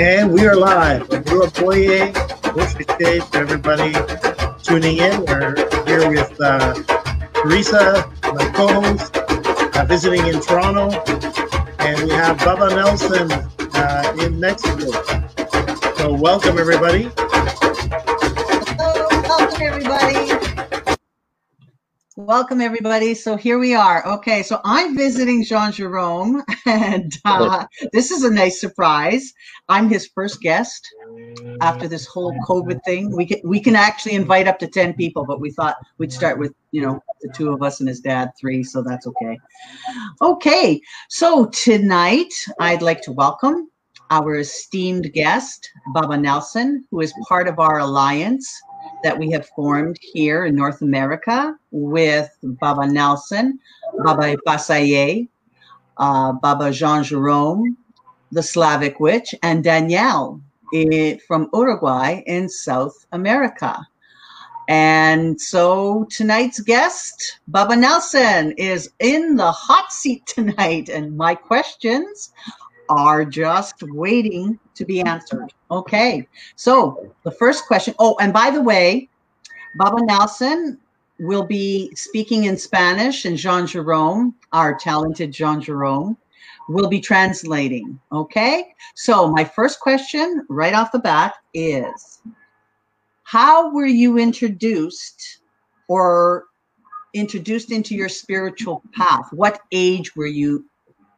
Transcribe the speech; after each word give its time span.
And 0.00 0.32
we 0.32 0.46
are 0.46 0.56
live. 0.56 1.06
We're 1.30 1.50
Boye, 1.50 2.10
Day 2.98 3.20
for 3.20 3.36
everybody 3.36 3.92
tuning 4.62 4.96
in. 4.96 5.26
We're 5.26 5.54
here 5.84 6.08
with 6.08 6.40
uh, 6.40 6.72
Teresa, 7.34 8.10
my 8.22 8.50
co-host, 8.54 9.14
uh, 9.18 9.84
visiting 9.84 10.26
in 10.26 10.40
Toronto, 10.40 10.88
and 11.80 12.02
we 12.04 12.12
have 12.12 12.38
Baba 12.38 12.74
Nelson 12.74 13.30
uh, 13.74 14.16
in 14.22 14.40
Mexico. 14.40 14.90
So 15.98 16.14
welcome 16.14 16.56
everybody. 16.56 17.10
Welcome, 22.30 22.60
everybody. 22.60 23.14
So 23.14 23.34
here 23.34 23.58
we 23.58 23.74
are. 23.74 24.06
Okay, 24.06 24.44
so 24.44 24.60
I'm 24.64 24.96
visiting 24.96 25.42
Jean 25.42 25.72
Jerome, 25.72 26.44
and 26.64 27.12
uh, 27.24 27.66
this 27.92 28.12
is 28.12 28.22
a 28.22 28.30
nice 28.30 28.60
surprise. 28.60 29.34
I'm 29.68 29.88
his 29.88 30.06
first 30.14 30.40
guest 30.40 30.88
after 31.60 31.88
this 31.88 32.06
whole 32.06 32.32
COVID 32.46 32.84
thing. 32.84 33.10
We 33.16 33.26
can 33.26 33.40
we 33.42 33.58
can 33.58 33.74
actually 33.74 34.14
invite 34.14 34.46
up 34.46 34.60
to 34.60 34.68
ten 34.68 34.94
people, 34.94 35.24
but 35.24 35.40
we 35.40 35.50
thought 35.50 35.78
we'd 35.98 36.12
start 36.12 36.38
with 36.38 36.54
you 36.70 36.82
know 36.82 37.02
the 37.20 37.32
two 37.34 37.52
of 37.52 37.64
us 37.64 37.80
and 37.80 37.88
his 37.88 37.98
dad, 37.98 38.30
three. 38.38 38.62
So 38.62 38.80
that's 38.80 39.08
okay. 39.08 39.36
Okay, 40.22 40.80
so 41.08 41.46
tonight 41.46 42.32
I'd 42.60 42.80
like 42.80 43.02
to 43.02 43.12
welcome 43.12 43.72
our 44.10 44.36
esteemed 44.36 45.12
guest, 45.14 45.68
Baba 45.94 46.16
Nelson, 46.16 46.84
who 46.92 47.00
is 47.00 47.12
part 47.28 47.48
of 47.48 47.58
our 47.58 47.80
alliance 47.80 48.56
that 49.02 49.18
we 49.18 49.30
have 49.30 49.46
formed 49.48 49.98
here 50.00 50.44
in 50.44 50.54
North 50.54 50.82
America 50.82 51.56
with 51.70 52.30
Baba 52.42 52.86
Nelson, 52.86 53.58
Baba 54.04 54.36
Pasaye, 54.46 55.28
uh, 55.96 56.32
Baba 56.32 56.70
Jean 56.72 57.02
Jerome, 57.02 57.76
the 58.32 58.42
Slavic 58.42 59.00
Witch, 59.00 59.34
and 59.42 59.64
Danielle 59.64 60.40
in, 60.72 61.18
from 61.26 61.48
Uruguay 61.52 62.22
in 62.26 62.48
South 62.48 63.06
America. 63.12 63.86
And 64.68 65.40
so 65.40 66.06
tonight's 66.10 66.60
guest, 66.60 67.40
Baba 67.48 67.74
Nelson, 67.74 68.52
is 68.52 68.88
in 69.00 69.34
the 69.34 69.50
hot 69.50 69.92
seat 69.92 70.24
tonight. 70.26 70.88
And 70.88 71.16
my 71.16 71.34
questions 71.34 72.32
are 72.90 73.24
just 73.24 73.82
waiting 73.82 74.58
to 74.74 74.84
be 74.84 75.00
answered. 75.00 75.54
Okay. 75.70 76.28
So 76.56 77.14
the 77.22 77.30
first 77.30 77.66
question. 77.66 77.94
Oh, 77.98 78.16
and 78.20 78.32
by 78.32 78.50
the 78.50 78.60
way, 78.60 79.08
Baba 79.76 80.04
Nelson 80.04 80.78
will 81.20 81.44
be 81.44 81.94
speaking 81.94 82.44
in 82.44 82.56
Spanish, 82.56 83.24
and 83.24 83.36
Jean 83.36 83.66
Jerome, 83.66 84.34
our 84.52 84.74
talented 84.74 85.32
Jean 85.32 85.60
Jerome, 85.60 86.16
will 86.68 86.88
be 86.88 87.00
translating. 87.00 88.00
Okay. 88.10 88.74
So 88.94 89.30
my 89.30 89.44
first 89.44 89.80
question 89.80 90.44
right 90.48 90.74
off 90.74 90.92
the 90.92 90.98
bat 90.98 91.34
is 91.54 92.22
how 93.22 93.72
were 93.72 93.86
you 93.86 94.18
introduced 94.18 95.38
or 95.88 96.46
introduced 97.14 97.70
into 97.70 97.94
your 97.94 98.08
spiritual 98.08 98.82
path? 98.94 99.32
What 99.32 99.60
age 99.72 100.14
were 100.16 100.26
you 100.26 100.64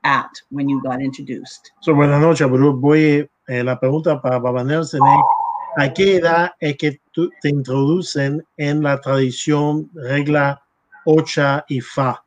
at 0.05 0.31
when 0.51 0.69
you 0.69 0.81
got 0.83 1.01
introduced? 1.01 1.73
So, 1.81 1.95
buenas 1.95 2.21
noches, 2.21 2.49
Bruce. 2.49 2.77
Voy, 2.81 3.31
eh, 3.49 3.65
la 3.65 3.79
pregunta 3.79 4.21
para 4.21 4.39
Baba 4.39 4.65
Nelson 4.65 5.01
es, 5.01 5.85
¿a 5.85 5.93
qué 5.93 6.17
edad 6.17 6.53
es 6.61 6.77
que 6.77 7.01
tú, 7.13 7.31
te 7.41 7.49
introducen 7.49 8.45
en 8.57 8.83
la 8.83 9.01
tradición 9.01 9.91
regla 9.95 10.63
Ocha 11.05 11.65
y 11.69 11.81
Fa? 11.81 12.23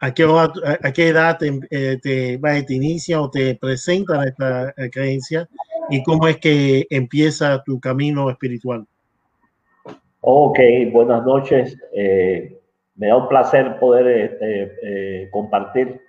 ¿A 0.00 0.14
qué, 0.14 0.24
hora, 0.24 0.52
a, 0.82 0.92
qué 0.92 1.08
edad 1.08 1.38
te, 1.38 1.60
eh, 1.70 1.98
te, 2.00 2.38
te, 2.38 2.74
inicia 2.74 3.20
o 3.20 3.28
te 3.28 3.56
presenta 3.56 4.24
esta 4.24 4.70
eh, 4.76 4.90
creencia 4.90 5.48
y 5.90 6.04
cómo 6.04 6.28
es 6.28 6.36
que 6.36 6.86
empieza 6.88 7.60
tu 7.64 7.80
camino 7.80 8.30
espiritual? 8.30 8.86
Ok, 10.20 10.58
buenas 10.92 11.24
noches. 11.24 11.76
Eh, 11.92 12.60
me 12.96 13.06
da 13.08 13.16
un 13.16 13.28
placer 13.28 13.78
poder 13.78 14.06
este, 14.06 14.72
eh, 14.82 15.30
compartir 15.30 16.00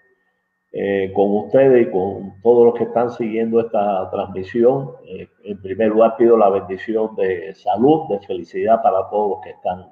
eh, 0.72 1.12
con 1.16 1.36
ustedes 1.36 1.88
y 1.88 1.92
con 1.92 2.40
todos 2.44 2.68
los 2.68 2.76
que 2.76 2.84
están 2.84 3.10
siguiendo 3.10 3.60
esta 3.60 4.08
transmisión. 4.12 4.92
Eh, 5.04 5.28
en 5.44 5.60
primer 5.62 5.90
lugar, 5.90 6.16
pido 6.16 6.38
la 6.38 6.50
bendición 6.50 7.16
de 7.16 7.56
salud, 7.56 8.08
de 8.10 8.20
felicidad 8.20 8.82
para 8.84 9.10
todos 9.10 9.32
los 9.32 9.42
que 9.42 9.50
están 9.50 9.88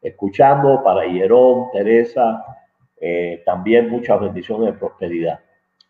escuchando, 0.00 0.82
para 0.82 1.06
Hierón, 1.06 1.70
Teresa, 1.70 2.44
eh, 2.98 3.42
también 3.44 3.90
muchas 3.90 4.18
bendiciones 4.18 4.72
de 4.72 4.78
prosperidad. 4.78 5.40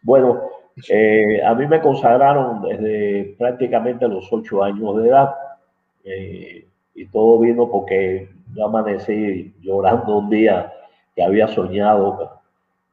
Bueno, 0.03 0.43
a 1.45 1.55
mí 1.55 1.67
me 1.67 1.81
consagraron 1.81 2.63
desde 2.63 3.35
prácticamente 3.39 4.07
los 4.09 4.31
ocho 4.33 4.63
años 4.63 4.97
de 4.97 5.09
edad 5.09 5.35
y 6.95 7.07
todo 7.07 7.39
vino 7.41 7.69
porque 7.71 8.29
yo 8.55 8.67
amanecí 8.67 9.55
llorando 9.61 10.19
un 10.19 10.31
día 10.31 10.73
que 11.15 11.23
había 11.23 11.49
soñado 11.49 12.36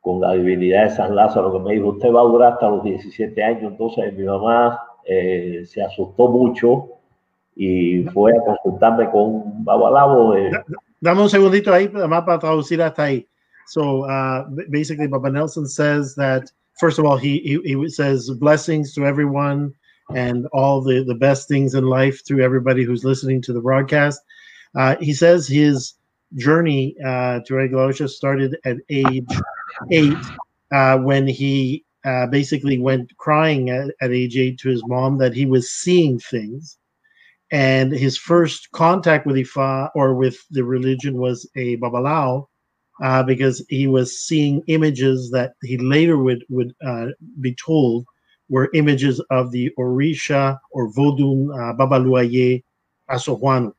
con 0.03 0.19
la 0.19 0.34
divinidad 0.34 0.84
de 0.84 0.96
San 0.97 1.16
Lázaro, 1.16 1.53
que 1.53 1.59
me 1.59 1.75
dijo, 1.75 1.88
usted 1.90 2.12
va 2.12 2.19
a 2.19 2.25
durar 2.25 2.53
hasta 2.53 2.69
los 2.69 2.84
17 2.84 3.41
años. 3.41 3.72
Entonces 3.72 4.14
mi 4.14 4.25
mamá 4.25 4.80
eh, 5.06 5.64
se 5.66 5.81
asustó 5.81 6.28
mucho 6.28 6.90
y 7.56 8.03
fue 8.14 8.34
a 8.34 8.41
consultarme 8.41 9.09
con 9.09 9.64
Babalabo. 9.64 10.36
Eh. 10.36 10.52
Dame 11.00 11.22
un 11.22 11.30
segundito 11.30 11.74
ahí, 11.74 11.90
además 11.96 12.24
para 12.25 12.38
traducir 12.38 12.81
hasta 12.81 13.03
ahí. 13.03 13.25
So 13.68 14.03
uh, 14.03 14.44
basically, 14.69 15.08
Baba 15.08 15.30
Nelson 15.30 15.66
says 15.68 16.16
that, 16.16 16.52
first 16.81 17.00
of 17.00 17.06
all, 17.06 17.16
he, 17.16 17.40
he, 17.40 17.62
he 17.64 17.90
says 17.90 18.30
blessings 18.30 18.94
to 18.96 19.06
everyone 19.06 19.74
and 20.14 20.47
all 20.52 20.81
the, 20.81 21.06
the 21.06 21.16
best 21.16 21.47
things 21.47 21.75
in 21.75 21.85
life 21.85 22.25
to 22.25 22.41
everybody 22.41 22.84
who's 22.84 23.06
listening 23.06 23.41
to 23.44 23.53
the 23.53 23.62
broadcast. 23.62 24.20
Uh, 24.75 24.97
he 25.00 25.14
says 25.14 25.47
his 25.47 25.94
journey 26.35 26.94
uh, 27.06 27.40
to 27.46 27.56
Regla 27.56 27.88
Ocha 27.88 28.09
started 28.09 28.58
at 28.66 28.75
age 28.90 29.30
eight 29.91 30.17
uh, 30.72 30.97
when 30.97 31.28
he 31.28 31.84
uh, 32.06 32.28
basically 32.28 32.79
went 32.79 33.16
crying 33.17 33.69
at, 33.69 33.89
at, 34.01 34.11
age 34.11 34.38
eight 34.38 34.59
to 34.59 34.69
his 34.69 34.84
mom 34.88 35.17
that 35.17 35.34
he 35.34 35.45
was 35.45 35.72
seeing 35.72 36.19
things. 36.19 36.78
And 37.51 37.91
his 37.91 38.17
first 38.17 38.72
contact 38.72 39.25
with 39.25 39.35
Ifa 39.35 39.89
or 39.95 40.16
with 40.16 40.38
the 40.50 40.63
religion 40.63 41.17
was 41.17 41.50
a 41.56 41.78
Babalao 41.78 42.47
uh, 43.01 43.23
because 43.23 43.63
he 43.69 43.88
was 43.88 44.19
seeing 44.19 44.63
images 44.67 45.29
that 45.31 45.53
he 45.61 45.78
later 45.78 46.17
would, 46.17 46.44
would 46.50 46.75
uh, 46.85 47.07
be 47.40 47.55
told 47.55 48.05
were 48.50 48.69
images 48.73 49.19
of 49.29 49.51
the 49.51 49.72
Orisha 49.79 50.59
or 50.72 50.91
Vodun 50.91 51.50
uh, 51.53 51.73
Babaluaye 51.75 52.63
Asohuano. 53.09 53.73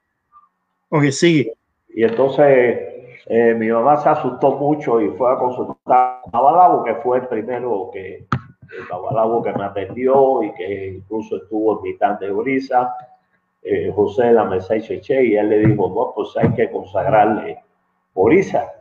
Okay, 0.93 1.11
sigue. 1.11 1.51
Y 1.95 2.03
entonces 2.03 2.94
eh, 3.27 3.55
mi 3.55 3.69
mamá 3.69 3.97
se 3.97 4.09
asustó 4.11 4.53
mucho 4.53 5.01
y 5.01 5.09
fue 5.11 5.33
a 5.33 5.37
consultar 5.37 5.79
a 5.89 6.23
Babalabo, 6.31 6.85
que 6.85 6.95
fue 6.97 7.19
el 7.19 7.29
primero 7.29 7.91
que, 7.93 8.27
Babalabo 8.91 9.43
que 9.43 9.53
me 9.53 9.65
atendió 9.65 10.43
y 10.43 10.53
que 10.53 10.89
incluso 10.97 11.37
estuvo 11.37 11.79
en 11.79 11.83
mitad 11.83 12.19
de 12.19 12.31
brisa, 12.31 12.95
eh, 13.63 13.91
José 13.95 14.25
de 14.27 14.33
la 14.35 14.45
Mesa 14.45 14.77
y 14.77 14.83
Cheche, 14.83 15.25
y 15.25 15.37
él 15.37 15.49
le 15.49 15.59
dijo, 15.61 15.89
no, 15.89 16.13
pues 16.15 16.37
hay 16.37 16.53
que 16.55 16.71
consagrarle 16.71 17.59
Orisa 18.13 18.73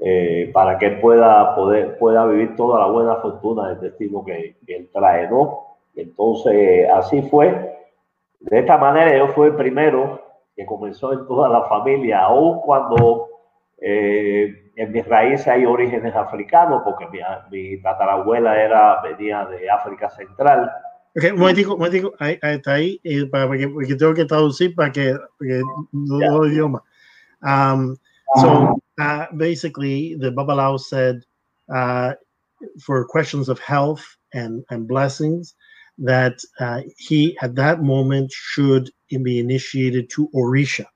eh, 0.00 0.50
para 0.52 0.76
que 0.76 0.90
pueda, 0.90 1.54
poder, 1.54 1.96
pueda 1.98 2.26
vivir 2.26 2.56
toda 2.56 2.80
la 2.80 2.86
buena 2.86 3.16
fortuna 3.16 3.68
del 3.68 3.80
destino 3.80 4.24
que, 4.24 4.56
que 4.66 4.76
él 4.76 4.90
trae, 4.92 5.28
¿no? 5.30 5.76
Entonces, 5.94 6.88
así 6.90 7.22
fue. 7.22 7.78
De 8.40 8.58
esta 8.58 8.76
manera, 8.76 9.16
yo 9.16 9.28
fui 9.28 9.46
el 9.46 9.54
primero 9.54 10.20
que 10.56 10.66
comenzó 10.66 11.12
en 11.12 11.26
toda 11.26 11.48
la 11.48 11.62
familia, 11.62 12.22
aun 12.22 12.60
cuando 12.60 13.28
eh, 13.86 14.72
en 14.76 14.92
mis 14.92 15.06
raíces 15.06 15.46
hay 15.46 15.66
orígenes 15.66 16.16
africanos, 16.16 16.80
porque 16.84 17.06
mi, 17.08 17.18
mi, 17.50 17.82
tatarabuela 17.82 18.58
era, 18.58 19.02
venía 19.02 19.44
de 19.44 19.68
África 19.68 20.08
Central. 20.08 20.70
Ok, 21.14 21.24
un 21.32 21.40
momentico, 21.40 21.74
un 21.74 21.80
momentico, 21.80 22.14
ahí, 22.18 22.38
está 22.40 22.72
ahí, 22.72 22.98
eh, 23.04 23.26
para, 23.26 23.46
porque, 23.46 23.68
porque, 23.68 23.94
tengo 23.94 24.14
que 24.14 24.24
traducir 24.24 24.74
para 24.74 24.90
que, 24.90 25.14
porque 25.38 25.60
no 25.92 26.18
yeah. 26.18 26.30
los 26.30 26.48
idiomas. 26.48 26.82
Um, 27.42 27.96
so 28.40 28.80
uh, 28.98 29.26
basically, 29.36 30.16
the 30.18 30.30
Babalao 30.30 30.80
said 30.80 31.22
uh, 31.68 32.14
for 32.80 33.04
questions 33.04 33.50
of 33.50 33.58
health 33.58 34.02
and, 34.32 34.64
and 34.70 34.88
blessings, 34.88 35.54
that 35.98 36.38
uh, 36.58 36.80
he 36.96 37.36
at 37.42 37.54
that 37.54 37.82
moment 37.82 38.32
should 38.32 38.90
be 39.22 39.38
initiated 39.38 40.08
to 40.08 40.30
Orisha. 40.34 40.86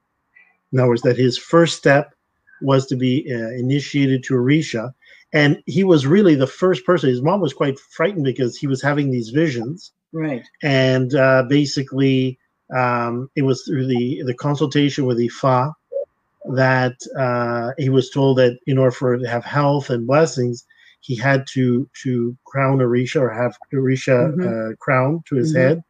In 0.72 0.80
other 0.80 0.88
words, 0.88 1.02
that 1.02 1.18
his 1.18 1.36
first 1.36 1.76
step 1.76 2.14
was 2.62 2.86
to 2.86 2.96
be 2.96 3.26
uh, 3.30 3.50
initiated 3.50 4.22
to 4.24 4.34
Orisha. 4.34 4.92
And 5.32 5.62
he 5.66 5.84
was 5.84 6.06
really 6.06 6.34
the 6.34 6.46
first 6.46 6.84
person. 6.86 7.10
His 7.10 7.22
mom 7.22 7.40
was 7.40 7.52
quite 7.52 7.78
frightened 7.78 8.24
because 8.24 8.56
he 8.56 8.66
was 8.66 8.82
having 8.82 9.10
these 9.10 9.30
visions. 9.30 9.92
Right. 10.12 10.46
And 10.62 11.14
uh, 11.14 11.44
basically, 11.48 12.38
um, 12.74 13.30
it 13.36 13.42
was 13.42 13.62
through 13.62 13.86
the, 13.86 14.22
the 14.24 14.34
consultation 14.34 15.04
with 15.04 15.18
Ifa 15.18 15.72
that 16.54 16.96
uh, 17.18 17.72
he 17.78 17.90
was 17.90 18.10
told 18.10 18.38
that 18.38 18.58
in 18.66 18.78
order 18.78 18.90
for 18.90 19.18
to 19.18 19.28
have 19.28 19.44
health 19.44 19.90
and 19.90 20.06
blessings, 20.06 20.64
he 21.00 21.14
had 21.14 21.46
to 21.48 21.88
to 22.02 22.36
crown 22.44 22.78
Orisha 22.78 23.20
or 23.20 23.30
have 23.30 23.56
Orisha 23.72 24.34
mm-hmm. 24.34 24.72
uh, 24.72 24.76
crown 24.76 25.22
to 25.26 25.36
his 25.36 25.54
mm-hmm. 25.54 25.60
head 25.60 25.84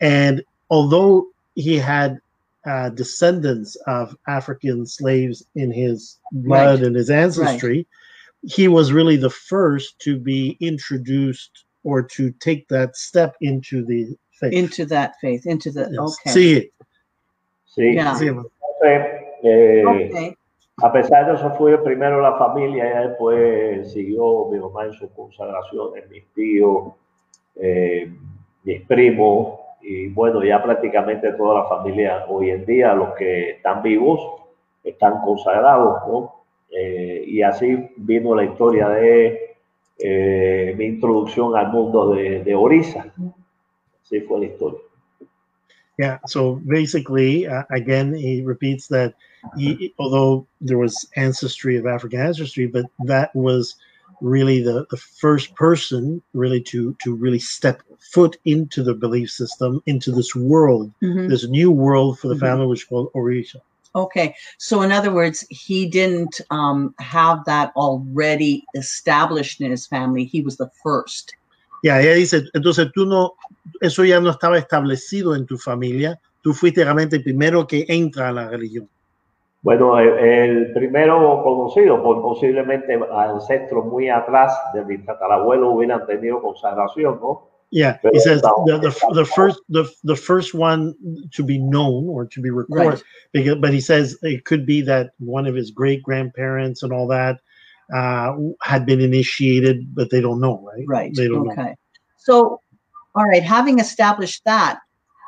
And 0.00 0.42
although 0.70 1.26
he 1.54 1.76
had 1.76 2.20
uh, 2.66 2.90
descendants 2.90 3.76
of 3.86 4.16
African 4.26 4.86
slaves 4.86 5.44
in 5.54 5.70
his 5.72 6.18
blood 6.32 6.80
Right. 6.80 6.86
and 6.86 6.96
his 6.96 7.10
ancestry, 7.10 7.86
he 8.42 8.68
was 8.68 8.92
really 8.92 9.16
the 9.16 9.30
first 9.30 9.98
to 10.00 10.18
be 10.18 10.56
introduced 10.60 11.64
or 11.84 12.02
to 12.02 12.30
take 12.40 12.68
that 12.68 12.96
step 12.96 13.34
into 13.40 13.84
the 13.84 14.16
faith. 14.32 14.52
Into 14.52 14.84
that 14.86 15.14
faith, 15.20 15.46
into 15.46 15.70
the 15.70 15.88
Yes. 15.90 15.98
okay. 15.98 16.30
Sí, 16.30 16.70
Sí, 17.66 17.94
Ya. 17.94 18.14
sí, 18.14 18.26
entonces, 18.26 18.50
eh, 19.44 19.84
Okay. 19.86 20.34
a 20.82 20.92
pesar 20.92 21.26
de 21.26 21.34
eso 21.34 21.50
fue 21.56 21.82
primero 21.84 22.20
la 22.20 22.36
familia, 22.38 22.86
y 22.86 23.08
después 23.08 23.92
siguió 23.92 24.48
mi 24.50 24.58
mamá 24.58 24.86
en 24.86 24.92
sus 24.94 25.10
consagraciones, 25.12 26.08
mis 26.10 26.24
tíos, 26.34 26.92
eh, 27.56 28.10
mis 28.64 28.80
primos, 28.86 29.58
y 29.88 30.08
bueno, 30.08 30.44
ya 30.44 30.62
prácticamente 30.62 31.32
toda 31.32 31.62
la 31.62 31.68
familia 31.68 32.26
hoy 32.28 32.50
en 32.50 32.66
día, 32.66 32.92
los 32.92 33.14
que 33.14 33.52
están 33.52 33.82
vivos, 33.82 34.20
están 34.84 35.22
consagrados, 35.22 36.06
¿no? 36.06 36.34
Eh, 36.70 37.24
y 37.26 37.40
así 37.40 37.88
vino 37.96 38.34
la 38.34 38.44
historia 38.44 38.90
de 38.90 39.56
eh, 39.98 40.74
mi 40.76 40.84
introducción 40.84 41.56
al 41.56 41.72
mundo 41.72 42.10
de, 42.10 42.54
Orisa. 42.54 43.06
Así 44.02 44.20
fue 44.20 44.40
la 44.40 44.46
historia. 44.46 44.80
Yeah. 45.96 46.20
So 46.26 46.60
basically, 46.66 47.46
uh, 47.46 47.64
again, 47.70 48.12
he 48.12 48.42
repeats 48.42 48.88
that 48.88 49.14
although 49.98 50.46
there 50.60 50.76
was 50.76 51.08
ancestry 51.16 51.78
of 51.78 51.86
African 51.86 52.20
ancestry, 52.20 52.66
but 52.66 52.84
that 53.06 53.34
was 53.34 53.76
really 54.20 54.62
the, 54.62 54.86
the 54.90 54.96
first 54.96 55.54
person 55.54 56.22
really 56.34 56.60
to 56.62 56.94
to 57.04 57.14
really 57.14 57.38
step 57.38 57.82
foot 58.12 58.36
into 58.44 58.82
the 58.82 58.94
belief 58.94 59.30
system, 59.30 59.80
into 59.86 60.10
this 60.12 60.34
world, 60.34 60.90
Mhm. 61.02 61.28
this 61.28 61.46
new 61.48 61.70
world 61.70 62.18
for 62.18 62.28
the 62.28 62.34
Mhm. 62.34 62.40
family, 62.40 62.66
which 62.66 62.82
is 62.82 62.88
called 62.88 63.12
Orisha. 63.14 63.60
Okay. 63.94 64.34
So 64.58 64.82
in 64.82 64.92
other 64.92 65.12
words, 65.12 65.46
he 65.48 65.86
didn't 65.86 66.40
um, 66.50 66.94
have 66.98 67.44
that 67.46 67.72
already 67.74 68.64
established 68.74 69.60
in 69.60 69.70
his 69.70 69.86
family. 69.86 70.24
He 70.24 70.42
was 70.42 70.56
the 70.56 70.70
first. 70.82 71.32
yeah 71.84 71.98
ella 72.00 72.14
dice, 72.16 72.42
entonces 72.54 72.90
tú 72.92 73.06
no, 73.06 73.34
eso 73.80 74.02
ya 74.04 74.18
no 74.20 74.30
estaba 74.30 74.58
establecido 74.58 75.36
en 75.36 75.46
tu 75.46 75.56
familia, 75.56 76.18
tú 76.42 76.52
fuiste 76.52 76.82
realmente 76.82 77.16
el 77.16 77.22
primero 77.22 77.66
que 77.68 77.86
entra 77.88 78.28
a 78.30 78.32
la 78.32 78.48
religión. 78.48 78.88
Bueno, 79.62 79.98
el, 79.98 80.08
el 80.18 80.72
primero 80.72 81.42
conocido, 81.42 82.02
por 82.02 82.22
posiblemente 82.22 82.98
ancestros 83.12 83.84
muy 83.86 84.08
atrás 84.08 84.56
de 84.72 84.84
mis 84.84 85.04
tatarabuelos 85.04 85.74
hubieran 85.74 86.06
tenido 86.06 86.40
consagración, 86.40 87.18
¿no? 87.20 87.48
Yeah, 87.70 87.98
Pero 88.00 88.14
he 88.14 88.20
says 88.20 88.40
the, 88.40 88.78
the, 88.80 89.14
the 89.14 89.24
first 89.26 89.60
the, 89.68 89.84
the 90.02 90.16
first 90.16 90.54
one 90.54 90.94
to 91.32 91.44
be 91.44 91.58
known 91.58 92.08
or 92.08 92.24
to 92.24 92.40
be 92.40 92.48
recorded, 92.48 92.92
Right. 92.92 93.02
because, 93.32 93.56
but 93.60 93.74
he 93.74 93.80
says 93.80 94.16
it 94.22 94.46
could 94.46 94.64
be 94.64 94.80
that 94.82 95.10
one 95.18 95.46
of 95.46 95.54
his 95.54 95.70
great 95.70 96.02
grandparents 96.02 96.82
and 96.82 96.94
all 96.94 97.06
that 97.08 97.40
uh, 97.94 98.34
had 98.62 98.86
been 98.86 99.02
initiated, 99.02 99.94
but 99.94 100.08
they 100.10 100.22
don't 100.22 100.40
know, 100.40 100.64
right? 100.64 100.84
Right. 100.86 101.14
They 101.14 101.28
don't 101.28 101.44
know. 101.44 101.52
Okay. 101.52 101.74
So, 102.16 102.62
all 103.14 103.26
right. 103.26 103.42
Having 103.42 103.80
established 103.80 104.44
that, 104.46 104.78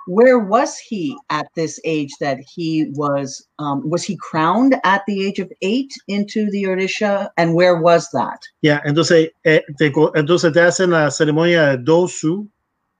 where 0.07 0.39
was 0.39 0.79
he 0.79 1.17
at 1.31 1.47
this 1.55 1.81
age 1.85 2.11
that 2.21 2.39
he 2.55 2.91
was? 2.95 3.47
Um, 3.59 3.83
was 3.89 4.03
he 4.03 4.17
crowned 4.17 4.75
at 4.85 5.03
the 5.07 5.27
age 5.27 5.39
of 5.39 5.51
eight 5.63 5.93
into 6.09 6.51
the 6.51 6.65
Orisha? 6.65 7.31
And 7.37 7.55
where 7.55 7.81
was 7.81 8.09
that? 8.13 8.41
Yeah, 8.63 8.81
entonces, 8.85 9.31
eh, 9.45 9.63
te, 9.79 9.91
co- 9.93 10.13
entonces 10.15 10.53
te 10.53 10.61
hacen 10.61 10.91
la 10.91 11.11
ceremonia 11.11 11.71
de 11.71 11.79
Dosu 11.79 12.49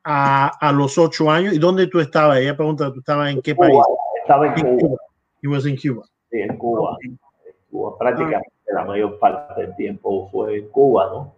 a, 0.05 0.49
a 0.61 0.73
los 0.73 0.97
ocho 0.99 1.31
años. 1.31 1.55
¿Y 1.55 1.59
dónde 1.59 1.87
tú 1.87 2.01
estabas? 2.01 2.39
Ella 2.39 2.57
pregunta, 2.57 2.93
¿tú 2.93 3.01
estabas 3.01 3.31
en 3.33 3.43
qué 3.43 3.55
país? 3.55 3.73
Cuba, 3.73 3.85
estaba 4.23 4.47
en 4.47 4.53
En 4.53 4.79
Cuba, 4.79 4.89
Cuba. 4.89 4.97
He 5.43 5.49
was 5.49 5.67
in 5.67 5.77
Cuba. 5.77 6.05
sí, 6.31 6.41
en 6.41 6.57
Cuba. 6.57 6.93
Okay. 6.95 7.17
Cuba, 7.71 7.97
prácticamente 7.99 8.51
la 8.73 8.85
mayor 8.85 9.19
parte 9.19 9.61
del 9.63 9.75
tiempo 9.77 10.29
fue 10.31 10.59
en 10.59 10.69
Cuba, 10.69 11.07
¿no? 11.13 11.35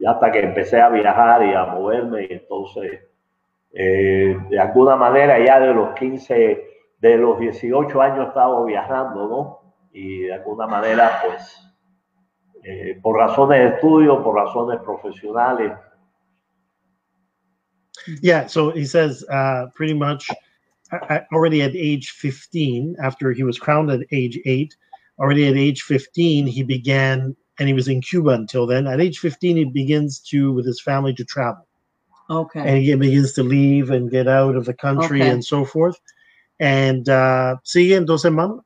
Y 0.00 0.06
hasta 0.06 0.30
que 0.30 0.40
empecé 0.40 0.80
a 0.80 0.88
viajar 0.90 1.44
y 1.44 1.52
a 1.54 1.64
moverme, 1.66 2.26
y 2.30 2.32
entonces, 2.34 3.00
eh, 3.72 4.36
de 4.48 4.60
alguna 4.60 4.96
manera, 4.96 5.38
ya 5.44 5.60
de 5.60 5.74
los 5.74 5.94
15, 5.94 6.64
de 7.00 7.16
los 7.16 7.38
18 7.38 8.00
años 8.00 8.28
estaba 8.28 8.64
viajando, 8.64 9.28
¿no? 9.28 9.74
Y 9.92 10.22
de 10.22 10.34
alguna 10.34 10.66
manera, 10.66 11.20
pues, 11.24 11.56
eh, 12.64 12.98
por 13.00 13.16
razones 13.16 13.58
de 13.60 13.76
estudio, 13.76 14.22
por 14.22 14.34
razones 14.36 14.80
profesionales, 14.80 15.72
Yeah, 18.22 18.46
so 18.46 18.70
he 18.70 18.84
says 18.84 19.24
uh, 19.30 19.66
pretty 19.74 19.94
much 19.94 20.30
uh, 20.92 20.96
uh, 20.96 21.20
already 21.32 21.62
at 21.62 21.74
age 21.74 22.10
15, 22.10 22.96
after 23.02 23.32
he 23.32 23.44
was 23.44 23.58
crowned 23.58 23.90
at 23.90 24.00
age 24.12 24.38
eight, 24.46 24.76
already 25.18 25.46
at 25.48 25.56
age 25.56 25.82
15, 25.82 26.46
he 26.46 26.62
began, 26.62 27.36
and 27.58 27.68
he 27.68 27.74
was 27.74 27.88
in 27.88 28.00
Cuba 28.00 28.30
until 28.30 28.66
then. 28.66 28.86
At 28.86 29.00
age 29.00 29.18
15, 29.18 29.56
he 29.56 29.64
begins 29.64 30.20
to, 30.30 30.52
with 30.52 30.66
his 30.66 30.80
family, 30.80 31.12
to 31.14 31.24
travel. 31.24 31.67
Okay. 32.30 32.60
And 32.60 32.78
he 32.82 32.94
begins 32.94 33.32
to 33.34 33.42
leave 33.42 33.90
and 33.90 34.10
get 34.10 34.28
out 34.28 34.54
of 34.56 34.66
the 34.66 34.74
country 34.74 35.22
Okay. 35.22 35.30
and 35.30 35.44
so 35.44 35.64
forth. 35.64 35.98
And 36.60 37.08
uh, 37.08 37.56
sigue 37.64 37.96
entonces, 37.96 38.26
hermano. 38.26 38.64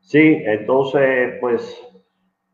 Sí, 0.00 0.42
entonces, 0.44 1.38
pues 1.40 1.80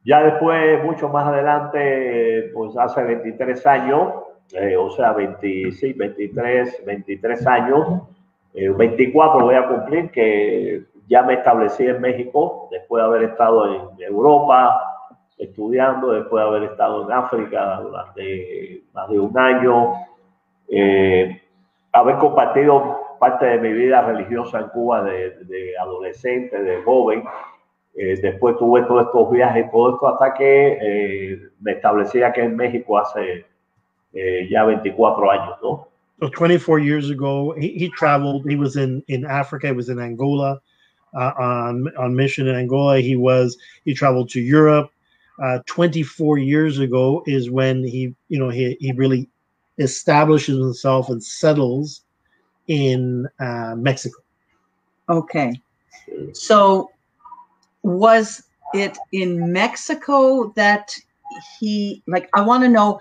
ya 0.05 0.23
después, 0.23 0.85
mucho 0.85 1.09
más 1.09 1.27
adelante, 1.27 2.51
pues 2.53 2.77
hace 2.77 3.03
23 3.03 3.67
años, 3.67 4.13
eh, 4.53 4.77
o 4.77 4.91
sea, 4.91 5.13
20, 5.13 5.73
sí, 5.73 5.93
23, 5.95 6.85
23 6.85 7.47
años, 7.47 8.03
eh, 8.53 8.69
24 8.69 9.41
voy 9.41 9.55
a 9.55 9.67
cumplir, 9.69 10.11
que 10.11 10.85
ya 11.09 11.23
me 11.23 11.35
establecí 11.35 11.87
en 11.87 12.01
México, 12.01 12.69
después 12.71 13.03
de 13.03 13.07
haber 13.07 13.23
estado 13.31 13.75
en 13.75 14.03
Europa 14.03 14.96
estudiando, 15.39 16.13
después 16.13 16.43
de 16.43 16.49
haber 16.49 16.63
estado 16.65 17.05
en 17.05 17.13
África 17.13 17.81
durante 17.81 18.83
más 18.93 19.09
de 19.11 19.21
un 19.21 19.39
año, 19.39 19.93
eh, 20.69 21.41
haber 21.93 22.17
compartido 22.17 22.99
parte 23.19 23.47
de 23.47 23.59
mi 23.59 23.73
vida 23.73 24.03
religiosa 24.03 24.61
en 24.61 24.69
Cuba 24.69 25.03
de, 25.03 25.45
de 25.45 25.79
adolescente, 25.79 26.63
de 26.63 26.83
joven. 26.83 27.25
Eh, 27.95 28.19
después 28.21 28.57
tuve 28.59 28.83
todos 28.83 29.07
estos 29.07 29.31
viajes, 29.31 29.71
todo 29.71 29.95
esto 29.95 30.09
hasta 30.09 30.35
que 30.35 30.79
eh, 30.81 31.41
me 31.61 31.73
establecí 31.73 32.23
aquí 32.23 32.41
en 32.41 32.55
México 32.55 32.99
hace 32.99 33.47
eh, 34.13 34.49
ya 34.51 34.65
24 34.65 35.31
años, 35.31 35.57
¿no? 35.63 35.89
So 36.19 36.31
24 36.31 36.79
years 36.79 37.11
ago, 37.11 37.55
he, 37.59 37.69
he 37.77 37.91
traveled. 37.91 38.47
He 38.49 38.57
was 38.57 38.77
in 38.77 39.03
in 39.07 39.27
Africa. 39.27 39.67
He 39.67 39.73
was 39.75 39.91
in 39.91 39.99
Angola 39.99 40.61
uh, 41.15 41.33
on 41.39 41.93
on 41.99 42.17
mission 42.17 42.49
in 42.49 42.57
Angola. 42.57 43.01
He 43.01 43.17
was 43.17 43.59
he 43.85 43.93
traveled 43.93 44.31
to 44.31 44.41
Europe. 44.41 44.91
Uh, 45.43 45.59
24 45.67 46.39
years 46.39 46.79
ago 46.79 47.23
is 47.27 47.51
when 47.51 47.85
he 47.85 48.15
you 48.29 48.39
know 48.39 48.49
he 48.49 48.77
he 48.81 48.93
really 48.93 49.29
establishes 49.79 50.59
himself 50.59 51.11
and 51.11 51.23
settles 51.23 52.03
in 52.69 53.29
uh, 53.39 53.75
Mexico. 53.77 54.19
Okay. 55.09 55.61
So, 56.33 56.91
was 57.83 58.43
it 58.75 58.97
in 59.13 59.53
Mexico 59.53 60.53
that 60.57 60.97
he 61.59 62.03
like? 62.07 62.29
I 62.35 62.41
want 62.41 62.63
to 62.65 62.69
know 62.69 63.01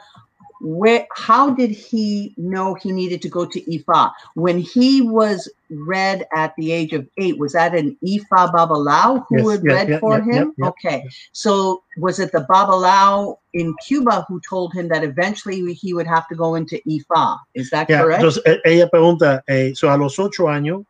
where. 0.61 1.07
How 1.15 1.49
did 1.49 1.71
he 1.71 2.33
know 2.37 2.75
he 2.75 2.91
needed 2.91 3.21
to 3.23 3.29
go 3.29 3.45
to 3.45 3.61
Ifa 3.61 4.11
when 4.35 4.57
he 4.59 5.01
was 5.01 5.49
read 5.69 6.25
at 6.35 6.53
the 6.57 6.71
age 6.71 6.93
of 6.93 7.07
eight? 7.17 7.37
Was 7.39 7.53
that 7.53 7.73
an 7.75 7.97
Ifa 8.05 8.51
Babalao 8.53 9.25
who 9.27 9.37
Yes, 9.37 9.47
had 9.49 9.63
yeah, 9.63 9.73
read 9.73 9.89
yeah, 9.89 9.99
for 9.99 10.21
him? 10.21 10.53
okay. 10.61 11.03
So 11.31 11.83
was 11.97 12.19
it 12.19 12.31
the 12.31 12.45
Babalao 12.49 13.37
in 13.53 13.73
Cuba 13.85 14.25
who 14.27 14.39
told 14.47 14.73
him 14.73 14.87
that 14.89 15.03
eventually 15.03 15.73
he 15.73 15.93
would 15.93 16.07
have 16.07 16.27
to 16.27 16.35
go 16.35 16.55
into 16.55 16.79
Ifa? 16.87 17.39
Is 17.53 17.69
that 17.71 17.89
Yeah, 17.89 18.01
correct? 18.01 18.21
entonces 18.21 18.43
eh, 18.45 18.59
ella 18.63 18.89
pregunta, 18.89 19.43
eh, 19.47 19.71
so 19.73 19.89
a 19.89 19.97
los 19.97 20.19
ocho 20.19 20.47
años, 20.49 20.85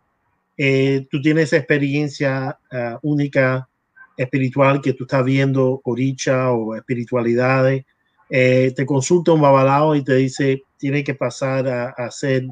eh, 0.58 1.06
tú 1.12 1.22
tienes 1.22 1.46
esa 1.46 1.58
experiencia 1.58 2.58
eh, 2.72 2.98
única 3.04 3.68
espiritual 4.18 4.82
que 4.82 4.94
tú 4.94 5.04
estás 5.04 5.24
viendo 5.26 5.82
oricha 5.84 6.52
o 6.52 6.76
espiritualidades, 6.76 7.86
eh, 8.30 8.74
te 8.76 8.86
consulta 8.86 9.34
un 9.34 9.42
babalao 9.42 9.96
y 9.96 10.04
te 10.04 10.16
dice, 10.16 10.64
tiene 10.78 11.04
que 11.04 11.16
pasar 11.16 11.68
a, 11.68 11.90
a 11.90 12.06
hacer 12.06 12.44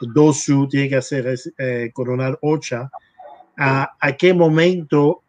dosu, 0.00 0.68
tiene 0.68 0.88
que 0.88 0.96
hacer 0.96 1.34
eh, 1.58 1.90
coronar 1.92 2.38
ocha. 2.42 2.90
¿A, 3.58 3.90
a 3.98 4.12
qué 4.12 4.34
momento 4.34 5.22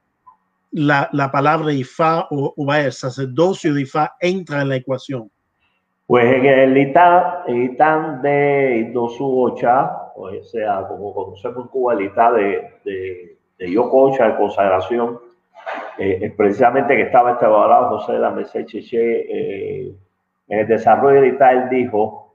la, 0.71 1.09
la 1.13 1.31
palabra 1.31 1.71
ifá 1.71 2.27
o, 2.29 2.53
o 2.55 2.65
vaya, 2.65 2.85
el 2.87 2.91
sacerdocio 2.91 3.73
de 3.73 3.81
ifá 3.83 4.15
entra 4.19 4.61
en 4.61 4.69
la 4.69 4.75
ecuación? 4.75 5.31
Pues 6.05 6.25
en 6.25 6.45
el 6.45 6.77
ITAN 6.77 8.21
de 8.21 8.85
Indosu 8.87 9.41
Ocha, 9.41 9.91
o 10.15 10.29
sea, 10.43 10.87
como 10.87 11.13
conocemos 11.13 11.65
en 11.65 11.67
Cuba, 11.67 11.93
el 11.95 12.05
ITAN 12.05 12.35
de, 12.35 12.71
de, 12.85 13.37
de 13.57 13.75
consagración, 14.37 15.19
eh, 15.97 16.19
es 16.21 16.33
precisamente 16.33 16.95
que 16.95 17.03
estaba 17.03 17.31
este 17.31 17.45
abogado 17.45 17.97
José 17.97 18.13
de 18.13 18.19
la 18.19 18.31
Merced 18.31 18.65
Cheche, 18.65 18.97
eh, 18.97 19.95
en 20.47 20.59
el 20.59 20.67
desarrollo 20.67 21.21
él 21.23 21.69
dijo, 21.69 22.33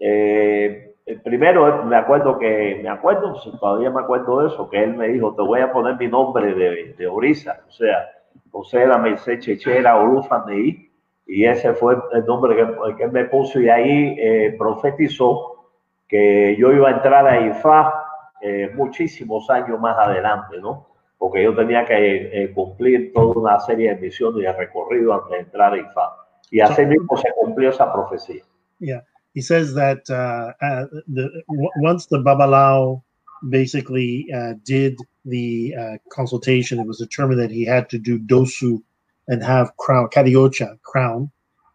eh, 0.00 0.94
primero 1.22 1.84
me 1.84 1.96
acuerdo 1.96 2.38
que, 2.38 2.80
me 2.82 2.88
acuerdo, 2.88 3.34
todavía 3.60 3.90
me 3.90 4.00
acuerdo 4.00 4.40
de 4.40 4.48
eso, 4.48 4.68
que 4.70 4.82
él 4.82 4.94
me 4.94 5.08
dijo, 5.08 5.34
te 5.34 5.42
voy 5.42 5.60
a 5.60 5.72
poner 5.72 5.96
mi 5.96 6.08
nombre 6.08 6.54
de, 6.54 6.94
de 6.96 7.06
Orisa, 7.06 7.60
o 7.68 7.70
sea, 7.70 8.08
José 8.50 8.86
la 8.86 8.98
Merced 8.98 9.40
Chechera 9.40 9.96
Orufandei, 9.96 10.90
y 11.26 11.44
ese 11.44 11.74
fue 11.74 11.96
el 12.12 12.24
nombre 12.24 12.56
que, 12.56 12.96
que 12.96 13.08
me 13.08 13.24
puso, 13.24 13.60
y 13.60 13.68
ahí 13.68 14.16
eh, 14.18 14.54
profetizó 14.58 15.70
que 16.08 16.56
yo 16.56 16.72
iba 16.72 16.88
a 16.88 16.92
entrar 16.92 17.26
a 17.26 17.40
IFA 17.40 18.04
eh, 18.40 18.70
muchísimos 18.74 19.48
años 19.50 19.80
más 19.80 19.98
adelante, 19.98 20.58
¿no? 20.60 20.86
Porque 21.24 21.42
yo 21.42 21.54
tenía 21.54 21.86
que 21.86 22.42
eh, 22.44 22.52
cumplir 22.52 23.12
toda 23.14 23.40
una 23.40 23.58
serie 23.60 23.94
de 23.94 24.00
misiones 24.00 24.40
y 24.40 24.42
de 24.42 24.52
recorrido 24.52 25.14
antes 25.14 25.30
de 25.30 25.38
entrar 25.38 25.72
a 25.72 25.78
IFA. 25.78 26.16
Y 26.50 26.60
así 26.60 26.84
mismo 26.84 27.16
se 27.16 27.28
cumplió 27.40 27.70
esa 27.70 27.90
profecía. 27.90 28.42
Yeah. 28.78 29.02
he 29.34 29.40
says 29.40 29.74
that 29.74 30.08
uh, 30.10 30.52
uh, 30.64 30.86
the, 31.08 31.42
once 31.78 32.06
the 32.06 32.18
Babalao 32.18 33.02
basically 33.48 34.26
uh, 34.34 34.54
did 34.64 34.98
the 35.24 35.74
uh, 35.78 35.96
consultation, 36.10 36.78
it 36.78 36.86
was 36.86 36.98
determined 36.98 37.40
that 37.40 37.50
he 37.50 37.64
had 37.64 37.90
to 37.90 37.98
do 37.98 38.18
dosu 38.18 38.82
and 39.28 39.42
have 39.42 39.76
crown 39.76 40.08
kariocha 40.08 40.78
crown 40.82 41.30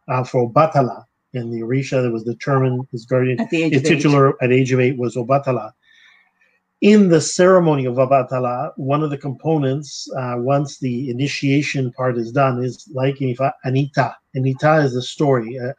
uh, 0.07 0.23
for 0.23 0.49
Obatala 0.49 1.05
in 1.33 1.51
the 1.51 1.61
Orisha 1.61 2.01
that 2.01 2.11
was 2.11 2.23
determined 2.23 2.87
his 2.91 3.05
guardian 3.05 3.39
At 3.39 3.49
the 3.49 3.63
age 3.63 3.73
his 3.73 3.81
of 3.81 3.85
eight. 3.85 3.95
titular 3.95 4.43
at 4.43 4.51
age 4.51 4.71
of 4.71 4.79
eight 4.79 4.97
was 4.97 5.15
Obatala. 5.15 5.73
In 6.81 7.09
the 7.09 7.19
ceremony 7.19 7.83
of 7.85 7.95
Obatala, 7.95 8.71
one 8.77 9.03
of 9.03 9.09
the 9.09 9.17
components, 9.17 10.09
uh, 10.17 10.35
once 10.37 10.79
the 10.79 11.09
initiation 11.09 11.91
part 11.91 12.17
is 12.17 12.31
done, 12.31 12.63
is 12.63 12.87
like 12.93 13.19
Anita. 13.19 14.15
Anita 14.33 14.75
is 14.75 14.95
a 14.95 15.01
story, 15.01 15.57
a, 15.57 15.73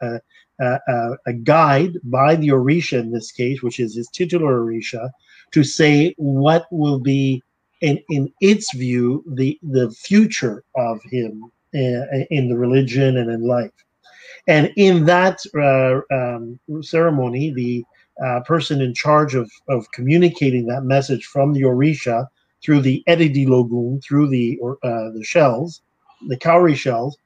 a, 0.59 0.79
a, 0.87 1.17
a 1.25 1.33
guide 1.33 1.93
by 2.03 2.35
the 2.35 2.49
Orisha 2.49 2.99
in 2.99 3.11
this 3.11 3.31
case, 3.31 3.63
which 3.63 3.79
is 3.79 3.95
his 3.95 4.09
titular 4.09 4.63
Orisha, 4.63 5.09
to 5.51 5.63
say 5.63 6.13
what 6.17 6.67
will 6.71 6.99
be, 6.99 7.41
in, 7.81 7.99
in 8.09 8.31
its 8.39 8.71
view, 8.75 9.23
the, 9.27 9.57
the 9.63 9.89
future 9.89 10.63
of 10.75 11.01
him 11.09 11.51
uh, 11.73 12.05
in 12.29 12.47
the 12.47 12.57
religion 12.57 13.17
and 13.17 13.31
in 13.31 13.41
life. 13.41 13.71
And 14.47 14.71
in 14.77 15.05
that 15.05 15.39
uh, 15.55 16.01
um, 16.15 16.59
ceremony, 16.83 17.51
the 17.51 17.83
uh, 18.23 18.41
person 18.41 18.81
in 18.81 18.93
charge 18.93 19.35
of, 19.35 19.49
of 19.67 19.91
communicating 19.91 20.67
that 20.67 20.83
message 20.83 21.25
from 21.25 21.53
the 21.53 21.61
Orisha 21.61 22.27
through 22.63 22.81
the 22.81 23.03
Edidi 23.07 23.47
Logun, 23.47 24.01
through 24.03 24.29
the 24.29 24.57
or, 24.61 24.77
uh, 24.83 25.09
the 25.11 25.23
shells, 25.23 25.81
the 26.27 26.37
cowrie 26.37 26.75
shells, 26.75 27.17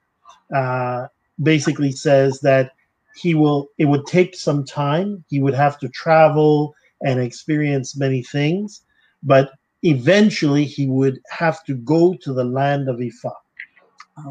uh, 0.55 1.07
basically 1.43 1.91
says 1.91 2.39
that 2.41 2.71
he 3.15 3.33
will. 3.33 3.67
It 3.77 3.85
would 3.85 4.05
take 4.05 4.35
some 4.35 4.63
time. 4.63 5.23
He 5.29 5.41
would 5.41 5.53
have 5.53 5.77
to 5.79 5.89
travel 5.89 6.73
and 7.01 7.19
experience 7.19 7.97
many 7.97 8.23
things, 8.23 8.81
but 9.23 9.51
eventually 9.83 10.63
he 10.63 10.87
would 10.87 11.19
have 11.29 11.63
to 11.65 11.75
go 11.75 12.15
to 12.21 12.33
the 12.33 12.45
land 12.45 12.87
of 12.87 12.97
Ifa. 12.97 13.33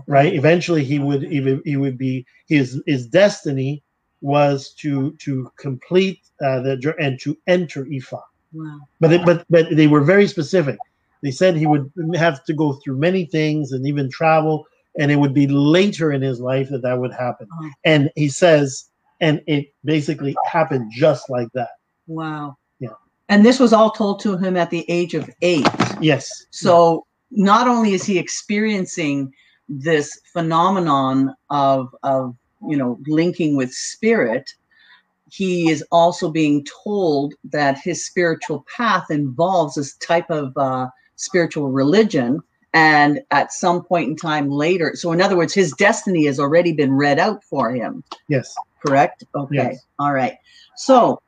Right. 0.07 0.33
Eventually, 0.33 0.83
he 0.83 0.99
would. 0.99 1.23
He 1.25 1.41
would, 1.43 1.61
he 1.67 1.77
would 1.77 1.99
be 1.99 2.25
his 2.49 2.83
his 2.87 3.07
destiny 3.07 3.83
was 4.25 4.71
to 4.71 5.13
to 5.19 5.53
complete 5.59 6.21
uh, 6.41 6.61
the 6.61 6.95
and 6.99 7.21
to 7.21 7.37
enter 7.47 7.85
Ifa. 7.85 8.21
Wow. 8.55 8.81
But 8.99 9.13
it, 9.13 9.27
but 9.27 9.45
but 9.51 9.67
they 9.71 9.87
were 9.87 10.01
very 10.01 10.27
specific. 10.27 10.79
They 11.23 11.31
said 11.31 11.57
he 11.57 11.67
would 11.67 11.93
have 12.15 12.43
to 12.45 12.55
go 12.55 12.73
through 12.73 12.97
many 12.97 13.27
things 13.27 13.73
and 13.73 13.87
even 13.87 14.11
travel, 14.11 14.67
and 14.99 15.13
it 15.13 15.17
would 15.17 15.35
be 15.35 15.47
later 15.47 16.11
in 16.13 16.23
his 16.23 16.41
life 16.41 16.71
that 16.71 16.83
that 16.83 16.99
would 16.99 17.13
happen. 17.13 17.47
Oh. 17.53 17.71
And 17.85 18.11
he 18.17 18.29
says, 18.29 18.89
and 19.21 19.43
it 19.47 19.67
basically 19.85 20.35
happened 20.47 20.91
just 20.91 21.29
like 21.29 21.49
that. 21.53 21.71
Wow. 22.07 22.57
Yeah. 22.81 22.97
And 23.29 23.45
this 23.45 23.61
was 23.61 23.75
all 23.75 23.91
told 23.91 24.21
to 24.21 24.39
him 24.39 24.57
at 24.57 24.71
the 24.71 24.87
age 24.89 25.15
of 25.15 25.29
eight. 25.43 25.69
Yes. 26.01 26.47
So 26.51 27.07
not 27.31 27.69
only 27.69 27.93
is 27.93 28.05
he 28.05 28.19
experiencing 28.19 29.33
this 29.69 30.19
phenomenon 30.33 31.35
of 31.51 31.95
of 32.03 32.35
you 32.69 32.77
know 32.77 32.99
linking 33.07 33.57
with 33.57 33.73
spirit, 33.73 34.51
he 35.31 35.71
is 35.71 35.85
also 35.91 36.31
being 36.31 36.65
told 36.85 37.35
that 37.45 37.79
his 37.79 38.05
spiritual 38.05 38.65
path 38.77 39.11
involves 39.11 39.75
this 39.75 39.95
type 39.97 40.31
of 40.31 40.57
uh, 40.57 40.89
spiritual 41.17 41.71
religion. 41.71 42.41
And 42.73 43.21
at 43.31 43.53
some 43.53 43.85
point 43.85 44.09
in 44.11 44.17
time 44.17 44.51
later, 44.51 44.93
so 44.97 45.13
in 45.13 45.21
other 45.21 45.37
words, 45.37 45.55
his 45.55 45.73
destiny 45.75 46.27
has 46.27 46.41
already 46.41 46.73
been 46.73 46.93
read 46.93 47.21
out 47.21 47.45
for 47.45 47.73
him 47.73 48.03
Yes. 48.29 48.53
correct 48.85 49.23
okay 49.35 49.55
Yes. 49.55 49.87
all 50.01 50.13
right 50.13 50.35
so 50.77 51.21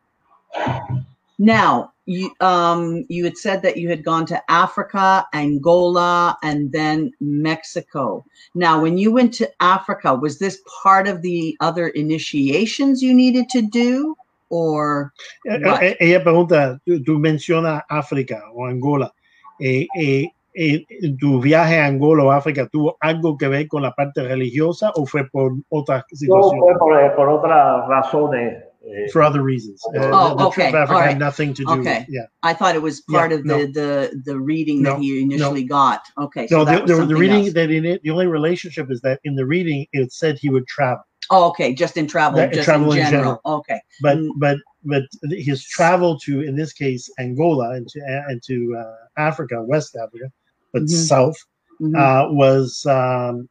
now 1.39 1.93
you 2.07 2.31
um 2.41 3.05
you 3.09 3.25
had 3.25 3.37
said 3.37 3.63
that 3.63 3.77
you 3.77 3.89
had 3.89 4.05
gone 4.05 4.25
to 4.25 4.41
africa 4.49 5.27
angola 5.35 6.37
and 6.43 6.73
then 6.73 7.11
mexico 7.21 8.25
now 8.55 8.81
when 8.81 8.97
you 8.97 9.13
went 9.13 9.35
to 9.35 9.49
africa 9.61 10.15
was 10.15 10.39
this 10.39 10.61
part 10.83 11.09
of 11.09 11.21
the 11.23 11.57
other 11.61 11.89
initiations 11.89 13.03
you 13.03 13.13
needed 13.13 13.49
to 13.49 13.61
do 13.61 14.15
or 14.49 15.13
Eh, 15.45 15.59
What? 15.63 15.83
eh, 15.83 15.97
Ella 15.99 16.23
pregunta, 16.23 16.81
tú, 16.85 17.03
tú 17.03 17.19
mencionas 17.19 17.83
África 17.89 18.45
o 18.55 18.67
Angola. 18.67 19.13
Eh, 19.59 19.87
eh, 19.99 20.29
eh, 20.55 20.85
¿Tu 21.19 21.41
viaje 21.41 21.79
a 21.81 21.87
Angola 21.87 22.25
o 22.25 22.31
África 22.31 22.67
tuvo 22.69 22.97
algo 23.01 23.37
que 23.37 23.49
ver 23.49 23.69
con 23.69 23.83
la 23.83 23.93
parte 23.93 24.23
religiosa 24.23 24.91
o 24.95 25.05
fue 25.05 25.29
por 25.29 25.53
otras 25.69 26.05
situaciones? 26.09 26.61
No 26.61 26.79
fue 26.79 26.79
por, 26.79 27.17
por 27.17 27.29
otras 27.29 27.89
razones. 27.89 28.66
Eh, 28.87 29.09
For 29.13 29.23
other 29.23 29.43
reasons. 29.43 29.83
Uh, 29.95 30.01
Oh, 30.13 30.29
the, 30.31 30.45
the 30.45 30.51
trip 30.51 30.75
okay, 30.75 30.95
all 30.95 31.01
had 31.01 31.19
nothing 31.19 31.55
to 31.55 31.65
do 31.65 31.71
Okay. 31.81 31.99
with 32.01 32.09
yeah. 32.09 32.27
i 32.43 32.53
thought 32.55 32.75
it 32.75 32.83
was 32.83 33.01
part 33.03 33.31
Yeah, 33.31 33.39
of 33.39 33.45
no. 33.45 33.59
the 33.59 33.67
the 33.73 34.23
the 34.25 34.39
reading 34.39 34.83
No, 34.83 34.95
that 34.95 35.01
he 35.01 35.21
initially 35.23 35.65
got 35.65 36.03
okay 36.19 36.47
so 36.47 36.65
No, 36.65 36.65
the, 36.65 36.87
the, 36.87 37.07
the 37.07 37.17
reading 37.17 37.45
else. 37.47 37.55
that 37.55 37.71
in 37.71 37.85
it, 37.85 38.03
the 38.03 38.11
only 38.11 38.27
relationship 38.27 38.91
is 38.91 39.01
that 39.03 39.21
in 39.25 39.35
the 39.35 39.47
reading 39.47 39.87
it 39.93 40.13
said 40.13 40.39
he 40.39 40.51
would 40.51 40.67
travel, 40.67 41.03
oh 41.31 41.49
okay 41.51 41.75
just 41.75 41.97
in 41.97 42.07
travel 42.07 42.39
That- 42.39 42.53
just 42.53 42.65
travel 42.65 42.93
in 42.93 42.99
in 42.99 43.11
general. 43.11 43.41
okay 43.45 43.81
but 44.03 44.17
Mm. 44.19 44.31
but 44.39 44.57
but 44.85 45.03
his 45.31 45.65
travel 45.65 46.19
to 46.21 46.43
in 46.43 46.55
this 46.57 46.73
case 46.73 47.11
Angola 47.19 47.71
and 47.77 47.89
to 47.89 47.99
and 48.29 48.41
to 48.45 48.57
uh, 48.79 49.21
Africa, 49.29 49.63
West 49.63 49.97
Africa, 49.97 50.27
but 50.73 50.83
Mhm. 50.83 50.89
south 51.13 51.39
Mhm. 51.81 51.97
uh, 51.97 52.33
was 52.33 52.87
um, 52.87 53.49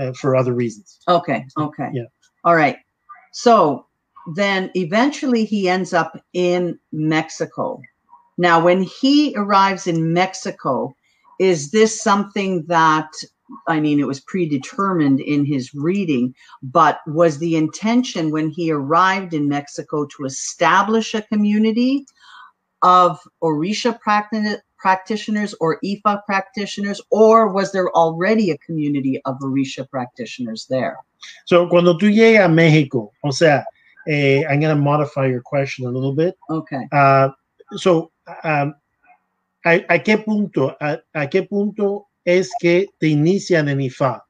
uh, 0.00 0.12
for 0.12 0.34
other 0.36 0.54
reasons. 0.54 0.98
Okay, 1.08 1.44
okay. 1.58 1.88
Yeah. 1.92 2.04
All 2.44 2.56
right. 2.56 2.76
So 3.32 3.86
then 4.34 4.70
eventually 4.74 5.44
he 5.44 5.68
ends 5.68 5.94
up 5.94 6.18
in 6.32 6.78
Mexico. 6.92 7.80
Now, 8.36 8.62
when 8.62 8.82
he 8.82 9.34
arrives 9.36 9.86
in 9.86 10.12
Mexico, 10.12 10.94
is 11.40 11.70
this 11.70 12.00
something 12.00 12.64
that, 12.66 13.08
I 13.66 13.80
mean, 13.80 13.98
it 13.98 14.06
was 14.06 14.20
predetermined 14.20 15.20
in 15.20 15.44
his 15.44 15.74
reading, 15.74 16.34
but 16.62 17.00
was 17.06 17.38
the 17.38 17.56
intention 17.56 18.30
when 18.30 18.50
he 18.50 18.70
arrived 18.70 19.34
in 19.34 19.48
Mexico 19.48 20.06
to 20.16 20.24
establish 20.24 21.14
a 21.14 21.22
community 21.22 22.06
of 22.82 23.18
Orisha 23.42 23.98
practi- 24.06 24.58
practitioners 24.78 25.54
or 25.60 25.80
Ifa 25.82 26.24
practitioners, 26.26 27.00
or 27.10 27.52
was 27.52 27.72
there 27.72 27.90
already 27.90 28.50
a 28.50 28.58
community 28.58 29.20
of 29.24 29.38
Orisha 29.40 29.88
practitioners 29.88 30.66
there? 30.66 30.98
So 31.46 31.68
cuando 31.68 31.98
tú 31.98 32.08
llegas 32.08 32.44
a 32.44 32.48
México, 32.48 33.10
o 33.24 33.32
sea, 33.32 33.64
eh, 34.08 34.44
I'm 34.48 34.60
going 34.60 34.74
to 34.74 34.80
modify 34.82 35.26
your 35.26 35.42
question 35.42 35.86
a 35.86 35.90
little 35.90 36.14
bit. 36.14 36.34
Okay. 36.48 36.88
Uh, 36.90 37.28
so, 37.76 38.10
um, 38.42 38.74
¿a, 39.66 39.84
a 39.88 39.98
qué 39.98 40.24
punto, 40.24 40.74
a, 40.80 40.98
a 41.14 41.26
qué 41.28 41.42
punto 41.48 42.08
es 42.24 42.50
que 42.60 42.86
te 42.98 43.08
inician 43.08 43.68
en 43.68 43.80
IFA? 43.80 44.24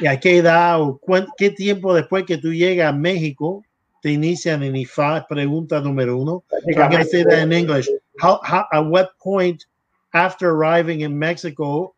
¿Y 0.00 0.06
a 0.06 0.18
qué 0.18 0.38
edad 0.38 0.80
o 0.80 0.98
cuán- 0.98 1.28
qué 1.36 1.50
tiempo 1.50 1.92
después 1.94 2.24
que 2.24 2.38
tú 2.38 2.52
llegas 2.52 2.88
a 2.88 2.96
México 2.96 3.62
te 4.02 4.12
inician 4.12 4.62
en 4.62 4.74
IFA? 4.76 5.26
Pregunta 5.28 5.80
número 5.82 6.16
uno. 6.18 6.42
So 6.72 6.80
I'm 6.80 6.90
going 6.90 7.04
to 7.04 7.08
say 7.10 7.22
that 7.24 7.42
in 7.42 7.52
English. 7.52 7.86
How, 8.18 8.40
how, 8.42 8.64
at 8.72 8.86
what 8.86 9.10
point 9.22 9.66
after 10.14 10.48
arriving 10.50 11.02
in 11.02 11.18
Mexico 11.18 11.94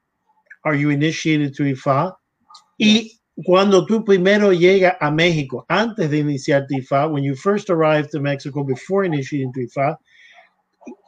are 0.64 0.74
you 0.74 0.90
initiated 0.90 1.54
to 1.54 1.62
IFA? 1.62 2.14
Y 2.80 3.12
cuando 3.36 3.86
tú 3.86 4.04
primero 4.04 4.52
llegas 4.52 4.96
a 5.00 5.10
México, 5.10 5.64
antes 5.68 6.10
de 6.10 6.18
iniciar 6.18 6.66
tu 6.66 6.74
IFA, 6.76 7.08
when 7.08 7.24
you 7.24 7.34
first 7.34 7.70
arrived 7.70 8.10
to 8.10 8.20
Mexico 8.20 8.62
before 8.62 9.06
initiating 9.06 9.52
tu 9.52 9.60
IFA, 9.60 9.98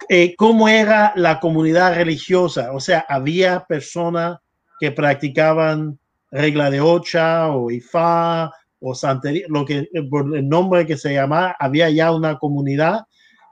eh, 0.09 0.35
¿cómo 0.37 0.69
era 0.69 1.13
la 1.17 1.39
comunidad 1.39 1.97
religiosa? 1.97 2.73
O 2.73 2.81
sea, 2.81 3.05
había 3.09 3.65
personas 3.67 4.39
que 4.81 4.91
practicaban 4.91 5.99
regla 6.31 6.71
de 6.71 6.81
ocha 6.81 7.51
o 7.51 7.71
IFA 7.71 8.51
o 8.81 8.95
santería, 8.95 9.47
lo 9.49 9.65
que 9.65 9.89
eh, 9.93 10.03
por 10.09 10.35
el 10.35 10.49
nombre 10.49 10.87
que 10.87 10.97
se 10.97 11.15
llama, 11.15 11.55
había 11.59 11.91
ya 11.91 12.13
una 12.13 12.39
comunidad. 12.39 13.03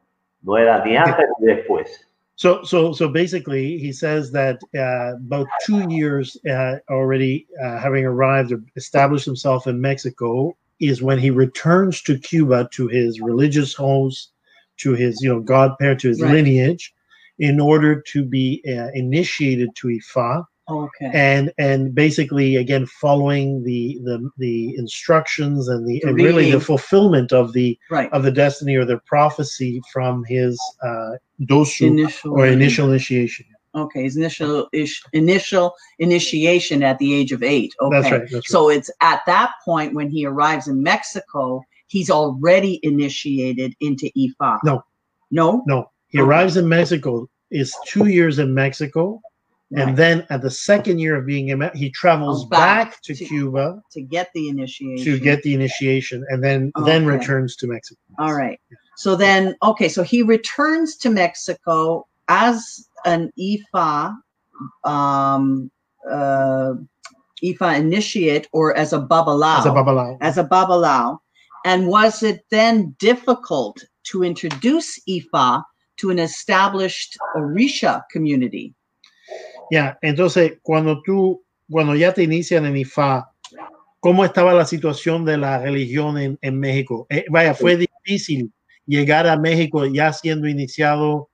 No 0.43 0.57
era 0.57 0.85
ni 0.85 0.97
antes 0.97 1.27
ni 1.41 1.47
después. 1.47 2.07
So, 2.37 2.63
so, 2.65 2.93
so 2.93 3.09
basically, 3.09 3.79
he 3.79 3.93
says 3.93 4.31
that 4.33 4.59
uh, 4.77 5.17
about 5.17 5.47
two 5.65 5.89
years 5.89 6.37
uh, 6.47 6.77
already 6.91 7.47
uh, 7.65 7.79
having 7.79 8.05
arrived 8.05 8.53
or 8.53 8.61
established 8.77 9.25
himself 9.25 9.67
in 9.67 9.81
Mexico 9.81 10.55
is 10.79 11.01
when 11.01 11.19
he 11.19 11.31
returns 11.31 12.03
to 12.03 12.19
Cuba 12.19 12.69
to 12.73 12.89
his 12.89 13.21
religious 13.23 13.73
homes, 13.73 14.33
to 14.79 14.93
his 14.93 15.23
you 15.23 15.31
know 15.31 15.41
godparent, 15.41 16.01
to 16.01 16.09
his 16.09 16.21
right. 16.21 16.33
lineage, 16.33 16.95
in 17.39 17.61
order 17.61 18.01
to 18.01 18.25
be 18.25 18.63
uh, 18.69 18.89
initiated 18.95 19.75
to 19.77 19.89
Ifa. 19.89 20.45
Okay. 20.69 21.11
And 21.15 21.53
and 21.59 21.95
basically 21.95 22.57
again 22.57 22.87
following 22.87 23.63
the 23.63 24.01
the 24.03 24.29
the 24.37 24.75
instructions 24.77 25.69
and 25.69 25.87
the, 25.87 26.01
the 26.03 26.09
and 26.09 26.17
really 26.17 26.51
the 26.51 26.61
fulfillment 26.61 27.33
of 27.33 27.53
the 27.53 27.79
right. 27.89 28.13
of 28.13 28.25
the 28.25 28.33
destiny 28.33 28.75
or 28.75 28.85
the 28.85 28.99
prophecy 29.07 29.81
from 29.93 30.25
his 30.25 30.61
uh 30.83 31.13
dosu 31.43 31.87
initial 31.87 32.33
or 32.33 32.47
initial 32.47 32.89
initiation. 32.89 33.47
Okay, 33.77 34.05
his 34.05 34.17
initial 34.17 34.69
ish, 34.73 35.03
initial 35.13 35.75
initiation 36.01 36.83
at 36.83 36.99
the 36.99 37.15
age 37.15 37.31
of 37.31 37.43
eight. 37.43 37.73
Okay, 37.81 38.01
that's 38.01 38.11
right. 38.11 38.29
That's 38.33 38.49
so 38.49 38.69
it's 38.69 38.91
at 39.03 39.21
that 39.27 39.53
point 39.65 39.95
when 39.95 40.09
he 40.09 40.27
arrives 40.27 40.67
in 40.67 40.83
Mexico, 40.83 41.63
he's 41.87 42.11
already 42.11 42.81
initiated 42.83 43.75
into 43.81 44.11
Ifa. 44.17 44.59
No, 44.65 44.83
no, 45.31 45.63
no. 45.67 45.91
He 46.17 46.23
arrives 46.23 46.57
in 46.57 46.69
Mexico. 46.69 47.29
Is 47.51 47.77
two 47.87 48.07
years 48.09 48.41
in 48.41 48.53
Mexico 48.55 49.23
Right. 49.71 49.89
And 49.89 49.97
then 49.97 50.27
at 50.31 50.43
the 50.43 50.51
second 50.51 51.01
year 51.01 51.17
of 51.17 51.27
being 51.27 51.49
in, 51.49 51.69
he 51.75 51.91
travels 51.91 52.47
back, 52.47 52.91
back, 52.91 53.03
to, 53.03 53.15
to, 53.17 53.25
Cuba 53.25 53.83
to 53.91 54.01
get 54.01 54.31
the 54.33 54.49
initiation. 54.49 55.05
To 55.05 55.19
get 55.19 55.43
the 55.43 55.55
initiation, 55.55 56.25
and 56.29 56.43
then 56.43 56.71
okay. 56.77 56.93
then 56.93 57.05
returns 57.05 57.57
to 57.57 57.67
Mexico. 57.67 58.01
All 58.21 58.35
right. 58.35 58.61
So 58.97 59.17
then, 59.17 59.57
okay, 59.65 59.89
so 59.89 60.05
he 60.05 60.23
returns 60.23 60.97
to 60.99 61.11
Mexico 61.11 62.07
as 62.29 62.89
an 63.05 63.33
IFA, 63.37 64.17
um, 64.85 65.71
uh, 66.09 66.75
IFA 67.43 67.81
initiate, 67.81 68.47
or 68.53 68.77
as 68.77 68.93
a 68.93 69.01
babalao. 69.01 69.59
As 69.59 69.67
a 69.67 69.71
babalao. 69.71 70.19
As 70.21 70.39
a 70.39 70.45
babalao. 70.45 71.19
And 71.65 71.89
was 71.89 72.23
it 72.23 72.45
then 72.51 72.95
difficult 73.01 73.85
to 74.05 74.23
introduce 74.23 75.01
IFA 75.09 75.65
to 75.97 76.11
an 76.11 76.19
established 76.19 77.17
Orisha 77.35 78.05
community? 78.13 78.75
Ya, 79.71 79.99
entonces 80.03 80.59
cuando 80.63 81.03
tú, 81.03 81.45
cuando 81.69 81.95
ya 81.95 82.13
te 82.13 82.23
inician 82.23 82.67
en 82.67 82.77
IFA, 82.77 83.29
¿cómo 84.01 84.25
estaba 84.25 84.55
la 84.55 84.65
situación 84.65 85.25
de 85.25 85.39
la 85.39 85.59
religión 85.59 86.19
en, 86.19 86.39
en 86.41 86.59
México? 86.59 87.07
Eh, 87.11 87.25
vaya, 87.29 87.55
fue 87.55 87.77
difícil 87.77 88.53
llegar 88.87 89.27
a 89.27 89.37
México 89.37 89.85
ya 89.87 90.13
siendo 90.13 90.49
iniciado 90.49 91.29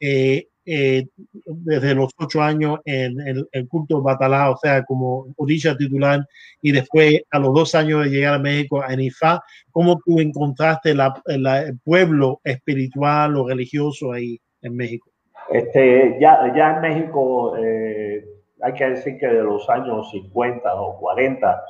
eh, 0.00 0.48
eh, 0.70 1.06
desde 1.46 1.94
los 1.94 2.10
ocho 2.18 2.42
años 2.42 2.80
en 2.84 3.18
el, 3.26 3.48
el 3.52 3.68
culto 3.68 4.02
batalá, 4.02 4.50
o 4.50 4.56
sea, 4.58 4.84
como 4.84 5.26
orilla 5.36 5.74
titular, 5.76 6.20
y 6.60 6.72
después 6.72 7.22
a 7.30 7.38
los 7.38 7.54
dos 7.54 7.74
años 7.74 8.04
de 8.04 8.10
llegar 8.10 8.34
a 8.34 8.38
México 8.38 8.84
en 8.86 9.00
IFA, 9.00 9.40
¿cómo 9.70 9.98
tú 10.04 10.20
encontraste 10.20 10.94
la, 10.94 11.14
la, 11.24 11.62
el 11.62 11.78
pueblo 11.78 12.40
espiritual 12.44 13.36
o 13.36 13.48
religioso 13.48 14.12
ahí 14.12 14.38
en 14.60 14.76
México? 14.76 15.08
Este, 15.50 16.18
ya, 16.20 16.52
ya 16.54 16.74
en 16.74 16.80
México 16.82 17.56
eh, 17.56 18.24
hay 18.60 18.72
que 18.74 18.90
decir 18.90 19.18
que 19.18 19.26
de 19.26 19.42
los 19.42 19.68
años 19.70 20.10
50 20.10 20.74
o 20.74 20.98
40, 20.98 21.62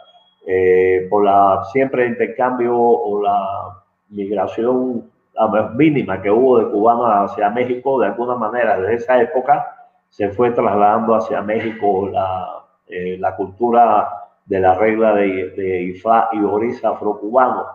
eh, 0.48 1.06
por 1.08 1.24
la 1.24 1.62
siempre 1.72 2.06
intercambio 2.06 2.76
o 2.76 3.22
la 3.22 3.84
migración 4.08 5.08
mínima 5.74 6.20
que 6.20 6.31
hubo 6.31 6.59
de 6.59 6.70
cubanos 6.70 7.31
hacia 7.31 7.51
México, 7.51 8.01
de 8.01 8.07
alguna 8.07 8.35
manera 8.35 8.79
desde 8.79 8.94
esa 8.94 9.20
época 9.22 9.66
se 10.09 10.31
fue 10.31 10.51
trasladando 10.51 11.14
hacia 11.14 11.42
México 11.42 12.09
la, 12.11 12.64
eh, 12.88 13.16
la 13.18 13.37
cultura 13.37 14.09
de 14.46 14.61
la 14.61 14.74
regla 14.74 15.14
de, 15.14 15.51
de 15.51 15.83
Ifá 15.83 16.31
y 16.33 16.38
Orisa 16.40 16.90
afrocubano. 16.90 17.66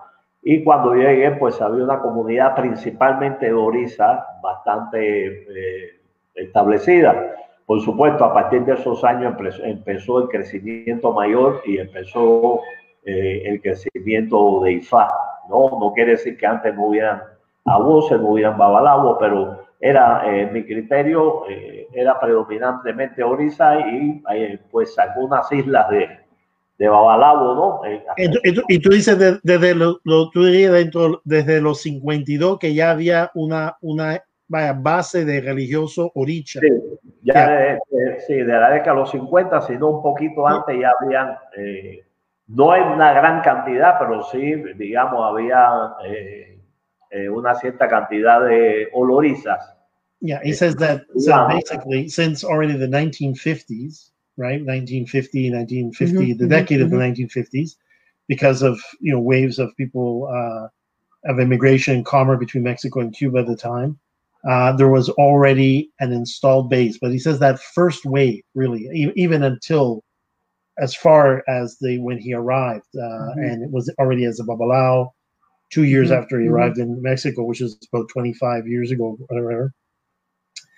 Y 0.41 0.63
cuando 0.63 0.93
llegué, 0.93 1.32
pues 1.32 1.62
había 1.62 1.84
una 1.84 1.99
comunidad 1.99 2.56
principalmente 2.56 3.45
de 3.45 3.54
Orisa 3.54 4.26
bastante 4.41 5.28
eh, 5.28 6.02
establecida. 6.36 7.36
Por 7.65 7.80
supuesto, 7.80 8.26
a 8.26 8.34
partir 8.34 8.65
de 8.65 8.73
esos 8.73 9.04
años 9.06 9.36
empezó 9.63 10.23
el 10.23 10.28
crecimiento 10.28 11.13
mayor 11.13 11.62
y 11.65 11.78
empezó 11.78 12.60
eh, 13.06 13.43
el 13.45 13.62
crecimiento 13.62 14.62
de 14.62 14.73
IFA. 14.73 15.08
¿no? 15.47 15.80
no 15.80 15.93
quiere 15.93 16.12
decir 16.12 16.38
que 16.38 16.45
antes 16.45 16.76
no 16.76 16.88
hubieran 16.88 17.21
abusos, 17.65 18.19
no 18.19 18.30
hubieran 18.30 18.58
babalabo, 18.58 19.17
pero 19.17 19.63
era 19.80 20.23
eh, 20.26 20.49
mi 20.52 20.63
criterio, 20.63 21.43
eh, 21.49 21.88
era 21.93 22.19
predominantemente 22.19 23.23
Orisa 23.23 23.80
y 23.80 24.23
pues 24.71 24.97
algunas 24.97 25.52
islas 25.52 25.89
de, 25.89 26.10
de 26.78 26.88
Babalabo, 26.88 27.54
¿no? 27.54 27.82
Y, 28.67 28.80
tú 28.80 28.89
dices 28.89 29.41
desde, 29.43 29.76
lo, 29.76 29.99
tú 30.04 30.45
dirías 30.45 30.71
dentro, 30.71 31.21
desde 31.23 31.62
los 31.62 31.82
52 31.82 32.60
que 32.60 32.73
ya 32.73 32.91
había 32.91 33.32
una, 33.36 33.78
una 33.82 34.21
vaya, 34.47 34.73
base 34.73 35.26
de 35.26 35.41
religioso 35.41 36.12
oricha. 36.15 36.60
Sí, 36.60 36.67
ya 37.21 37.49
de, 37.49 37.80
de, 37.89 38.19
sí, 38.21 38.34
de 38.34 38.45
la 38.45 38.71
década 38.71 38.93
de 38.93 38.99
los 39.02 39.12
50, 39.12 39.62
sino 39.62 39.89
un 39.89 40.02
poquito 40.04 40.47
antes 40.47 40.80
ya 40.80 40.91
habían, 40.99 41.38
eh, 41.58 42.04
no 42.47 42.76
en 42.76 42.84
una 42.84 43.13
gran 43.13 43.41
cantidad, 43.41 43.97
pero 43.99 44.23
sí, 44.23 44.56
digamos, 44.76 45.21
había 45.23 45.93
eh, 46.06 46.52
eh, 47.13 47.30
una 47.30 47.56
cierta 47.56 47.88
cantidad 47.88 48.41
de 48.45 48.89
olorizas. 48.93 49.60
Yeah, 50.19 50.39
he 50.43 50.54
says 50.54 50.76
that 50.78 51.04
so 51.17 51.47
basically 51.49 52.08
since 52.08 52.43
already 52.43 52.78
the 52.78 52.88
1950s, 52.88 54.12
right? 54.38 54.62
1950, 54.63 55.52
1950, 55.52 56.15
mm 56.15 56.32
-hmm, 56.32 56.38
the 56.38 56.47
decade 56.47 56.80
mm 56.80 56.82
-hmm. 56.82 56.86
of 56.86 56.91
the 56.91 56.97
1950s, 56.97 57.78
because 58.28 58.63
of 58.63 58.80
you 59.02 59.12
know 59.12 59.21
waves 59.21 59.60
of 59.60 59.76
people 59.76 60.28
uh, 60.32 60.67
of 61.26 61.39
immigration 61.39 61.95
and 61.95 62.06
commerce 62.06 62.39
between 62.39 62.63
Mexico 62.63 62.99
and 63.02 63.13
Cuba 63.13 63.39
at 63.39 63.47
the 63.47 63.56
time. 63.56 63.99
Uh, 64.49 64.76
there 64.76 64.89
was 64.89 65.10
already 65.10 65.89
an 65.99 66.12
installed 66.12 66.69
base. 66.69 66.97
But 66.99 67.12
he 67.12 67.19
says 67.19 67.39
that 67.39 67.60
first 67.60 68.06
wave, 68.06 68.43
really, 68.56 68.82
e- 68.93 69.13
even 69.15 69.43
until 69.43 70.04
as 70.80 70.95
far 70.95 71.43
as 71.47 71.78
the 71.80 71.99
when 71.99 72.17
he 72.17 72.34
arrived, 72.34 72.88
uh, 72.95 73.02
mm-hmm. 73.02 73.39
and 73.39 73.63
it 73.63 73.71
was 73.71 73.89
already 73.99 74.26
as 74.26 74.39
a 74.39 74.43
babalao, 74.43 75.12
two 75.73 75.86
years 75.86 76.09
mm-hmm. 76.09 76.21
after 76.21 76.39
he 76.39 76.45
mm-hmm. 76.45 76.55
arrived 76.55 76.77
in 76.77 77.01
Mexico, 77.01 77.43
which 77.43 77.62
is 77.62 77.77
about 77.91 78.09
25 78.09 78.67
years 78.67 78.91
ago, 78.91 79.17
whatever. 79.27 79.73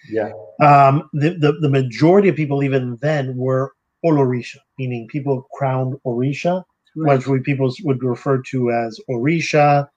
Yeah. 0.09 0.31
Um, 0.61 1.09
the, 1.13 1.31
the, 1.31 1.53
the 1.61 1.69
majority 1.69 2.29
of 2.29 2.35
people 2.35 2.63
even 2.63 2.97
then 3.01 3.35
were 3.35 3.73
Olorisha, 4.05 4.57
meaning 4.77 5.07
people 5.07 5.47
crowned 5.53 5.95
Orisha, 6.05 6.63
right. 6.95 7.17
which 7.17 7.27
we 7.27 7.39
people 7.39 7.73
would 7.83 8.03
refer 8.03 8.41
to 8.51 8.71
as 8.71 8.99
Orisha 9.09 9.87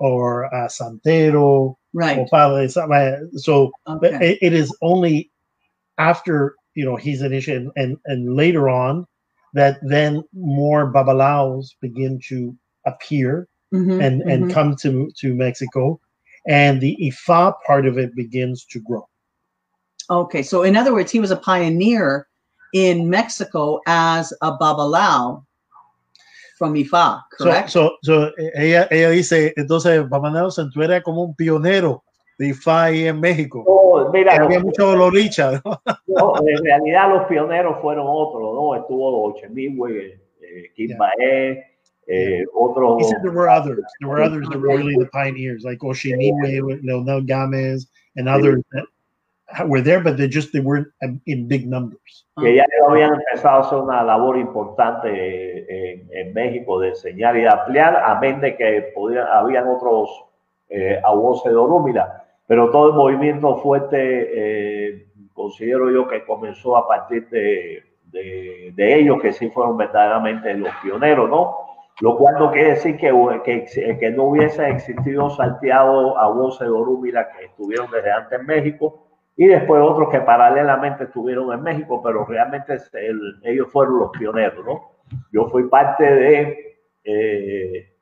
or 0.00 0.54
uh, 0.54 0.68
Santero 0.68 1.74
right 1.94 2.28
padre. 2.28 2.66
so 3.36 3.70
okay. 3.86 4.32
it, 4.32 4.38
it 4.42 4.52
is 4.52 4.76
only 4.82 5.30
after 5.98 6.56
you 6.74 6.84
know 6.84 6.96
he's 6.96 7.22
initiated 7.22 7.68
and 7.76 7.96
and 8.06 8.34
later 8.34 8.68
on 8.68 9.06
that 9.54 9.78
then 9.82 10.22
more 10.32 10.92
babalaos 10.92 11.68
begin 11.80 12.18
to 12.28 12.54
appear 12.84 13.48
mm-hmm, 13.74 14.00
and 14.00 14.20
mm-hmm. 14.20 14.30
and 14.30 14.52
come 14.52 14.76
to 14.76 15.10
to 15.16 15.34
mexico 15.34 16.00
and 16.46 16.80
the 16.80 16.96
ifa 17.02 17.52
part 17.66 17.86
of 17.86 17.98
it 17.98 18.14
begins 18.14 18.64
to 18.64 18.80
grow 18.80 19.06
okay 20.10 20.42
so 20.42 20.62
in 20.62 20.76
other 20.76 20.92
words 20.92 21.10
he 21.10 21.20
was 21.20 21.30
a 21.30 21.36
pioneer 21.36 22.28
in 22.72 23.08
mexico 23.10 23.80
as 23.86 24.32
a 24.42 24.56
babalao 24.56 25.44
from 26.56 26.74
IFA, 26.74 27.22
correct? 27.32 27.70
So, 27.70 27.96
so, 28.02 28.30
so 28.30 28.32
ella, 28.56 28.86
ella 28.90 29.10
dice, 29.10 29.52
entonces 29.56 30.04
Pamanelo 30.08 30.50
tú 30.72 30.82
eres 30.82 31.02
como 31.02 31.22
un 31.22 31.34
pionero 31.34 32.04
de 32.38 32.48
IFA 32.48 32.84
ahí 32.84 33.06
en 33.06 33.20
México. 33.20 33.64
No, 33.66 34.10
mira, 34.10 34.36
había 34.36 34.60
mucho 34.60 34.86
doloricha. 34.86 35.62
¿no? 35.64 35.82
no, 36.06 36.34
en 36.46 36.64
realidad 36.64 37.08
los 37.10 37.26
pioneros 37.26 37.80
fueron 37.80 38.06
otros, 38.08 38.54
¿no? 38.54 38.74
Estuvo 38.76 39.30
Ochemigüe, 39.30 40.20
eh, 40.40 40.72
Kim 40.74 40.88
yeah. 40.88 40.98
Bae, 40.98 41.73
Eh, 42.06 42.44
otros. 42.54 42.98
He 43.00 43.08
said 43.08 43.22
there 43.22 43.32
were 43.32 43.48
others. 43.48 43.84
There 44.00 44.08
were 44.08 44.22
others 44.22 44.46
that 44.50 44.60
were 44.60 44.76
really 44.76 44.94
the 44.96 45.06
pioneers, 45.06 45.64
like 45.64 45.78
Oshiniwe, 45.78 46.82
Leonel 46.82 47.22
Gámez, 47.22 47.86
and 48.16 48.28
others 48.28 48.62
that 48.72 48.84
were 49.66 49.80
there, 49.80 50.00
but 50.00 50.16
they 50.16 50.28
just 50.28 50.52
they 50.52 50.60
weren't 50.60 50.88
in 51.26 51.48
big 51.48 51.66
numbers. 51.66 52.26
Que 52.38 52.56
ya 52.56 52.64
habían 52.88 53.14
empezado 53.14 53.62
a 53.62 53.66
hacer 53.66 53.78
una 53.78 54.02
labor 54.02 54.36
importante 54.36 55.08
en, 55.08 56.08
en 56.12 56.34
México 56.34 56.80
de 56.80 56.88
enseñar 56.88 57.36
y 57.36 57.42
de 57.42 57.48
ampliar, 57.48 57.96
amén 58.04 58.40
de 58.40 58.56
que 58.56 58.92
podían, 58.94 59.26
habían 59.28 59.68
otros 59.68 60.10
eh, 60.68 61.00
de 61.00 61.56
Orúmila, 61.56 62.24
pero 62.46 62.70
todo 62.70 62.88
el 62.88 62.94
movimiento 62.94 63.56
fuerte, 63.58 63.96
eh, 64.34 65.06
considero 65.32 65.90
yo 65.90 66.08
que 66.08 66.24
comenzó 66.24 66.76
a 66.76 66.86
partir 66.88 67.28
de, 67.28 67.82
de, 68.06 68.72
de, 68.74 68.98
ellos, 68.98 69.20
que 69.22 69.32
sí 69.32 69.48
fueron 69.50 69.76
verdaderamente 69.76 70.54
los 70.54 70.74
pioneros, 70.82 71.28
¿no? 71.30 71.73
Lo 72.00 72.16
cual 72.16 72.34
no 72.38 72.50
quiere 72.50 72.70
decir 72.70 72.96
que, 72.96 73.12
que, 73.44 73.98
que 73.98 74.10
no 74.10 74.24
hubiese 74.24 74.68
existido 74.68 75.30
Santiago, 75.30 76.18
Abuso 76.18 76.64
de 76.64 76.70
Orúmila, 76.70 77.28
que 77.30 77.46
estuvieron 77.46 77.88
desde 77.90 78.10
antes 78.10 78.40
en 78.40 78.46
México, 78.46 79.06
y 79.36 79.46
después 79.46 79.82
otros 79.82 80.10
que 80.10 80.20
paralelamente 80.20 81.04
estuvieron 81.04 81.52
en 81.52 81.62
México, 81.62 82.00
pero 82.02 82.24
realmente 82.24 82.78
el, 82.94 83.40
ellos 83.44 83.70
fueron 83.70 83.98
los 83.98 84.10
pioneros, 84.10 84.64
¿no? 84.64 84.90
Yo 85.32 85.48
fui 85.48 85.68
parte 85.68 86.04
de, 86.04 86.78
eh, 87.04 87.92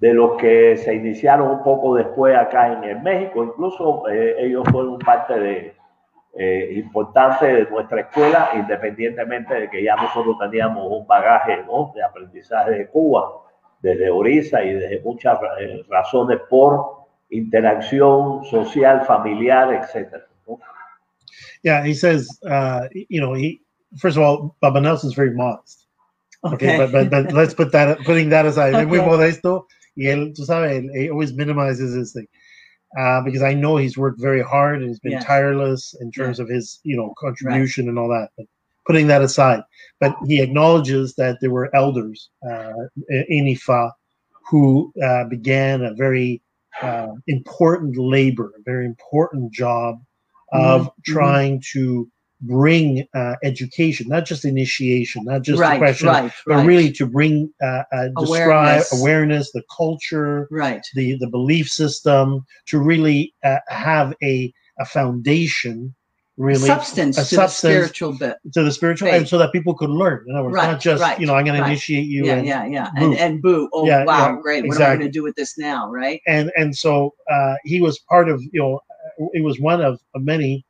de 0.00 0.14
los 0.14 0.36
que 0.36 0.76
se 0.76 0.94
iniciaron 0.94 1.50
un 1.50 1.62
poco 1.62 1.96
después 1.96 2.36
acá 2.36 2.72
en, 2.72 2.84
en 2.84 3.02
México, 3.02 3.44
incluso 3.44 4.08
eh, 4.08 4.36
ellos 4.38 4.64
fueron 4.70 4.98
parte 4.98 5.38
de, 5.38 5.74
eh, 6.34 6.72
importante 6.76 7.46
de 7.46 7.70
nuestra 7.70 8.00
escuela, 8.00 8.50
independientemente 8.54 9.54
de 9.54 9.70
que 9.70 9.82
ya 9.82 9.96
nosotros 9.96 10.36
teníamos 10.38 10.86
un 10.90 11.06
bagaje 11.06 11.62
¿no? 11.66 11.92
de 11.94 12.02
aprendizaje 12.02 12.70
de 12.70 12.86
Cuba, 12.88 13.42
desde 13.82 14.10
Orisa 14.10 14.62
y 14.62 14.74
desde 14.74 15.00
muchas 15.00 15.38
eh, 15.60 15.84
razones 15.88 16.40
por 16.48 17.02
interacción 17.30 18.44
social, 18.44 19.04
familiar, 19.06 19.72
etcétera. 19.74 20.26
Yeah, 21.62 21.84
he 21.84 21.94
says, 21.94 22.28
uh, 22.44 22.88
you 23.08 23.20
know, 23.20 23.34
he 23.34 23.62
first 23.98 24.16
of 24.16 24.22
all, 24.22 24.56
Baba 24.60 24.80
Nelson's 24.80 25.14
very 25.14 25.32
modest. 25.32 25.86
Okay, 26.44 26.74
okay 26.74 26.78
but, 26.78 26.92
but 26.92 27.10
but 27.10 27.32
let's 27.32 27.54
put 27.54 27.70
that 27.72 27.98
putting 28.00 28.30
that 28.30 28.46
aside. 28.46 28.74
Okay. 28.74 28.84
Muy 28.84 28.98
modesto, 28.98 29.66
y 29.94 30.08
él, 30.08 30.34
tú 30.34 30.44
sabes, 30.44 30.82
he 30.94 31.08
always 31.08 31.32
minimizes 31.32 31.94
his 31.94 32.12
thing. 32.12 32.26
Uh, 32.98 33.22
because 33.22 33.42
I 33.42 33.54
know 33.54 33.78
he's 33.78 33.96
worked 33.96 34.20
very 34.20 34.42
hard 34.42 34.80
and 34.80 34.88
he's 34.88 35.00
been 35.00 35.12
yes. 35.12 35.24
tireless 35.24 35.94
in 36.00 36.12
terms 36.12 36.38
yeah. 36.38 36.44
of 36.44 36.50
his, 36.50 36.78
you 36.82 36.96
know, 36.96 37.14
contribution 37.18 37.86
right. 37.86 37.90
and 37.90 37.98
all 37.98 38.08
that. 38.08 38.28
But 38.36 38.46
putting 38.86 39.06
that 39.06 39.22
aside, 39.22 39.62
but 39.98 40.14
he 40.26 40.42
acknowledges 40.42 41.14
that 41.14 41.38
there 41.40 41.50
were 41.50 41.74
elders 41.74 42.28
uh, 42.46 42.72
in 43.08 43.46
Ifa 43.46 43.92
who 44.50 44.92
uh, 45.02 45.24
began 45.24 45.82
a 45.82 45.94
very 45.94 46.42
uh, 46.82 47.08
important 47.28 47.96
labor, 47.96 48.52
a 48.58 48.62
very 48.62 48.84
important 48.84 49.52
job 49.52 49.96
of 50.52 50.82
mm-hmm. 50.82 51.12
trying 51.12 51.62
to 51.72 52.10
bring 52.42 53.06
uh, 53.14 53.34
education, 53.44 54.08
not 54.08 54.26
just 54.26 54.44
initiation, 54.44 55.24
not 55.24 55.42
just 55.42 55.60
right, 55.60 55.74
the 55.74 55.78
question, 55.78 56.08
right, 56.08 56.32
but 56.46 56.56
right. 56.56 56.66
really 56.66 56.92
to 56.92 57.06
bring 57.06 57.52
uh, 57.62 57.82
uh, 57.92 58.08
describe 58.18 58.82
awareness. 58.92 59.52
the 59.52 59.62
culture, 59.74 60.48
right, 60.50 60.84
the 60.94 61.16
the 61.18 61.28
belief 61.28 61.68
system, 61.68 62.44
to 62.66 62.78
really 62.78 63.34
uh, 63.44 63.58
have 63.68 64.14
a 64.22 64.52
a 64.80 64.84
foundation, 64.84 65.94
really 66.36 66.66
substance 66.66 67.16
a 67.16 67.20
to 67.20 67.26
substance 67.26 67.60
the 67.62 67.68
spiritual 67.68 68.18
bit, 68.18 68.36
to 68.52 68.62
the 68.62 68.72
spiritual, 68.72 69.08
Faith. 69.08 69.20
and 69.20 69.28
so 69.28 69.38
that 69.38 69.52
people 69.52 69.74
could 69.74 69.90
learn. 69.90 70.24
In 70.28 70.34
other 70.34 70.48
words, 70.48 70.56
not 70.56 70.80
just 70.80 71.20
you 71.20 71.26
know 71.26 71.34
I'm 71.34 71.44
going 71.44 71.60
to 71.60 71.66
initiate 71.66 72.06
you. 72.06 72.26
Yeah, 72.26 72.34
and 72.34 72.46
yeah, 72.46 72.64
yeah, 72.66 72.90
and, 72.96 73.14
and 73.14 73.42
boo. 73.42 73.68
Oh 73.72 73.86
yeah, 73.86 74.04
wow, 74.04 74.34
yeah, 74.34 74.40
great. 74.42 74.62
What 74.64 74.74
exactly. 74.74 74.84
am 74.84 74.92
I 74.92 74.96
going 74.96 75.08
to 75.08 75.12
do 75.12 75.22
with 75.22 75.36
this 75.36 75.56
now? 75.56 75.90
Right. 75.90 76.20
And 76.26 76.50
and 76.56 76.76
so 76.76 77.14
uh, 77.30 77.54
he 77.64 77.80
was 77.80 77.98
part 78.08 78.28
of 78.28 78.42
you 78.52 78.60
know 78.60 78.80
it 79.32 79.44
was 79.44 79.60
one 79.60 79.80
of, 79.80 80.00
of 80.14 80.22
many 80.22 80.64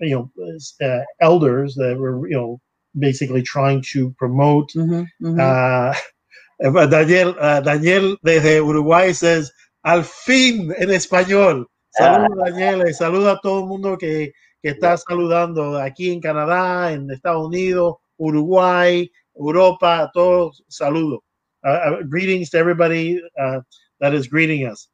you 0.00 0.16
know 0.16 0.86
uh, 0.86 1.02
elders 1.20 1.74
that 1.74 1.96
were 1.98 2.28
you 2.28 2.36
know 2.36 2.60
basically 2.98 3.42
trying 3.42 3.82
to 3.92 4.10
promote. 4.18 4.70
Mm-hmm, 4.76 5.26
mm-hmm. 5.26 5.40
Uh, 5.40 6.86
Daniel 6.86 7.34
uh, 7.40 7.60
Daniel 7.60 8.16
desde 8.24 8.60
Uruguay 8.60 9.12
says 9.12 9.50
al 9.84 10.02
fin 10.04 10.72
en 10.78 10.90
español. 10.90 11.66
Saludos 11.90 12.36
Daniel, 12.44 12.88
y 12.88 12.92
saluda 12.92 13.32
a 13.32 13.40
todo 13.40 13.60
el 13.60 13.66
mundo 13.66 13.96
que, 13.96 14.32
que 14.60 14.70
está 14.70 14.96
saludando 14.96 15.78
aquí 15.78 16.10
en 16.10 16.20
Canadá, 16.20 16.92
en 16.92 17.08
Estados 17.08 17.46
Unidos, 17.46 17.96
Uruguay, 18.16 19.08
Europa, 19.36 20.10
todos 20.12 20.64
saludos. 20.68 21.20
Uh, 21.64 21.68
uh, 21.68 22.02
greetings 22.02 22.50
to 22.50 22.58
everybody 22.58 23.22
uh, 23.40 23.60
that 24.00 24.12
is 24.12 24.26
greeting 24.26 24.66
us. 24.66 24.88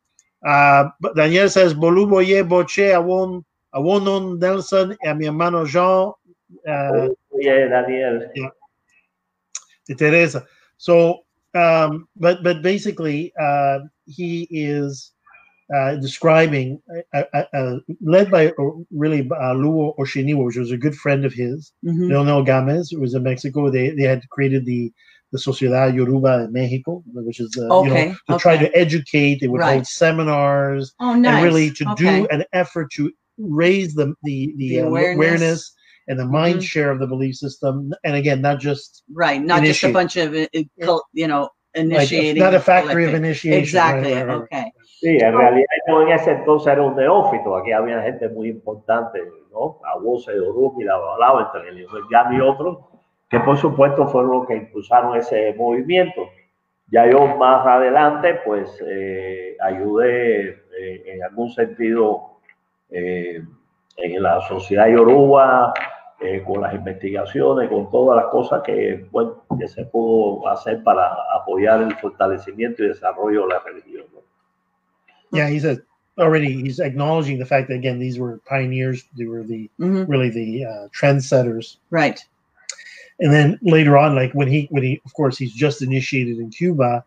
Uh, 0.47 0.85
Daniel 1.17 1.49
says, 1.49 1.75
Boluboye 1.75 2.47
Boche 2.47 2.95
Awon 2.95 3.43
a 3.73 3.81
Wonon 3.81 4.39
Nelson 4.39 4.97
y 5.03 5.09
a 5.09 5.15
mi 5.15 5.27
hermano 5.27 5.65
Jean. 5.65 6.13
Uh, 6.67 7.09
yeah, 7.39 7.69
Daniel. 7.69 8.29
Yeah, 8.35 8.49
Teresa. 9.97 10.47
So, 10.79 11.21
um, 11.55 12.09
but 12.17 12.43
but 12.43 12.63
basically, 12.63 13.33
uh, 13.41 13.81
he 14.07 14.49
is 14.51 15.13
uh, 15.75 15.97
describing, 15.97 16.81
uh, 17.15 17.23
uh, 17.33 17.45
uh 17.55 17.77
led 18.01 18.31
by 18.31 18.49
uh, 18.49 18.71
really 18.91 19.21
uh, 19.21 19.55
Luo 19.55 19.97
Oshiniwa, 19.99 20.45
which 20.45 20.57
was 20.57 20.73
a 20.73 20.77
good 20.77 20.97
friend 20.97 21.25
of 21.25 21.33
his, 21.33 21.73
mm-hmm. 21.85 22.09
Leonel 22.11 22.45
Gamez, 22.45 22.91
who 22.91 23.01
was 23.01 23.15
in 23.15 23.23
Mexico. 23.23 23.71
They 23.71 23.91
they 23.91 24.05
had 24.05 24.29
created 24.31 24.67
the 24.67 24.93
the 25.33 25.39
Sociedad 25.39 25.95
Yoruba 25.95 26.45
in 26.45 26.53
Mexico, 26.53 27.03
which 27.13 27.39
is 27.39 27.57
uh, 27.57 27.73
okay, 27.73 27.89
you 27.89 28.09
know 28.09 28.15
to 28.29 28.35
okay. 28.35 28.43
try 28.43 28.57
to 28.57 28.77
educate. 28.77 29.41
They 29.41 29.49
would 29.49 29.61
right. 29.61 29.75
hold 29.75 29.87
seminars 29.87 30.93
oh, 30.99 31.15
nice. 31.15 31.35
and 31.35 31.45
really 31.45 31.71
to 31.71 31.91
okay. 31.91 32.21
do 32.21 32.29
an 32.29 32.45
effort 32.53 32.91
to 32.93 33.13
raise 33.41 33.95
the 33.95 34.15
the, 34.23 34.55
the, 34.57 34.69
the 34.69 34.81
uh, 34.81 34.87
awareness. 34.87 35.17
awareness. 35.17 35.77
and 36.09 36.19
the 36.19 36.27
mind 36.27 36.57
mm-hmm. 36.57 36.65
share 36.65 36.91
of 36.91 36.99
the 36.99 37.07
belief 37.07 37.37
system. 37.37 37.93
And 38.05 38.17
again, 38.17 38.41
not 38.41 38.59
just 38.59 39.05
right, 39.13 39.41
not 39.41 39.59
initiate. 39.59 39.75
just 39.75 39.91
a 39.91 39.93
bunch 39.93 40.17
of 40.17 40.35
uh, 40.35 40.99
you 41.13 41.29
know 41.29 41.51
initiating. 41.75 42.43
Like, 42.43 42.53
not 42.53 42.55
a 42.55 42.61
factory 42.61 43.05
collective. 43.05 43.15
of 43.15 43.25
initiation. 43.25 43.61
Exactly. 43.61 44.15
Right, 44.15 44.27
right, 44.27 44.43
okay. 44.43 44.73
Sí, 45.01 45.17
en 45.19 45.35
realidad 45.35 45.67
yo 45.89 46.03
en 46.03 46.09
ese 46.11 46.33
entonces 46.33 46.73
era 46.73 46.83
un 46.83 46.95
neófito. 46.95 47.57
Aquí 47.57 47.73
había 47.73 48.03
gente 48.03 48.29
muy 48.29 48.49
importante, 48.49 49.21
¿no? 49.51 49.81
A 49.85 49.99
de 49.99 50.41
Uruguay, 50.41 50.87
la 50.87 50.95
hablaba 50.95 51.51
entre 51.55 51.71
el 51.71 51.87
Jan 52.11 52.35
y 52.35 52.41
otros, 52.41 52.79
que 53.31 53.41
por 53.41 53.57
supuesto 53.57 54.07
fueron 54.09 54.33
los 54.33 54.47
que 54.47 54.57
impulsaron 54.57 55.17
ese 55.17 55.55
movimiento. 55.55 56.29
Ya 56.89 57.11
yo 57.11 57.35
más 57.37 57.67
adelante, 57.67 58.41
pues, 58.45 58.69
eh, 58.87 59.57
ayudé 59.63 60.51
eh, 60.51 61.03
en 61.07 61.23
algún 61.23 61.51
sentido 61.51 62.40
eh, 62.91 63.43
en 63.97 64.23
la 64.23 64.41
sociedad 64.49 64.89
yoruba, 64.89 65.73
eh, 66.21 66.43
con 66.47 66.61
las 66.61 66.75
investigaciones, 66.75 67.69
con 67.69 67.91
todas 67.91 68.23
las 68.23 68.31
cosas 68.31 68.63
que, 68.63 69.07
bueno, 69.11 69.43
que 69.59 69.69
se 69.69 69.85
pudo 69.87 70.47
hacer 70.49 70.83
para 70.83 71.17
apoyar 71.35 71.83
el 71.83 71.95
fortalecimiento 71.97 72.85
y 72.85 72.89
desarrollo 72.89 73.43
de 73.43 73.49
la 73.49 73.61
religión. 73.61 74.05
¿no? 74.13 74.21
Yeah, 75.33 75.49
he 75.49 75.61
says 75.61 75.81
already 76.19 76.61
he's 76.63 76.81
acknowledging 76.81 77.39
the 77.39 77.47
fact 77.47 77.69
that 77.69 77.75
again 77.75 77.99
these 77.99 78.19
were 78.19 78.39
pioneers, 78.47 79.05
they 79.17 79.27
were 79.27 79.43
the 79.43 79.71
mm-hmm. 79.81 80.11
really 80.11 80.29
the 80.29 80.65
uh, 80.65 80.89
trendsetters, 80.89 81.77
right? 81.91 82.23
And 83.21 83.33
then 83.33 83.59
later 83.63 83.97
on, 83.97 84.15
like 84.15 84.33
when 84.33 84.49
he 84.49 84.67
when 84.71 84.83
he 84.83 85.01
of 85.05 85.15
course 85.15 85.39
he's 85.39 85.53
just 85.53 85.83
initiated 85.83 86.39
in 86.39 86.51
Cuba, 86.51 87.05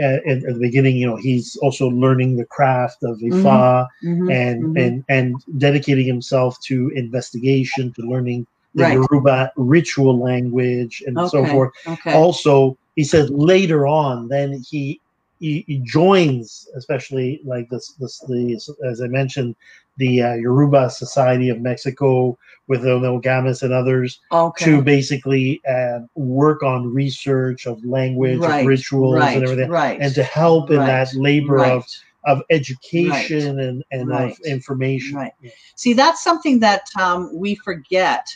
at, 0.00 0.26
at, 0.26 0.42
the 0.42 0.58
beginning, 0.60 0.96
you 0.96 1.06
know, 1.06 1.16
he's 1.16 1.56
also 1.56 1.88
learning 1.88 2.36
the 2.36 2.44
craft 2.44 3.02
of 3.02 3.18
Ifa 3.18 3.42
mm-hmm, 3.42 4.08
mm-hmm, 4.08 4.30
and 4.30 4.62
mm-hmm. 4.62 4.76
and 4.76 5.04
and 5.08 5.44
dedicating 5.58 6.06
himself 6.06 6.60
to 6.62 6.90
investigation, 6.94 7.92
to 7.92 8.02
learning 8.02 8.46
the 8.74 8.82
right. 8.82 8.94
Yoruba 8.94 9.52
ritual 9.56 10.18
language 10.18 11.02
and 11.06 11.18
okay, 11.18 11.28
so 11.28 11.46
forth. 11.46 11.72
Okay. 11.86 12.12
Also, 12.12 12.76
he 12.94 13.04
said 13.04 13.30
later 13.30 13.86
on, 13.86 14.28
then 14.28 14.62
he 14.68 15.00
he, 15.38 15.64
he 15.66 15.78
joins, 15.78 16.68
especially 16.76 17.40
like 17.44 17.68
this, 17.68 17.92
this, 18.00 18.20
the, 18.20 18.58
as 18.86 19.02
I 19.02 19.06
mentioned, 19.06 19.54
the 19.96 20.22
uh, 20.22 20.34
Yoruba 20.34 20.90
Society 20.90 21.48
of 21.48 21.60
Mexico 21.60 22.38
with 22.68 22.84
Leonel 22.84 23.20
Gamez 23.20 23.62
and 23.62 23.72
others 23.72 24.20
okay. 24.32 24.64
to 24.64 24.82
basically 24.82 25.60
uh, 25.68 26.00
work 26.14 26.62
on 26.62 26.92
research 26.92 27.66
of 27.66 27.84
language, 27.84 28.38
right. 28.38 28.60
of 28.60 28.66
rituals, 28.66 29.16
right. 29.16 29.36
and 29.36 29.44
everything, 29.44 29.70
right. 29.70 29.98
and 30.00 30.14
to 30.14 30.22
help 30.22 30.70
in 30.70 30.78
that 30.78 31.12
labor 31.14 31.64
of 31.64 31.84
of 32.26 32.42
education 32.50 33.60
and, 33.60 33.84
and 33.92 34.12
of 34.12 34.36
information. 34.44 35.16
Right. 35.16 35.32
See, 35.76 35.92
that's 35.92 36.22
something 36.24 36.58
that 36.60 36.82
um, 36.98 37.30
we 37.32 37.54
forget. 37.54 38.26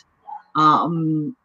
Um, 0.55 1.35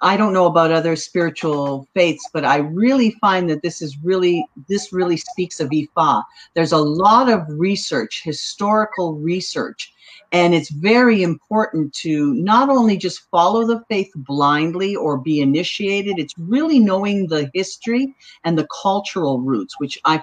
I 0.00 0.16
don't 0.16 0.32
know 0.32 0.46
about 0.46 0.72
other 0.72 0.96
spiritual 0.96 1.88
faiths, 1.94 2.28
but 2.32 2.44
I 2.44 2.56
really 2.56 3.12
find 3.20 3.48
that 3.50 3.62
this 3.62 3.80
is 3.80 3.96
really 4.02 4.44
this 4.68 4.92
really 4.92 5.16
speaks 5.16 5.60
of 5.60 5.70
Ifa. 5.70 6.24
There's 6.54 6.72
a 6.72 6.78
lot 6.78 7.28
of 7.28 7.42
research, 7.48 8.22
historical 8.24 9.14
research, 9.14 9.92
and 10.32 10.54
it's 10.54 10.70
very 10.70 11.22
important 11.22 11.92
to 11.94 12.34
not 12.34 12.68
only 12.68 12.96
just 12.96 13.28
follow 13.30 13.66
the 13.66 13.82
faith 13.88 14.10
blindly 14.16 14.96
or 14.96 15.18
be 15.18 15.40
initiated. 15.40 16.18
It's 16.18 16.34
really 16.38 16.78
knowing 16.78 17.26
the 17.26 17.50
history 17.54 18.14
and 18.44 18.58
the 18.58 18.68
cultural 18.82 19.40
roots, 19.40 19.78
which 19.78 19.98
I, 20.04 20.22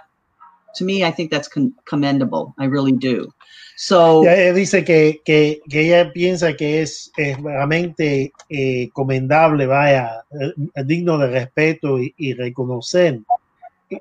to 0.75 0.83
me, 0.83 1.03
I 1.03 1.11
think 1.11 1.31
that's 1.31 1.49
commendable. 1.85 2.53
I 2.57 2.65
really 2.65 2.91
do. 2.91 3.33
So, 3.81 4.23
ella 4.25 4.53
dice 4.53 4.83
que, 4.83 5.21
que, 5.23 5.61
que, 5.69 5.81
ella 5.81 6.11
piensa 6.11 6.53
que 6.53 6.81
es, 6.81 7.11
realmente 7.15 8.33
eh, 8.49 8.89
comendable, 8.91 9.67
vaya, 9.67 10.25
eh, 10.31 10.83
digno 10.83 11.17
de 11.17 11.27
respeto 11.27 11.97
y, 11.97 12.33
reconocer 12.33 13.21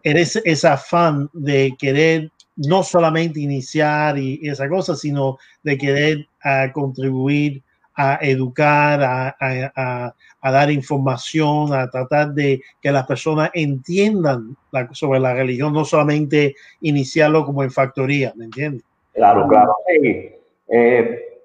ese, 0.03 0.43
ese, 0.45 0.67
afán 0.67 1.31
de 1.33 1.77
querer 1.79 2.33
no 2.57 2.83
solamente 2.83 3.39
iniciar 3.39 4.19
y, 4.19 4.41
esa 4.43 4.69
cosa, 4.69 4.97
sino 4.97 5.39
de 5.63 5.79
querer 5.79 6.27
a 6.43 6.73
contribuir 6.73 7.63
a 8.01 8.17
educar, 8.23 9.03
a, 9.03 9.37
a, 9.41 10.15
a, 10.41 10.51
dar 10.53 10.71
información, 10.71 11.75
a 11.75 11.91
tratar 11.91 12.29
de 12.29 12.63
que 12.81 12.93
las 12.93 13.05
personas 13.07 13.51
entiendan 13.55 14.57
sobre 14.93 15.19
la 15.19 15.35
religión, 15.35 15.73
no 15.73 15.85
solamente 15.85 16.55
iniciarlo 16.81 17.45
como 17.45 17.65
en 17.65 17.73
factoría, 17.73 18.33
¿me 18.37 18.45
entiendes? 18.45 18.85
Claro, 19.15 19.49
claro. 19.49 19.75
Sí. 19.89 20.31
Eh, 20.69 21.41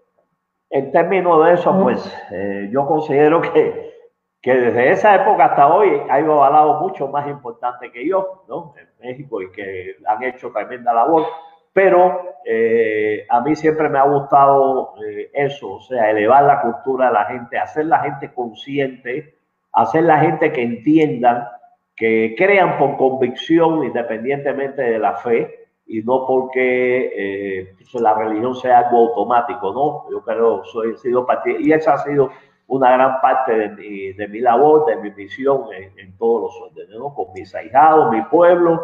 en 0.69 0.91
términos 0.91 1.43
de 1.43 1.53
eso, 1.53 1.75
pues 1.81 2.17
eh, 2.31 2.69
yo 2.71 2.85
considero 2.85 3.41
que, 3.41 3.91
que, 4.39 4.53
desde 4.53 4.91
esa 4.91 5.15
época 5.15 5.45
hasta 5.45 5.73
hoy 5.73 5.89
hay 6.07 6.23
avalado 6.23 6.81
mucho 6.81 7.07
más 7.07 7.27
importante 7.27 7.91
que 7.91 8.07
yo, 8.07 8.43
¿no? 8.47 8.75
En 8.77 9.07
México 9.07 9.41
y 9.41 9.51
que 9.51 9.95
han 10.05 10.21
hecho 10.21 10.51
tremenda 10.51 10.93
labor. 10.93 11.25
Pero 11.73 12.35
eh, 12.45 13.25
a 13.29 13.41
mí 13.41 13.55
siempre 13.55 13.89
me 13.89 13.99
ha 13.99 14.03
gustado 14.03 14.93
eh, 15.03 15.31
eso, 15.33 15.73
o 15.73 15.81
sea, 15.81 16.11
elevar 16.11 16.43
la 16.43 16.61
cultura 16.61 17.07
de 17.07 17.13
la 17.13 17.25
gente, 17.25 17.57
hacer 17.57 17.85
la 17.87 17.99
gente 17.99 18.33
consciente, 18.33 19.35
hacer 19.71 20.03
la 20.03 20.19
gente 20.19 20.51
que 20.51 20.61
entiendan, 20.61 21.47
que 21.95 22.35
crean 22.37 22.77
por 22.77 22.97
convicción 22.97 23.83
independientemente 23.83 24.81
de 24.81 24.99
la 24.99 25.13
fe, 25.15 25.59
y 25.85 26.01
no 26.01 26.25
porque 26.25 27.11
eh, 27.15 27.75
la 27.95 28.13
religión 28.13 28.55
sea 28.55 28.79
algo 28.79 29.09
automático, 29.09 29.73
¿no? 29.73 30.11
Yo 30.11 30.23
creo, 30.23 30.63
soy 30.65 30.97
sido 30.97 31.25
partido, 31.25 31.59
y 31.59 31.71
esa 31.73 31.93
ha 31.93 31.97
sido 31.99 32.29
una 32.67 32.91
gran 32.91 33.21
parte 33.21 33.53
de 33.53 33.69
mi, 33.69 34.13
de 34.13 34.27
mi 34.27 34.39
labor, 34.39 34.85
de 34.85 34.95
mi 34.97 35.11
misión 35.11 35.65
en, 35.73 35.97
en 35.99 36.17
todos 36.17 36.43
los 36.43 36.71
órdenes, 36.71 36.97
¿no? 36.97 37.13
Con 37.13 37.33
mis 37.33 37.53
ahijados, 37.53 38.11
mi 38.11 38.21
pueblo, 38.23 38.81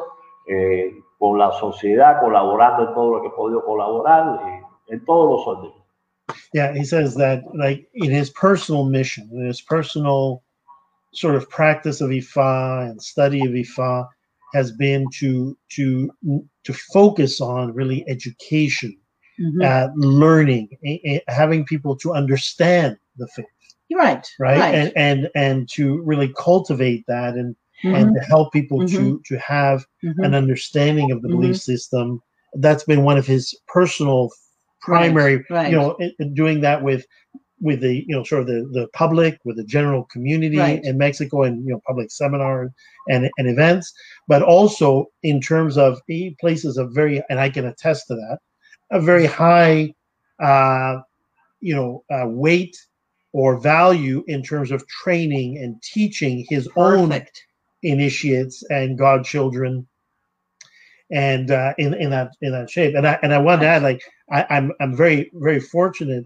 eh, 0.48 0.94
con 1.20 1.38
la 1.38 1.52
sociedad, 1.60 2.22
colaborando 2.22 2.88
en 2.88 2.94
todo 2.94 3.16
lo 3.16 3.22
que 3.22 3.28
he 3.28 3.32
podido 3.32 3.64
colaborar, 3.64 4.40
eh, 4.48 4.62
en 4.88 5.06
todos 5.06 5.30
los 5.30 5.48
órdenes. 5.48 5.76
Yeah, 6.54 6.74
he 6.74 6.84
says 6.84 7.16
that, 7.16 7.44
like, 7.56 7.88
in 7.94 8.12
his 8.12 8.30
personal 8.30 8.86
mission, 8.86 9.30
in 9.34 9.46
his 9.46 9.62
personal 9.62 10.44
sort 11.14 11.36
of 11.36 11.50
practice 11.50 12.02
of 12.02 12.12
Ifa 12.12 12.90
and 12.90 13.02
study 13.02 13.42
of 13.42 13.52
Ifa, 13.52 14.08
has 14.54 14.72
been 14.72 15.06
to 15.20 15.58
to 15.76 16.12
to 16.64 16.74
focus 16.74 17.42
on 17.42 17.74
really 17.74 18.04
education, 18.08 18.98
mm-hmm. 19.40 19.62
uh, 19.64 19.88
learning, 19.96 20.70
a, 20.86 21.02
a, 21.06 21.32
having 21.32 21.66
people 21.66 21.96
to 21.98 22.14
understand 22.14 22.98
the 23.18 23.28
faith. 23.28 23.46
Right, 23.92 24.26
right, 24.40 24.60
right, 24.60 24.76
and 24.76 24.94
and 24.96 25.30
and 25.36 25.70
to 25.74 26.02
really 26.02 26.32
cultivate 26.38 27.06
that 27.08 27.34
and 27.34 27.56
mm-hmm. 27.84 27.96
and 27.96 28.16
to 28.16 28.22
help 28.22 28.52
people 28.54 28.80
mm-hmm. 28.80 28.96
to 28.96 29.22
to 29.26 29.38
have 29.40 29.86
mm-hmm. 30.04 30.24
an 30.24 30.34
understanding 30.34 31.12
of 31.12 31.22
the 31.22 31.30
belief 31.30 31.56
mm-hmm. 31.56 31.72
system. 31.72 32.22
That's 32.54 32.84
been 32.84 33.04
one 33.04 33.18
of 33.18 33.28
his 33.28 33.56
personal 33.68 34.30
primary, 34.82 35.38
right, 35.38 35.46
right. 35.50 35.72
you 35.72 35.78
know, 35.78 35.98
doing 36.34 36.62
that 36.62 36.84
with 36.84 37.06
with 37.62 37.82
the 37.82 38.06
you 38.08 38.16
know 38.16 38.24
sort 38.24 38.42
of 38.42 38.48
the, 38.48 38.70
the 38.72 38.88
public 38.94 39.40
with 39.44 39.58
the 39.58 39.64
general 39.64 40.06
community 40.06 40.58
right. 40.58 40.84
in 40.84 40.98
mexico 40.98 41.44
and 41.44 41.66
you 41.66 41.74
know 41.74 41.82
public 41.86 42.10
seminars 42.12 42.72
and, 43.10 43.30
and 43.38 43.50
events 43.50 43.94
but 44.28 44.42
also 44.42 45.06
in 45.24 45.42
terms 45.42 45.78
of 45.78 46.00
places 46.40 46.78
of 46.78 46.94
very 46.94 47.22
and 47.30 47.40
i 47.40 47.50
can 47.50 47.66
attest 47.66 48.08
to 48.08 48.16
that 48.16 48.38
a 48.92 49.02
very 49.02 49.26
high 49.26 49.94
uh, 50.42 51.00
you 51.60 51.76
know 51.76 52.04
uh, 52.12 52.28
weight 52.28 52.76
or 53.34 53.60
value 53.60 54.24
in 54.28 54.42
terms 54.42 54.72
of 54.72 54.88
training 54.88 55.58
and 55.58 55.82
teaching 55.84 56.46
his 56.50 56.68
Perfect. 56.70 56.78
own 56.78 57.12
initiates 57.84 58.64
and 58.70 58.98
godchildren 58.98 59.88
and 61.12 61.50
uh, 61.52 61.74
in 61.78 61.94
in 61.96 62.10
that 62.10 62.32
in 62.42 62.52
that 62.52 62.70
shape 62.70 62.94
and 62.96 63.08
i 63.08 63.18
and 63.24 63.34
i 63.34 63.38
want 63.38 63.62
to 63.62 63.68
add 63.68 63.82
like 63.82 64.02
I, 64.32 64.46
I'm 64.50 64.72
I'm 64.80 64.96
very 64.96 65.32
very 65.34 65.60
fortunate 65.60 66.26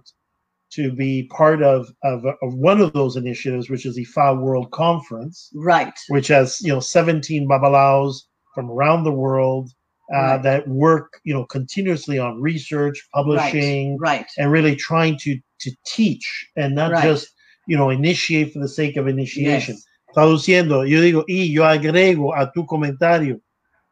to 0.74 0.92
be 0.92 1.30
part 1.32 1.62
of, 1.62 1.94
of, 2.04 2.26
of 2.26 2.54
one 2.56 2.82
of 2.82 2.94
those 2.94 3.16
initiatives, 3.16 3.70
which 3.70 3.86
is 3.86 3.96
the 3.96 4.06
Ifa 4.06 4.42
World 4.42 4.72
Conference, 4.72 5.50
right? 5.54 5.94
Which 6.08 6.28
has 6.30 6.60
you 6.62 6.74
know 6.74 6.80
17 6.80 7.48
babalaos 7.48 8.24
from 8.56 8.72
around 8.72 9.04
the 9.04 9.12
world 9.12 9.70
uh, 10.13 10.18
right. 10.18 10.44
that 10.44 10.68
work 10.68 11.20
you 11.24 11.34
know 11.34 11.46
continuously 11.46 12.18
on 12.18 12.42
research, 12.42 13.08
publishing, 13.13 13.98
right, 14.00 14.22
right. 14.22 14.28
and 14.38 14.52
really 14.52 14.76
trying 14.76 15.18
to 15.20 15.39
to 15.60 15.72
teach 15.86 16.50
and 16.56 16.76
not 16.76 16.92
right. 16.92 17.04
just 17.04 17.28
you 17.68 17.78
know 17.78 17.89
initiate 17.89 18.52
for 18.52 18.60
the 18.60 18.68
sake 18.68 18.98
of 18.98 19.08
initiation. 19.08 19.76
Yes. 19.76 19.86
Traduciendo, 20.13 20.86
yo 20.86 21.02
digo 21.02 21.23
y 21.28 21.52
yo 21.52 21.65
agrego 21.65 22.36
a 22.36 22.52
tu 22.52 22.65
comentario 22.65 23.41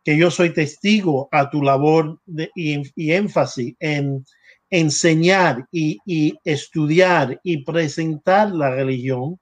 que 0.04 0.18
yo 0.18 0.32
soy 0.32 0.54
testigo 0.54 1.30
a 1.32 1.50
tu 1.50 1.62
labor 1.62 2.20
de, 2.26 2.50
y, 2.56 2.82
y 2.96 3.12
énfasis 3.12 3.76
en 3.80 4.26
enseñar 4.70 5.68
y, 5.72 6.00
y, 6.06 6.38
estudiar 6.44 7.40
y 7.44 7.64
presentar 7.64 8.52
la 8.52 8.72
religión 8.72 9.38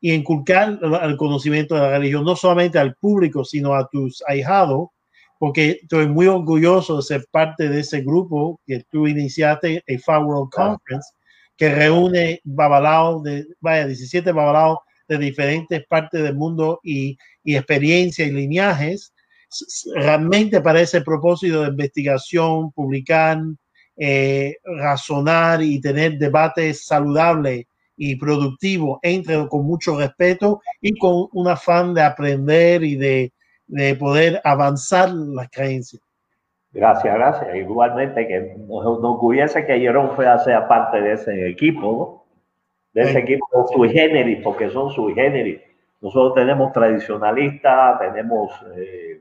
y 0.00 0.12
inculcar 0.12 0.80
el 1.02 1.16
conocimiento 1.16 1.74
de 1.74 1.82
la 1.82 1.98
religión, 1.98 2.24
no 2.24 2.34
solamente 2.34 2.78
al 2.78 2.96
público, 2.96 3.44
sino 3.44 3.74
a 3.74 3.86
tus 3.86 4.22
ahijados, 4.26 4.88
porque 5.38 5.80
estoy 5.82 6.08
muy 6.08 6.26
orgulloso 6.26 6.96
de 6.96 7.02
ser 7.02 7.26
parte 7.30 7.68
de 7.68 7.80
ese 7.80 8.00
grupo 8.00 8.60
que 8.66 8.82
tú 8.90 9.06
iniciaste, 9.06 9.82
el 9.86 10.00
Far 10.00 10.24
World 10.24 10.50
Conference, 10.50 11.12
que 11.56 11.72
reúne 11.72 12.40
babalaos 12.42 13.22
de, 13.22 13.46
vaya, 13.60 13.86
17 13.86 14.32
babalaos 14.32 14.78
de 15.18 15.26
diferentes 15.26 15.84
partes 15.86 16.22
del 16.22 16.34
mundo 16.34 16.80
y, 16.82 17.16
y 17.44 17.56
experiencias 17.56 18.28
y 18.28 18.32
lineajes, 18.32 19.12
realmente 19.94 20.60
para 20.60 20.80
ese 20.80 21.02
propósito 21.02 21.62
de 21.62 21.68
investigación, 21.68 22.72
publicar, 22.72 23.38
eh, 23.96 24.56
razonar 24.64 25.62
y 25.62 25.80
tener 25.80 26.18
debates 26.18 26.86
saludables 26.86 27.66
y 27.96 28.16
productivos 28.16 28.98
entre 29.02 29.46
con 29.48 29.66
mucho 29.66 29.98
respeto 29.98 30.60
y 30.80 30.98
con 30.98 31.28
un 31.32 31.48
afán 31.48 31.92
de 31.94 32.02
aprender 32.02 32.82
y 32.82 32.96
de, 32.96 33.32
de 33.66 33.94
poder 33.94 34.40
avanzar 34.44 35.10
las 35.10 35.48
creencias. 35.50 36.02
Gracias, 36.72 37.14
gracias. 37.14 37.54
Igualmente 37.54 38.26
que 38.26 38.54
nos 38.66 38.84
orgullece 38.84 39.66
que 39.66 39.78
Jerón 39.78 40.16
sea, 40.16 40.38
sea 40.38 40.66
parte 40.66 41.02
de 41.02 41.12
ese 41.12 41.48
equipo, 41.50 42.21
de 42.92 43.02
ese 43.02 43.18
equipo 43.18 43.46
sui 43.72 43.90
generis, 43.90 44.40
porque 44.42 44.68
son 44.70 44.90
sui 44.90 45.14
generis. 45.14 45.60
Nosotros 46.00 46.34
tenemos 46.34 46.72
tradicionalistas, 46.72 47.98
tenemos 48.00 48.52
eh, 48.76 49.20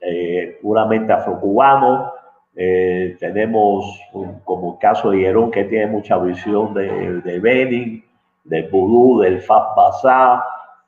eh, 0.00 0.58
puramente 0.62 1.12
afrocubanos, 1.12 2.12
eh, 2.54 3.16
tenemos 3.18 4.00
como 4.44 4.74
el 4.74 4.78
caso 4.78 5.10
de 5.10 5.18
Hierón 5.18 5.50
que 5.50 5.64
tiene 5.64 5.86
mucha 5.86 6.18
visión 6.18 6.74
de, 6.74 7.20
de 7.20 7.40
Benin, 7.40 8.04
del 8.44 8.68
vudú, 8.68 9.20
del 9.20 9.40
Fab 9.40 9.74
Bazar. 9.76 10.42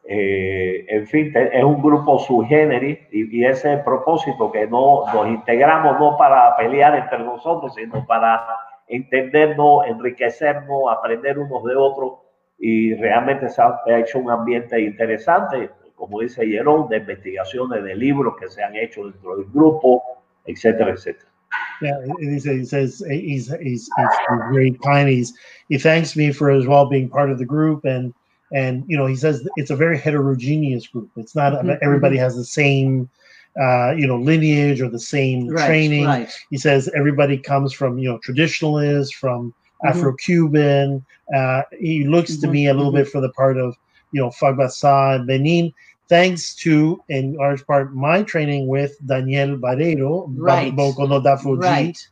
Eh, 0.07 0.85
en 0.89 1.07
fin, 1.07 1.33
es 1.35 1.65
un 1.65 1.81
grupo 1.83 2.19
subgénero 2.19 2.87
y, 2.87 2.99
y, 3.11 3.45
ese 3.45 3.73
es 3.73 3.79
el 3.79 3.85
propósito 3.85 4.53
que 4.53 4.67
no 4.67 5.05
nos 5.13 5.29
integramos 5.29 5.99
no 5.99 6.17
para 6.19 6.55
pelear 6.57 6.95
entre 6.95 7.21
nosotros, 7.21 7.75
sino 7.75 8.05
para 8.07 8.45
entendernos, 8.89 9.87
enriquecernos, 9.87 10.83
aprender 10.91 11.39
unos 11.39 11.65
de 11.65 11.77
otros 11.77 12.13
y 12.59 12.95
realmente 12.95 13.49
se 13.49 13.63
ha 13.63 13.99
hecho 13.99 14.19
un 14.19 14.31
ambiente 14.31 14.81
interesante, 14.81 15.71
como 15.97 16.21
dice 16.21 16.47
Hierón, 16.47 16.89
de 16.89 16.99
investigaciones, 16.99 17.83
de 17.85 17.95
libros 17.95 18.35
que 18.39 18.49
se 18.49 18.63
han 18.63 18.77
hecho 18.77 19.05
dentro 19.05 19.37
del 19.37 19.47
grupo, 19.53 20.03
etcétera, 20.47 20.93
etcétera. 20.93 21.31
Yeah, 21.81 21.99
he 22.19 22.39
says, 22.39 22.59
he 22.59 22.65
says 22.65 23.05
he's, 23.09 23.53
he's, 23.61 23.61
he's, 23.61 23.91
very 24.53 24.73
kind. 24.83 25.09
He's, 25.09 25.35
he 25.69 25.79
thanks 25.79 26.17
me 26.17 26.33
for 26.33 26.51
as 26.51 26.67
well 26.67 26.87
being 26.87 27.09
part 27.09 27.31
of 27.31 27.39
the 27.39 27.45
group. 27.45 27.85
And, 27.85 28.15
and, 28.53 28.85
you 28.87 28.97
know, 28.97 29.07
he 29.07 29.17
says 29.17 29.47
it's 29.57 29.71
a 29.71 29.77
very 29.77 29.99
heterogeneous 29.99 30.87
group. 30.87 31.11
It's 31.17 31.35
not 31.35 31.53
mm-hmm. 31.53 31.73
everybody 31.83 32.17
has 32.17 32.37
the 32.37 32.45
same, 32.45 33.09
uh, 33.61 33.95
you 33.97 34.07
know, 34.07 34.17
lineage 34.17 34.81
or 34.81 34.89
the 34.89 34.99
same 34.99 35.49
right, 35.49 35.67
training. 35.67 36.07
Right. 36.07 36.33
He 36.51 36.59
says 36.59 36.91
everybody 36.97 37.39
comes 37.39 37.73
from, 37.73 37.99
you 37.99 38.09
know, 38.11 38.19
traditionalists, 38.19 39.15
from 39.15 39.55
mm-hmm. 39.85 39.89
Afro-Cuban. 39.89 41.05
Uh, 41.35 41.63
he 41.79 42.05
looks 42.05 42.33
mm-hmm. 42.33 42.47
to 42.47 42.49
me 42.49 42.67
a 42.69 42.75
little 42.75 42.91
mm-hmm. 42.91 43.05
bit 43.05 43.09
for 43.09 43.21
the 43.21 43.31
part 43.31 43.57
of, 43.57 43.77
you 44.13 44.21
know, 44.21 44.31
Fagbasa, 44.31 45.27
Benin, 45.27 45.73
thanks 46.09 46.55
to, 46.57 47.03
in 47.09 47.35
large 47.35 47.67
part, 47.67 47.95
my 47.95 48.23
training 48.23 48.67
with 48.67 48.97
Daniel 49.07 49.57
Barrero, 49.57 50.27
right. 50.37 50.75
Bokono 50.75 51.23
Dafuji. 51.23 51.63
Right. 51.63 52.09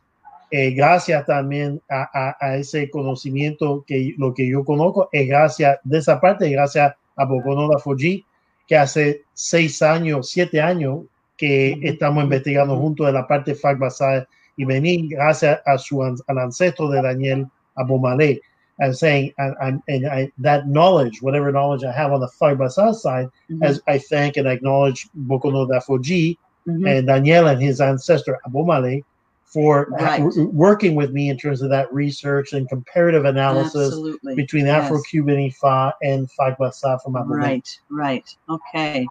Eh, 0.51 0.71
gracias 0.75 1.25
también 1.25 1.81
a, 1.89 2.07
a, 2.13 2.37
a, 2.39 2.57
ese 2.57 2.87
conocimiento 2.91 3.83
que 3.87 4.13
lo 4.19 4.35
que 4.35 4.47
yo 4.47 4.63
conozco 4.63 5.09
es 5.11 5.27
gracias 5.27 5.79
de 5.83 5.97
esa 5.97 6.21
parte, 6.21 6.47
gracias 6.49 6.93
a 7.15 7.25
Bokono 7.25 7.67
Dafuji, 7.69 8.23
que 8.67 8.77
hace 8.77 9.23
seis 9.33 9.81
años, 9.81 10.29
siete 10.29 10.61
años 10.61 11.05
que 11.37 11.79
estamos 11.83 12.23
investigando 12.23 12.77
junto 12.77 13.05
de 13.05 13.11
la 13.13 13.27
parte 13.27 13.55
Fagbasa 13.55 14.27
y 14.57 14.65
Benin, 14.65 15.09
gracias 15.09 15.59
a 15.65 15.77
su 15.77 16.03
al 16.03 16.37
ancestro 16.37 16.89
de 16.89 17.01
Daniel 17.01 17.47
Abomale. 17.75 18.39
I'm 18.79 18.93
saying, 18.93 19.31
and, 19.37 19.55
and, 19.61 19.81
and 19.87 20.07
I, 20.07 20.31
that 20.39 20.67
knowledge, 20.67 21.21
whatever 21.21 21.51
knowledge 21.51 21.83
I 21.83 21.91
have 21.91 22.11
on 22.11 22.19
the 22.21 22.29
Fagbasa 22.39 22.93
side, 22.95 23.29
Mhm. 23.49 23.63
as 23.63 23.81
I 23.87 23.99
thank 23.99 24.37
and 24.37 24.47
acknowledge 24.47 25.07
Bokono 25.27 25.67
Dafoji 25.67 26.37
Mhm. 26.67 26.87
and 26.89 27.07
Daniel 27.07 27.47
and 27.47 27.61
his 27.61 27.79
ancestor 27.81 28.39
Abomale 28.47 29.03
for 29.45 29.87
Right. 29.91 30.19
w- 30.23 30.49
working 30.49 30.95
with 30.95 31.11
me 31.11 31.29
in 31.29 31.37
terms 31.37 31.61
of 31.61 31.69
that 31.69 31.93
research 31.93 32.53
and 32.53 32.67
comparative 32.67 33.25
analysis 33.25 33.89
Absolutely. 33.89 34.35
between 34.35 34.65
Yes. 34.65 34.85
Afro-Cuban 34.85 35.37
Ifa 35.51 35.93
and 36.01 36.27
Fagbasa 36.31 36.99
from 37.03 37.13
Abomale. 37.13 37.37
Right, 37.37 37.79
right. 37.91 38.35
Okay. 38.49 39.05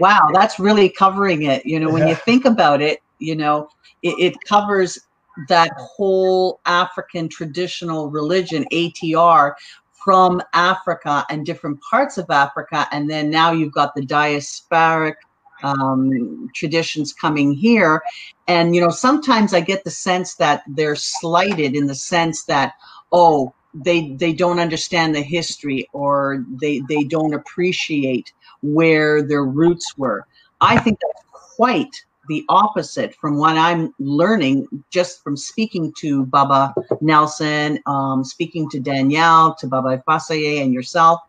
Wow, 0.00 0.30
that's 0.32 0.58
really 0.58 0.88
covering 0.88 1.42
it. 1.44 1.64
You 1.64 1.80
know, 1.80 1.90
when 1.90 2.06
you 2.08 2.14
think 2.24 2.44
about 2.44 2.82
it, 2.82 3.02
you 3.18 3.36
know, 3.36 3.68
it, 4.02 4.14
it 4.18 4.34
covers 4.44 4.98
that 5.48 5.70
whole 5.76 6.60
African 6.66 7.28
traditional 7.28 8.10
religion, 8.10 8.64
ATR, 8.72 9.54
from 9.92 10.40
Africa 10.54 11.26
and 11.28 11.44
different 11.44 11.80
parts 11.82 12.16
of 12.16 12.26
Africa. 12.30 12.86
And 12.92 13.10
then 13.10 13.28
now 13.28 13.50
you've 13.50 13.72
got 13.72 13.94
the 13.94 14.02
diasporic 14.02 15.14
um, 15.64 16.48
traditions 16.54 17.12
coming 17.12 17.52
here. 17.52 18.02
And, 18.46 18.74
you 18.74 18.80
know, 18.80 18.90
sometimes 18.90 19.52
I 19.52 19.60
get 19.60 19.82
the 19.82 19.90
sense 19.90 20.36
that 20.36 20.62
they're 20.68 20.96
slighted 20.96 21.74
in 21.74 21.86
the 21.86 21.94
sense 21.94 22.44
that, 22.44 22.74
oh, 23.10 23.52
they 23.84 24.12
they 24.12 24.32
don't 24.32 24.58
understand 24.58 25.14
the 25.14 25.22
history 25.22 25.88
or 25.92 26.44
they 26.60 26.80
they 26.88 27.04
don't 27.04 27.34
appreciate 27.34 28.32
where 28.62 29.22
their 29.22 29.44
roots 29.44 29.96
were. 29.96 30.26
I 30.60 30.78
think 30.78 30.98
that's 31.00 31.24
quite 31.56 32.04
the 32.28 32.44
opposite 32.48 33.14
from 33.14 33.38
what 33.38 33.56
I'm 33.56 33.94
learning 33.98 34.66
just 34.90 35.22
from 35.22 35.36
speaking 35.36 35.92
to 36.00 36.26
Baba 36.26 36.74
Nelson, 37.00 37.78
um, 37.86 38.24
speaking 38.24 38.68
to 38.70 38.80
Danielle, 38.80 39.54
to 39.56 39.66
Baba 39.66 40.02
Fasaye, 40.08 40.62
and 40.62 40.72
yourself. 40.72 41.20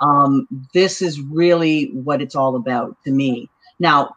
Um, 0.00 0.46
this 0.72 1.02
is 1.02 1.20
really 1.20 1.90
what 1.92 2.20
it's 2.20 2.36
all 2.36 2.56
about 2.56 2.96
to 3.04 3.10
me. 3.10 3.48
Now, 3.78 4.15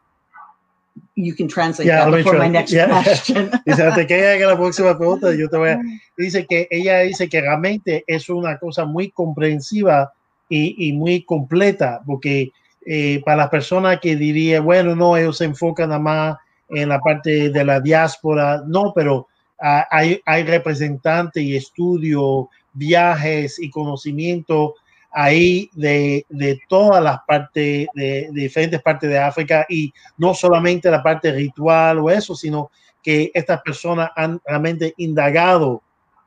you 1.24 1.36
can 1.36 1.48
translate 1.48 1.88
Yeah, 1.88 2.06
that 2.06 2.12
before 2.12 2.38
my 2.38 2.48
next 2.48 2.72
yeah. 2.72 2.88
question. 3.04 3.52
Dice, 3.66 3.82
antes 3.82 4.08
que 4.08 4.18
ella 4.18 4.34
haga 4.34 4.48
la 4.54 4.58
próxima 4.58 4.98
pregunta, 4.98 5.34
yo 5.36 5.50
te 5.50 5.58
voy 5.58 5.70
a... 5.70 5.80
Dice 6.18 6.46
que 6.46 6.68
ella 6.72 7.00
dice 7.00 7.30
que 7.30 7.42
realmente 7.42 8.04
es 8.08 8.30
una 8.30 8.58
cosa 8.58 8.86
muy 8.86 9.12
comprensiva 9.12 10.12
y, 10.50 10.90
y 10.90 10.94
muy 10.94 11.24
completa, 11.24 12.02
porque 12.06 12.52
eh, 12.86 13.22
para 13.24 13.38
las 13.38 13.50
personas 13.50 14.00
que 14.00 14.16
diría, 14.16 14.62
bueno, 14.62 14.96
no, 14.96 15.16
ellos 15.16 15.38
se 15.38 15.46
enfocan 15.46 15.90
nada 15.90 16.02
más 16.02 16.38
en 16.70 16.90
la 16.90 17.00
parte 17.00 17.50
de 17.50 17.66
la 17.66 17.80
diáspora, 17.80 18.64
no, 18.66 18.94
pero 18.96 19.28
ah, 19.62 19.86
hay, 19.90 20.22
hay 20.26 20.44
representantes 20.44 21.44
y 21.44 21.56
estudio, 21.56 22.50
viajes 22.74 23.60
y 23.60 23.70
conocimiento 23.70 24.76
ahí 25.12 25.70
de, 25.74 26.26
de 26.30 26.60
todas 26.68 27.04
las 27.04 27.20
partes, 27.28 27.88
de, 27.94 28.30
de 28.32 28.42
diferentes 28.42 28.82
partes 28.82 29.10
de 29.10 29.18
África 29.18 29.66
y 29.70 29.94
no 30.18 30.34
solamente 30.34 30.90
la 30.92 31.02
parte 31.02 31.32
ritual 31.32 32.00
o 32.00 32.10
eso, 32.10 32.36
sino 32.36 32.72
que 33.02 33.32
estas 33.34 33.62
personas 33.62 34.12
han 34.16 34.40
realmente 34.46 34.94
indagado 34.98 35.82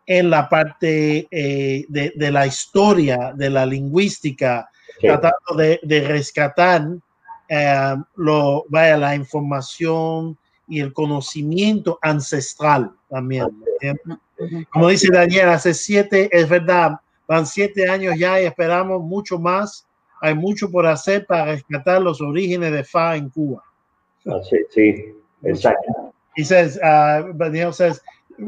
en 0.07 0.31
la 0.31 0.49
parte 0.49 1.29
eh, 1.31 1.85
de, 1.88 2.12
de 2.16 2.31
la 2.31 2.47
historia, 2.47 3.33
de 3.35 3.51
la 3.51 3.64
lingüística, 3.66 4.68
Sí. 5.01 5.09
tratando 5.09 5.57
de, 5.57 5.81
de 5.83 6.07
rescatar 6.07 6.87
eh, 7.49 7.97
lo, 8.16 8.64
vaya, 8.68 8.97
la 8.97 9.14
información 9.16 10.37
y 10.68 10.81
el 10.81 10.92
conocimiento 10.92 11.99
ancestral 12.03 12.92
también. 13.09 13.49
¿eh? 13.81 13.95
Ujú. 14.38 14.64
Como 14.71 14.88
dice 14.88 15.09
Daniel, 15.11 15.49
hace 15.49 15.75
siete, 15.75 16.29
es 16.31 16.49
verdad, 16.49 17.01
van 17.33 17.47
siete 17.47 17.88
años 17.88 18.18
ya 18.18 18.38
y 18.40 18.45
esperamos 18.45 19.03
mucho 19.03 19.38
más. 19.38 19.87
Hay 20.21 20.35
mucho 20.35 20.71
por 20.71 20.87
hacer 20.87 21.25
para 21.27 21.47
rescatar 21.47 22.03
los 22.03 22.21
orígenes 22.21 22.73
de 22.73 22.85
FA 22.85 23.16
en 23.16 23.31
Cuba. 23.31 23.62
Así, 24.27 24.57
sí, 24.71 25.14
exacto. 25.42 26.12
He 26.37 26.45
says, 26.45 26.79
uh, 26.79 27.33
Daniel 27.38 27.73
says, 27.73 28.01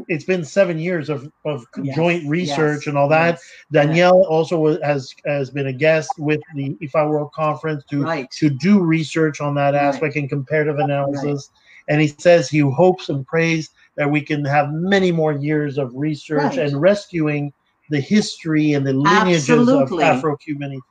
it's 0.07 0.23
been 0.25 0.43
seven 0.45 0.77
years 0.79 1.09
of, 1.09 1.27
of 1.45 1.65
Yes, 1.81 1.95
joint 1.95 2.29
research 2.29 2.81
yes, 2.85 2.87
and 2.87 2.97
all 2.97 3.09
that. 3.09 3.33
yes. 3.35 3.41
Danielle 3.71 4.23
also 4.29 4.79
has 4.81 5.13
has 5.25 5.49
been 5.51 5.67
a 5.67 5.73
guest 5.73 6.09
with 6.17 6.41
the 6.55 6.75
IFA 6.81 7.09
World 7.09 7.31
Conference 7.33 7.83
to 7.89 8.01
Right. 8.03 8.29
to 8.39 8.49
do 8.49 8.81
research 8.81 9.41
on 9.41 9.55
that 9.55 9.73
Right. 9.73 9.83
aspect 9.83 10.15
and 10.15 10.29
comparative 10.29 10.77
analysis. 10.79 11.49
And 11.87 12.01
he 12.01 12.07
says 12.19 12.49
he 12.49 12.59
hopes 12.59 13.09
and 13.09 13.25
prays 13.25 13.69
that 13.97 14.09
we 14.09 14.21
can 14.21 14.43
have 14.45 14.71
many 14.71 15.11
more 15.11 15.33
years 15.33 15.77
of 15.77 15.91
research 15.95 16.57
Right. 16.57 16.59
and 16.59 16.81
rescuing 16.81 17.53
the 17.89 17.99
history 17.99 18.73
and 18.73 18.85
the 18.85 18.93
lineages 18.93 19.49
Absolutely. 19.49 20.03
of 20.03 20.17
Afro-Cuban. 20.17 20.81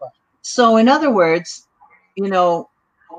So, 0.42 0.76
in 0.76 0.88
other 0.88 1.10
words, 1.10 1.66
you 2.16 2.28
know, 2.28 2.68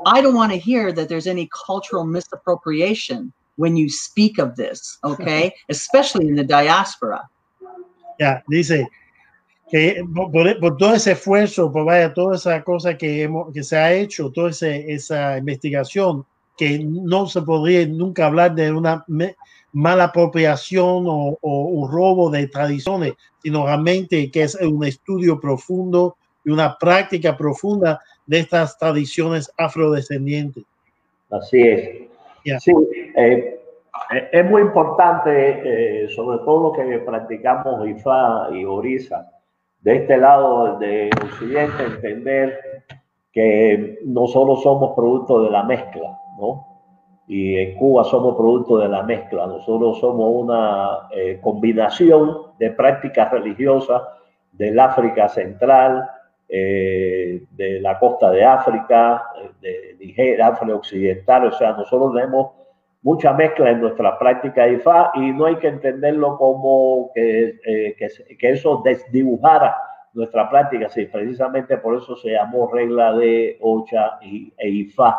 I 0.05 0.21
don't 0.21 0.35
want 0.35 0.51
to 0.51 0.57
hear 0.57 0.91
that 0.91 1.09
there's 1.09 1.27
any 1.27 1.49
cultural 1.65 2.05
misappropriation 2.05 3.31
when 3.57 3.75
you 3.77 3.89
speak 3.89 4.37
of 4.39 4.55
this, 4.55 4.97
okay? 5.03 5.53
Especially 5.69 6.27
in 6.27 6.35
the 6.35 6.43
diaspora. 6.43 7.21
Ya, 8.19 8.41
dice 8.49 8.87
que 9.69 10.03
por, 10.13 10.31
por- 10.31 10.59
por 10.59 10.77
todo 10.77 10.93
ese 10.93 11.11
esfuerzo, 11.13 11.71
por 11.71 11.85
vaya, 11.85 12.13
toda 12.13 12.35
esa 12.35 12.61
cosa 12.63 12.95
que, 12.97 13.23
hemos, 13.23 13.51
que 13.53 13.63
se 13.63 13.75
ha 13.77 13.91
hecho, 13.93 14.29
toda 14.31 14.49
ese- 14.51 14.85
esa 14.87 15.37
investigación, 15.37 16.25
que 16.57 16.79
no 16.79 17.27
se 17.27 17.41
podría 17.41 17.85
nunca 17.85 18.27
hablar 18.27 18.55
de 18.55 18.71
una 18.71 19.03
mala 19.75 20.05
apropiación 20.05 21.05
o, 21.05 21.37
o 21.41 21.61
un 21.65 21.91
robo 21.91 22.29
de 22.29 22.47
tradiciones, 22.47 23.13
sino 23.43 23.65
realmente 23.65 24.31
que 24.31 24.43
es 24.43 24.55
un 24.55 24.85
estudio 24.85 25.37
profundo 25.39 26.15
y 26.45 26.51
una 26.51 26.77
práctica 26.77 27.35
profunda 27.35 27.99
de 28.25 28.39
estas 28.39 28.77
tradiciones 28.77 29.51
afrodescendientes. 29.57 30.63
Así 31.29 31.61
es. 31.61 32.09
Ya. 32.45 32.59
Sí, 32.59 32.71
eh, 33.17 33.59
eh, 34.13 34.29
es 34.31 34.49
muy 34.49 34.61
importante, 34.61 36.05
eh, 36.05 36.09
sobre 36.09 36.37
todo 36.39 36.69
lo 36.69 36.71
que 36.71 36.99
practicamos 36.99 37.85
IFA 37.85 38.49
y 38.53 38.63
Orisa, 38.63 39.29
de 39.81 39.97
este 39.97 40.17
lado 40.17 40.79
de 40.79 41.09
Occidente, 41.21 41.83
entender 41.83 42.59
que 43.33 43.99
nosotros 44.05 44.63
somos 44.63 44.95
producto 44.95 45.43
de 45.43 45.49
la 45.49 45.63
mezcla, 45.63 46.17
¿no? 46.39 46.74
Y 47.27 47.57
en 47.57 47.75
Cuba 47.75 48.03
somos 48.03 48.35
producto 48.35 48.77
de 48.77 48.87
la 48.87 49.03
mezcla. 49.03 49.47
Nosotros 49.47 49.99
somos 49.99 50.43
una 50.43 51.07
eh, 51.11 51.39
combinación 51.41 52.37
de 52.59 52.71
prácticas 52.71 53.31
religiosas 53.31 54.01
del 54.51 54.79
África 54.79 55.27
Central, 55.27 56.07
eh, 56.47 57.43
de 57.51 57.81
la 57.81 57.97
costa 57.97 58.29
de 58.31 58.43
África, 58.43 59.23
eh, 59.41 59.51
de 59.97 60.05
Nigeria, 60.05 60.47
África 60.47 60.75
Occidental. 60.75 61.47
O 61.47 61.51
sea, 61.51 61.71
nosotros 61.73 62.13
tenemos 62.13 62.51
mucha 63.01 63.33
mezcla 63.33 63.71
en 63.71 63.81
nuestra 63.81 64.17
práctica 64.17 64.65
de 64.65 64.73
IFA 64.73 65.11
y 65.15 65.31
no 65.31 65.45
hay 65.45 65.55
que 65.57 65.67
entenderlo 65.67 66.37
como 66.37 67.11
que, 67.13 67.59
eh, 67.65 67.95
que, 67.97 68.35
que 68.37 68.49
eso 68.51 68.81
desdibujara 68.83 69.75
nuestra 70.13 70.49
práctica, 70.49 70.87
sí, 70.89 71.05
precisamente 71.05 71.77
por 71.77 71.97
eso 71.97 72.15
se 72.15 72.31
llamó 72.31 72.71
regla 72.71 73.11
de 73.13 73.57
Ocha 73.61 74.17
y, 74.21 74.53
e 74.57 74.69
IFA 74.69 75.17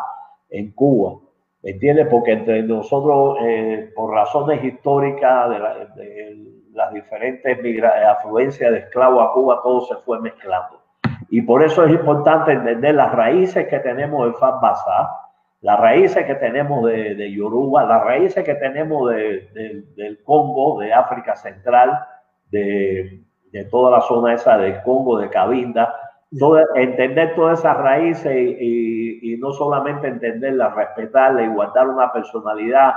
en 0.51 0.73
Cuba. 0.73 1.19
¿Me 1.66 1.72
entiendes? 1.72 2.07
Porque 2.07 2.31
entre 2.31 2.62
nosotros, 2.62 3.38
eh, 3.42 3.90
por 3.96 4.12
razones 4.12 4.62
históricas 4.62 5.50
de, 5.50 5.59
la, 5.59 5.74
de 5.96 6.37
las 6.72 6.94
diferentes 6.94 7.59
afluencias 8.09 8.70
de 8.70 8.79
esclavos 8.79 9.27
a 9.27 9.33
Cuba, 9.33 9.60
todo 9.64 9.81
se 9.81 9.96
fue 9.96 10.21
mezclando. 10.21 10.81
Y 11.29 11.42
por 11.42 11.64
eso 11.64 11.85
es 11.85 11.90
importante 11.90 12.52
entender 12.52 12.94
las 12.94 13.12
raíces 13.12 13.67
que 13.67 13.81
tenemos 13.81 14.29
de 14.29 14.35
Fambasa, 14.35 15.10
las 15.60 15.81
raíces 15.81 16.25
que 16.25 16.37
tenemos 16.37 16.85
de, 16.85 17.17
de 17.17 17.33
Yoruba, 17.33 17.85
las 17.85 18.04
raíces 18.04 18.44
que 18.44 18.54
tenemos 18.54 19.10
de, 19.10 19.48
de, 19.52 19.83
del 19.96 20.23
Congo, 20.23 20.79
de 20.79 20.92
África 20.92 21.35
Central, 21.35 21.98
de, 22.52 23.25
toda 23.73 23.90
la 23.90 24.02
zona 24.02 24.35
esa 24.35 24.56
del 24.56 24.81
Congo, 24.83 25.19
de 25.19 25.31
Cabinda. 25.31 25.92
Todo, 26.38 26.58
entender 26.74 27.35
todas 27.35 27.60
esas 27.60 27.77
raíces 27.77 28.35
y, 28.35 28.56
y, 28.58 29.35
y 29.35 29.37
no 29.38 29.52
solamente 29.52 30.08
entenderlas, 30.08 30.74
respetarlas 30.74 31.44
y 31.44 31.48
guardar 31.48 31.88
una 31.88 32.12
personalidad 32.12 32.94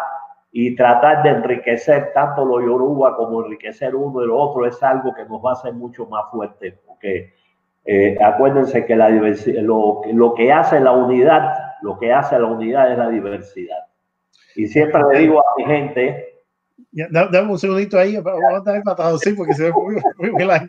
y 0.51 0.75
tratar 0.75 1.23
de 1.23 1.30
enriquecer 1.30 2.11
tanto 2.13 2.43
los 2.43 2.61
Yoruba 2.63 3.15
como 3.15 3.43
enriquecer 3.43 3.95
uno 3.95 4.23
y 4.23 4.27
lo 4.27 4.38
otro 4.38 4.65
es 4.65 4.82
algo 4.82 5.13
que 5.13 5.25
nos 5.25 5.43
va 5.43 5.51
a 5.51 5.53
hacer 5.53 5.73
mucho 5.73 6.05
más 6.07 6.25
fuertes 6.32 6.73
porque 6.88 7.34
Eh, 7.86 8.15
acuérdense 8.21 8.86
que 8.86 8.95
la 8.95 9.09
lo, 9.09 10.01
lo 10.13 10.34
que 10.36 10.51
hace 10.51 10.80
la 10.80 10.91
unidad, 10.91 11.55
lo 11.82 11.97
que 11.97 12.13
hace 12.13 12.38
la 12.38 12.45
unidad 12.45 12.91
es 12.91 12.97
la 12.99 13.09
diversidad. 13.09 13.80
Y 14.55 14.67
siempre 14.67 15.01
le 15.11 15.19
digo 15.19 15.39
a 15.39 15.43
mi 15.57 15.65
gente, 15.65 16.25
Yeah, 16.91 17.07
dame, 17.09 17.51
un 17.51 17.57
segundito 17.57 17.97
ahí, 17.97 18.17
vamos 18.17 18.67
a 18.67 18.84
para 18.84 18.95
traducir 18.95 19.36
porque 19.36 19.53
se 19.53 19.63
ve 19.63 19.71
muy, 19.71 19.95
muy, 20.17 20.32
muy 20.32 20.45
largo. 20.45 20.67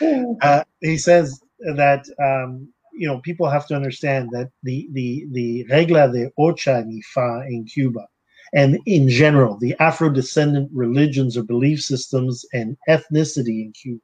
Uh, 0.00 0.62
he 0.80 0.96
says 0.98 1.42
that 1.76 2.06
um, 2.22 2.68
you 2.92 3.06
know 3.06 3.20
people 3.20 3.48
have 3.48 3.66
to 3.68 3.74
understand 3.74 4.30
that 4.32 4.50
the 4.62 4.88
the 4.92 5.26
the 5.32 5.64
regla 5.70 6.10
de 6.12 6.30
ocha 6.38 6.84
y 6.86 7.00
fa 7.12 7.44
in 7.48 7.64
Cuba, 7.64 8.06
and 8.54 8.78
in 8.86 9.08
general 9.08 9.56
the 9.58 9.74
Afro-descendant 9.80 10.70
religions 10.72 11.36
or 11.36 11.42
belief 11.42 11.82
systems 11.82 12.44
and 12.52 12.76
ethnicity 12.88 13.64
in 13.66 13.72
Cuba 13.72 14.00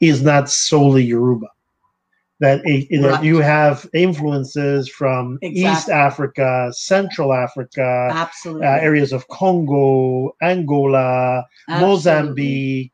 is 0.00 0.22
not 0.22 0.50
solely 0.50 1.02
Yoruba. 1.04 1.48
That, 2.40 2.60
it, 2.64 3.00
that 3.00 3.08
Right. 3.10 3.24
you 3.24 3.38
have 3.38 3.88
influences 3.94 4.88
from 4.88 5.38
East 5.40 5.88
Africa, 5.88 6.70
Central 6.72 7.32
Africa, 7.32 8.08
Absolutely. 8.12 8.66
uh, 8.66 8.70
areas 8.70 9.12
of 9.12 9.26
Congo, 9.28 10.34
Angola, 10.42 11.44
Absolutely. 11.68 11.86
Mozambique, 11.86 12.92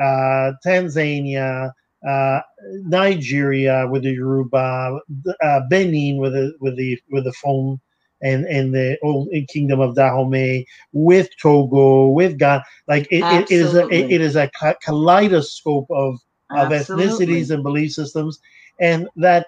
uh, 0.00 0.52
Tanzania, 0.64 1.72
uh, 2.06 2.40
Nigeria 2.84 3.86
with 3.90 4.02
the 4.02 4.12
Yoruba, 4.12 4.98
uh, 5.42 5.60
Benin 5.68 6.18
with 6.18 6.32
the 6.32 6.52
with 6.60 6.76
the 6.76 6.98
with 7.10 7.24
the 7.24 7.32
Fon, 7.32 7.80
and 8.22 8.44
and 8.46 8.74
the 8.74 8.98
old 9.02 9.28
kingdom 9.52 9.80
of 9.80 9.94
Dahomey 9.94 10.66
with 10.92 11.28
Togo 11.40 12.08
with 12.08 12.38
Ghana. 12.38 12.64
Like 12.88 13.06
it, 13.10 13.26
it 13.30 13.50
is 13.50 13.74
a 13.74 13.84
it, 13.88 14.06
it 14.10 14.20
is 14.20 14.36
a 14.36 14.50
kaleidoscope 14.84 15.86
of 15.90 16.18
of 16.56 16.70
Absolutely. 16.70 16.70
ethnicities 16.70 17.50
and 17.50 17.62
belief 17.62 17.92
systems, 17.92 18.38
and 18.80 19.08
that 19.16 19.46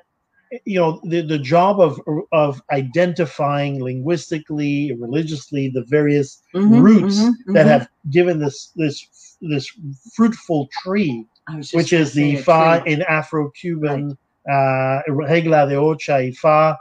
you 0.64 0.78
know 0.78 1.00
the, 1.04 1.22
the 1.22 1.38
job 1.38 1.80
of 1.80 2.00
of 2.32 2.62
identifying 2.72 3.82
linguistically, 3.82 4.92
religiously 5.00 5.70
the 5.72 5.84
various 5.88 6.42
Mhm, 6.54 6.84
roots 6.84 7.00
mhm, 7.00 7.32
that 7.52 7.66
mhm. 7.66 7.66
have 7.66 7.88
given 8.10 8.38
this 8.38 8.72
this 8.76 9.06
this 9.40 9.68
fruitful 10.14 10.68
tree, 10.82 11.00
I 11.02 11.02
was 11.02 11.24
just 11.24 11.33
which 11.72 11.92
is 11.92 12.12
the 12.12 12.36
Fa 12.36 12.82
in 12.86 13.02
Afro-Cuban 13.02 14.16
uh, 14.50 15.00
regla 15.08 15.68
de 15.68 15.74
ocha 15.74 16.16
y 16.16 16.32
Fa, 16.32 16.78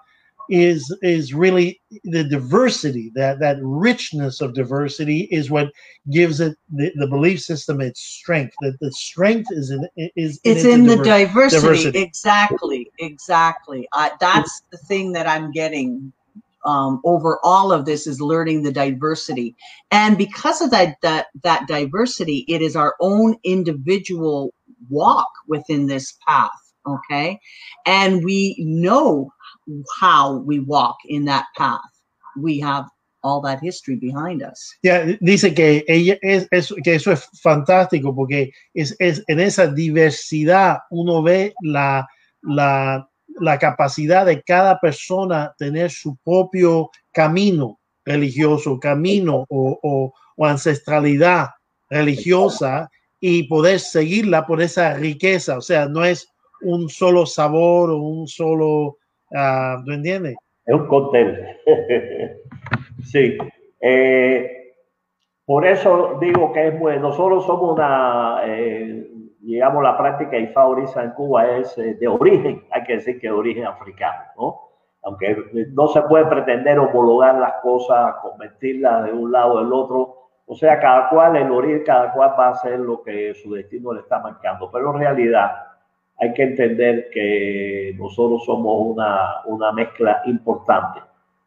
is 0.50 0.96
is 1.02 1.34
really 1.34 1.82
the 2.04 2.24
diversity 2.24 3.12
that 3.16 3.40
that 3.40 3.58
richness 3.62 4.42
of 4.42 4.54
diversity 4.54 5.22
is 5.32 5.50
what 5.50 5.72
gives 6.12 6.42
it 6.42 6.58
the, 6.70 6.92
the 6.96 7.08
belief 7.08 7.40
system 7.42 7.80
its 7.80 8.02
strength. 8.02 8.54
That 8.62 8.78
the 8.82 8.92
strength 8.92 9.48
is 9.52 9.72
in 9.72 9.88
is 9.96 10.40
it's 10.44 10.66
its 10.66 10.66
in 10.66 10.86
the 10.86 10.98
diver- 10.98 11.04
diversity. 11.04 11.62
diversity. 11.62 12.00
exactly 12.00 12.92
exactly 13.00 13.88
uh, 13.94 14.10
that's 14.20 14.64
the 14.72 14.78
thing 14.78 15.14
that 15.14 15.28
i'm 15.28 15.52
getting 15.52 16.12
um, 16.66 17.02
over 17.06 17.40
all 17.44 17.72
of 17.72 17.86
this 17.86 18.08
is 18.08 18.22
learning 18.22 18.64
the 18.64 18.72
diversity. 18.72 19.56
And 19.92 20.18
because 20.18 20.62
of 20.62 20.72
that 20.72 20.98
that 21.02 21.28
that 21.44 21.68
diversity 21.68 22.46
it 22.48 22.62
is 22.62 22.76
our 22.76 22.96
own 23.00 23.36
individual 23.44 24.54
walk 24.90 25.30
within 25.48 25.88
this 25.88 26.14
path 26.28 26.50
okay? 26.86 27.40
And 27.86 28.24
we 28.24 28.56
know 28.60 29.30
how 30.00 30.38
we 30.40 30.60
walk 30.60 30.98
in 31.06 31.26
that 31.26 31.46
path. 31.58 31.80
We 32.38 32.60
have 32.60 32.86
all 33.24 33.42
that 33.42 33.62
history 33.62 33.96
behind 33.96 34.44
us. 34.44 34.76
Yeah, 34.84 35.14
dice 35.22 35.56
que 35.56 35.84
ella 35.88 36.18
es, 36.22 36.48
es- 36.52 36.74
que 36.84 36.96
eso 36.96 37.12
es 37.12 37.26
fantástico 37.42 38.14
porque 38.14 38.52
es, 38.76 38.96
es 39.00 39.24
en 39.30 39.40
esa 39.40 39.68
diversidad 39.68 40.80
uno 40.92 41.22
ve 41.22 41.54
la, 41.64 42.06
la, 42.44 43.08
la 43.40 43.58
capacidad 43.60 44.26
de 44.26 44.42
cada 44.44 44.80
persona 44.80 45.54
tener 45.58 45.90
su 45.92 46.16
propio 46.24 46.90
camino 47.12 47.80
religioso, 48.06 48.80
camino 48.80 49.46
o, 49.50 49.80
o- 49.82 50.14
ancestralidad 50.46 51.50
religiosa 51.90 52.90
y 53.20 53.48
poder 53.48 53.80
seguirla 53.80 54.46
por 54.46 54.62
esa 54.62 54.96
riqueza. 54.96 55.58
O 55.58 55.62
sea, 55.62 55.88
no 55.88 56.04
es 56.04 56.28
un 56.62 56.90
solo 56.90 57.26
sabor 57.26 57.92
o 57.92 57.98
un 57.98 58.28
solo, 58.28 58.98
ah, 59.36 59.82
¿tú 59.86 59.92
entiendes? 59.92 60.36
Es 60.66 60.74
un 60.76 60.88
cóctel. 60.88 61.38
sí. 63.06 63.38
Eh, 63.80 64.50
por 65.46 65.68
eso 65.68 66.18
digo 66.22 66.52
que 66.54 66.70
es 66.70 66.80
bueno. 66.80 67.10
Nosotros 67.10 67.46
somos 67.46 67.74
una, 67.76 68.42
eh, 68.46 69.08
digamos, 69.44 69.84
la 69.84 69.98
práctica 69.98 70.38
y 70.38 70.48
favoriza 70.48 71.04
en 71.04 71.12
Cuba 71.12 71.46
es 71.58 71.78
eh, 71.78 71.96
de 71.96 72.08
origen, 72.08 72.64
hay 72.72 72.84
que 72.84 72.94
decir 72.94 73.20
que 73.20 73.28
de 73.28 73.34
origen 73.34 73.66
africano, 73.66 74.24
¿no? 74.38 74.60
Aunque 75.04 75.36
no 75.74 75.88
se 75.88 76.02
puede 76.04 76.26
pretender 76.26 76.80
homologar 76.80 77.36
las 77.36 77.56
cosas, 77.62 78.16
convertirlas 78.22 79.04
de 79.04 79.12
un 79.12 79.34
lado 79.34 79.60
del 79.60 79.74
otro. 79.74 80.30
O 80.46 80.56
sea, 80.56 80.80
cada 80.80 81.10
cual, 81.10 81.36
el 81.36 81.52
origen, 81.52 81.84
cada 81.86 82.14
cual 82.14 82.34
va 82.40 82.48
a 82.48 82.52
hacer 82.52 82.80
lo 82.80 83.04
que 83.04 83.34
su 83.34 83.54
destino 83.54 83.92
le 83.92 84.00
está 84.00 84.20
marcando. 84.20 84.72
Pero 84.72 84.94
en 84.94 85.00
realidad, 85.02 85.52
hay 86.20 86.34
que 86.34 86.44
entender 86.44 87.10
que 87.12 87.94
nosotros 87.98 88.46
somos 88.46 88.96
una, 88.96 89.42
una 89.46 89.74
mezcla 89.74 90.22
importante. 90.26 91.02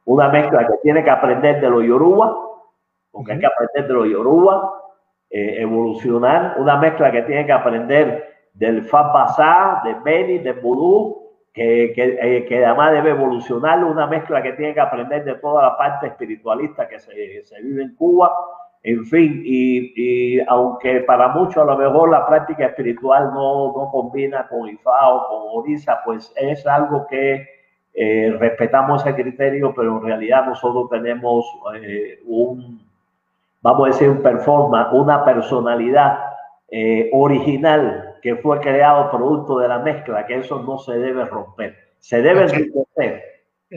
Una 0.04 0.28
mezcla 0.28 0.66
que 0.66 0.76
tiene 0.82 1.02
que 1.02 1.10
aprender 1.10 1.58
de 1.58 1.70
los 1.70 1.82
yoruba, 1.82 2.36
porque 3.10 3.32
hay 3.32 3.38
que 3.38 3.46
aprender 3.46 3.88
de 3.88 3.94
los 3.94 4.06
yoruba, 4.06 4.75
eh, 5.36 5.60
evolucionar. 5.60 6.56
Una 6.58 6.78
mezcla 6.78 7.12
que 7.12 7.20
tiene 7.22 7.44
que 7.44 7.52
aprender 7.52 8.36
del 8.54 8.82
Fabasá, 8.84 9.82
de 9.84 9.94
Beni, 10.02 10.38
de 10.38 10.52
Vudú, 10.52 11.26
que, 11.52 11.92
eh, 11.94 12.46
que 12.46 12.64
además 12.64 12.92
debe 12.92 13.10
evolucionar. 13.10 13.84
Una 13.84 14.06
mezcla 14.06 14.42
que 14.42 14.52
tiene 14.54 14.72
que 14.72 14.80
aprender 14.80 15.24
de 15.24 15.34
toda 15.34 15.62
la 15.62 15.76
parte 15.76 16.06
espiritualista 16.06 16.88
que 16.88 16.98
se, 16.98 17.44
se 17.44 17.62
vive 17.62 17.82
en 17.82 17.94
Cuba. 17.96 18.32
En 18.82 19.04
fin, 19.04 19.42
y, 19.44 19.92
y 20.38 20.40
aunque 20.48 21.00
para 21.00 21.28
muchos 21.28 21.58
a 21.58 21.66
lo 21.66 21.76
mejor 21.76 22.08
la 22.10 22.26
práctica 22.26 22.66
espiritual 22.66 23.30
no, 23.34 23.74
no 23.76 23.90
combina 23.90 24.46
con 24.48 24.68
Ifá 24.68 25.08
o 25.10 25.28
con 25.28 25.60
Orisa, 25.60 26.00
pues 26.02 26.32
es 26.36 26.66
algo 26.66 27.06
que 27.08 27.46
eh, 27.92 28.34
respetamos 28.38 29.04
ese 29.04 29.14
criterio, 29.14 29.74
pero 29.74 29.98
en 29.98 30.02
realidad 30.02 30.46
nosotros 30.46 30.88
tenemos 30.88 31.44
un, 32.26 32.85
vamos 33.66 33.88
a 33.88 33.92
decir, 33.92 34.08
un 34.08 34.22
performance, 34.22 34.88
una 34.92 35.24
personalidad 35.24 36.18
eh, 36.70 37.10
original 37.12 38.14
que 38.22 38.36
fue 38.36 38.60
creado 38.60 39.10
producto 39.10 39.58
de 39.58 39.68
la 39.68 39.78
mezcla, 39.80 40.26
que 40.26 40.38
eso 40.38 40.62
no 40.62 40.78
se 40.78 40.98
debe 40.98 41.24
romper, 41.24 41.74
se 42.00 42.22
debe 42.22 42.44
Ok. 42.44 42.52
enriquecer. 42.52 43.22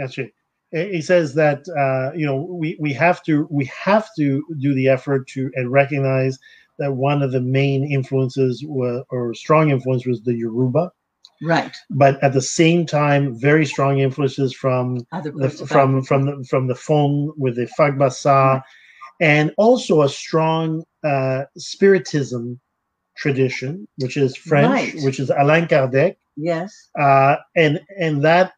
Actually, 0.03 0.33
he 0.71 1.01
says 1.01 1.33
that 1.33 1.67
uh, 1.75 2.15
you 2.15 2.25
know 2.27 2.35
we, 2.35 2.77
we 2.79 2.93
have 2.93 3.23
to 3.23 3.47
we 3.49 3.65
have 3.65 4.07
to 4.15 4.43
do 4.59 4.73
the 4.75 4.87
effort 4.87 5.27
to 5.27 5.49
and 5.55 5.71
recognize 5.71 6.37
that 6.77 6.93
one 6.93 7.23
of 7.23 7.31
the 7.31 7.41
main 7.41 7.83
influences 7.91 8.63
wa- 8.63 9.01
or 9.09 9.33
strong 9.33 9.71
influence 9.71 10.05
was 10.05 10.21
the 10.21 10.33
Yoruba, 10.33 10.91
right 11.41 11.75
but 11.89 12.23
at 12.23 12.33
the 12.33 12.41
same 12.41 12.85
time 12.85 13.33
very 13.39 13.65
strong 13.65 13.99
influences 13.99 14.53
from 14.53 14.97
the, 15.23 15.49
from 15.49 15.97
Africa. 15.97 16.05
from 16.05 16.25
the 16.25 16.45
from 16.47 16.67
the 16.67 16.75
Fon 16.75 17.33
with 17.35 17.55
the 17.55 17.67
Fagbasa, 17.77 18.61
and 19.20 19.53
also 19.57 20.01
a 20.01 20.09
strong 20.09 20.84
uh, 21.03 21.43
spiritism 21.57 22.59
tradition, 23.17 23.88
which 23.97 24.17
is 24.17 24.36
French, 24.36 24.72
Right. 24.72 25.03
which 25.03 25.20
is 25.20 25.30
Allan 25.32 25.67
Kardec, 25.67 26.15
yes 26.38 26.89
uh, 26.99 27.38
and 27.55 27.80
and 27.99 28.24
that 28.24 28.53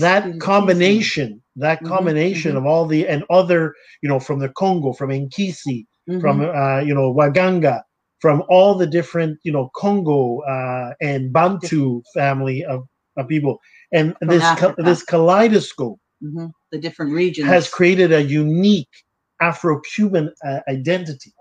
that 0.00 0.38
combination 0.38 1.42
that 1.56 1.82
Mhm, 1.82 1.88
combination 1.88 2.52
mhm. 2.52 2.58
of 2.58 2.66
all 2.66 2.86
the 2.86 3.06
and 3.08 3.24
other 3.30 3.74
you 4.02 4.08
know 4.08 4.20
from 4.20 4.40
the 4.40 4.48
Congo, 4.50 4.92
from 4.92 5.10
Nkisi, 5.10 5.86
from 6.18 6.40
Mhm. 6.40 6.54
uh, 6.54 6.80
you 6.80 6.94
know 6.94 7.12
Waganga, 7.14 7.82
from 8.20 8.42
all 8.48 8.74
the 8.76 8.86
different 8.86 9.38
you 9.44 9.52
know 9.52 9.70
Congo 9.76 10.40
uh, 10.40 10.92
and 11.00 11.32
Bantu 11.32 12.02
family 12.14 12.64
of, 12.64 12.84
of 13.16 13.28
people, 13.28 13.58
and 13.92 14.14
From 14.24 14.30
this 14.30 14.42
Africa. 14.42 14.82
this 14.82 15.04
kaleidoscope 15.04 15.98
Mhm. 16.22 16.52
the 16.70 16.78
different 16.78 17.12
regions 17.12 17.48
has 17.48 17.68
created 17.68 18.12
a 18.12 18.22
unique 18.22 18.88
Afro-Cuban 19.42 20.32
uh, 20.46 20.60
identity, 20.68 21.32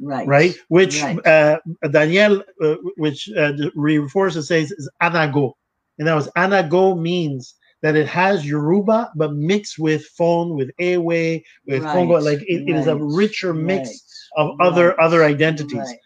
right 0.00 0.26
right? 0.26 0.54
Which 0.68 1.02
right. 1.02 1.26
uh, 1.26 1.58
Daniel, 1.90 2.42
uh, 2.62 2.76
which 2.96 3.30
uh, 3.36 3.52
reinforces 3.74 4.48
says 4.48 4.72
is 4.72 4.88
anago, 5.02 5.52
and 5.98 6.06
that 6.08 6.14
was 6.14 6.28
anago 6.36 6.98
means 6.98 7.54
that 7.82 7.96
it 7.96 8.06
has 8.08 8.46
Yoruba 8.46 9.12
but 9.16 9.34
mixed 9.34 9.78
with 9.78 10.04
Fon, 10.06 10.56
with 10.56 10.70
Ewe, 10.78 11.42
with 11.66 11.82
Congo, 11.84 12.14
Right, 12.14 12.22
like 12.22 12.40
it, 12.42 12.68
it 12.68 12.76
is 12.76 12.86
a 12.86 12.96
richer 12.96 13.54
mix 13.54 13.88
right, 14.36 14.44
of 14.44 14.60
other 14.60 14.88
right, 14.88 14.98
other 14.98 15.24
identities. 15.24 15.78
right. 15.78 15.98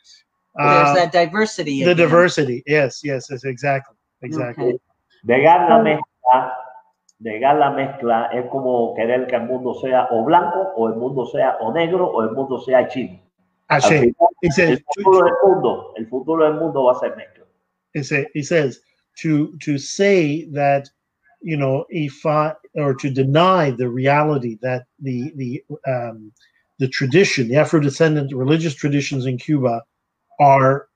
Uh, 0.59 0.85
there's 0.85 0.97
that 0.97 1.13
diversity 1.13 1.83
the 1.85 1.93
again. 1.93 1.97
diversity, 1.97 2.63
yes, 2.67 3.01
yes, 3.05 3.29
yes, 3.31 3.45
exactly, 3.45 3.97
exactly. 4.23 4.75
Okay. 4.75 4.79
Negar 7.23 7.57
la 7.57 7.71
mezcla, 7.71 8.29
negar 8.29 8.31
la 8.31 8.31
mezcla 8.31 8.31
es 8.33 8.51
como 8.51 8.95
querer 8.95 9.27
que 9.27 9.37
el 9.37 9.45
mundo 9.45 9.75
sea 9.75 10.09
o 10.11 10.25
blanco, 10.25 10.73
o 10.77 10.89
el 10.89 10.97
mundo 10.97 11.27
sea 11.27 11.57
o 11.61 11.73
negro, 11.73 12.07
o 12.09 12.23
el 12.23 12.33
mundo 12.33 12.59
sea 12.59 12.89
chino. 12.89 13.21
Al 13.69 13.83
final, 13.83 14.15
He 14.43 14.51
says, 14.51 14.71
el 14.71 14.85
futuro 14.85 15.25
del 15.25 15.35
mundo, 15.45 15.93
el 15.97 16.07
futuro 16.09 16.45
del 16.45 16.55
mundo 16.55 16.85
va 16.85 16.93
a 16.93 17.01
ser 17.01 17.17
mezcla. 17.17 17.45
he, 17.95 18.03
say, 18.03 18.27
he 18.35 18.43
says 18.43 18.81
to 19.19 19.57
to 19.61 19.79
say 19.79 20.47
that 20.53 20.89
you 21.43 21.57
know 21.57 21.85
if 21.91 22.25
I, 22.27 22.55
or 22.75 22.95
to 22.95 23.11
deny 23.11 23.71
the 23.71 23.89
reality 23.89 24.59
that 24.63 24.85
the 25.01 25.33
the 25.37 25.63
um, 25.87 26.33
the 26.79 26.89
tradition, 26.89 27.49
the 27.49 27.57
Afro-descendant 27.57 28.33
religious 28.35 28.75
traditions 28.75 29.27
in 29.27 29.39
Cuba 29.39 29.83
are 30.41 30.89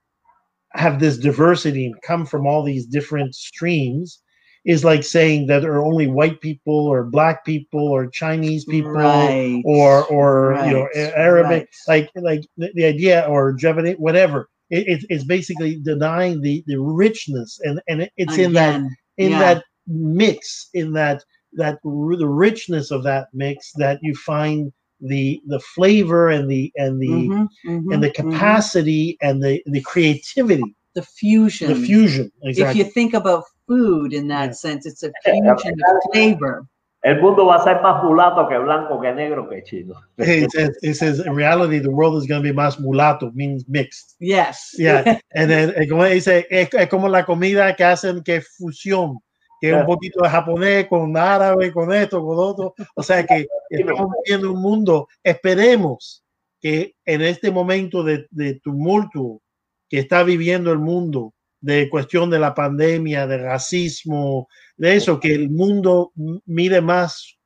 have 0.70 0.98
this 1.00 1.18
diversity 1.18 1.86
and 1.86 2.00
come 2.02 2.26
from 2.26 2.46
all 2.46 2.62
these 2.62 2.86
different 2.86 3.34
streams 3.34 4.20
is 4.66 4.84
like 4.84 5.04
saying 5.04 5.46
that 5.48 5.62
there 5.62 5.74
are 5.74 5.86
only 5.86 6.08
white 6.08 6.40
people 6.42 6.86
or 6.88 7.04
black 7.04 7.44
people 7.46 7.88
or 7.88 8.08
Chinese 8.08 8.66
people 8.66 8.92
Right. 8.92 9.62
or 9.62 10.06
or 10.06 10.58
you 10.62 10.72
know 10.72 10.88
Arabic 10.94 11.64
right. 11.64 11.68
like 11.88 12.10
like 12.16 12.42
the, 12.58 12.70
the 12.74 12.84
idea 12.86 13.26
or 13.28 13.52
Javanese 13.54 13.96
whatever 13.98 14.48
it, 14.70 14.86
it, 14.88 15.06
it's 15.10 15.24
basically 15.24 15.80
denying 15.82 16.42
the 16.42 16.64
the 16.66 16.80
richness 16.80 17.58
and 17.64 17.80
and 17.88 18.02
it- 18.02 18.12
it's 18.16 18.38
in 18.38 18.52
that 18.54 18.82
in 19.18 19.32
yeah. 19.32 19.38
that 19.38 19.64
mix 19.86 20.68
in 20.74 20.92
that 20.94 21.24
that 21.54 21.78
r- 21.86 22.16
the 22.16 22.28
richness 22.28 22.90
of 22.90 23.04
that 23.04 23.28
mix 23.34 23.72
that 23.76 23.98
you 24.02 24.14
find 24.14 24.72
the 25.00 25.40
the 25.46 25.60
flavor 25.60 26.28
and 26.28 26.50
the 26.50 26.72
and 26.76 27.00
the 27.00 27.32
Mhm, 27.32 27.48
mhm, 27.66 27.92
and 27.92 28.02
the 28.02 28.10
mhm. 28.10 28.14
capacity 28.14 29.16
and 29.22 29.42
the 29.42 29.62
the 29.66 29.82
creativity 29.82 30.74
the 30.96 31.02
fusion. 31.02 31.68
the 31.68 31.86
fusion 31.86 32.32
If 32.42 32.50
exactly 32.50 32.78
you 32.82 32.90
think 32.90 33.14
about 33.14 33.44
food 33.68 34.12
in 34.12 34.26
that 34.28 34.48
Yeah. 34.48 34.52
sense, 34.52 34.86
it's 34.86 35.02
a 35.04 35.12
fusion 35.24 35.76
of 35.88 35.96
flavor. 36.12 36.66
El 37.04 37.20
mundo 37.20 37.46
va 37.46 37.56
a 37.56 37.62
ser 37.62 37.80
más 37.82 38.02
mulato 38.02 38.48
que 38.48 38.58
blanco, 38.58 39.00
que 39.00 39.12
negro, 39.12 39.48
que 39.48 39.62
chino. 39.62 39.94
it 40.18 40.50
says, 40.50 40.76
it 40.82 40.94
says 40.94 41.20
in 41.20 41.34
reality 41.36 41.78
the 41.78 41.90
world 41.90 42.16
is 42.16 42.26
going 42.26 42.42
to 42.42 42.52
be 42.52 42.52
más 42.52 42.80
mulato 42.80 43.32
means 43.34 43.64
mixed 43.68 44.16
Yes. 44.18 44.74
Yeah. 44.76 45.20
and 45.34 45.50
then 45.50 45.72
eh, 45.76 45.86
como 45.86 46.04
dice 46.04 46.46
es, 46.50 46.68
es 46.72 46.88
como 46.88 47.08
la 47.08 47.24
comida 47.24 47.76
que 47.76 47.84
hacen 47.84 48.24
que 48.24 48.40
fusión 48.40 49.18
que 49.60 49.72
un 49.72 49.86
poquito 49.86 50.22
de 50.22 50.28
japonés 50.28 50.86
con 50.88 51.16
árabe 51.16 51.72
con 51.72 51.92
esto 51.92 52.22
con 52.22 52.38
otro 52.38 52.74
o 52.94 53.02
sea 53.02 53.24
que 53.24 53.46
estamos 53.70 54.10
viviendo 54.24 54.52
un 54.52 54.60
mundo 54.60 55.08
esperemos 55.22 56.22
que 56.60 56.94
en 57.06 57.22
este 57.22 57.50
momento 57.50 58.02
de, 58.02 58.26
de 58.30 58.60
tumulto 58.60 59.40
que 59.88 59.98
está 59.98 60.22
viviendo 60.22 60.72
el 60.72 60.78
mundo 60.78 61.32
de 61.60 61.88
cuestión 61.88 62.30
de 62.30 62.38
la 62.38 62.54
pandemia 62.54 63.26
de 63.26 63.38
racismo 63.38 64.48
de 64.76 64.96
eso 64.96 65.18
que 65.18 65.34
el 65.34 65.50
mundo 65.50 66.12
m- 66.16 66.40
mire 66.46 66.80
más 66.80 67.38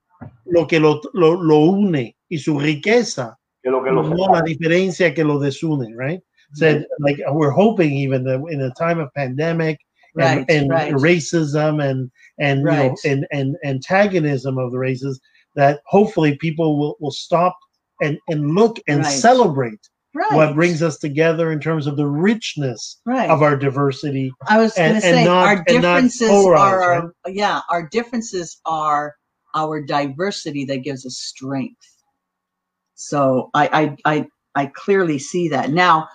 lo 0.47 0.67
que 0.67 0.81
lo, 0.81 1.01
lo, 1.15 1.41
lo 1.41 1.57
une 1.61 2.17
y 2.29 2.39
su 2.39 2.59
riqueza 2.59 3.39
Que 3.63 3.71
lo 3.71 3.83
que 3.83 3.91
lo 3.91 4.03
no 4.03 4.33
la 4.33 4.43
diferencia 4.43 5.13
que 5.15 5.23
lo 5.25 5.39
desune, 5.39 5.95
right? 5.97 6.21
Said 6.55 6.87
like 6.99 7.21
we're 7.31 7.53
hoping 7.53 7.93
even 7.93 8.25
that 8.25 8.41
in 8.51 8.61
a 8.63 8.71
time 8.73 8.99
of 9.01 9.13
pandemic 9.15 9.79
and, 10.19 10.39
Right, 10.39 10.51
and 10.51 10.69
right. 10.71 10.93
racism 10.95 11.81
and 11.81 12.11
and 12.41 12.61
you 12.61 12.65
know 12.65 12.89
Right. 12.89 13.05
and, 13.05 13.27
and 13.31 13.57
antagonism 13.65 14.59
of 14.59 14.73
the 14.73 14.79
races 14.79 15.21
that 15.55 15.81
hopefully 15.87 16.37
people 16.39 16.77
will, 16.79 16.97
will 17.01 17.13
stop 17.13 17.55
and, 18.03 18.19
and 18.29 18.55
look 18.57 18.81
and 18.89 19.01
Right. 19.05 19.13
celebrate 19.13 19.79
Right. 20.13 20.33
what 20.33 20.55
brings 20.55 20.83
us 20.83 20.99
together 20.99 21.53
in 21.53 21.61
terms 21.61 21.87
of 21.87 21.97
the 21.97 22.07
richness 22.07 23.01
right. 23.07 23.31
of 23.31 23.43
our 23.43 23.57
diversity. 23.57 24.33
I 24.49 24.59
was 24.59 24.75
going 24.75 24.95
to 24.95 25.01
say 25.01 25.25
not- 25.25 25.47
our 25.47 25.65
differences 25.65 26.29
polarized, 26.29 26.65
are, 26.65 27.03
right? 27.25 27.35
yeah, 27.35 27.61
our 27.71 27.89
differences 27.89 28.61
are 28.67 29.15
our 29.55 29.81
diversity 29.81 30.65
that 30.65 30.79
gives 30.79 31.07
us 31.07 31.17
strength. 31.17 31.87
So 32.95 33.51
I, 33.55 33.97
I, 34.05 34.15
I, 34.17 34.27
I 34.57 34.67
clearly 34.67 35.19
see 35.19 35.49
that 35.49 35.71
now. 35.71 36.09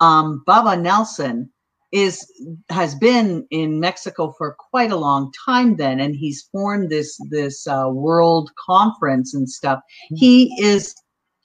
Um, 0.00 0.42
Baba 0.46 0.76
Nelson 0.76 1.50
is 1.92 2.26
has 2.70 2.94
been 2.96 3.46
in 3.50 3.78
Mexico 3.78 4.34
for 4.36 4.56
quite 4.58 4.90
a 4.90 4.96
long 4.96 5.30
time 5.46 5.76
then, 5.76 6.00
and 6.00 6.16
he's 6.16 6.48
formed 6.50 6.90
this 6.90 7.16
this 7.30 7.66
uh, 7.68 7.88
world 7.88 8.50
conference 8.66 9.32
and 9.32 9.48
stuff. 9.48 9.78
He 10.08 10.52
is 10.60 10.94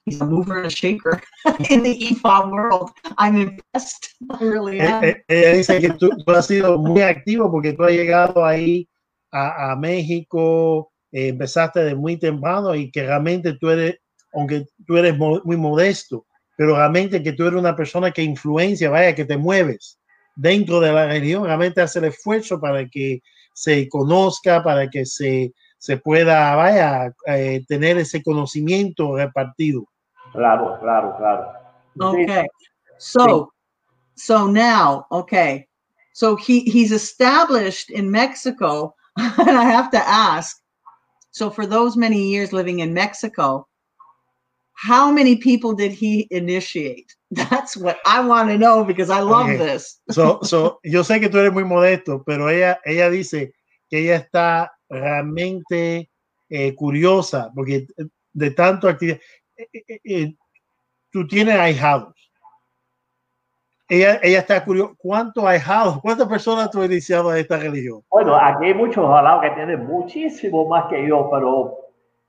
he's 0.10 0.22
a 0.22 0.26
mover 0.26 0.57
and 0.57 0.66
a 0.68 0.70
shaker 0.70 1.22
in 1.70 1.84
the 1.84 1.95
EFA 1.97 2.49
world. 2.51 2.91
I'm 3.18 3.36
impressed. 3.38 4.16
I 4.30 4.43
really 4.53 4.80
am. 4.80 5.03
Eh, 5.03 5.16
eh, 5.28 5.41
Ella 5.43 5.53
dice 5.57 5.80
que 5.80 5.89
tú, 5.93 6.10
tú 6.26 6.32
has 6.32 6.47
sido 6.47 6.78
muy 6.78 7.01
activo 7.01 7.51
porque 7.51 7.74
tú 7.74 7.84
has 7.84 7.91
llegado 7.91 8.45
ahí 8.45 8.88
a, 9.32 9.72
a 9.72 9.76
México, 9.76 10.91
eh, 11.12 11.30
empezaste 11.30 11.82
de 11.84 11.95
muy 11.95 12.18
temprano 12.18 12.74
y 12.76 12.89
que 12.91 13.03
realmente 13.03 13.53
tú 13.60 13.70
eres, 13.70 13.97
aunque 14.34 14.66
tú 14.86 14.97
eres 14.97 15.18
mo- 15.18 15.41
muy 15.43 15.57
modesto, 15.57 16.26
pero 16.57 16.76
realmente 16.76 17.22
que 17.24 17.34
tú 17.34 17.43
eres 17.47 17.60
una 17.60 17.76
persona 17.76 18.12
que 18.12 18.24
influencia, 18.24 18.89
vaya, 18.89 19.14
que 19.16 19.26
te 19.26 19.38
mueves 19.38 19.97
dentro 20.36 20.80
de 20.80 20.91
la 20.93 21.05
religión, 21.07 21.43
realmente 21.43 21.82
hace 21.82 21.99
el 21.99 22.05
esfuerzo 22.05 22.60
para 22.60 22.88
que 22.88 23.20
se 23.53 23.88
conozca, 23.89 24.64
para 24.64 24.89
que 24.89 25.05
se, 25.05 25.51
se 25.78 25.97
pueda, 25.97 26.55
vaya, 26.55 27.12
eh, 27.28 27.62
tener 27.68 27.97
ese 27.97 28.24
conocimiento 28.24 29.18
repartido. 29.18 29.88
Claro, 30.32 30.77
claro, 30.80 31.15
claro. 31.17 31.53
Okay. 31.99 32.47
So 32.97 33.51
so 34.15 34.47
now, 34.47 35.05
okay. 35.11 35.67
So 36.13 36.36
he 36.36 36.61
he's 36.61 36.91
established 36.91 37.89
in 37.89 38.11
Mexico 38.11 38.93
and 39.17 39.57
I 39.57 39.63
have 39.63 39.89
to 39.91 39.97
ask. 39.97 40.57
So 41.32 41.49
for 41.49 41.65
those 41.65 41.95
many 41.95 42.30
years 42.30 42.51
living 42.51 42.80
in 42.80 42.93
Mexico, 42.93 43.67
how 44.73 45.11
many 45.11 45.36
people 45.36 45.73
did 45.73 45.91
he 45.91 46.27
initiate? 46.32 47.15
That's 47.32 47.75
what 47.75 47.99
I 48.05 48.21
want 48.21 48.49
to 48.49 48.57
know 48.57 48.84
because 48.84 49.09
I 49.09 49.19
love 49.19 49.47
Okay. 49.47 49.57
this. 49.57 49.99
So, 50.11 50.39
so, 50.43 50.80
yo 50.84 51.03
sé 51.03 51.19
que 51.19 51.30
tú 51.30 51.38
eres 51.38 51.53
muy 51.53 51.63
modesto, 51.63 52.23
pero 52.25 52.49
ella, 52.49 52.80
ella 52.86 53.09
dice 53.09 53.53
que 53.89 53.99
ella 53.99 54.15
está 54.15 54.71
realmente 54.89 56.09
eh, 56.49 56.75
curiosa 56.75 57.51
porque 57.53 57.88
de 58.34 58.51
tanto 58.51 58.88
actividad. 58.88 59.19
Eh, 60.03 60.36
tú 61.12 61.28
tienes 61.28 61.57
ahijados. 61.57 62.14
Ella, 63.88 64.20
ella 64.22 64.39
está 64.39 64.64
curiosa. 64.64 64.93
¿Cuántos 64.97 65.43
ahijados? 65.43 65.99
¿Cuántas 66.01 66.28
personas 66.28 66.70
tú 66.70 66.80
has 66.80 66.86
iniciado 66.86 67.30
a 67.30 67.39
esta 67.39 67.57
religión? 67.57 68.03
Bueno, 68.10 68.36
aquí 68.36 68.66
hay 68.66 68.74
muchos 68.74 69.03
alados 69.10 69.41
que 69.41 69.49
tienen 69.51 69.86
muchísimo 69.86 70.68
más 70.68 70.86
que 70.89 71.07
yo, 71.07 71.28
pero 71.32 71.76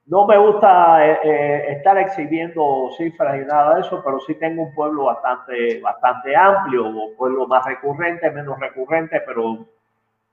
no 0.06 0.26
me 0.26 0.38
gusta 0.38 1.06
eh, 1.06 1.18
eh, 1.22 1.64
estar 1.76 1.98
exhibiendo 1.98 2.88
cifras 2.96 3.36
y 3.42 3.44
nada 3.44 3.74
de 3.74 3.82
eso, 3.82 4.02
pero 4.02 4.18
sí 4.20 4.34
tengo 4.36 4.62
un 4.62 4.74
pueblo 4.74 5.04
bastante, 5.04 5.80
bastante 5.80 6.34
amplio, 6.34 6.86
un 6.86 7.14
pueblo 7.16 7.46
más 7.46 7.64
recurrente, 7.66 8.30
menos 8.30 8.58
recurrente, 8.58 9.20
pero, 9.26 9.66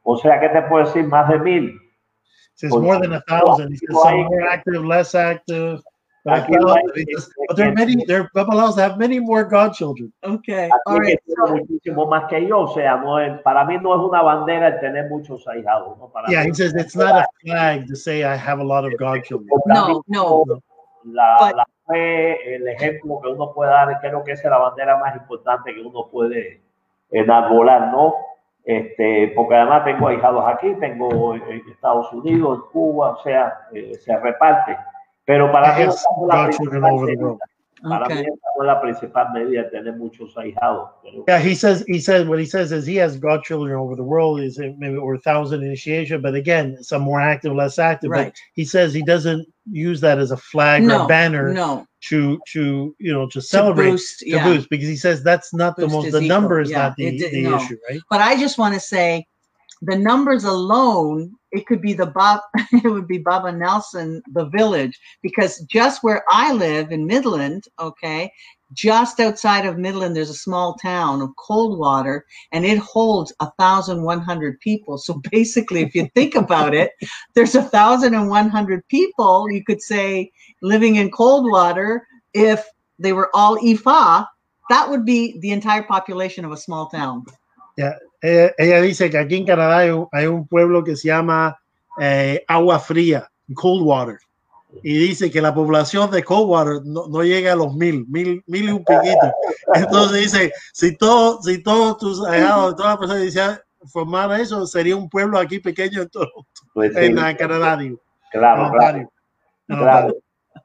o 0.04 0.18
sea, 0.18 0.40
¿qué 0.40 0.48
te 0.48 0.62
puedo 0.64 0.86
decir? 0.86 1.06
Más 1.06 1.28
de 1.28 1.40
mil. 1.40 1.80
Pues, 2.60 2.74
more 2.74 3.00
than 3.00 3.14
a 3.14 3.22
thousand. 3.28 3.78
Some 3.92 4.10
hay- 4.10 4.24
more 4.24 4.48
active, 4.50 4.84
less 4.84 5.14
active. 5.14 5.82
But, 6.28 6.40
Aquí 6.40 6.52
no 6.60 6.74
hay- 6.74 6.82
he 6.94 7.06
says, 7.16 7.30
but 7.48 7.56
there 7.56 7.70
are 7.70 7.74
many, 7.74 7.96
there 8.06 8.30
are 8.36 8.82
have 8.82 8.98
many 8.98 9.18
more 9.18 9.46
godchildren. 9.46 10.12
Okay. 10.24 10.68
Que 10.86 11.00
right. 11.00 11.20
tiene 11.26 11.62
muchísimo 11.62 12.06
más 12.06 12.26
que 12.28 12.46
yo, 12.46 12.60
o 12.64 12.68
sea, 12.74 12.98
no 12.98 13.18
es, 13.18 13.40
para 13.44 13.64
mí 13.64 13.78
no 13.82 13.96
es 13.96 14.02
una 14.10 14.22
bandera 14.22 14.68
el 14.68 14.80
tener 14.82 15.10
muchos 15.10 15.48
ahijados. 15.48 15.98
¿no? 15.98 16.10
Para 16.10 16.28
Yeah, 16.28 16.44
mí 16.44 16.50
he 16.50 16.54
says 16.54 16.76
it's 16.76 16.98
not 16.98 17.16
a 17.16 17.26
flag 17.42 17.88
to 17.88 17.96
say 17.96 18.26
I 18.26 18.36
have 18.36 18.60
a 18.60 18.64
lot 18.66 18.84
of 18.84 18.92
godchildren. 19.00 19.48
No, 19.68 20.04
no. 20.08 20.44
la, 21.06 21.38
But- 21.40 21.56
la 21.56 21.66
fe, 21.88 22.56
el 22.56 22.68
ejemplo 22.68 23.22
que 23.22 23.30
uno 23.30 23.54
puede 23.54 23.72
dar, 23.72 23.98
creo 24.02 24.22
que 24.26 24.34
esa 24.34 24.48
es 24.48 24.52
la 24.52 24.58
bandera 24.58 24.98
más 24.98 25.16
importante 25.16 25.74
que 25.74 25.80
uno 25.82 26.10
puede 26.12 26.60
enarbolar, 27.10 27.90
¿no? 27.94 28.16
Este, 28.66 29.32
porque 29.34 29.56
además 29.56 29.86
tengo 29.86 30.10
ahijados 30.10 30.44
aquí, 30.46 30.74
tengo 30.82 31.36
en 31.36 31.42
en 31.44 31.70
Estados 31.72 32.12
Unidos, 32.12 32.60
en 32.66 32.72
Cuba, 32.74 33.12
o 33.12 33.24
sea, 33.24 33.60
eh, 33.72 33.94
se 33.96 34.18
reparte. 34.18 34.76
Pero 35.28 35.52
para 35.52 35.76
mí, 35.76 35.84
Yes, 35.86 35.96
esa 35.96 36.08
es 36.10 36.28
la 36.82 36.90
over 36.92 37.16
the 37.16 37.22
world. 37.22 37.40
mí 37.84 37.96
Okay. 38.06 38.22
esa 38.22 38.30
no 38.58 38.64
la 38.66 38.82
principal 38.82 39.28
medida, 39.34 39.70
tener 39.70 39.96
muchos 39.96 40.36
ahijados. 40.36 40.90
Pero- 41.04 41.24
Yeah, 41.28 41.38
he 41.40 41.54
says 41.54 41.84
he 41.88 42.00
says 42.00 42.26
what 42.28 42.40
he 42.40 42.46
says 42.46 42.72
is 42.72 42.88
he 42.88 42.96
has 42.96 43.18
godchildren 43.20 43.76
over 43.78 43.96
the 43.96 44.04
world 44.04 44.40
is 44.42 44.58
maybe 44.58 44.98
over 44.98 45.14
a 45.14 45.20
thousand 45.20 45.62
initiation, 45.64 46.20
but 46.22 46.34
again, 46.34 46.82
some 46.82 47.04
more 47.04 47.22
active, 47.22 47.54
less 47.54 47.78
active. 47.78 48.10
Right. 48.10 48.28
But 48.28 48.34
he 48.56 48.66
says 48.66 48.94
he 48.96 49.04
doesn't 49.04 49.46
use 49.72 50.02
that 50.02 50.18
as 50.18 50.32
a 50.32 50.38
flag 50.38 50.84
or 50.90 51.04
a 51.04 51.08
banner 51.08 51.54
No. 51.54 51.86
to 52.10 52.40
to 52.54 52.96
you 52.98 53.14
know 53.14 53.28
to 53.28 53.40
To 53.40 53.42
celebrate 53.42 53.92
boost, 53.92 54.20
to 54.22 54.30
yeah. 54.30 54.44
boost 54.44 54.70
because 54.72 54.88
he 54.88 54.96
says 54.96 55.22
that's 55.22 55.54
not 55.54 55.76
the 55.78 55.88
most 55.88 56.12
the 56.12 56.22
number 56.22 56.60
is 56.62 56.72
yeah, 56.72 56.78
not 56.88 56.96
the, 56.98 57.08
it 57.08 57.18
did- 57.20 57.32
the 57.32 57.44
no. 57.44 57.58
issue, 57.58 57.78
right? 57.90 58.00
But 58.10 58.22
I 58.22 58.40
just 58.40 58.58
want 58.58 58.74
to 58.74 58.80
say 58.80 59.28
the 59.82 59.96
numbers 59.96 60.44
alone, 60.44 61.34
it 61.52 61.66
could 61.66 61.82
be 61.82 61.94
the 61.94 62.08
Bob, 62.08 62.42
it 62.72 62.90
would 62.90 63.08
be 63.08 63.20
Baba 63.20 63.52
Nelson, 63.52 64.22
the 64.34 64.46
village, 64.46 65.00
because 65.22 65.60
just 65.62 66.04
where 66.04 66.24
I 66.32 66.54
live 66.54 66.92
in 66.92 67.06
Midland, 67.06 67.66
okay, 67.80 68.32
just 68.74 69.20
outside 69.20 69.66
of 69.66 69.78
Midland, 69.78 70.16
there's 70.16 70.30
a 70.30 70.36
small 70.36 70.76
town 70.76 71.22
of 71.22 71.36
Coldwater, 71.38 72.26
and 72.52 72.66
it 72.66 72.78
holds 72.78 73.34
a 73.40 73.50
thousand 73.58 74.04
one 74.04 74.20
hundred 74.20 74.60
people. 74.60 74.98
So 74.98 75.22
basically, 75.32 75.82
if 75.82 75.96
you 75.96 76.10
think 76.16 76.36
about 76.36 76.74
it, 76.74 76.92
there's 77.34 77.56
a 77.56 77.64
thousand 77.64 78.14
and 78.14 78.30
one 78.30 78.50
hundred 78.50 78.88
people. 78.90 79.50
You 79.50 79.64
could 79.64 79.82
say 79.82 80.32
living 80.62 80.98
in 80.98 81.12
Coldwater. 81.12 82.06
If 82.34 82.66
they 83.00 83.14
were 83.14 83.30
all 83.34 83.58
Ifa, 83.58 84.28
that 84.70 84.90
would 84.90 85.06
be 85.06 85.40
the 85.40 85.52
entire 85.52 85.84
population 85.84 86.44
of 86.44 86.52
a 86.52 86.58
small 86.58 86.88
town. 86.90 87.26
Ella, 88.22 88.82
dice 88.82 89.10
que 89.10 89.18
aquí 89.18 89.36
en 89.36 89.46
Canadá 89.46 90.08
hay 90.12 90.26
un, 90.26 90.48
pueblo 90.48 90.84
que 90.84 90.96
se 90.96 91.10
llama 91.10 91.58
eh, 92.00 92.44
Agua 92.48 92.80
Fría, 92.80 93.30
Cold 93.54 93.84
Water. 93.84 94.18
Y 94.84 94.98
dice 94.98 95.32
que 95.32 95.42
la 95.42 95.54
población 95.54 96.12
de 96.12 96.24
Coldwater 96.24 96.82
no, 96.86 97.08
no 97.08 97.24
llega 97.24 97.54
a 97.54 97.56
los 97.56 97.74
mil, 97.74 98.06
mil, 98.08 98.44
mil 98.48 98.66
y 98.66 98.72
un 98.72 98.84
piquito. 98.84 99.34
Entonces 99.74 100.22
dice, 100.22 100.52
si 100.74 100.96
todo, 100.96 101.42
si 101.42 101.64
todos 101.64 101.98
tus 101.98 102.26
allegados, 102.26 102.76
todas 102.76 102.92
las 102.92 102.98
personas 102.98 103.24
decían 103.24 103.60
formar 103.92 104.40
eso, 104.40 104.66
sería 104.68 104.96
un 104.96 105.10
pueblo 105.10 105.40
aquí 105.40 105.60
pequeño 105.60 106.02
en 106.02 106.10
Toronto, 106.10 106.44
pues 106.74 106.96
en 106.96 107.16
Canadá. 107.16 107.80
Claro, 108.32 108.72
claro. 108.72 109.12
claro. 109.68 110.16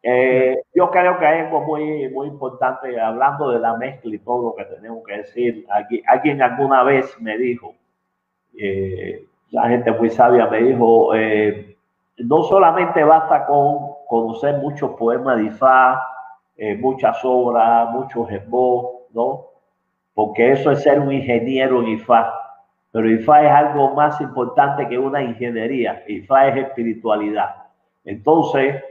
Eh, 0.03 0.61
yo 0.75 0.91
creo 0.91 1.19
que 1.19 1.27
hay 1.27 1.41
algo 1.41 1.61
muy, 1.61 2.09
muy 2.09 2.27
importante 2.27 3.01
hablando 3.01 3.51
de 3.51 3.61
la 3.61 3.77
mezcla 3.77 4.15
y 4.15 4.19
todo 4.19 4.49
lo 4.49 4.55
que 4.55 4.65
tenemos 4.65 5.05
que 5.07 5.19
decir. 5.19 5.67
Aquí, 5.71 6.03
alguien 6.07 6.43
alguna 6.43 6.83
vez 6.83 7.17
me 7.21 7.39
dijo, 7.39 7.75
eh, 8.59 9.25
la 9.51 9.69
gente 9.69 9.93
muy 9.93 10.11
sabia 10.11 10.47
me 10.47 10.63
dijo, 10.63 11.15
eh, 11.15 11.77
no 12.19 12.43
solamente 12.43 13.05
basta 13.05 13.47
con 13.47 13.93
conocer 14.09 14.59
muchos 14.59 14.91
poemas 14.93 15.37
de 15.39 15.45
Ifá, 15.45 16.09
muchas 16.79 17.19
obras, 17.25 17.91
muchos 17.91 18.31
esbozos, 18.31 19.13
¿no? 19.13 19.47
Porque 20.15 20.53
eso 20.53 20.71
es 20.71 20.83
ser 20.83 21.01
un 21.01 21.13
ingeniero 21.13 21.81
en 21.81 21.89
Ifá. 21.89 22.33
Pero 22.93 23.11
IFA 23.11 23.45
es 23.47 23.51
algo 23.51 23.95
más 23.95 24.21
importante 24.21 24.87
que 24.87 24.99
una 24.99 25.23
ingeniería. 25.23 26.05
IFA 26.07 26.49
es 26.49 26.67
espiritualidad. 26.67 27.57
Entonces, 28.05 28.83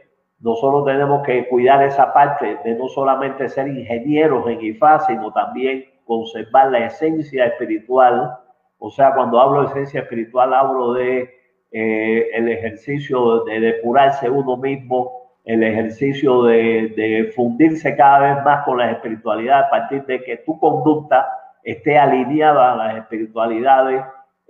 nosotros 0.42 0.86
tenemos 0.86 1.24
que 1.24 1.48
cuidar 1.48 1.84
esa 1.84 2.12
parte 2.14 2.58
de 2.64 2.76
no 2.76 2.88
solamente 2.88 3.48
ser 3.48 3.68
ingenieros 3.68 4.48
en 4.48 4.60
IFA, 4.62 5.00
sino 5.02 5.32
también 5.32 5.86
conservar 6.06 6.72
la 6.72 6.86
esencia 6.86 7.46
espiritual. 7.46 8.38
O 8.80 8.90
sea, 8.90 9.14
cuando 9.14 9.40
hablo 9.40 9.62
de 9.62 9.68
esencia 9.68 10.02
espiritual, 10.02 10.54
hablo 10.54 10.94
de 10.94 11.30
eh, 11.72 12.30
el 12.34 12.50
ejercicio 12.50 13.44
de 13.44 13.60
depurarse 13.60 14.30
uno 14.30 14.58
mismo, 14.58 15.22
el 15.46 15.64
ejercicio 15.64 16.44
de, 16.44 16.94
de, 16.96 17.32
fundirse 17.36 17.96
cada 17.96 18.36
vez 18.36 18.44
más 18.44 18.66
con 18.66 18.80
la 18.80 18.92
espiritualidad 18.92 19.66
a 19.66 19.70
partir 19.70 20.06
de 20.06 20.24
que 20.24 20.38
tu 20.38 20.60
conducta 20.60 21.28
esté 21.64 21.98
alineada 21.98 22.74
a 22.74 22.76
las 22.76 22.98
espiritualidades 22.98 24.04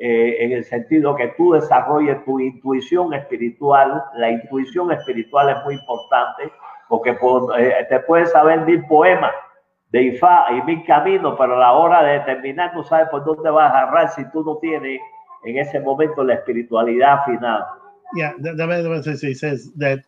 eh, 0.03 0.43
en 0.43 0.51
el 0.53 0.63
sentido 0.65 1.15
que 1.15 1.27
tú 1.37 1.51
desarrolles 1.51 2.25
tu 2.25 2.39
intuición 2.39 3.13
espiritual. 3.13 4.03
La 4.15 4.31
intuición 4.31 4.91
espiritual 4.91 5.49
es 5.49 5.63
muy 5.63 5.75
importante 5.75 6.51
porque 6.89 7.11
eh, 7.11 7.85
te 7.87 7.99
puedes 7.99 8.31
saber 8.31 8.61
mil 8.61 8.83
poemas 8.87 9.31
de 9.91 10.01
Ifá 10.01 10.47
y 10.57 10.63
mil 10.63 10.83
caminos, 10.85 11.35
pero 11.37 11.55
a 11.55 11.59
la 11.59 11.73
hora 11.73 12.01
de 12.01 12.19
terminar 12.21 12.73
no 12.73 12.83
sabes 12.83 13.09
por 13.09 13.23
dónde 13.23 13.51
vas 13.51 13.71
a 13.71 13.81
agarrar 13.81 14.09
si 14.09 14.27
tú 14.31 14.43
no 14.43 14.57
tienes 14.57 14.99
en 15.43 15.59
ese 15.59 15.79
momento 15.79 16.23
la 16.23 16.33
espiritualidad 16.33 17.23
final. 17.25 17.63
Yeah, 18.15 18.33
that, 18.41 18.57
that 18.57 19.37
says 19.37 19.71
that 19.77 19.99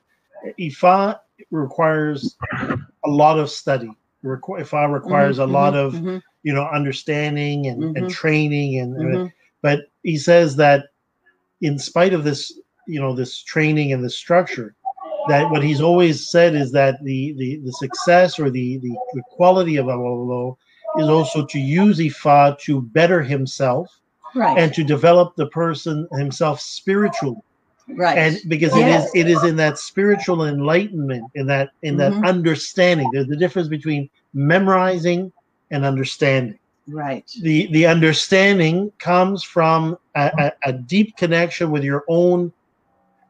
Ifa 0.57 1.19
requires 1.51 2.35
a 3.05 3.07
lot 3.07 3.37
of 3.37 3.47
study. 3.47 3.91
Ifa 4.25 4.91
requires 4.91 5.37
mm 5.37 5.43
-hmm, 5.43 5.49
a 5.49 5.51
lot 5.51 5.73
mm 5.73 5.77
-hmm, 5.77 5.85
of, 5.85 5.93
mm 5.93 6.05
-hmm. 6.07 6.21
you 6.41 6.53
know, 6.55 6.67
understanding 6.73 7.67
and, 7.67 7.83
and 7.83 7.95
mm-hmm. 7.95 8.07
training 8.07 8.81
and 8.81 8.97
mm-hmm. 8.97 9.27
But 9.63 9.87
he 10.03 10.17
says 10.17 10.55
that 10.57 10.89
in 11.61 11.79
spite 11.79 12.13
of 12.13 12.23
this, 12.23 12.59
you 12.87 12.99
know, 12.99 13.15
this 13.15 13.41
training 13.41 13.93
and 13.93 14.03
this 14.03 14.17
structure, 14.17 14.75
that 15.29 15.49
what 15.49 15.63
he's 15.63 15.81
always 15.81 16.29
said 16.29 16.53
is 16.53 16.71
that 16.73 17.03
the 17.03 17.33
the, 17.37 17.61
the 17.63 17.71
success 17.71 18.37
or 18.37 18.51
the, 18.51 18.77
the, 18.77 18.95
the 19.13 19.23
quality 19.31 19.77
of 19.77 19.87
Alolo 19.87 20.57
is 20.99 21.07
also 21.07 21.45
to 21.45 21.59
use 21.59 21.97
Ifa 21.97 22.59
to 22.59 22.81
better 22.81 23.23
himself 23.23 23.87
right. 24.35 24.57
and 24.59 24.73
to 24.73 24.83
develop 24.83 25.35
the 25.37 25.47
person 25.47 26.07
himself 26.11 26.59
spiritually. 26.59 27.41
Right. 27.87 28.17
And 28.17 28.39
because 28.47 28.75
yes. 28.75 29.09
it 29.15 29.19
is 29.19 29.25
it 29.25 29.31
is 29.31 29.43
in 29.43 29.55
that 29.57 29.77
spiritual 29.77 30.45
enlightenment, 30.45 31.23
in 31.35 31.47
that 31.47 31.71
in 31.81 31.95
mm-hmm. 31.95 32.21
that 32.21 32.27
understanding. 32.27 33.09
There's 33.13 33.27
the 33.27 33.37
difference 33.37 33.69
between 33.69 34.09
memorizing 34.33 35.31
and 35.71 35.85
understanding. 35.85 36.59
Right. 36.87 37.29
The 37.41 37.67
the 37.71 37.85
understanding 37.85 38.91
comes 38.99 39.43
from 39.43 39.97
a, 40.15 40.31
a, 40.37 40.69
a 40.69 40.73
deep 40.73 41.15
connection 41.15 41.71
with 41.71 41.83
your 41.83 42.03
own 42.09 42.51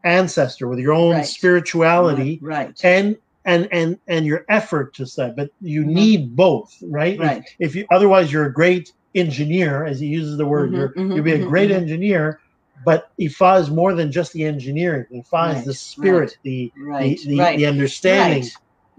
ancestor, 0.03 0.67
with 0.67 0.79
your 0.79 0.93
own 0.93 1.13
right. 1.13 1.25
spirituality, 1.25 2.39
right. 2.41 2.79
and 2.83 3.15
and 3.45 3.67
and 3.71 3.99
and 4.07 4.25
your 4.25 4.45
effort 4.49 4.95
to 4.95 5.05
say. 5.05 5.33
But 5.35 5.51
you 5.61 5.81
mm-hmm. 5.81 5.93
need 5.93 6.35
both, 6.35 6.75
right? 6.81 7.19
Right. 7.19 7.43
If, 7.59 7.69
if, 7.69 7.75
you 7.75 7.85
otherwise, 7.91 8.31
you're 8.33 8.45
a 8.45 8.53
great 8.53 8.91
engineer, 9.15 9.85
as 9.85 9.99
he 9.99 10.07
uses 10.07 10.37
the 10.37 10.45
word. 10.45 10.69
Mm-hmm, 10.69 10.77
you're 10.77 10.89
mm-hmm, 10.89 11.11
you'll 11.11 11.23
be 11.23 11.33
a 11.33 11.37
mm-hmm, 11.37 11.49
great 11.49 11.69
mm-hmm. 11.69 11.81
engineer, 11.81 12.39
but 12.83 13.11
Ifa 13.19 13.61
is 13.61 13.69
more 13.69 13.93
than 13.93 14.11
just 14.11 14.33
the 14.33 14.43
engineering. 14.45 15.05
Ifa 15.13 15.31
right, 15.31 15.57
is 15.57 15.65
the 15.65 15.73
spirit, 15.73 16.37
the, 16.43 16.71
right, 16.77 17.19
the, 17.19 17.37
the, 17.37 17.57
the 17.57 17.65
understanding 17.65 18.49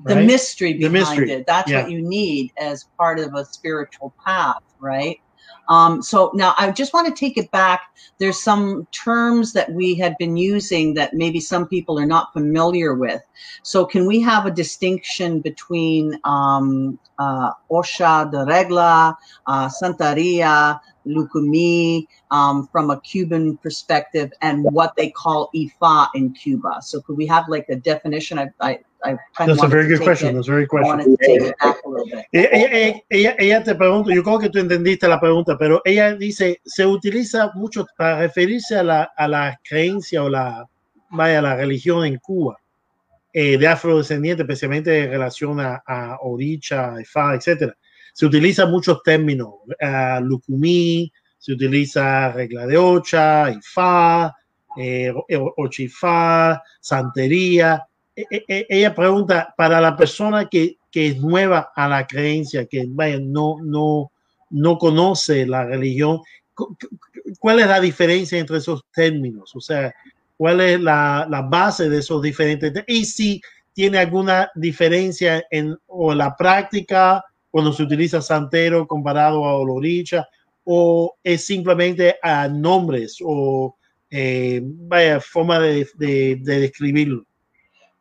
the 0.05 0.17
right? 0.17 0.27
mystery 0.27 0.75
behind 0.75 0.95
the 0.95 0.99
mystery. 0.99 1.31
it. 1.31 1.47
That's 1.47 1.71
yeah. 1.71 1.83
what 1.83 1.91
you 1.91 2.03
need 2.03 2.53
as 2.57 2.85
part 2.99 3.19
of 3.19 3.35
a 3.35 3.45
spiritual 3.45 4.15
path, 4.25 4.63
right? 4.81 5.21
Um, 5.69 6.03
so 6.03 6.31
now 6.35 6.55
I 6.59 6.71
just 6.71 6.93
want 6.93 7.09
to 7.09 7.15
take 7.15 7.39
it 7.39 7.51
back. 7.51 7.81
There's 8.19 8.41
some 8.41 8.87
terms 8.93 9.53
that 9.55 9.73
we 9.73 9.95
had 9.95 10.17
been 10.19 10.37
using 10.37 10.95
that 10.95 11.15
maybe 11.15 11.41
some 11.41 11.67
people 11.67 11.99
are 11.99 12.07
not 12.07 12.33
familiar 12.33 12.95
with. 12.95 13.23
So 13.63 13.85
can 13.85 14.07
we 14.07 14.21
have 14.21 14.47
a 14.47 14.51
distinction 14.51 15.41
between 15.41 16.19
um, 16.25 16.99
uh, 17.19 17.53
Osha 17.71 18.31
de 18.31 18.45
Regla, 18.45 19.17
uh, 19.47 19.69
Santeria, 19.69 20.81
Lucumi 21.07 22.07
um, 22.31 22.69
from 22.69 22.91
a 22.91 23.01
Cuban 23.01 23.57
perspective 23.59 24.33
and 24.43 24.65
what 24.65 24.95
they 24.97 25.11
call 25.11 25.51
IFA 25.55 26.09
in 26.15 26.33
Cuba? 26.35 26.81
So 26.83 27.01
could 27.01 27.17
we 27.17 27.27
have 27.27 27.49
like 27.49 27.67
a 27.69 27.77
definition? 27.77 28.39
I, 28.39 28.51
I 28.61 28.79
That's 29.39 29.63
a 29.63 29.69
very 29.69 29.89
good 29.89 30.03
question. 30.03 30.35
That's 30.35 30.49
a 30.49 30.53
very 30.53 30.67
question. 30.67 31.17
Ella, 32.33 33.03
ella, 33.11 33.37
ella, 33.39 33.63
te 33.63 33.75
pregunta, 33.75 34.15
yo 34.15 34.23
creo 34.23 34.39
que 34.39 34.49
tú 34.49 34.59
entendiste 34.59 35.07
la 35.09 35.21
pregunta, 35.21 35.57
pero 35.59 35.83
ella 35.85 36.15
dice, 36.15 36.61
se 36.65 36.87
utiliza 36.87 37.51
mucho 37.55 37.87
para 37.97 38.21
referirse 38.21 38.77
a 38.77 38.83
la, 38.83 39.03
a 39.17 39.29
la 39.29 39.61
creencia 39.63 40.23
o 40.23 40.29
la, 40.29 40.67
vaya, 41.11 41.43
la 41.43 41.57
religión 41.57 42.05
en 42.07 42.19
Cuba, 42.19 42.59
eh, 43.33 43.59
de 43.59 43.67
afrodescendientes, 43.67 44.45
especialmente 44.45 45.05
en 45.05 45.11
relación 45.11 45.61
a, 45.61 45.83
a 45.87 46.19
Oricha, 46.23 46.95
Ifá, 47.01 47.35
etcétera. 47.35 47.77
Se 48.13 48.27
utilizan 48.27 48.71
muchos 48.71 49.03
términos, 49.03 49.55
uh, 49.67 50.23
Lucumí, 50.23 51.13
se 51.37 51.53
utiliza 51.53 52.33
regla 52.33 52.67
de 52.67 52.79
Ocha, 52.79 53.51
Ifá, 53.51 54.35
eh, 54.77 55.13
Ochifá, 55.57 56.63
Santería, 56.81 57.85
ella 58.17 58.95
pregunta 58.95 59.55
para 59.57 59.81
la 59.81 59.97
persona 59.97 60.49
que, 60.49 60.79
que, 60.91 61.09
es 61.09 61.21
nueva 61.21 61.73
a 61.75 61.89
la 61.89 62.07
creencia, 62.07 62.67
que 62.67 62.85
vaya, 62.89 63.19
no, 63.21 63.57
no, 63.62 64.12
no 64.51 64.79
conoce 64.79 65.47
la 65.47 65.65
religión, 65.65 66.21
¿cuál 67.39 67.61
es 67.61 67.67
la 67.67 67.81
diferencia 67.81 68.39
entre 68.39 68.59
esos 68.59 68.85
términos? 68.93 69.55
O 69.57 69.61
sea, 69.61 69.93
¿cuál 70.37 70.61
es 70.61 70.81
la, 70.81 71.27
la 71.29 71.43
base 71.43 71.89
de 71.89 71.99
esos 71.99 72.23
diferentes? 72.23 72.73
Y 72.87 73.05
si 73.05 73.41
tiene 73.73 73.99
alguna 73.99 74.51
diferencia 74.55 75.45
en 75.51 75.77
o 75.87 76.15
la 76.15 76.37
práctica 76.37 77.25
cuando 77.51 77.73
se 77.73 77.83
utiliza 77.83 78.21
santero 78.21 78.87
comparado 78.87 79.45
a 79.45 79.57
oloricha, 79.57 80.27
o 80.65 81.15
es 81.23 81.45
simplemente 81.45 82.17
a 82.23 82.49
nombres 82.49 83.19
o 83.23 83.77
eh, 84.11 84.61
vaya 84.62 85.21
forma 85.21 85.59
de, 85.61 85.87
de, 85.95 86.39
de 86.41 86.61
describirlo. 86.61 87.25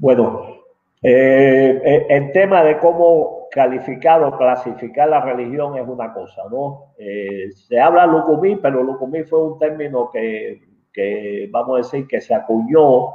Bueno, 0.04 0.58
eh, 1.02 1.82
eh, 1.82 2.06
el 2.10 2.34
tema 2.34 2.62
de 2.62 2.78
cómo 2.78 3.48
calificar 3.50 4.22
o 4.22 4.38
clasificar 4.38 5.08
la 5.08 5.22
religión 5.22 5.78
es 5.78 5.88
una 5.88 6.14
cosa, 6.14 6.42
¿no? 6.52 6.94
Eh, 6.98 7.50
se 7.54 7.80
habla 7.80 8.06
lucumí, 8.06 8.58
pero 8.58 8.84
lucumí 8.84 9.24
fue 9.24 9.42
un 9.42 9.58
término 9.58 10.10
que, 10.12 10.62
que, 10.92 11.48
vamos 11.50 11.76
a 11.76 11.78
decir, 11.78 12.06
que 12.06 12.20
se 12.20 12.36
acuñó 12.36 13.12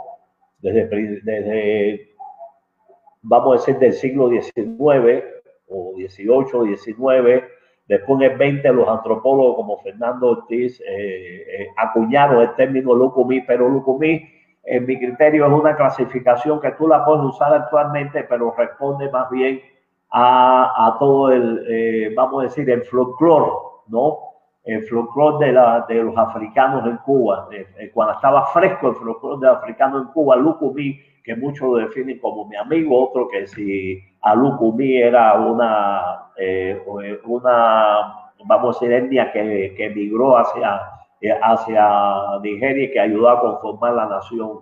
desde, 0.61 0.87
desde, 1.25 2.09
vamos 3.21 3.51
a 3.53 3.59
decir, 3.59 3.79
del 3.79 3.93
siglo 3.93 4.31
XIX 4.31 5.25
o 5.69 5.93
XVIII, 5.95 6.75
XIX. 6.75 7.45
Después 7.87 8.23
en 8.23 8.33
el 8.33 8.39
20 8.39 8.73
los 8.73 8.89
antropólogos 8.89 9.57
como 9.57 9.77
Fernando 9.83 10.29
Ortiz 10.29 10.83
acuñaron 11.77 12.41
el 12.41 12.55
término 12.55 12.95
lucumí, 12.95 13.43
pero 13.43 13.69
lucumí 13.69 14.38
en 14.71 14.87
mi 14.87 14.99
criterio 14.99 15.47
es 15.47 15.53
una 15.53 15.75
clasificación 15.75 16.61
que 16.61 16.73
tú 16.73 16.87
la 16.87 17.05
puedes 17.05 17.25
usar 17.25 17.55
actualmente, 17.55 18.25
pero 18.25 18.55
responde 18.57 19.11
más 19.11 19.31
bien 19.31 19.61
a, 20.11 20.87
a 20.87 20.99
todo 20.99 21.31
el, 21.31 21.65
eh, 21.69 22.13
vamos 22.15 22.41
a 22.41 22.45
decir, 22.45 22.69
el 22.71 22.83
folclore, 22.83 23.51
¿no? 23.89 24.19
El 24.65 24.87
folclore 24.87 25.47
de, 25.47 25.53
la, 25.53 25.87
de 25.89 26.03
los 26.03 26.17
africanos 26.17 26.85
en 26.87 26.99
Cuba. 26.99 27.49
cuando 27.95 28.15
estaba 28.15 28.47
fresco 28.47 28.91
el 28.91 28.97
folclore 28.97 29.41
de 29.41 29.49
africanos 29.49 30.03
en 30.03 30.09
Cuba, 30.13 30.37
Lucumí, 30.37 31.01
que 31.25 31.35
muchos 31.35 31.69
lo 31.69 31.77
definen 31.77 32.19
como 32.19 32.47
mi 32.47 32.57
amigo, 32.57 33.09
otro 33.09 33.29
que 33.29 33.47
si 33.47 34.03
a 34.21 34.35
Lucumí 34.35 34.99
era 34.99 35.35
una, 35.35 36.31
eh, 36.37 36.83
una 37.25 38.29
vamos 38.45 38.77
a 38.77 38.81
decir, 38.81 38.93
etnia 38.93 39.33
que, 39.33 39.75
que 39.77 39.91
migró 39.91 40.37
hacia, 40.37 40.81
hacia 41.43 42.39
Nigeria 42.43 42.85
y 42.85 42.91
que 42.93 43.01
ayudó 43.01 43.29
a 43.29 43.41
conformar 43.41 43.95
la 43.95 44.07
nación, 44.07 44.61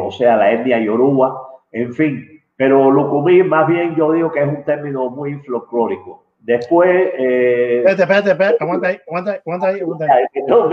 o 0.00 0.10
sea, 0.12 0.36
la 0.36 0.52
etnia 0.52 0.78
yoruba, 0.80 1.40
en 1.72 1.92
fin. 1.92 2.42
Pero 2.56 2.90
Lucumí, 2.90 3.42
más 3.42 3.66
bien 3.66 3.96
yo 3.96 4.12
digo 4.12 4.30
que 4.30 4.40
es 4.40 4.48
un 4.48 4.64
término 4.64 5.10
muy 5.10 5.34
folclórico. 5.40 6.22
Después. 6.42 6.90
Eh, 7.18 7.78
espérate, 7.78 8.02
espérate, 8.02 8.30
espérate, 8.30 8.56
aguanta 8.60 8.88
ahí, 8.88 8.98
aguanta, 9.06 9.32
aguanta 9.32 9.66
ahí, 9.68 9.80
aguanta 9.80 10.06
ahí. 10.12 10.24
No, 10.48 10.68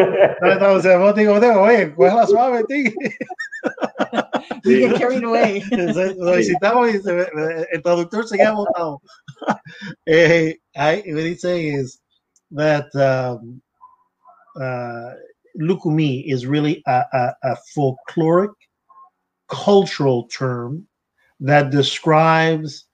no, 0.55 0.99
vos 0.99 1.15
digo, 1.15 1.33
oye, 1.61 1.93
la 1.97 2.25
suave, 2.25 2.63
tío. 2.65 2.91
Carried 4.99 5.23
away. 5.23 5.61
Solicitamos 5.61 6.89
y 6.89 6.99
se, 6.99 7.27
el 7.71 7.81
traductor 7.81 8.27
se 8.27 8.37
queda 8.37 8.53
botado. 8.53 9.01
eh, 10.05 10.57
what 10.75 11.23
he's 11.23 11.41
saying 11.41 11.79
is 11.79 12.01
that 12.51 12.87
um, 12.95 13.61
uh, 14.59 15.13
Lukumi 15.59 16.31
is 16.31 16.45
really 16.45 16.81
a, 16.85 17.03
a, 17.13 17.33
a 17.43 17.57
folkloric, 17.75 18.53
cultural 19.47 20.27
term 20.27 20.87
that 21.39 21.71
describes 21.71 22.85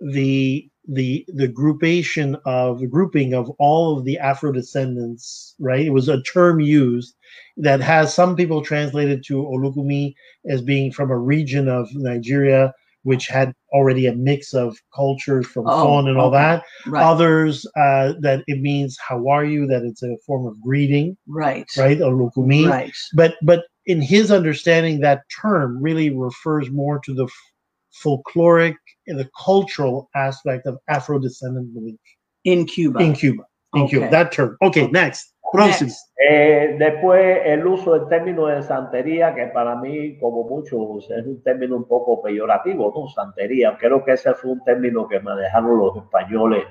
the 0.00 0.70
the 0.88 1.24
the 1.34 1.48
groupation 1.48 2.40
of 2.46 2.80
the 2.80 2.86
grouping 2.86 3.34
of 3.34 3.50
all 3.58 3.98
of 3.98 4.04
the 4.04 4.18
Afro 4.18 4.50
descendants, 4.50 5.54
right? 5.58 5.86
It 5.86 5.90
was 5.90 6.08
a 6.08 6.22
term 6.22 6.60
used 6.60 7.14
that 7.58 7.80
has 7.80 8.14
some 8.14 8.34
people 8.34 8.62
translated 8.62 9.22
to 9.26 9.42
Olukumi 9.42 10.14
as 10.48 10.62
being 10.62 10.90
from 10.90 11.10
a 11.10 11.18
region 11.18 11.68
of 11.68 11.88
Nigeria 11.94 12.72
which 13.02 13.26
had 13.28 13.52
already 13.72 14.06
a 14.06 14.14
mix 14.14 14.52
of 14.54 14.76
cultures 14.94 15.46
from 15.46 15.64
oh, 15.66 15.98
and 15.98 16.18
all 16.18 16.30
that. 16.30 16.64
Right. 16.86 17.02
Others 17.02 17.66
uh, 17.76 18.14
that 18.20 18.42
it 18.46 18.60
means 18.60 18.98
how 19.06 19.28
are 19.28 19.44
you, 19.44 19.66
that 19.66 19.82
it's 19.82 20.02
a 20.02 20.16
form 20.26 20.46
of 20.46 20.60
greeting. 20.60 21.16
Right. 21.26 21.66
Right. 21.76 21.98
Olukumi. 21.98 22.68
Right. 22.68 22.92
But 23.14 23.36
but 23.42 23.64
in 23.86 24.00
his 24.00 24.30
understanding, 24.30 25.00
that 25.00 25.22
term 25.40 25.82
really 25.82 26.10
refers 26.10 26.70
more 26.70 27.00
to 27.00 27.14
the 27.14 27.28
folkloric 28.04 28.76
and 29.06 29.18
the 29.18 29.28
cultural 29.42 30.08
aspect 30.14 30.66
of 30.66 30.78
Afro 30.88 31.18
descendant 31.18 31.74
belief. 31.74 31.98
In 32.44 32.66
Cuba. 32.66 33.00
In 33.00 33.14
Cuba. 33.14 33.44
In 33.74 33.82
okay. 33.82 33.90
Cuba. 33.90 34.10
That 34.10 34.32
term. 34.32 34.56
Okay, 34.62 34.88
next. 34.88 35.29
Eh, 36.16 36.76
después 36.78 37.40
el 37.44 37.66
uso 37.66 37.98
del 37.98 38.08
término 38.08 38.46
de 38.46 38.62
santería, 38.62 39.34
que 39.34 39.46
para 39.46 39.74
mí, 39.76 40.18
como 40.18 40.44
muchos, 40.44 41.10
es 41.10 41.26
un 41.26 41.42
término 41.42 41.76
un 41.76 41.84
poco 41.84 42.22
peyorativo, 42.22 42.92
¿no? 42.94 43.08
Santería. 43.08 43.76
Creo 43.78 44.04
que 44.04 44.12
ese 44.12 44.34
fue 44.34 44.52
un 44.52 44.64
término 44.64 45.08
que 45.08 45.20
manejaron 45.20 45.78
los 45.78 45.96
españoles 45.96 46.64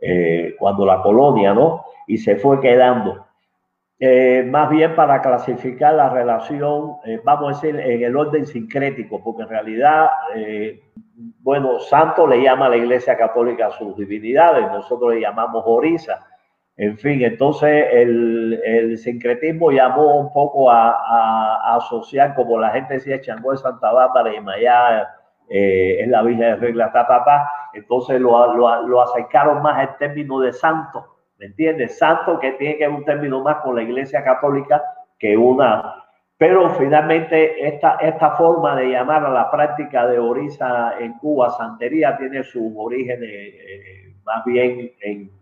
eh, 0.00 0.54
cuando 0.58 0.86
la 0.86 1.02
colonia, 1.02 1.52
¿no? 1.54 1.84
Y 2.06 2.18
se 2.18 2.36
fue 2.36 2.60
quedando. 2.60 3.26
Eh, 4.04 4.42
más 4.42 4.68
bien 4.68 4.96
para 4.96 5.22
clasificar 5.22 5.94
la 5.94 6.08
relación, 6.08 6.96
eh, 7.04 7.20
vamos 7.22 7.44
a 7.44 7.54
decir, 7.54 7.78
en 7.78 8.02
el 8.02 8.16
orden 8.16 8.44
sincrético, 8.46 9.22
porque 9.22 9.42
en 9.42 9.48
realidad, 9.48 10.10
eh, 10.34 10.82
bueno, 11.38 11.78
santo 11.78 12.26
le 12.26 12.42
llama 12.42 12.66
a 12.66 12.70
la 12.70 12.78
Iglesia 12.78 13.16
Católica 13.16 13.68
a 13.68 13.70
sus 13.70 13.96
divinidades, 13.96 14.66
nosotros 14.72 15.14
le 15.14 15.20
llamamos 15.20 15.62
Orisa. 15.64 16.31
En 16.76 16.96
fin, 16.98 17.22
entonces 17.22 17.86
el, 17.92 18.96
sincretismo 18.98 19.70
llamó 19.70 20.18
un 20.18 20.32
poco 20.32 20.70
a, 20.70 21.76
asociar, 21.76 22.34
como 22.34 22.58
la 22.58 22.70
gente 22.70 22.94
decía, 22.94 23.20
Changó 23.20 23.52
de 23.52 23.58
Santa 23.58 23.92
Bárbara 23.92 24.34
y 24.34 24.40
Mayá 24.40 25.08
es 25.48 26.08
la 26.08 26.22
Virgen 26.22 26.40
de 26.40 26.56
Regla, 26.56 26.90
ta, 26.92 27.50
entonces 27.74 28.20
lo, 28.20 28.54
lo, 28.54 29.02
acercaron 29.02 29.62
más 29.62 29.78
al 29.78 29.96
término 29.98 30.40
de 30.40 30.52
santo 30.52 31.12
¿me 31.42 31.48
entiendes? 31.48 31.98
Santo 31.98 32.38
que 32.38 32.52
tiene 32.52 32.76
que 32.76 32.86
ver 32.86 32.96
un 32.96 33.04
término 33.04 33.42
más 33.42 33.56
con 33.64 33.74
la 33.74 33.82
Iglesia 33.82 34.22
Católica 34.22 34.80
que 35.18 35.36
una. 35.36 36.04
Pero 36.38 36.70
finalmente 36.70 37.66
esta, 37.66 37.96
esta 37.96 38.30
forma 38.36 38.76
de 38.76 38.90
llamar 38.90 39.24
a 39.26 39.30
la 39.30 39.50
práctica 39.50 40.06
de 40.06 40.20
Orisa 40.20 40.94
en 41.00 41.14
Cuba, 41.14 41.50
santería, 41.50 42.16
tiene 42.16 42.44
sus 42.44 42.72
orígenes 42.76 43.28
eh, 43.28 44.14
más 44.24 44.44
bien 44.44 44.92
en, 45.00 45.32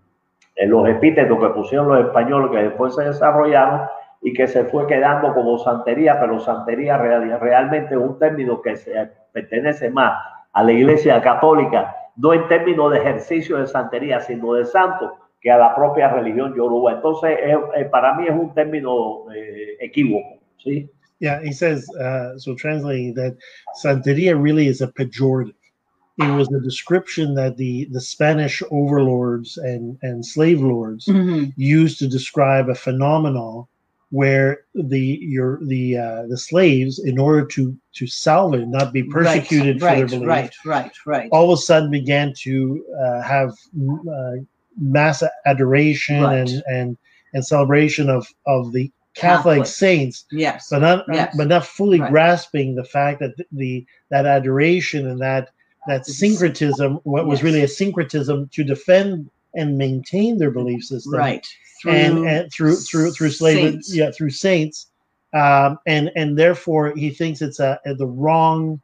en, 0.57 0.71
los 0.71 0.89
epítetos 0.89 1.39
que 1.39 1.49
pusieron 1.51 1.89
los 1.89 2.07
españoles 2.07 2.51
que 2.51 2.65
después 2.69 2.95
se 2.95 3.05
desarrollaron 3.05 3.83
y 4.23 4.33
que 4.33 4.47
se 4.47 4.65
fue 4.65 4.87
quedando 4.87 5.33
como 5.33 5.59
santería, 5.59 6.21
pero 6.21 6.39
santería 6.41 6.99
real, 6.99 7.39
realmente 7.41 7.95
es 7.95 8.01
un 8.01 8.19
término 8.19 8.61
que 8.61 8.77
se 8.77 9.11
pertenece 9.33 9.91
más 9.91 10.13
a 10.53 10.63
la 10.63 10.73
Iglesia 10.73 11.21
Católica, 11.23 11.95
no 12.17 12.35
en 12.35 12.47
términos 12.49 12.93
de 12.93 12.99
ejercicio 12.99 13.57
de 13.57 13.67
santería, 13.67 14.21
sino 14.21 14.55
de 14.55 14.67
santo, 14.67 15.13
que 15.41 15.51
a 15.51 15.57
la 15.57 15.75
propia 15.75 16.09
religión 16.09 16.55
yoruba. 16.55 16.93
Entonces, 16.95 17.39
eh, 17.43 17.57
eh, 17.77 17.85
para 17.87 18.15
mí 18.15 18.27
es 18.27 18.33
un 18.33 18.53
término 18.53 19.33
eh, 19.33 19.77
equívoco, 19.81 20.39
¿sí? 20.59 20.91
Yeah, 21.21 21.41
he 21.43 21.53
says, 21.53 21.87
uh, 21.97 22.39
so 22.39 22.55
translating 22.55 23.13
that 23.15 23.37
Santeria 23.75 24.35
really 24.35 24.69
is 24.69 24.81
a 24.81 24.89
pejorative. 24.89 25.55
It 26.21 26.35
was 26.35 26.53
a 26.53 26.61
description 26.61 27.35
that 27.35 27.57
the, 27.57 27.87
the 27.91 28.01
Spanish 28.01 28.63
overlords 28.71 29.57
and, 29.57 29.99
and 30.03 30.25
slave 30.25 30.61
lords 30.61 31.07
mm-hmm. 31.07 31.51
used 31.57 31.99
to 32.01 32.09
describe 32.09 32.69
a 32.69 32.75
phenomenon 32.75 33.67
where 34.11 34.65
the 34.75 35.19
your 35.23 35.61
the 35.63 35.97
uh, 35.97 36.27
the 36.27 36.37
slaves, 36.37 36.99
in 36.99 37.19
order 37.19 37.47
to 37.47 37.77
to 37.95 38.07
salvage, 38.07 38.67
not 38.67 38.93
be 38.93 39.05
persecuted 39.05 39.81
right, 39.81 40.01
for 40.03 40.09
their 40.09 40.19
belief, 40.19 40.29
right, 40.29 40.55
right, 40.65 40.93
right, 41.07 41.29
all 41.31 41.53
of 41.53 41.59
a 41.59 41.63
sudden 41.63 41.91
began 41.91 42.35
to 42.43 42.85
uh, 43.01 43.23
have 43.23 43.51
uh, 43.51 44.33
mass 44.77 45.23
adoration 45.47 46.23
right. 46.23 46.39
and 46.39 46.63
and 46.67 46.99
and 47.35 47.47
celebration 47.47 48.11
of 48.11 48.27
of 48.47 48.73
the 48.73 48.91
Catholic, 49.15 49.59
Catholic. 49.59 49.67
saints. 49.67 50.25
Yes, 50.33 50.69
but 50.71 50.81
not 50.81 51.05
yes. 51.13 51.35
but 51.37 51.49
not 51.49 51.67
fully 51.67 52.01
right. 52.01 52.11
grasping 52.11 52.75
the 52.75 52.85
fact 52.85 53.21
that 53.21 53.35
the 53.53 53.87
that 54.11 54.27
adoration 54.27 55.07
and 55.07 55.21
that 55.21 55.51
that 55.87 56.07
syncretism 56.07 57.01
what 57.05 57.23
yes. 57.23 57.29
was 57.29 57.43
really 57.43 57.63
a 57.63 57.69
syncretism 57.69 58.49
to 58.53 58.65
defend 58.65 59.31
and 59.55 59.79
maintain 59.79 60.39
their 60.39 60.51
belief 60.51 60.85
system. 60.85 61.15
Right. 61.15 61.47
Through 61.81 61.93
and, 61.93 62.29
and 62.29 62.53
through 62.53 62.77
through 62.77 63.13
through 63.13 63.31
slavery, 63.31 63.81
yeah, 63.89 64.11
through 64.11 64.31
saints. 64.31 64.89
Um, 65.33 65.79
and 65.87 66.11
and 66.17 66.39
therefore 66.39 66.93
he 66.95 67.11
thinks 67.11 67.41
it's 67.41 67.61
a, 67.61 67.81
a 67.87 67.95
the 67.95 68.07
wrong 68.07 68.81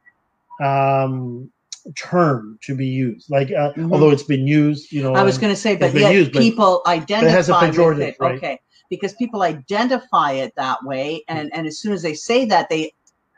um, 0.63 1.51
term 1.95 2.57
to 2.63 2.75
be 2.75 2.87
used. 2.87 3.29
Like, 3.29 3.49
uh, 3.49 3.71
mm-hmm. 3.73 3.93
although 3.93 4.09
it's 4.09 4.23
been 4.23 4.47
used, 4.47 4.91
you 4.91 5.03
know, 5.03 5.13
I 5.13 5.23
was 5.23 5.37
going 5.37 5.53
to 5.53 5.59
say, 5.59 5.75
but 5.75 5.93
yet 5.93 6.13
used, 6.13 6.33
people 6.33 6.81
but 6.85 6.91
identify 6.91 7.69
with 7.69 8.01
it. 8.01 8.15
Right? 8.19 8.35
Okay, 8.35 8.59
because 8.89 9.13
people 9.13 9.43
identify 9.43 10.31
it 10.33 10.53
that 10.55 10.83
way, 10.83 11.23
and 11.27 11.53
and 11.53 11.67
as 11.67 11.79
soon 11.79 11.93
as 11.93 12.01
they 12.01 12.13
say 12.13 12.45
that, 12.45 12.69
they 12.69 12.93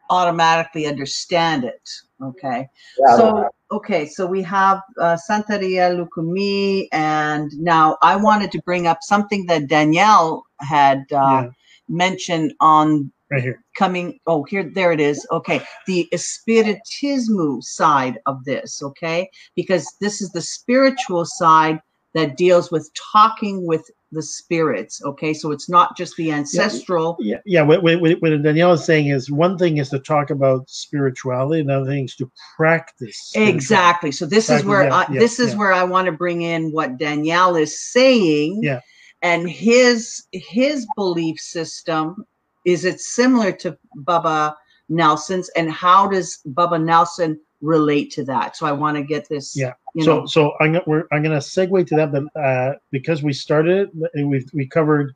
automatically 0.10 0.88
understand 0.88 1.64
it. 1.64 1.90
Okay, 2.22 2.68
yeah, 3.00 3.16
so 3.16 3.50
okay, 3.72 4.06
so 4.06 4.26
we 4.26 4.42
have 4.42 4.82
uh, 5.00 5.18
Santeria 5.30 5.96
Lukumi, 5.96 6.88
and 6.92 7.50
now 7.58 7.98
I 8.02 8.18
wanted 8.18 8.52
to 8.52 8.62
bring 8.64 8.88
up 8.88 9.00
something 9.02 9.46
that 9.46 9.68
Danielle 9.68 10.44
had 10.60 11.06
uh, 11.12 11.16
yeah. 11.16 11.50
mentioned 11.88 12.54
on 12.60 13.12
right 13.32 13.42
here. 13.42 13.64
coming 13.78 14.20
oh 14.28 14.44
here 14.44 14.70
there 14.74 14.92
it 14.92 15.00
is. 15.00 15.26
Okay 15.32 15.62
the 15.88 16.08
Espiritismo 16.14 17.64
side 17.64 18.20
of 18.26 18.44
this 18.44 18.84
okay? 18.84 19.30
Because 19.56 19.88
this 20.02 20.22
is 20.22 20.30
the 20.32 20.42
spiritual 20.42 21.26
side 21.26 21.80
that 22.14 22.38
deals 22.38 22.72
with 22.72 22.90
talking 23.14 23.66
with 23.66 23.90
the 24.12 24.24
spirits 24.24 25.02
okay? 25.06 25.34
So 25.34 25.52
it's 25.52 25.70
not 25.70 25.96
just 25.96 26.16
the 26.16 26.32
ancestral. 26.32 27.16
yeah 27.20 27.38
yeah, 27.46 27.60
yeah. 27.60 27.62
What, 27.62 27.84
what, 27.84 28.00
what 28.00 28.42
danielle 28.42 28.74
is 28.74 28.84
saying 28.84 29.08
is 29.08 29.30
one 29.30 29.58
thing 29.58 29.78
is 29.78 29.90
to 29.90 30.00
talk 30.00 30.30
about 30.30 30.70
spirituality 30.70 31.62
another 31.62 31.86
thing 31.86 32.06
is 32.06 32.16
to 32.16 32.32
practice 32.56 33.32
exactly. 33.36 34.12
So 34.12 34.26
this 34.26 34.48
practice, 34.48 34.64
is 34.64 34.68
where 34.68 34.84
yeah, 34.84 34.96
I, 34.96 35.12
yeah, 35.12 35.20
this 35.20 35.40
is 35.40 35.56
where 35.56 35.74
i 35.74 35.84
want 35.84 36.08
to 36.08 36.12
bring 36.12 36.42
in 36.42 36.72
what 36.72 36.98
danielle 36.98 37.56
is 37.56 37.80
saying. 37.80 38.62
Yeah. 38.64 38.80
And 39.22 39.50
his 39.50 40.24
his 40.32 40.88
belief 40.96 41.40
system 41.40 42.26
is 42.66 42.86
it 42.86 43.00
similar 43.00 43.52
to 43.52 43.78
Baba 43.96 44.56
Nelson's, 44.90 45.50
and 45.50 45.72
how 45.72 46.08
does 46.08 46.40
Baba 46.46 46.80
Nelson 46.80 47.40
relate 47.62 48.12
to 48.12 48.24
that? 48.26 48.56
So 48.58 48.66
I 48.66 48.72
want 48.72 48.98
to 48.98 49.04
get 49.04 49.28
this. 49.28 49.56
Yeah. 49.56 49.74
so 50.02 50.20
know. 50.20 50.26
so 50.26 50.54
I'm 50.60 50.74
gonna 50.74 50.84
we're, 50.86 51.04
I'm 51.12 51.24
gonna 51.24 51.38
segue 51.38 51.88
to 51.88 51.96
that, 51.96 52.12
but 52.12 52.24
uh, 52.40 52.74
because 52.92 53.24
we 53.24 53.34
started, 53.34 53.90
we 54.16 54.46
we 54.54 54.68
covered 54.68 55.16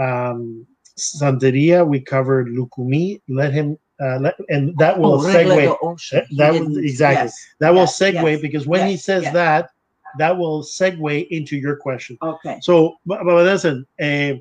um, 0.00 0.66
Santeria, 0.96 1.86
we 1.86 2.00
covered 2.00 2.48
Lukumi. 2.48 3.20
Let 3.28 3.52
him. 3.52 3.78
Uh, 4.00 4.18
let, 4.18 4.34
and 4.48 4.76
that 4.78 4.98
will 4.98 5.14
oh, 5.14 5.18
segue. 5.20 6.10
That, 6.10 6.26
that 6.36 6.52
will, 6.52 6.78
exactly. 6.78 7.26
Yes. 7.26 7.46
That 7.60 7.70
will 7.70 7.80
yes. 7.80 7.98
segue 7.98 8.32
yes. 8.32 8.40
because 8.40 8.66
when 8.66 8.88
he 8.88 8.96
says 8.96 9.22
that, 9.32 9.70
that 10.18 10.36
will 10.36 10.62
segue 10.62 11.28
into 11.28 11.56
your 11.56 11.76
question. 11.76 12.18
Okay. 12.22 12.58
So, 12.60 12.96
Baba 13.06 13.44
Nelson, 13.44 13.86
eh, 13.98 14.40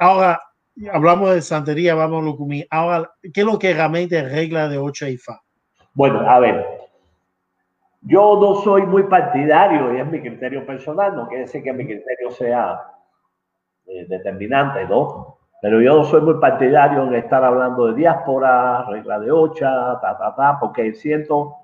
ahora 0.00 0.40
hablamos 0.92 1.34
de 1.34 1.42
santería, 1.42 1.94
vamos 1.94 2.22
a 2.22 2.26
Lucumí. 2.26 2.66
Ahora, 2.70 3.10
¿qué 3.32 3.40
es 3.40 3.46
lo 3.46 3.58
que 3.58 3.74
realmente 3.74 4.22
regla 4.22 4.68
de 4.68 4.78
Ocha 4.78 5.08
y 5.08 5.16
Fa? 5.16 5.40
Bueno, 5.94 6.20
a 6.20 6.38
ver, 6.38 6.66
Yo 8.02 8.38
no 8.40 8.54
soy 8.62 8.82
muy 8.86 9.02
partidario, 9.04 9.94
y 9.94 10.00
es 10.00 10.06
mi 10.06 10.20
criterio 10.20 10.64
personal, 10.66 11.14
no 11.16 11.28
quiere 11.28 11.42
decir 11.44 11.62
que 11.62 11.72
mi 11.72 11.84
criterio 11.84 12.30
sea 12.30 12.80
eh, 13.86 14.06
determinante, 14.08 14.86
¿no? 14.86 15.38
Pero 15.60 15.80
yo 15.82 15.96
no 15.96 16.04
soy 16.04 16.22
muy 16.22 16.34
partidario 16.40 17.02
en 17.04 17.14
estar 17.14 17.44
hablando 17.44 17.86
de 17.86 17.94
diáspora, 17.94 18.84
regla 18.88 19.18
de 19.20 19.30
ocha, 19.30 20.00
ta, 20.00 20.16
ta, 20.18 20.34
ta, 20.34 20.58
porque 20.58 20.94
siento, 20.94 21.54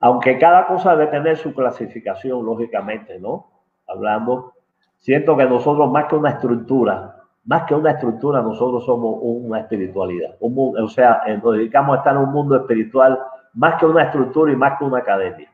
aunque 0.00 0.38
cada 0.38 0.66
cosa 0.66 0.94
debe 0.96 1.10
tener 1.10 1.36
su 1.38 1.54
clasificación, 1.54 2.44
lógicamente, 2.44 3.18
¿no? 3.18 3.48
Hablando, 3.88 4.52
siento 4.98 5.36
que 5.36 5.46
nosotros 5.46 5.90
más 5.90 6.06
que 6.06 6.16
una 6.16 6.30
estructura, 6.30 7.16
más 7.44 7.64
que 7.64 7.74
una 7.74 7.92
estructura, 7.92 8.42
nosotros 8.42 8.84
somos 8.84 9.18
una 9.22 9.60
espiritualidad. 9.60 10.36
Un, 10.40 10.78
o 10.78 10.88
sea, 10.88 11.22
nos 11.42 11.54
dedicamos 11.54 11.96
a 11.96 11.98
estar 11.98 12.14
en 12.14 12.22
un 12.22 12.32
mundo 12.32 12.56
espiritual 12.56 13.18
más 13.54 13.78
que 13.78 13.86
una 13.86 14.04
estructura 14.04 14.52
y 14.52 14.56
más 14.56 14.78
que 14.78 14.84
una 14.84 14.98
academia. 14.98 15.50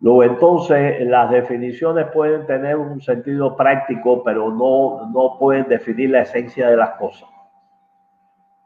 Luego, 0.00 0.24
entonces, 0.24 1.06
las 1.06 1.30
definiciones 1.30 2.08
pueden 2.12 2.46
tener 2.46 2.76
un 2.76 3.00
sentido 3.00 3.56
práctico, 3.56 4.22
pero 4.22 4.50
no, 4.50 5.10
no 5.10 5.38
pueden 5.38 5.68
definir 5.68 6.10
la 6.10 6.20
esencia 6.20 6.68
de 6.68 6.76
las 6.76 6.90
cosas. 6.90 7.28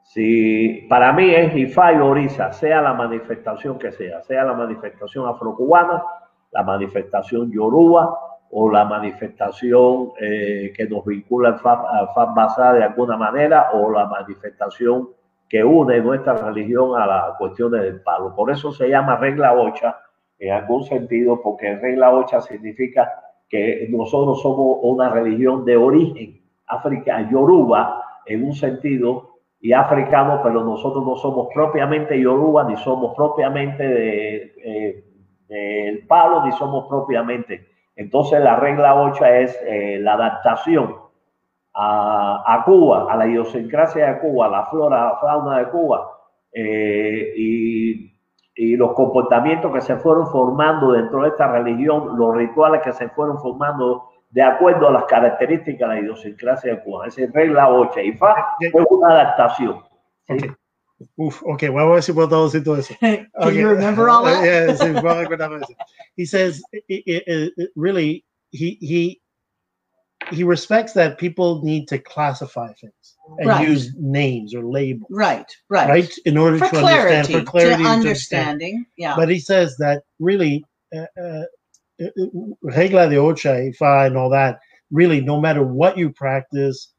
Si 0.03 0.87
para 0.89 1.13
mí 1.13 1.31
es 1.33 1.55
Ifá 1.55 1.93
y 1.93 1.99
Orisa, 1.99 2.53
sea 2.53 2.83
la 2.83 2.95
manifestación 2.95 3.79
que 3.79 3.93
sea, 3.93 4.21
sea 4.23 4.43
la 4.43 4.55
manifestación 4.55 5.29
afrocubana, 5.29 6.03
la 6.51 6.65
manifestación 6.65 7.53
yoruba 7.53 8.19
o 8.51 8.69
la 8.69 8.85
manifestación 8.85 10.11
eh, 10.21 10.73
que 10.77 10.89
nos 10.89 11.05
vincula 11.05 11.51
al 11.51 11.61
FAB, 11.61 12.75
de 12.75 12.83
alguna 12.83 13.17
manera 13.17 13.71
o 13.73 13.89
la 13.93 14.07
manifestación 14.07 15.11
que 15.51 15.65
une 15.65 16.01
nuestra 16.01 16.35
religión 16.35 16.99
a 16.99 17.07
las 17.07 17.37
cuestiones 17.37 17.83
del 17.83 18.01
palo. 18.03 18.35
Por 18.37 18.53
eso 18.53 18.71
se 18.71 18.89
llama 18.89 19.17
regla 19.17 19.53
ocha 19.53 19.99
en 20.39 20.53
algún 20.53 20.85
sentido, 20.85 21.43
porque 21.43 21.77
regla 21.77 22.15
8 22.15 22.41
significa 22.41 23.13
que 23.49 23.89
nosotros 23.91 24.41
somos 24.41 24.79
una 24.83 25.11
religión 25.11 25.65
de 25.65 25.77
origen, 25.77 26.41
África, 26.67 27.29
Yoruba, 27.31 28.03
en 28.25 28.45
un 28.45 28.55
sentido, 28.55 29.29
y 29.61 29.73
africano, 29.73 30.41
pero 30.43 30.65
nosotros 30.65 31.05
no 31.05 31.17
somos 31.17 31.49
propiamente 31.53 32.19
Yoruba, 32.19 32.65
ni 32.65 32.77
somos 32.77 33.15
propiamente 33.15 33.83
del 33.83 34.55
de, 34.57 35.05
eh, 35.51 36.05
palo, 36.09 36.47
ni 36.47 36.53
somos 36.53 36.87
propiamente. 36.89 37.67
Entonces 37.97 38.41
la 38.41 38.57
regla 38.57 39.03
8 39.03 39.25
es 39.27 39.61
eh, 39.67 39.99
la 40.01 40.15
adaptación 40.15 41.10
a, 41.75 42.45
a, 42.47 42.65
Cuba, 42.65 43.13
a 43.13 43.17
la 43.17 43.27
idiosincrasia 43.27 44.15
de 44.15 44.21
Cuba, 44.21 44.47
a 44.47 44.51
la 44.51 44.67
flora, 44.67 45.19
fauna 45.21 45.59
de 45.59 45.69
Cuba, 45.71 46.11
eh, 46.53 47.33
y 47.37 48.11
y 48.61 48.77
los 48.77 48.93
comportamientos 48.93 49.73
que 49.73 49.81
se 49.81 49.97
fueron 49.97 50.27
formando 50.27 50.93
dentro 50.93 51.23
de 51.23 51.29
esta 51.29 51.51
religión, 51.51 52.19
los 52.19 52.37
rituales 52.37 52.83
que 52.85 52.93
se 52.93 53.09
fueron 53.09 53.41
formando 53.41 54.11
de 54.29 54.43
acuerdo 54.43 54.89
a 54.89 54.93
las 54.93 55.05
características 55.05 55.89
de 55.89 55.95
la 55.95 56.01
idiosincrasia 56.01 56.75
de 56.75 56.83
Cuba. 56.83 57.07
Esa 57.07 57.23
es 57.23 57.33
regla 57.33 57.71
8. 57.71 58.01
Y 58.01 58.13
fa 58.13 58.55
fue 58.71 58.87
una 58.91 59.09
adaptación. 59.15 59.83
¿sí? 60.29 60.35
Okay. 60.35 60.51
Uf, 61.17 61.43
ok, 61.47 61.63
vamos 61.69 61.83
a 61.83 61.95
ver 61.95 62.03
si 62.03 62.13
puedo 62.13 62.29
traducir 62.29 62.63
todo 62.63 62.77
eso. 62.77 62.95
Can 63.01 63.31
okay. 63.35 63.57
you 63.57 63.69
remember 63.71 64.11
all 64.11 64.25
that? 64.25 64.45
yeah, 64.45 64.77
sí, 64.77 64.93
puedo 65.01 65.23
recordar 65.23 65.53
eso. 65.55 65.73
He 66.17 66.27
says, 66.27 66.63
it, 66.73 66.85
it, 67.07 67.55
it, 67.57 67.71
really, 67.75 68.27
he, 68.53 68.77
he, 68.83 69.23
he 70.31 70.45
respects 70.45 70.93
that 70.95 71.19
people 71.19 71.63
need 71.63 71.89
to 71.89 71.99
classify 71.99 72.73
things 72.75 73.17
and 73.39 73.49
right. 73.49 73.69
use 73.69 73.95
names 73.99 74.55
or 74.55 74.65
labels. 74.65 75.09
Right, 75.11 75.47
right. 75.69 75.89
Right, 75.89 76.19
in 76.25 76.37
order 76.37 76.59
for 76.59 76.65
to 76.67 76.71
clarity, 76.71 77.17
understand, 77.17 77.45
for 77.45 77.51
clarity, 77.51 77.83
to 77.85 77.89
understanding. 77.89 78.75
Understand. 78.75 78.87
Yeah. 78.97 79.17
But 79.17 79.29
he 79.29 79.39
says 79.39 79.77
that 79.79 80.03
really, 80.19 80.65
uh, 80.95 81.07
uh, 81.23 81.45
regla 82.63 83.09
de 83.09 83.17
ocha, 83.17 83.73
ifa, 83.73 84.07
and 84.07 84.17
all 84.17 84.31
that, 84.31 84.59
really, 84.91 85.21
no 85.21 85.41
matter 85.41 85.63
what 85.63 85.97
you 85.97 86.11
practice 86.11 86.93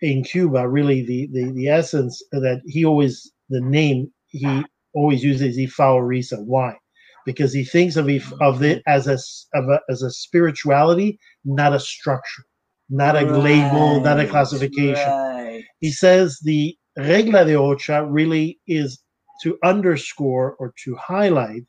in 0.00 0.22
Cuba, 0.22 0.68
really, 0.68 1.04
the, 1.04 1.28
the, 1.32 1.52
the 1.52 1.68
essence 1.68 2.22
that 2.32 2.60
he 2.66 2.84
always, 2.84 3.32
the 3.48 3.60
name 3.60 4.12
he 4.28 4.64
always 4.94 5.22
uses 5.22 5.56
is 5.56 5.70
ifa 5.72 5.94
or 5.94 6.06
risa. 6.06 6.44
Why? 6.44 6.76
Because 7.24 7.52
he 7.52 7.64
thinks 7.64 7.96
of, 7.96 8.08
of 8.40 8.62
it 8.62 8.82
as 8.86 9.06
a, 9.06 9.18
of 9.58 9.68
a, 9.68 9.80
as 9.88 10.02
a 10.02 10.10
spirituality, 10.10 11.18
not 11.44 11.72
a 11.72 11.80
structure 11.80 12.44
not 12.92 13.20
a 13.20 13.26
right, 13.26 13.42
label, 13.42 14.00
not 14.00 14.20
a 14.20 14.26
classification. 14.26 15.10
Right. 15.10 15.64
He 15.80 15.90
says 15.90 16.38
the 16.44 16.76
regla 16.96 17.44
de 17.44 17.54
ocha 17.54 18.06
really 18.08 18.60
is 18.66 19.02
to 19.42 19.58
underscore 19.64 20.54
or 20.58 20.74
to 20.84 20.94
highlight 20.96 21.62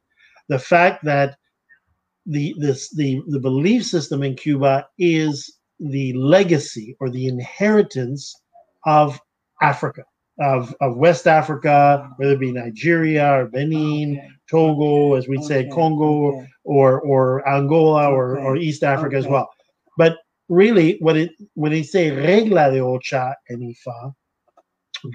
the 0.50 0.60
fact 0.60 1.04
that 1.06 1.38
the 2.26 2.54
this 2.58 2.94
the 2.96 3.22
the 3.28 3.40
belief 3.40 3.86
system 3.86 4.22
in 4.22 4.36
Cuba 4.36 4.86
is 5.00 5.60
the 5.80 6.14
legacy 6.14 6.96
or 7.00 7.10
the 7.10 7.28
inheritance 7.28 8.34
of 8.86 9.20
Africa, 9.62 10.04
of, 10.40 10.76
of 10.82 10.98
West 10.98 11.28
Africa, 11.28 12.10
whether 12.18 12.34
it 12.34 12.40
be 12.40 12.52
Nigeria 12.52 13.32
or 13.34 13.48
Benin, 13.48 14.18
okay. 14.18 14.28
Togo, 14.50 15.16
as 15.16 15.28
we 15.28 15.38
okay. 15.38 15.48
say, 15.48 15.70
Congo, 15.70 16.38
okay. 16.38 16.48
or 16.66 17.02
or 17.02 17.48
Angola 17.48 18.10
or, 18.10 18.40
or 18.40 18.56
East 18.58 18.84
Africa 18.84 19.16
as 19.16 19.28
well. 19.28 19.50
But 19.98 20.18
really 20.50 20.98
when 21.00 21.18
it 21.18 21.32
when 21.56 21.72
they 21.72 21.84
say 21.84 22.12
regla 22.12 22.72
de 22.72 22.80
ocha 22.80 23.34
and 23.50 23.76
ifa, 23.76 24.14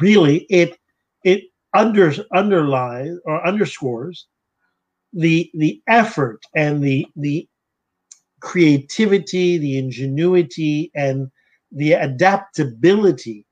really 0.01 0.47
it 0.51 0.77
it 1.25 1.45
under 1.75 2.13
underlies 2.35 3.17
or 3.25 3.47
underscores 3.47 4.27
the 5.13 5.51
the 5.55 5.81
effort 5.89 6.41
and 6.55 6.83
the 6.83 7.07
the 7.17 7.49
creativity, 8.41 9.59
the 9.59 9.79
ingenuity, 9.79 10.91
and 10.95 11.29
the 11.73 11.93
adaptability 11.93 13.45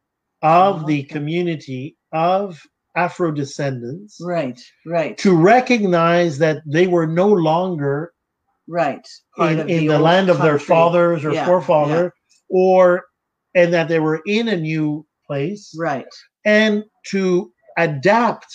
of 0.43 0.83
oh, 0.83 0.87
the 0.87 1.03
community 1.05 1.97
of 2.13 2.63
Afro 2.97 3.31
descendants. 3.31 4.19
Right, 4.21 4.61
right. 4.87 5.19
To 5.19 5.37
recognize 5.37 6.39
that 6.39 6.63
they 6.67 6.87
were 6.87 7.07
no 7.07 7.29
longer 7.29 8.13
right. 8.69 9.07
In, 9.39 9.61
in 9.61 9.67
the, 9.67 9.89
the 9.89 9.99
land 9.99 10.29
of 10.29 10.39
their 10.39 10.59
fathers 10.59 11.25
or 11.25 11.33
yeah, 11.33 11.47
forefather 11.47 12.05
yeah. 12.05 12.11
or 12.49 13.05
and 13.55 13.73
that 13.73 13.89
they 13.89 13.99
were 13.99 14.23
in 14.27 14.49
a 14.49 14.57
new 14.57 15.07
place. 15.27 15.75
Right. 15.77 16.07
And 16.45 16.85
to 17.09 17.53
adapt 17.79 18.47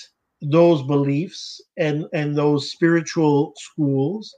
those 0.42 0.82
beliefs 0.84 1.62
and 1.78 2.06
and 2.14 2.36
those 2.36 2.72
spiritual 2.72 3.54
schools 3.58 4.34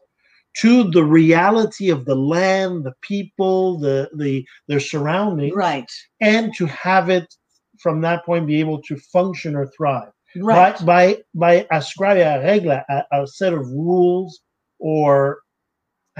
to 0.58 0.92
the 0.92 1.04
reality 1.04 1.90
of 1.90 2.06
the 2.06 2.16
land 2.16 2.84
the 2.84 2.94
people 3.02 3.80
the 3.80 4.10
the 4.18 4.46
their 4.68 4.80
surroundings. 4.80 5.56
Right. 5.56 5.92
And 6.22 6.54
to 6.56 6.66
have 6.66 7.10
it 7.10 7.34
from 7.80 8.02
that 8.02 8.26
point 8.26 8.48
be 8.48 8.60
able 8.60 8.82
to 8.84 8.98
function 8.98 9.56
or 9.56 9.68
thrive. 9.68 10.12
Right. 10.36 10.74
by 10.86 11.18
by, 11.36 11.66
by 11.68 11.68
ascribing 11.72 12.24
a 12.24 12.42
regla 12.44 12.84
a, 12.90 13.04
a 13.22 13.28
set 13.28 13.54
of 13.54 13.70
rules 13.70 14.42
or 14.80 15.43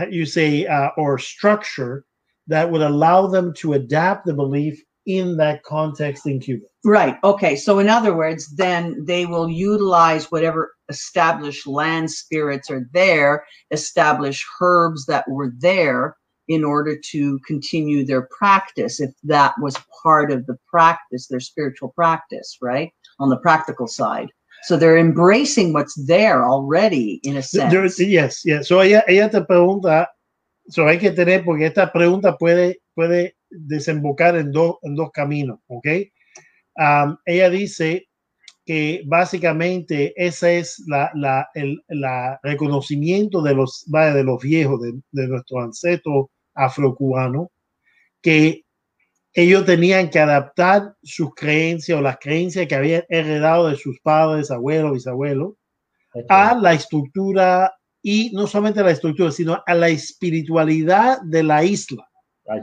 you 0.09 0.25
say, 0.25 0.65
uh, 0.65 0.89
or 0.97 1.17
structure 1.17 2.05
that 2.47 2.71
would 2.71 2.81
allow 2.81 3.27
them 3.27 3.53
to 3.55 3.73
adapt 3.73 4.25
the 4.25 4.33
belief 4.33 4.81
in 5.05 5.37
that 5.37 5.63
context 5.63 6.25
in 6.25 6.39
Cuba. 6.39 6.65
Right. 6.85 7.17
Okay. 7.23 7.55
So, 7.55 7.79
in 7.79 7.89
other 7.89 8.15
words, 8.15 8.55
then 8.55 9.03
they 9.05 9.25
will 9.25 9.49
utilize 9.49 10.31
whatever 10.31 10.73
established 10.89 11.67
land 11.67 12.09
spirits 12.11 12.69
are 12.69 12.87
there, 12.93 13.45
establish 13.71 14.45
herbs 14.61 15.05
that 15.07 15.29
were 15.29 15.51
there 15.59 16.15
in 16.47 16.63
order 16.63 16.97
to 17.11 17.39
continue 17.47 18.05
their 18.05 18.27
practice, 18.37 18.99
if 18.99 19.11
that 19.23 19.53
was 19.59 19.77
part 20.03 20.31
of 20.31 20.45
the 20.45 20.57
practice, 20.67 21.27
their 21.27 21.39
spiritual 21.39 21.89
practice, 21.95 22.57
right? 22.61 22.91
On 23.19 23.29
the 23.29 23.37
practical 23.37 23.87
side. 23.87 24.29
So 24.64 24.78
they're 24.78 24.97
embracing 24.97 25.74
what's 25.74 25.93
there 26.05 26.45
already 26.45 27.20
in 27.24 27.38
a 27.38 27.41
sense. 27.41 27.99
Yes, 27.99 28.45
yes. 28.45 28.68
So 28.68 28.82
ella, 28.82 29.03
ella 29.07 29.30
te 29.30 29.41
pregunta, 29.41 30.07
so 30.70 30.88
hay 30.88 30.97
que 30.97 31.11
tener, 31.11 31.43
porque 31.43 31.66
esta 31.66 31.91
pregunta 31.91 32.38
puede, 32.38 32.82
puede 32.95 33.36
desembocar 33.49 34.36
en, 34.38 34.51
dos 34.51 34.78
en 34.84 34.95
dos 34.95 35.11
caminos, 35.11 35.59
¿ok? 35.68 35.88
Um, 36.76 37.18
ella 37.26 37.49
dice 37.49 38.07
que 38.66 39.03
básicamente 39.05 40.14
ese 40.16 40.59
es 40.59 40.82
la, 40.88 41.11
la, 41.14 41.49
el 41.53 41.84
la 41.89 42.39
reconocimiento 42.41 43.41
de 43.41 43.53
los, 43.53 43.84
de 43.88 44.24
los 44.24 44.41
viejos, 44.41 44.82
de, 44.82 44.93
de 45.11 45.28
nuestros 45.28 45.61
ancestros 45.61 46.28
afrocubanos, 46.55 47.47
que 48.22 48.62
ellos 49.34 49.65
tenían 49.65 50.09
que 50.09 50.19
adaptar 50.19 50.93
sus 51.01 51.34
creencias 51.34 51.97
o 51.97 52.01
las 52.01 52.17
creencias 52.19 52.67
que 52.67 52.75
habían 52.75 53.03
heredado 53.09 53.69
de 53.69 53.75
sus 53.75 53.99
padres, 54.01 54.51
abuelos, 54.51 54.93
bisabuelos, 54.93 55.53
a 56.29 56.55
la 56.55 56.73
estructura 56.73 57.73
y 58.01 58.31
no 58.34 58.45
solamente 58.45 58.81
a 58.81 58.84
la 58.84 58.91
estructura, 58.91 59.31
sino 59.31 59.63
a 59.65 59.73
la 59.73 59.89
espiritualidad 59.89 61.21
de 61.23 61.41
la 61.41 61.63
isla. 61.63 62.07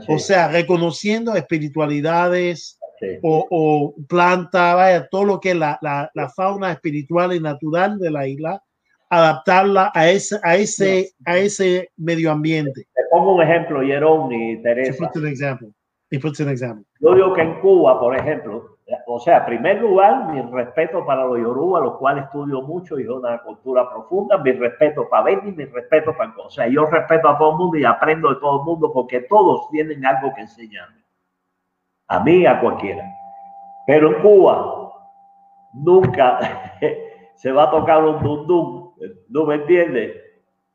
O 0.07 0.19
sea, 0.19 0.47
reconociendo 0.47 1.35
espiritualidades 1.35 2.79
o, 3.23 3.47
o, 3.49 3.95
planta, 4.07 4.75
vaya, 4.75 5.07
todo 5.09 5.25
lo 5.25 5.39
que 5.39 5.51
es 5.51 5.55
la, 5.55 5.77
la, 5.81 6.09
la, 6.13 6.29
fauna 6.29 6.71
espiritual 6.71 7.33
y 7.33 7.39
natural 7.39 7.97
de 7.97 8.11
la 8.11 8.27
isla, 8.27 8.61
adaptarla 9.09 9.91
a 9.95 10.09
ese, 10.09 10.39
a 10.43 10.55
ese, 10.55 11.11
a 11.25 11.37
ese 11.37 11.89
medio 11.97 12.31
ambiente. 12.31 12.87
Te 12.93 13.01
pongo 13.09 13.35
un 13.35 13.41
ejemplo, 13.41 13.81
Jerón 13.81 14.31
y 14.31 14.61
Teresa. 14.61 15.09
He 16.11 16.19
puts 16.19 16.41
an 16.41 16.49
example. 16.49 16.85
Yo 16.99 17.15
digo 17.15 17.33
que 17.33 17.41
en 17.41 17.61
Cuba, 17.61 17.97
por 17.97 18.13
ejemplo, 18.15 18.77
o 19.07 19.19
sea, 19.21 19.45
primer 19.45 19.81
lugar, 19.81 20.27
mi 20.33 20.41
respeto 20.41 21.05
para 21.05 21.25
los 21.25 21.37
Yoruba, 21.37 21.79
los 21.79 21.97
cuales 21.97 22.25
estudio 22.25 22.61
mucho 22.61 22.99
y 22.99 23.03
es 23.03 23.09
una 23.09 23.41
cultura 23.41 23.89
profunda, 23.89 24.37
mi 24.37 24.51
respeto 24.51 25.07
para 25.07 25.23
Benny, 25.23 25.53
mi 25.53 25.65
respeto 25.65 26.15
para... 26.17 26.33
O 26.37 26.49
sea, 26.49 26.67
yo 26.67 26.85
respeto 26.85 27.29
a 27.29 27.37
todo 27.37 27.51
el 27.51 27.57
mundo 27.57 27.77
y 27.77 27.85
aprendo 27.85 28.29
de 28.29 28.41
todo 28.41 28.59
el 28.59 28.65
mundo 28.65 28.91
porque 28.91 29.21
todos 29.21 29.69
tienen 29.69 30.05
algo 30.05 30.33
que 30.35 30.41
enseñarme. 30.41 31.01
A 32.09 32.19
mí, 32.19 32.45
a 32.45 32.59
cualquiera. 32.59 33.05
Pero 33.87 34.09
en 34.09 34.21
Cuba, 34.21 34.91
nunca 35.73 36.39
se 37.35 37.51
va 37.53 37.63
a 37.63 37.71
tocar 37.71 38.03
un 38.03 38.21
dundum, 38.21 38.91
¿no 39.29 39.45
me 39.45 39.55
entiendes? 39.55 40.20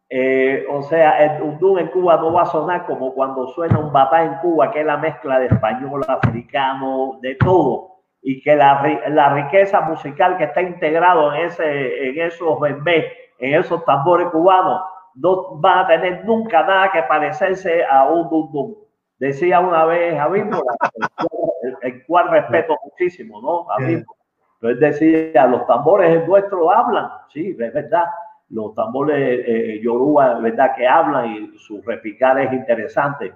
Eh, 0.08 0.64
o 0.70 0.82
sea, 0.82 1.24
el 1.24 1.38
dundum 1.38 1.78
en 1.78 1.88
Cuba 1.88 2.16
no 2.16 2.32
va 2.32 2.42
a 2.42 2.46
sonar 2.46 2.86
como 2.86 3.12
cuando 3.12 3.48
suena 3.48 3.78
un 3.78 3.92
batá 3.92 4.22
en 4.22 4.34
Cuba, 4.36 4.70
que 4.70 4.80
es 4.80 4.86
la 4.86 4.96
mezcla 4.96 5.38
de 5.40 5.46
español, 5.46 6.04
africano, 6.06 7.18
de 7.22 7.34
todo. 7.36 7.96
Y 8.22 8.40
que 8.42 8.54
la, 8.56 8.82
ri- 8.82 9.06
la 9.08 9.34
riqueza 9.34 9.80
musical 9.80 10.36
que 10.36 10.44
está 10.44 10.62
integrado 10.62 11.32
en, 11.34 11.46
ese, 11.46 12.08
en 12.08 12.20
esos 12.26 12.58
bembés, 12.60 13.04
en 13.38 13.54
esos 13.60 13.84
tambores 13.84 14.28
cubanos, 14.28 14.80
no 15.16 15.60
va 15.60 15.80
a 15.80 15.86
tener 15.86 16.24
nunca 16.24 16.62
nada 16.62 16.90
que 16.92 17.02
parecerse 17.04 17.84
a 17.84 18.04
un 18.04 18.28
dundum. 18.28 18.74
Decía 19.18 19.60
una 19.60 19.84
vez 19.86 20.18
a 20.18 20.28
Vímbora, 20.28 20.74
el, 21.62 21.76
el 21.82 22.06
cual 22.06 22.28
respeto 22.30 22.76
muchísimo, 22.84 23.40
¿no? 23.40 23.70
A 23.72 23.78
Yeah. 23.78 23.88
Vímbora. 23.88 24.18
Pero 24.60 24.72
él 24.72 24.80
decía, 24.80 25.46
los 25.46 25.66
tambores 25.66 26.26
nuestros 26.26 26.68
hablan, 26.74 27.08
sí, 27.32 27.56
es 27.58 27.72
verdad. 27.72 28.06
Los 28.48 28.74
tambores 28.74 29.44
eh, 29.46 29.80
yoruba, 29.82 30.34
es 30.34 30.42
verdad 30.42 30.74
que 30.76 30.86
hablan 30.86 31.26
y 31.32 31.58
su 31.58 31.82
repicar 31.82 32.38
es 32.40 32.52
interesante. 32.52 33.32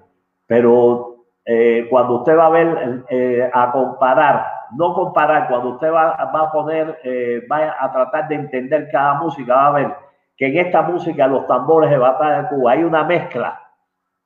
Pero 0.47 1.21
eh, 1.45 1.87
cuando 1.91 2.17
usted 2.17 2.37
va 2.37 2.47
a 2.47 2.51
ver, 2.51 3.05
eh, 3.09 3.51
a 3.53 3.73
comparar, 3.73 4.47
no 4.77 4.95
comparar, 4.95 5.49
cuando 5.49 5.71
usted 5.71 5.93
va, 5.93 6.17
va 6.33 6.41
a 6.43 6.53
poner, 6.53 7.01
eh, 7.03 7.45
va 7.51 7.77
a 7.79 7.93
tratar 7.93 8.29
de 8.29 8.37
entender 8.37 8.89
cada 8.93 9.15
música, 9.15 9.55
va 9.55 9.67
a 9.67 9.73
ver 9.73 9.97
que 10.37 10.47
en 10.47 10.59
esta 10.59 10.83
música, 10.83 11.27
los 11.27 11.47
tambores 11.47 11.91
de 11.91 11.99
batalla 11.99 12.43
de 12.43 12.49
Cuba, 12.49 12.73
hay 12.73 12.85
una 12.85 13.05
mezcla 13.05 13.61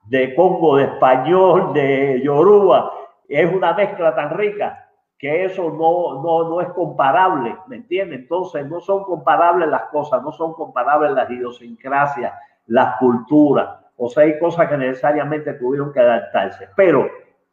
de 0.04 0.34
Congo, 0.34 0.76
de 0.76 0.84
español, 0.84 1.72
de 1.72 2.20
Yoruba. 2.22 2.92
Es 3.28 3.52
una 3.52 3.72
mezcla 3.72 4.14
tan 4.14 4.30
rica 4.30 4.84
que 5.18 5.44
eso 5.44 5.70
no, 5.70 6.22
no, 6.22 6.48
no 6.48 6.60
es 6.60 6.68
comparable, 6.70 7.56
¿me 7.66 7.76
entiendes? 7.76 8.20
Entonces, 8.20 8.66
no 8.66 8.80
son 8.80 9.04
comparables 9.04 9.68
las 9.68 9.84
cosas, 9.84 10.22
no 10.22 10.32
son 10.32 10.54
comparables 10.54 11.12
las 11.12 11.30
idiosincrasias, 11.30 12.32
las 12.66 12.96
culturas. 12.98 13.68
O 13.96 14.08
sea, 14.08 14.24
hay 14.24 14.38
cosas 14.38 14.68
que 14.68 14.76
necesariamente 14.76 15.54
tuvieron 15.54 15.92
que 15.92 16.00
adaptarse. 16.00 16.68
Pero 16.76 17.08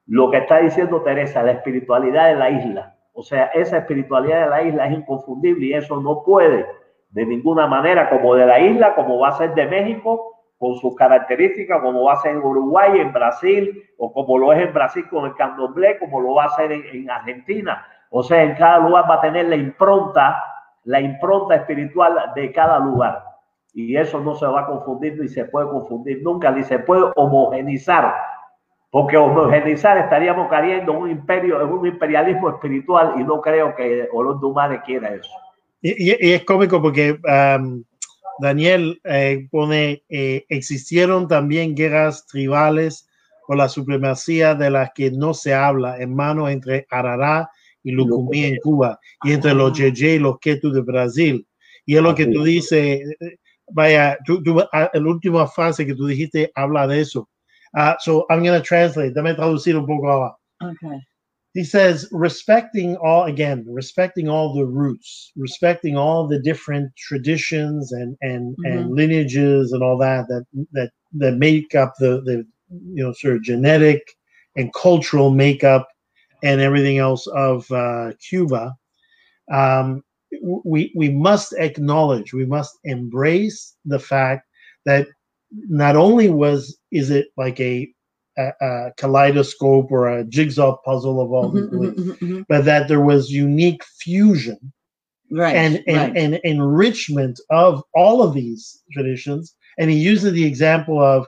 lo 0.07 0.31
que 0.31 0.37
está 0.37 0.57
diciendo 0.57 1.01
Teresa, 1.01 1.43
la 1.43 1.51
espiritualidad 1.51 2.29
de 2.29 2.35
la 2.35 2.49
isla, 2.49 2.95
o 3.13 3.23
sea, 3.23 3.45
esa 3.53 3.77
espiritualidad 3.77 4.43
de 4.43 4.49
la 4.49 4.63
isla 4.63 4.87
es 4.87 4.93
inconfundible 4.93 5.65
y 5.67 5.73
eso 5.73 6.01
no 6.01 6.23
puede 6.23 6.65
de 7.11 7.25
ninguna 7.25 7.67
manera, 7.67 8.09
como 8.09 8.35
de 8.35 8.45
la 8.45 8.59
isla, 8.59 8.95
como 8.95 9.19
va 9.19 9.29
a 9.29 9.37
ser 9.37 9.53
de 9.53 9.67
México, 9.67 10.40
con 10.61 10.75
sus 10.75 10.95
características, 10.95 11.81
como 11.81 12.03
va 12.03 12.13
a 12.13 12.17
ser 12.21 12.33
en 12.33 12.43
Uruguay, 12.43 12.99
en 12.99 13.11
Brasil, 13.11 13.83
o 13.97 14.13
como 14.13 14.37
lo 14.37 14.53
es 14.53 14.59
en 14.67 14.73
Brasil 14.73 15.03
con 15.09 15.25
el 15.25 15.33
candomblé, 15.35 15.97
como 15.97 16.21
lo 16.21 16.35
va 16.35 16.43
a 16.43 16.47
hacer 16.47 16.71
en, 16.71 16.83
en 16.93 17.09
Argentina. 17.09 17.83
O 18.11 18.21
sea, 18.21 18.43
en 18.43 18.53
cada 18.55 18.77
lugar 18.77 19.05
va 19.09 19.15
a 19.15 19.21
tener 19.21 19.47
la 19.47 19.55
impronta, 19.55 20.41
la 20.83 21.01
impronta 21.01 21.55
espiritual 21.55 22.13
de 22.35 22.51
cada 22.51 22.77
lugar. 22.77 23.23
Y 23.73 23.95
eso 23.97 24.19
no 24.19 24.35
se 24.35 24.45
va 24.45 24.61
a 24.61 24.65
confundir 24.67 25.17
ni 25.19 25.27
se 25.29 25.45
puede 25.45 25.67
confundir 25.67 26.21
nunca, 26.21 26.51
ni 26.51 26.61
se 26.63 26.77
puede 26.77 27.05
homogenizar. 27.15 28.13
Porque 28.91 29.17
homogenizar 29.17 29.97
estaríamos 29.97 30.47
cayendo 30.49 30.91
en 30.91 30.97
un 30.99 31.09
imperio, 31.09 31.61
en 31.61 31.69
un 31.71 31.87
imperialismo 31.87 32.49
espiritual 32.49 33.13
y 33.17 33.23
no 33.23 33.41
creo 33.41 33.73
que 33.73 34.07
Olor 34.13 34.39
Dumare 34.39 34.81
quiera 34.83 35.09
eso. 35.09 35.31
Y, 35.81 36.11
y- 36.11 36.17
y 36.19 36.33
es 36.33 36.43
cómico 36.45 36.81
porque 36.81 37.17
um, 37.57 37.83
Daniel 38.41 38.99
eh, 39.03 39.47
pone, 39.51 40.03
eh, 40.09 40.45
existieron 40.49 41.27
también 41.27 41.75
guerras 41.75 42.25
tribales 42.25 43.07
por 43.47 43.57
la 43.57 43.69
supremacía 43.69 44.55
de 44.55 44.69
las 44.69 44.91
que 44.93 45.11
no 45.11 45.33
se 45.33 45.53
habla, 45.53 45.97
hermano, 45.97 46.49
entre 46.49 46.87
Arará 46.89 47.49
y 47.83 47.91
Lucumí 47.91 48.45
en 48.45 48.57
Cuba, 48.57 48.99
y 49.23 49.31
entre 49.33 49.53
los 49.53 49.77
Yeye 49.77 50.15
y 50.15 50.19
los 50.19 50.39
Ketu 50.39 50.71
de 50.71 50.81
Brasil. 50.81 51.47
Y 51.85 51.95
es 51.95 52.01
lo 52.01 52.13
que 52.13 52.27
tú 52.27 52.43
dices, 52.43 53.01
vaya, 53.71 54.17
tú, 54.25 54.41
tú, 54.43 54.59
ah, 54.71 54.89
la 54.93 55.09
última 55.09 55.47
frase 55.47 55.85
que 55.85 55.95
tú 55.95 56.05
dijiste 56.05 56.51
habla 56.55 56.87
de 56.87 57.01
eso. 57.01 57.29
Ah, 57.73 57.97
so 57.99 58.25
I'm 58.29 58.43
going 58.43 58.59
to 58.59 58.61
translate, 58.61 59.13
dame 59.13 59.33
traducir 59.33 59.75
un 59.77 59.85
poco 59.85 60.09
ahora. 60.09 60.35
Okay. 60.61 60.99
He 61.53 61.63
says 61.63 62.07
respecting 62.11 62.95
all 62.97 63.23
again 63.23 63.65
respecting 63.67 64.29
all 64.29 64.53
the 64.53 64.65
roots 64.65 65.31
respecting 65.35 65.97
all 65.97 66.27
the 66.27 66.39
different 66.39 66.95
traditions 66.95 67.91
and 67.91 68.15
and 68.21 68.55
and 68.63 68.95
lineages 68.95 69.71
and 69.71 69.83
all 69.83 69.97
that 69.97 70.27
that 70.27 70.45
that 70.71 70.91
that 71.13 71.33
make 71.33 71.75
up 71.75 71.93
the 71.99 72.21
the 72.21 72.45
you 72.69 73.03
know 73.03 73.13
sort 73.13 73.35
of 73.35 73.43
genetic 73.43 74.01
and 74.55 74.73
cultural 74.73 75.31
makeup 75.31 75.87
and 76.43 76.61
everything 76.61 76.97
else 76.97 77.27
of 77.27 77.69
uh, 77.71 78.11
Cuba. 78.27 78.75
Um, 79.51 80.03
we 80.63 80.91
we 80.95 81.09
must 81.09 81.53
acknowledge 81.53 82.33
we 82.33 82.45
must 82.45 82.77
embrace 82.85 83.75
the 83.85 83.99
fact 83.99 84.47
that 84.85 85.07
not 85.51 85.95
only 85.95 86.29
was 86.29 86.77
is 86.91 87.09
it 87.09 87.27
like 87.35 87.59
a 87.59 87.91
a, 88.37 88.51
a 88.61 88.91
kaleidoscope 88.97 89.91
or 89.91 90.07
a 90.09 90.23
jigsaw 90.25 90.77
puzzle 90.85 91.21
of 91.21 91.31
all 91.31 91.49
these 91.51 91.63
Mhm, 91.63 91.71
beliefs, 91.71 92.01
mhm, 92.01 92.17
mhm, 92.19 92.45
but 92.49 92.65
that 92.65 92.87
there 92.87 93.01
was 93.01 93.31
unique 93.31 93.83
fusion. 93.99 94.59
Right. 95.31 95.55
and, 95.55 95.75
and, 95.87 95.97
right. 95.97 96.17
and 96.17 96.39
enrichment 96.43 97.39
of 97.49 97.83
all 97.95 98.21
of 98.21 98.33
these 98.33 98.83
traditions. 98.91 99.55
And 99.79 99.89
he 99.89 99.97
uses 99.97 100.33
the 100.33 100.45
example 100.45 101.01
of, 101.01 101.25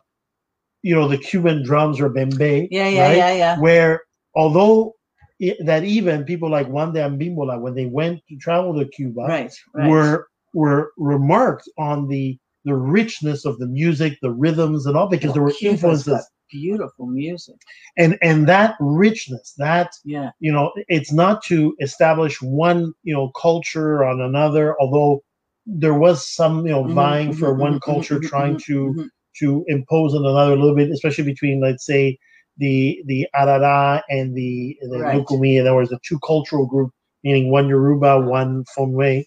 you 0.81 0.93
know, 0.93 1.07
the 1.07 1.17
Cuban 1.17 1.63
drums 1.63 2.01
or 2.01 2.09
bembe, 2.09 2.67
yeah, 2.69 2.87
yeah, 2.89 3.01
right? 3.07 3.17
yeah, 3.17 3.33
yeah. 3.33 3.59
where 3.59 4.01
although 4.35 4.93
i 5.41 5.55
that 5.65 5.83
even 5.83 6.25
people 6.25 6.49
like 6.49 6.67
Wande 6.67 6.95
Abimbola, 6.95 7.59
when 7.61 7.75
they 7.75 7.85
went 7.85 8.21
to 8.29 8.35
travel 8.37 8.77
to 8.77 8.85
Cuba, 8.89 9.21
Right. 9.27 9.53
Right. 9.73 9.89
were 9.89 10.27
were 10.53 10.91
remarked 10.97 11.69
on 11.77 12.07
the 12.07 12.37
the 12.65 12.75
richness 12.75 13.45
of 13.45 13.57
the 13.59 13.67
music, 13.67 14.17
the 14.21 14.31
rhythms, 14.31 14.85
and 14.85 14.95
all 14.97 15.09
because 15.09 15.33
there 15.33 15.43
were 15.43 15.53
influences 15.61 16.25
beautiful 16.53 17.07
music. 17.07 17.59
and 17.97 18.17
and 18.21 18.47
that 18.47 18.75
richness 18.79 19.53
that 19.57 19.89
Yeah. 20.05 20.31
you 20.39 20.51
know 20.51 20.71
it's 20.97 21.13
not 21.13 21.43
to 21.45 21.75
establish 21.81 22.41
one 22.41 22.93
you 23.03 23.13
know 23.15 23.31
culture 23.41 24.03
on 24.05 24.21
another 24.21 24.75
although 24.81 25.21
there 25.65 25.93
was 26.05 26.17
some 26.39 26.65
you 26.65 26.73
know 26.73 26.85
Mhm, 26.85 26.97
vying 27.01 27.33
for 27.33 27.53
mhm, 27.53 27.57
one 27.65 27.79
mhm, 27.87 27.89
culture 27.89 28.19
mhm, 28.19 28.31
trying 28.31 28.57
to 28.67 28.95
mhm. 28.95 29.09
to 29.39 29.63
impose 29.67 30.13
on 30.15 30.25
another 30.25 30.53
a 30.53 30.55
little 30.61 30.75
bit 30.75 30.89
especially 30.91 31.25
between 31.25 31.61
let's 31.61 31.85
say 31.85 32.17
the 32.57 32.97
the 33.07 33.27
arara 33.35 34.01
and 34.09 34.35
the 34.35 34.75
the 34.91 34.99
Right. 34.99 35.13
lukumi 35.13 35.57
and 35.57 35.65
there 35.67 35.75
was 35.75 35.89
the 35.89 35.99
two 36.07 36.19
cultural 36.25 36.65
group 36.67 36.91
meaning 37.23 37.51
one 37.51 37.67
yoruba 37.67 38.19
one 38.19 38.63
fonwe 38.77 39.23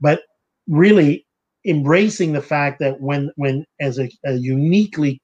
but 0.00 0.20
really 0.68 1.26
embracing 1.66 2.32
the 2.32 2.42
fact 2.42 2.78
that 2.80 3.00
when 3.00 3.30
when 3.36 3.64
as 3.80 3.98
a, 3.98 4.08
a 4.26 4.34
uniquely 4.34 5.20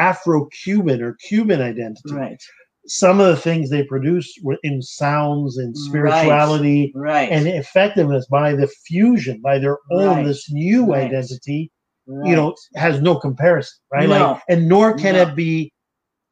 afro-cuban 0.00 1.02
or 1.02 1.14
cuban 1.28 1.60
identity 1.60 2.14
Right. 2.14 2.42
some 2.86 3.20
of 3.20 3.26
the 3.28 3.36
things 3.36 3.68
they 3.70 3.84
produce 3.84 4.28
were 4.42 4.58
in 4.62 4.80
sounds 4.82 5.58
and 5.58 5.76
spirituality 5.76 6.92
Right. 6.94 7.30
and 7.30 7.46
effectiveness 7.46 8.26
by 8.38 8.54
the 8.54 8.68
fusion 8.86 9.40
by 9.42 9.58
their 9.58 9.78
own 9.92 10.16
Right. 10.18 10.26
this 10.26 10.50
new 10.50 10.86
Right. 10.86 11.06
identity 11.06 11.70
right. 12.06 12.28
you 12.28 12.34
know 12.36 12.54
has 12.76 13.00
no 13.00 13.14
comparison 13.26 13.76
right 13.92 14.08
No. 14.08 14.14
like 14.32 14.42
and 14.48 14.68
nor 14.68 14.94
can 14.94 15.14
No. 15.14 15.22
it 15.22 15.36
be 15.36 15.72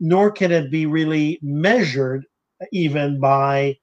nor 0.01 0.31
can 0.31 0.51
it 0.53 0.71
be 0.71 0.87
really 0.87 1.39
measured 1.43 2.25
even 2.73 3.21
by 3.21 3.77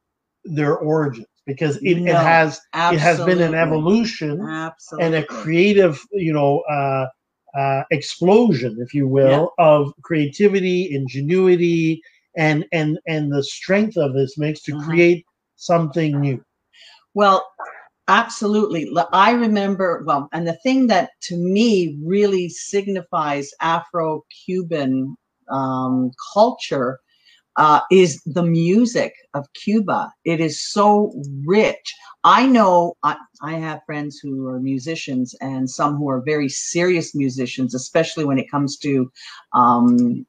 their 0.46 0.76
origins 0.78 1.28
because 1.46 1.78
it, 1.78 1.98
it 1.98 2.14
No. 2.14 2.16
has 2.18 2.60
it 2.96 3.00
has 3.00 3.18
been 3.30 3.42
an 3.42 3.54
evolution 3.56 4.42
Absolutely. 4.42 5.06
and 5.06 5.16
a 5.16 5.24
creative 5.26 6.02
you 6.12 6.34
know 6.34 6.52
uh 6.78 7.06
uh, 7.58 7.84
explosion, 7.92 8.78
if 8.80 8.94
you 8.94 9.08
will, 9.08 9.52
of 9.58 9.94
creativity, 10.04 10.90
ingenuity, 10.94 12.02
and 12.38 12.66
and 12.72 13.00
and 13.08 13.32
the 13.32 13.44
strength 13.44 13.98
of 13.98 14.14
this 14.14 14.38
mix 14.38 14.62
to 14.64 14.74
Mhm. 14.74 14.86
create 14.86 15.26
something 15.56 16.20
new. 16.20 16.44
Well, 17.14 17.46
absolutely. 18.08 18.90
I 19.14 19.32
remember, 19.32 20.04
well, 20.06 20.30
and 20.34 20.48
the 20.48 20.58
thing 20.64 20.88
that 20.88 21.12
to 21.24 21.38
me 21.38 21.98
really 22.04 22.50
signifies 22.50 23.52
Afro 23.62 24.24
Cuban 24.46 25.16
um, 25.52 26.12
culture 26.34 27.00
uh, 27.58 27.82
is 27.92 28.22
the 28.26 28.44
music 28.44 29.14
of 29.34 29.52
Cuba. 29.54 30.12
It 30.26 30.40
is 30.40 30.64
so 30.72 31.14
rich. 31.46 31.96
I 32.24 32.46
know 32.46 32.96
I, 33.04 33.16
I 33.42 33.54
have 33.54 33.86
friends 33.86 34.20
who 34.22 34.48
are 34.48 34.60
musicians 34.60 35.36
and 35.42 35.70
some 35.70 35.96
who 35.98 36.10
are 36.10 36.22
very 36.22 36.50
serious 36.50 37.16
musicians, 37.16 37.74
especially 37.76 38.26
when 38.26 38.40
it 38.40 38.50
comes 38.50 38.78
to 38.80 39.12
um, 39.54 40.26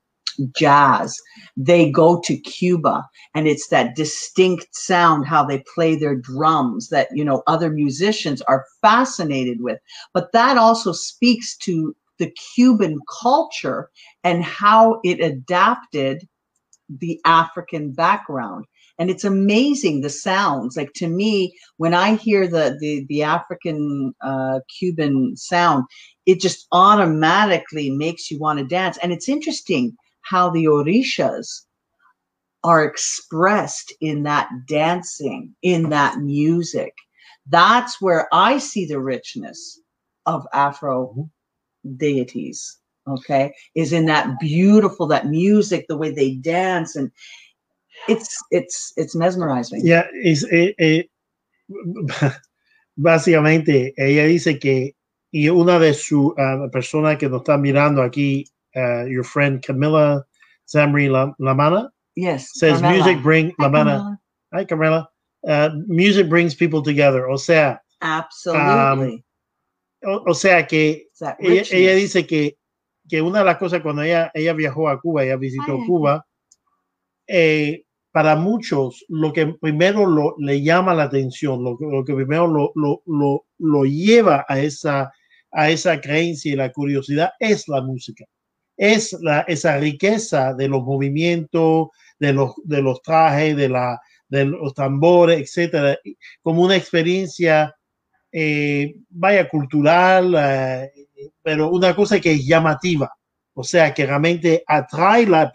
jazz. 0.55 1.19
They 1.57 1.91
go 1.91 2.21
to 2.21 2.37
Cuba 2.37 3.09
and 3.35 3.49
it's 3.49 3.69
that 3.69 3.97
distinct 3.97 4.75
sound, 4.75 5.27
how 5.27 5.45
they 5.45 5.65
play 5.75 5.97
their 5.97 6.17
drums 6.17 6.89
that, 6.91 7.09
you 7.13 7.25
know, 7.25 7.43
other 7.47 7.71
musicians 7.71 8.43
are 8.43 8.67
fascinated 8.83 9.61
with. 9.61 9.79
But 10.13 10.33
that 10.33 10.59
also 10.59 10.93
speaks 10.93 11.57
to 11.59 11.95
the 12.19 12.33
Cuban 12.55 12.99
culture 13.21 13.91
and 14.25 14.43
how 14.43 15.01
it 15.05 15.21
adapted 15.21 16.27
the 16.89 17.21
African 17.25 17.93
background. 17.93 18.65
And 18.99 19.11
it's 19.11 19.25
amazing 19.25 20.01
the 20.01 20.11
sounds. 20.11 20.77
Like 20.77 20.93
to 20.95 21.09
me 21.09 21.55
when 21.77 21.95
i 21.95 22.15
hear 22.15 22.47
the 22.47 22.77
the, 22.81 23.05
the 23.09 23.23
african 23.23 24.15
uh, 24.23 24.61
cuban 24.79 25.37
sound 25.37 25.85
it 26.25 26.41
just 26.41 26.67
automatically 26.73 27.91
makes 27.91 28.31
you 28.31 28.39
want 28.39 28.59
to 28.59 28.65
dance. 28.65 28.99
And 28.99 29.13
it's 29.13 29.29
interesting 29.29 29.97
how 30.23 30.51
the 30.51 30.65
orishas 30.65 31.47
are 32.65 32.85
expressed 32.85 33.95
in 34.01 34.25
that 34.25 34.49
dancing 34.67 35.55
in 35.63 35.91
that 35.91 36.19
music. 36.19 36.93
That's 37.49 38.01
where 38.01 38.29
i 38.33 38.59
see 38.59 38.87
the 38.87 39.01
richness 39.01 39.81
of 40.25 40.47
afro 40.53 41.31
deities 41.97 42.79
okay 43.07 43.53
is 43.75 43.93
in 43.93 44.07
that 44.07 44.39
beautiful 44.41 45.07
that 45.07 45.27
music 45.27 45.87
the 45.89 45.97
way 45.97 46.11
they 46.11 46.35
dance 46.35 46.97
and 46.97 47.11
it's 48.09 48.43
it's 48.51 48.93
it's 48.97 49.15
mesmerizing. 49.15 49.81
Yeah, 49.85 50.07
es, 50.25 50.45
eh, 50.51 50.75
eh, 50.79 51.09
básicamente 52.97 53.95
ella 53.97 54.25
dice 54.27 54.59
que 54.59 54.95
y 55.33 55.49
una 55.49 55.79
de 55.79 55.93
sus 55.93 56.33
uh, 56.39 56.71
personas 56.71 57.19
que 57.19 57.29
nos 57.29 57.43
está 57.43 57.59
mirando 57.59 58.03
aquí, 58.03 58.45
uh, 58.75 59.05
your 59.07 59.25
friend 59.25 59.63
Camilla 59.63 60.25
Zamri 60.69 61.09
Lamana, 61.39 61.91
yes, 62.15 62.51
says 62.55 62.81
Carmela. 62.81 63.05
music 63.05 63.23
bring 63.23 63.53
Lamana. 63.61 64.19
Hi, 64.53 64.65
Camilla. 64.65 65.09
Uh, 65.47 65.71
music 65.87 66.29
brings 66.29 66.55
people 66.55 66.83
together. 66.83 67.29
O 67.29 67.37
sea, 67.37 67.81
absolutely. 68.01 69.25
Um, 70.05 70.11
o, 70.11 70.31
o, 70.31 70.33
sea 70.33 70.67
que 70.67 71.09
ella, 71.41 71.65
ella, 71.71 71.95
dice 71.95 72.27
que 72.27 72.57
que 73.09 73.23
una 73.23 73.41
de 73.41 73.45
las 73.45 73.57
cosas 73.59 73.81
cuando 73.83 74.03
ella 74.03 74.31
ella 74.35 74.53
viajó 74.53 74.89
a 74.89 75.01
Cuba, 75.01 75.25
ella 75.25 75.37
visitó. 75.37 75.79
Cuba, 75.87 76.27
eh, 77.27 77.83
para 78.13 78.35
muchos 78.35 79.05
lo 79.09 79.33
que 79.33 79.47
primero 79.61 80.07
lo, 80.07 80.35
le 80.39 80.63
llama 80.63 80.95
la 80.95 81.05
atención, 81.05 81.63
lo, 81.63 81.77
lo 81.79 82.05
que 82.05 82.15
primero 82.15 82.47
lo, 82.47 82.73
lo, 82.75 83.03
lo, 83.05 83.45
lo 83.59 83.85
lleva 83.85 84.45
a 84.49 84.59
esa, 84.59 85.13
a 85.51 85.71
esa 85.71 86.01
creencia 86.01 86.53
y 86.53 86.57
la 86.57 86.73
curiosidad 86.73 87.33
es 87.39 87.69
la 87.69 87.83
música. 87.83 88.25
Es 88.79 89.15
la, 89.21 89.41
esa 89.43 89.77
riqueza 89.79 90.55
de 90.55 90.69
los 90.69 90.83
movimientos, 90.83 91.89
de 92.19 92.33
los, 92.33 92.55
de 92.65 92.81
los 92.81 93.03
trajes, 93.03 93.57
de, 93.57 93.69
la, 93.69 94.01
de 94.29 94.47
los 94.47 94.75
tambores, 94.75 95.41
etcétera, 95.41 95.99
como 96.43 96.63
una 96.63 96.77
experiencia, 96.77 97.75
eh, 98.33 98.95
vaya, 99.11 99.49
cultural, 99.49 100.35
eh, 100.39 100.91
pero 101.43 101.71
una 101.71 101.95
cosa 101.95 102.21
que 102.21 102.33
es 102.33 102.47
llamativa, 102.47 103.13
o 103.55 103.65
sea, 103.65 103.93
que 103.95 104.07
realmente 104.07 104.63
atrae 104.67 105.27
la, 105.27 105.53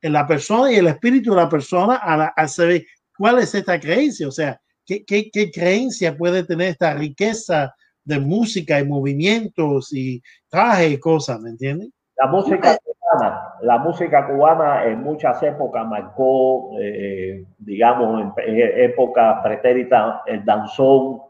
la 0.00 0.26
persona 0.26 0.72
y 0.72 0.76
el 0.76 0.88
espíritu 0.88 1.30
de 1.30 1.36
la 1.36 1.48
persona 1.48 2.00
a, 2.02 2.26
a 2.36 2.48
saber 2.48 2.84
cuál 3.16 3.38
es 3.38 3.54
esta 3.54 3.78
creencia, 3.78 4.28
o 4.28 4.32
sea, 4.32 4.60
qué, 4.86 5.04
qué, 5.04 5.30
qué, 5.30 5.50
creencia 5.50 6.16
puede 6.16 6.44
tener 6.44 6.68
esta 6.68 6.94
riqueza 6.94 7.74
de 8.04 8.18
música 8.18 8.80
y 8.80 8.86
movimientos 8.86 9.92
y 9.92 10.22
trajes 10.48 10.92
y 10.92 10.98
cosas, 10.98 11.40
¿me 11.40 11.50
entiendes? 11.50 11.90
La 12.16 12.26
música 12.26 12.76
cubana, 12.78 13.54
la 13.62 13.78
música 13.78 14.26
cubana 14.26 14.84
en 14.84 15.02
muchas 15.02 15.42
épocas 15.42 15.86
marcó, 15.86 16.70
eh, 16.80 17.44
digamos, 17.58 18.32
en, 18.38 18.60
época 18.80 19.42
pretérita, 19.42 20.22
el 20.26 20.44
danzón, 20.44 21.20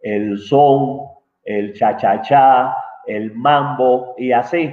el 0.00 0.38
son, 0.38 1.00
el 1.44 1.72
cha-cha-cha, 1.74 2.74
el 3.06 3.34
mambo 3.34 4.14
y 4.16 4.32
así. 4.32 4.72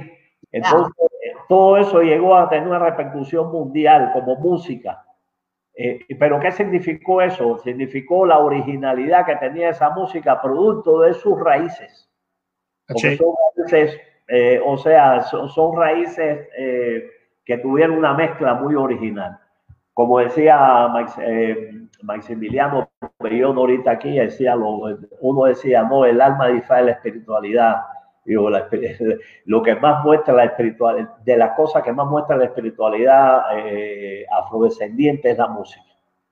Entonces, 0.50 0.94
todo 1.48 1.76
eso 1.76 2.02
llegó 2.02 2.36
a 2.36 2.48
tener 2.48 2.66
una 2.66 2.78
repercusión 2.78 3.50
mundial 3.50 4.10
como 4.12 4.36
música. 4.36 5.04
Eh, 5.74 6.00
pero 6.18 6.38
¿qué 6.38 6.52
significó 6.52 7.22
eso? 7.22 7.58
Significó 7.58 8.26
la 8.26 8.38
originalidad 8.38 9.24
que 9.24 9.36
tenía 9.36 9.70
esa 9.70 9.90
música, 9.90 10.40
producto 10.40 11.00
de 11.00 11.14
sus 11.14 11.38
raíces. 11.40 12.10
Sí. 12.96 13.16
Son 13.16 13.34
raíces 13.56 14.00
eh, 14.28 14.60
o 14.64 14.76
sea, 14.78 15.20
son, 15.22 15.48
son 15.48 15.76
raíces 15.76 16.48
eh, 16.56 17.10
que 17.44 17.58
tuvieron 17.58 17.98
una 17.98 18.14
mezcla 18.14 18.54
muy 18.54 18.74
original. 18.74 19.38
Como 19.94 20.20
decía 20.20 20.88
Max, 20.88 21.16
Maximiliano 22.02 22.88
Bellón 23.18 23.58
ahorita 23.58 23.90
aquí, 23.90 24.18
decía 24.18 24.56
lo, 24.56 24.98
uno 25.20 25.44
decía, 25.44 25.82
no, 25.82 26.06
el 26.06 26.20
alma 26.20 26.48
es 26.48 26.68
la 26.68 26.92
espiritualidad 26.92 27.82
Digo, 28.24 28.48
la, 28.50 28.68
lo 29.46 29.62
que 29.62 29.74
más 29.76 30.04
muestra 30.04 30.34
la 30.34 30.44
espiritualidad, 30.44 31.16
de 31.18 31.36
las 31.36 31.56
cosas 31.56 31.82
que 31.82 31.92
más 31.92 32.06
muestra 32.06 32.36
la 32.36 32.44
espiritualidad 32.44 33.42
eh, 33.56 34.24
afrodescendiente 34.30 35.30
es 35.30 35.38
la 35.38 35.48
música. 35.48 35.82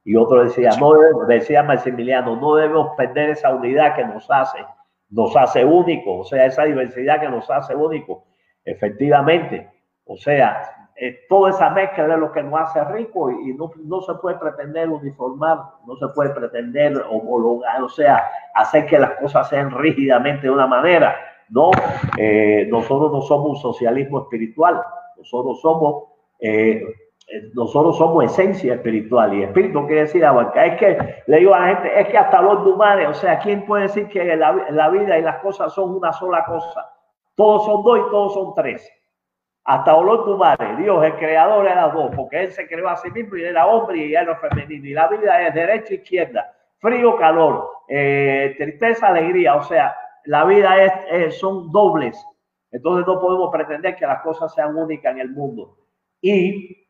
Y 0.04 0.16
otro 0.16 0.44
decía, 0.44 0.70
no 0.78 0.94
decía 1.26 1.62
Maximiliano, 1.62 2.36
no 2.36 2.54
debemos 2.54 2.96
perder 2.96 3.30
esa 3.30 3.54
unidad 3.54 3.94
que 3.96 4.04
nos 4.04 4.30
hace, 4.30 4.58
nos 5.10 5.36
hace 5.36 5.64
único, 5.64 6.18
o 6.20 6.24
sea, 6.24 6.46
esa 6.46 6.64
diversidad 6.64 7.20
que 7.20 7.28
nos 7.28 7.50
hace 7.50 7.74
único. 7.74 8.24
Efectivamente, 8.64 9.68
o 10.04 10.16
sea, 10.16 10.90
eh, 10.96 11.26
toda 11.28 11.50
esa 11.50 11.70
mezcla 11.70 12.06
de 12.06 12.16
lo 12.16 12.32
que 12.32 12.42
nos 12.42 12.60
hace 12.60 12.82
rico 12.92 13.30
y, 13.30 13.50
y 13.50 13.54
no, 13.54 13.70
no, 13.84 14.00
se 14.00 14.14
puede 14.14 14.38
pretender 14.38 14.88
uniformar, 14.88 15.58
no 15.86 15.96
se 15.96 16.08
puede 16.14 16.30
pretender 16.30 17.02
homologar, 17.08 17.82
o 17.82 17.88
sea, 17.88 18.30
hacer 18.54 18.86
que 18.86 18.98
las 18.98 19.12
cosas 19.12 19.48
sean 19.48 19.70
rígidamente 19.70 20.42
de 20.42 20.50
una 20.50 20.66
manera 20.66 21.16
no, 21.50 21.70
eh, 22.16 22.66
nosotros 22.70 23.12
no 23.12 23.22
somos 23.22 23.50
un 23.50 23.56
socialismo 23.56 24.22
espiritual, 24.22 24.80
nosotros 25.16 25.60
somos, 25.60 26.04
eh, 26.40 26.82
nosotros 27.54 27.98
somos 27.98 28.24
esencia 28.24 28.74
espiritual 28.74 29.34
y 29.34 29.42
espíritu 29.42 29.86
quiere 29.86 30.02
decir 30.02 30.24
abarcar. 30.24 30.66
Es 30.66 30.78
que 30.78 31.22
le 31.26 31.38
digo 31.38 31.54
a 31.54 31.60
la 31.60 31.66
gente, 31.74 32.00
es 32.00 32.08
que 32.08 32.18
hasta 32.18 32.40
los 32.40 32.66
humanos, 32.66 33.16
o 33.16 33.20
sea, 33.20 33.38
¿quién 33.38 33.66
puede 33.66 33.84
decir 33.84 34.08
que 34.08 34.36
la, 34.36 34.52
la, 34.70 34.88
vida 34.90 35.18
y 35.18 35.22
las 35.22 35.38
cosas 35.38 35.72
son 35.72 35.94
una 35.94 36.12
sola 36.12 36.44
cosa? 36.44 36.86
Todos 37.34 37.64
son 37.64 37.82
dos 37.82 37.98
y 37.98 38.10
todos 38.10 38.34
son 38.34 38.54
tres. 38.54 38.88
Hasta 39.64 39.94
olor 39.94 40.24
tu 40.24 40.36
madre, 40.36 40.76
Dios, 40.76 41.04
el 41.04 41.14
creador 41.16 41.66
era 41.66 41.88
dos, 41.88 42.10
porque 42.16 42.44
él 42.44 42.52
se 42.52 42.66
creó 42.66 42.88
a 42.88 42.96
sí 42.96 43.10
mismo 43.10 43.36
y 43.36 43.44
era 43.44 43.66
hombre 43.66 43.98
y 43.98 44.14
era 44.14 44.36
femenino. 44.36 44.86
Y 44.86 44.94
la 44.94 45.06
vida 45.08 45.46
es 45.46 45.54
derecha 45.54 45.92
e 45.92 45.96
izquierda, 45.96 46.52
frío, 46.78 47.16
calor, 47.16 47.70
eh, 47.88 48.54
tristeza, 48.56 49.08
alegría. 49.08 49.56
O 49.56 49.62
sea, 49.62 49.94
la 50.24 50.44
vida 50.44 50.82
es, 51.10 51.38
son 51.38 51.70
dobles. 51.70 52.16
Entonces 52.70 53.06
no 53.06 53.20
podemos 53.20 53.50
pretender 53.50 53.96
que 53.96 54.06
las 54.06 54.22
cosas 54.22 54.54
sean 54.54 54.76
únicas 54.76 55.12
en 55.12 55.20
el 55.20 55.30
mundo. 55.30 55.76
Y 56.20 56.88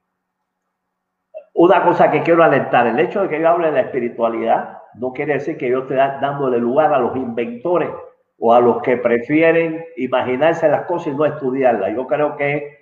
una 1.54 1.82
cosa 1.84 2.10
que 2.10 2.22
quiero 2.22 2.42
alentar, 2.42 2.86
el 2.86 2.98
hecho 2.98 3.22
de 3.22 3.28
que 3.28 3.40
yo 3.40 3.48
hable 3.48 3.68
de 3.68 3.72
la 3.72 3.80
espiritualidad 3.82 4.78
no 4.94 5.12
quiere 5.12 5.34
decir 5.34 5.56
que 5.56 5.70
yo 5.70 5.80
esté 5.80 5.94
dándole 5.94 6.58
lugar 6.58 6.92
a 6.92 6.98
los 6.98 7.16
inventores 7.16 7.90
o 8.38 8.52
a 8.52 8.60
los 8.60 8.82
que 8.82 8.96
prefieren 8.96 9.84
imaginarse 9.96 10.68
las 10.68 10.86
cosas 10.86 11.08
y 11.08 11.16
no 11.16 11.24
estudiarlas. 11.24 11.94
Yo 11.94 12.06
creo 12.06 12.36
que 12.36 12.80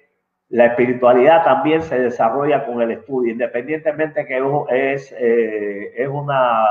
la 0.50 0.66
espiritualidad 0.66 1.44
también 1.44 1.82
se 1.82 1.98
desarrolla 1.98 2.64
con 2.64 2.80
el 2.80 2.92
estudio, 2.92 3.32
independientemente 3.32 4.24
que 4.24 4.38
es, 4.70 5.14
eh, 5.18 5.92
es, 5.96 6.08
una, 6.08 6.64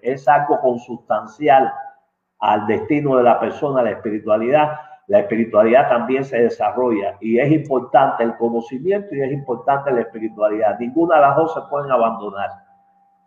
es 0.00 0.26
algo 0.26 0.58
consustancial 0.60 1.70
al 2.40 2.66
destino 2.66 3.16
de 3.16 3.22
la 3.22 3.38
persona, 3.38 3.82
la 3.82 3.90
espiritualidad, 3.90 4.80
la 5.06 5.20
espiritualidad 5.20 5.88
también 5.88 6.24
se 6.24 6.40
desarrolla 6.40 7.16
y 7.20 7.38
es 7.38 7.50
importante 7.50 8.22
el 8.22 8.36
conocimiento 8.36 9.14
y 9.14 9.20
es 9.20 9.32
importante 9.32 9.90
la 9.90 10.02
espiritualidad. 10.02 10.78
Ninguna 10.78 11.16
de 11.16 11.20
las 11.22 11.36
dos 11.36 11.54
se 11.54 11.60
pueden 11.68 11.90
abandonar, 11.90 12.48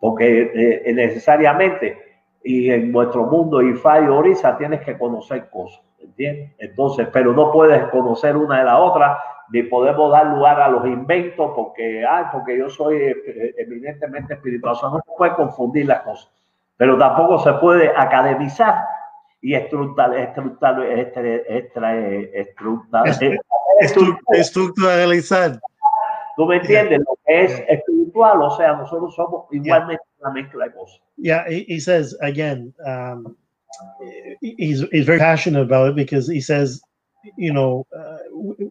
porque 0.00 0.82
eh, 0.86 0.92
necesariamente 0.94 1.98
y 2.42 2.70
en 2.70 2.92
nuestro 2.92 3.24
mundo 3.24 3.62
y 3.62 3.74
Orisa 4.08 4.56
tienes 4.58 4.82
que 4.82 4.98
conocer 4.98 5.48
cosas, 5.48 5.82
¿entiendes? 5.98 6.52
Entonces, 6.58 7.08
pero 7.12 7.32
no 7.32 7.50
puedes 7.50 7.82
conocer 7.88 8.36
una 8.36 8.58
de 8.58 8.64
la 8.64 8.78
otra, 8.78 9.18
ni 9.50 9.62
podemos 9.62 10.12
dar 10.12 10.26
lugar 10.26 10.60
a 10.60 10.68
los 10.68 10.86
inventos 10.86 11.52
porque, 11.54 12.04
ah, 12.04 12.28
porque 12.32 12.58
yo 12.58 12.68
soy 12.68 12.96
eh, 12.96 13.54
eminentemente 13.58 14.34
espiritual, 14.34 14.76
o 14.82 14.90
no 14.90 14.96
se 14.96 15.12
puede 15.16 15.34
confundir 15.34 15.86
las 15.86 16.00
cosas, 16.00 16.30
pero 16.76 16.98
tampoco 16.98 17.38
se 17.38 17.52
puede 17.54 17.90
academizar 17.96 18.93
y 19.44 19.54
estructural, 19.54 20.16
estructural, 20.16 20.82
estructural, 20.88 22.30
estructuralizar. 24.32 25.60
¿Tú 26.36 26.46
me 26.46 26.56
entiendes? 26.56 27.00
Lo 27.00 27.18
que 27.26 27.44
es 27.44 27.62
espiritual, 27.68 28.40
o 28.40 28.56
sea, 28.56 28.72
nosotros 28.72 29.14
somos 29.14 29.44
igualmente 29.52 30.02
una 30.20 30.32
mezcla 30.32 30.64
de 30.64 30.72
cosas. 30.72 30.98
Yeah, 31.18 31.44
he, 31.46 31.66
he 31.68 31.78
says 31.78 32.16
again, 32.22 32.72
um, 32.86 33.36
he's 34.40 34.82
he's 34.90 35.04
very 35.04 35.18
passionate 35.18 35.62
about 35.62 35.90
it 35.90 35.94
because 35.94 36.26
he 36.26 36.40
says, 36.40 36.80
you 37.36 37.52
know, 37.52 37.86
uh, 37.94 38.16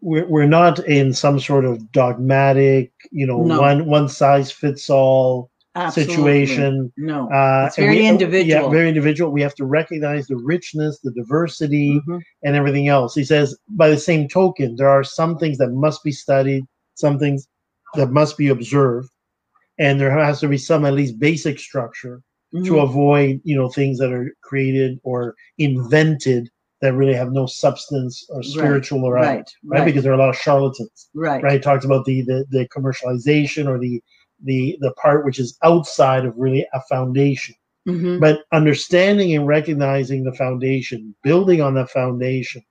we're 0.01 0.25
we're 0.27 0.47
not 0.47 0.79
in 0.87 1.13
some 1.13 1.39
sort 1.39 1.65
of 1.65 1.91
dogmatic, 1.91 2.91
you 3.11 3.27
know, 3.27 3.43
No. 3.43 3.61
one 3.61 3.85
one 3.85 4.09
size 4.09 4.51
fits 4.51 4.89
all 4.89 5.51
Absolutely. 5.75 6.13
situation. 6.15 6.93
No. 6.97 7.27
Uh, 7.31 7.65
It's 7.67 7.77
very 7.77 7.97
we- 7.99 8.07
individual. 8.07 8.63
Yeah, 8.65 8.69
very 8.69 8.87
individual. 8.87 9.31
We 9.31 9.41
have 9.41 9.55
to 9.55 9.65
recognize 9.65 10.27
the 10.27 10.35
richness, 10.37 10.99
the 10.99 11.11
diversity, 11.11 11.99
Mhm. 12.07 12.21
and 12.43 12.55
everything 12.55 12.87
else. 12.89 13.15
He 13.15 13.23
says, 13.23 13.57
by 13.69 13.89
the 13.89 13.97
same 13.97 14.27
token, 14.27 14.75
there 14.75 14.89
are 14.89 15.03
some 15.03 15.37
things 15.37 15.57
that 15.57 15.71
must 15.71 16.03
be 16.03 16.11
studied, 16.11 16.65
some 16.93 17.17
things 17.17 17.47
that 17.95 18.11
must 18.11 18.37
be 18.37 18.49
observed, 18.49 19.09
and 19.79 19.99
there 19.99 20.11
has 20.11 20.39
to 20.41 20.47
be 20.47 20.57
some 20.57 20.85
at 20.85 20.93
least 20.93 21.19
basic 21.19 21.57
structure 21.59 22.21
to 22.63 22.73
Mhm. 22.73 22.83
avoid, 22.83 23.41
you 23.43 23.55
know, 23.55 23.67
things 23.69 23.97
that 23.97 24.11
are 24.13 24.31
created 24.43 24.99
or 25.03 25.33
invented 25.57 26.49
that 26.81 26.93
really 26.93 27.13
have 27.15 27.31
no 27.31 27.45
substance 27.47 28.25
or 28.29 28.43
spiritual 28.43 29.03
or 29.05 29.13
Right. 29.13 29.25
right, 29.37 29.45
Right. 29.63 29.85
because 29.85 30.03
there 30.03 30.11
are 30.11 30.15
a 30.15 30.19
lot 30.19 30.29
of 30.29 30.35
charlatans 30.35 31.09
Right. 31.15 31.41
right 31.41 31.63
talks 31.63 31.85
about 31.85 32.05
the, 32.05 32.21
the 32.23 32.45
the 32.51 32.67
commercialization 32.67 33.67
or 33.67 33.79
the 33.79 34.01
the 34.43 34.77
the 34.81 34.91
part 34.93 35.25
which 35.25 35.39
is 35.39 35.57
outside 35.63 36.25
of 36.25 36.33
really 36.37 36.65
a 36.73 36.81
foundation 36.81 37.55
Mhm. 37.87 38.19
but 38.19 38.43
understanding 38.51 39.35
and 39.35 39.47
recognizing 39.47 40.23
the 40.23 40.33
foundation 40.33 41.13
building 41.23 41.61
on 41.61 41.73
the 41.73 41.85
foundation 41.87 42.63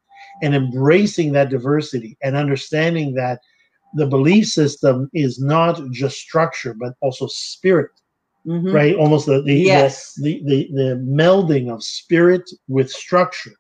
and 0.42 0.54
embracing 0.54 1.32
that 1.32 1.50
diversity 1.50 2.16
and 2.22 2.34
understanding 2.36 3.14
that 3.14 3.40
the 3.94 4.06
belief 4.06 4.46
system 4.46 5.10
is 5.12 5.38
not 5.40 5.80
just 5.90 6.16
structure 6.16 6.74
but 6.78 6.94
also 7.02 7.26
spirit 7.28 7.90
Mhm. 8.46 8.72
right 8.72 8.94
almost 8.96 9.26
the 9.26 9.42
the, 9.42 9.54
Yes. 9.54 10.14
the, 10.14 10.42
the 10.46 10.68
the 10.72 10.96
melding 11.06 11.70
of 11.72 11.82
spirit 11.82 12.48
with 12.68 12.90
structure 12.90 13.52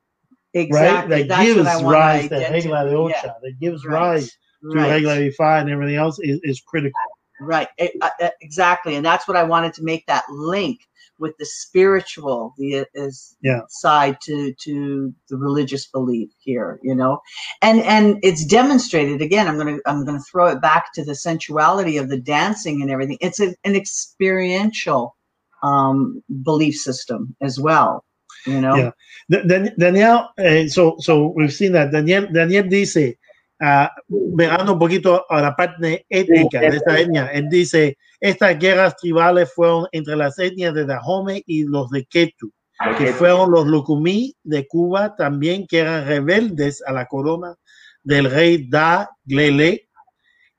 Exactly. 0.54 1.16
right 1.16 1.28
that 1.28 1.28
That's 1.28 1.44
gives 1.44 1.58
what 1.58 1.66
I 1.66 1.76
want 1.82 1.96
rise 1.96 2.28
to 2.28 2.48
regla 2.50 2.84
de 2.84 2.94
ocha 2.94 3.34
that 3.42 3.54
gives 3.60 3.86
rise 3.86 4.30
to 4.70 4.78
Right. 4.78 5.02
de 5.02 5.30
fi 5.30 5.58
and 5.60 5.70
everything 5.70 5.96
else 5.96 6.18
is, 6.20 6.40
is 6.42 6.60
critical 6.60 7.00
Right. 7.42 7.68
E- 7.80 7.90
uh, 8.02 8.10
uh, 8.22 8.30
exactly. 8.42 8.96
And 8.96 9.06
that's 9.06 9.28
what 9.28 9.36
I 9.38 9.44
wanted 9.44 9.74
to 9.74 9.84
make 9.84 10.06
that 10.06 10.24
link 10.30 10.80
with 11.20 11.36
the 11.38 11.46
spiritual, 11.46 12.54
the 12.58 12.86
is 12.94 13.36
Yeah. 13.42 13.62
side 13.70 14.18
to 14.24 14.54
to 14.64 15.14
the 15.30 15.38
religious 15.38 15.86
belief 15.88 16.30
here, 16.40 16.80
you 16.82 16.94
know. 16.94 17.20
And 17.62 17.80
and 17.82 18.18
it's 18.24 18.46
demonstrated 18.46 19.22
again, 19.22 19.48
I'm 19.48 19.58
gonna 19.58 19.78
I'm 19.86 20.04
gonna 20.06 20.20
throw 20.30 20.48
it 20.48 20.62
back 20.62 20.92
to 20.94 21.04
the 21.04 21.14
sensuality 21.14 21.98
of 21.98 22.08
the 22.10 22.18
dancing 22.20 22.82
and 22.82 22.90
everything. 22.90 23.18
It's 23.22 23.40
a, 23.40 23.54
an 23.64 23.76
experiential 23.76 25.16
um 25.62 26.22
belief 26.44 26.76
system 26.76 27.36
as 27.42 27.60
well. 27.60 28.04
You 28.46 28.60
know? 28.60 28.76
Yeah. 28.76 28.90
Da- 29.30 29.44
Dan- 29.44 29.74
Daniel, 29.78 30.28
eh, 30.38 30.68
so, 30.68 30.96
so 31.00 31.32
we've 31.36 31.52
seen 31.52 31.72
that. 31.72 31.92
Daniel, 31.92 32.26
Daniel 32.32 32.64
dice, 32.68 33.14
mirando 34.08 34.72
un 34.72 34.78
poquito 34.78 35.24
a 35.28 35.40
la 35.40 35.54
parte 35.54 36.04
étnica 36.08 36.60
de 36.60 36.68
esta 36.68 36.98
etnia, 36.98 37.26
él 37.32 37.48
dice, 37.48 37.96
estas 38.20 38.58
guerras 38.58 38.96
tribales 38.96 39.52
fueron 39.52 39.86
entre 39.92 40.16
las 40.16 40.38
etnias 40.38 40.74
de 40.74 40.84
Dahomey 40.86 41.42
y 41.46 41.64
los 41.64 41.90
de 41.90 42.04
Ketu, 42.04 42.50
que 42.98 43.08
fueron 43.08 43.50
los 43.50 43.66
Lucumí 43.66 44.34
de 44.42 44.66
Cuba 44.66 45.14
también, 45.16 45.66
que 45.66 45.78
eran 45.78 46.06
rebeldes 46.06 46.82
a 46.86 46.92
la 46.92 47.06
corona 47.06 47.54
del 48.02 48.30
rey 48.30 48.68
Da 48.68 49.10
Glele, 49.24 49.88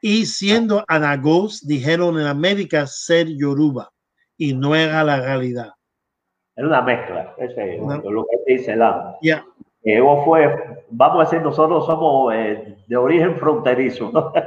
y 0.02 0.26
siendo 0.26 0.84
anagos, 0.88 1.66
dijeron 1.66 2.20
en 2.20 2.28
América 2.28 2.88
ser 2.88 3.28
Yoruba, 3.28 3.92
y 4.38 4.54
no 4.54 4.76
era 4.76 5.04
la 5.04 5.20
realidad. 5.20 5.72
Es 6.56 6.64
una 6.64 6.82
mezcla, 6.84 7.34
ese 7.38 7.76
es 7.76 7.82
No. 7.82 7.98
lo 8.12 8.26
que 8.26 8.54
dice 8.54 8.76
la. 8.76 9.18
Yeah. 9.22 9.44
Evo 9.86 10.24
fue, 10.24 10.50
vamos 10.92 11.20
a 11.20 11.24
decir, 11.30 11.42
nosotros 11.42 11.86
somos 11.86 12.34
eh, 12.34 12.78
de 12.88 12.96
origen 12.98 13.36
fronterizo, 13.38 14.12
¿no? 14.12 14.32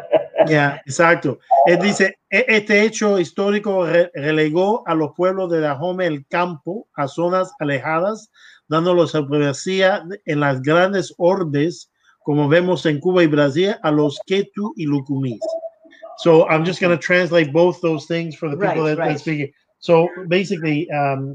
Ya, 0.49 0.81
exacto. 0.87 1.39
Él 1.67 1.79
dice, 1.81 2.19
"E- 2.31 2.45
este 2.47 2.83
hecho 2.83 3.19
histórico 3.19 3.85
re- 3.85 4.11
relegó 4.15 4.85
a 4.87 4.95
los 4.95 5.11
pueblos 5.17 5.51
de 5.51 5.61
Dahomey 5.61 6.07
el 6.07 6.27
campo 6.27 6.87
a 6.95 7.09
zonas 7.09 7.53
alejadas, 7.59 8.31
dándolos 8.69 9.11
supremacía 9.13 10.05
en 10.25 10.41
las 10.41 10.63
grandes 10.63 11.13
orbes, 11.19 11.91
como 12.23 12.49
vemos 12.49 12.87
en 12.87 13.01
Cuba 13.01 13.25
y 13.25 13.27
Brasil, 13.27 13.75
a 13.83 13.91
los 13.91 14.21
Ketu 14.27 14.73
y 14.77 14.85
Lucumís. 14.87 15.41
So 16.19 16.47
I'm 16.49 16.65
just 16.65 16.81
going 16.81 16.97
to 16.97 17.03
translate 17.03 17.51
both 17.53 17.81
those 17.81 18.07
things 18.07 18.37
for 18.37 18.49
the 18.49 18.57
people 18.57 18.85
Right, 18.85 18.91
that, 18.91 18.97
that 18.99 19.07
right. 19.09 19.19
speak. 19.19 19.53
So 19.81 20.07
basically, 20.29 20.89
um, 20.91 21.35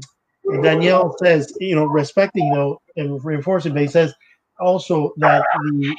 Danielle 0.62 1.14
says, 1.18 1.52
you 1.60 1.74
know, 1.74 1.84
respecting 1.84 2.50
though 2.52 2.80
and 2.96 3.24
reinforcing, 3.24 3.72
but 3.72 3.82
he 3.82 3.88
says 3.88 4.14
also 4.60 5.12
that 5.18 5.44
the 5.62 5.96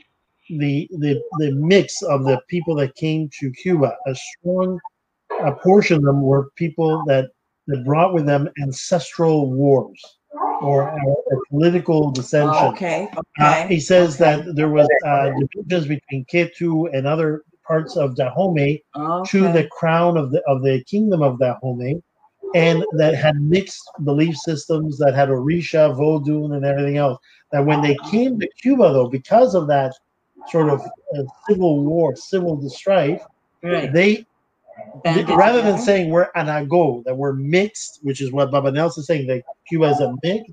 the 0.49 0.87
the 0.99 1.21
the 1.39 1.51
mix 1.55 2.01
of 2.01 2.25
the 2.25 2.39
people 2.47 2.75
that 2.75 2.95
came 2.95 3.29
to 3.39 3.51
Cuba, 3.51 3.95
a 4.07 4.15
strong 4.15 4.79
a 5.41 5.51
portion 5.51 5.97
of 5.97 6.03
them 6.03 6.21
were 6.21 6.49
people 6.55 7.03
that 7.07 7.29
that 7.67 7.85
brought 7.85 8.13
with 8.13 8.25
them 8.25 8.49
ancestral 8.61 9.51
wars 9.51 10.01
or 10.61 10.89
a, 10.89 10.95
a 10.95 11.45
political 11.49 12.11
dissension. 12.11 12.67
Okay. 12.67 13.09
Uh, 13.39 13.67
he 13.67 13.79
says 13.79 14.17
that 14.17 14.55
there 14.55 14.69
was 14.69 14.87
uh, 15.05 15.31
divisions 15.53 15.87
between 15.87 16.25
Ketu 16.25 16.89
and 16.93 17.07
other 17.07 17.43
parts 17.65 17.95
of 17.95 18.15
Dahomey 18.15 18.83
to 19.27 19.51
the 19.53 19.67
crown 19.71 20.17
of 20.17 20.31
the 20.31 20.41
of 20.47 20.61
the 20.63 20.83
kingdom 20.83 21.21
of 21.21 21.39
Dahomey, 21.39 22.01
and 22.53 22.85
that 22.93 23.15
had 23.15 23.41
mixed 23.41 23.89
belief 24.03 24.35
systems 24.37 24.97
that 24.99 25.15
had 25.15 25.29
Orisha, 25.29 25.95
Vodun, 25.95 26.55
and 26.55 26.65
everything 26.65 26.97
else. 26.97 27.17
That 27.51 27.65
when 27.65 27.81
they 27.81 27.97
came 28.09 28.39
to 28.39 28.47
Cuba, 28.61 28.93
though, 28.93 29.07
because 29.07 29.55
of 29.55 29.67
that 29.67 29.93
sort 30.49 30.69
of 30.69 30.81
uh, 30.81 31.23
civil 31.47 31.83
war, 31.83 32.15
civil 32.15 32.69
strife, 32.69 33.21
right. 33.61 33.91
they 33.91 34.25
rather 35.05 35.61
than 35.61 35.77
saying 35.77 36.09
we're 36.09 36.31
anago, 36.33 37.03
that 37.05 37.15
we're 37.15 37.33
mixed, 37.33 37.99
which 38.01 38.21
is 38.21 38.31
what 38.31 38.51
Baba 38.51 38.71
Nelson 38.71 39.01
is 39.01 39.07
saying, 39.07 39.27
that 39.27 39.43
Cuba 39.67 39.85
is 39.85 39.99
a 39.99 40.15
mix, 40.23 40.51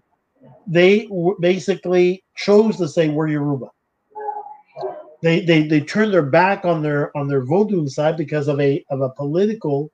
they 0.67 1.07
w- 1.07 1.37
basically 1.41 2.23
chose 2.37 2.77
to 2.77 2.89
say 2.89 3.09
we're 3.09 3.29
Yoruba. 3.29 3.67
They, 5.23 5.45
they 5.45 5.67
they 5.67 5.81
turned 5.81 6.15
their 6.15 6.23
back 6.23 6.65
on 6.65 6.83
their 6.83 7.15
on 7.17 7.29
their 7.29 7.45
Vodun 7.45 7.89
side 7.91 8.17
because 8.17 8.49
of 8.49 8.59
a 8.59 8.83
of 8.91 9.03
a 9.03 9.11
political 9.11 9.93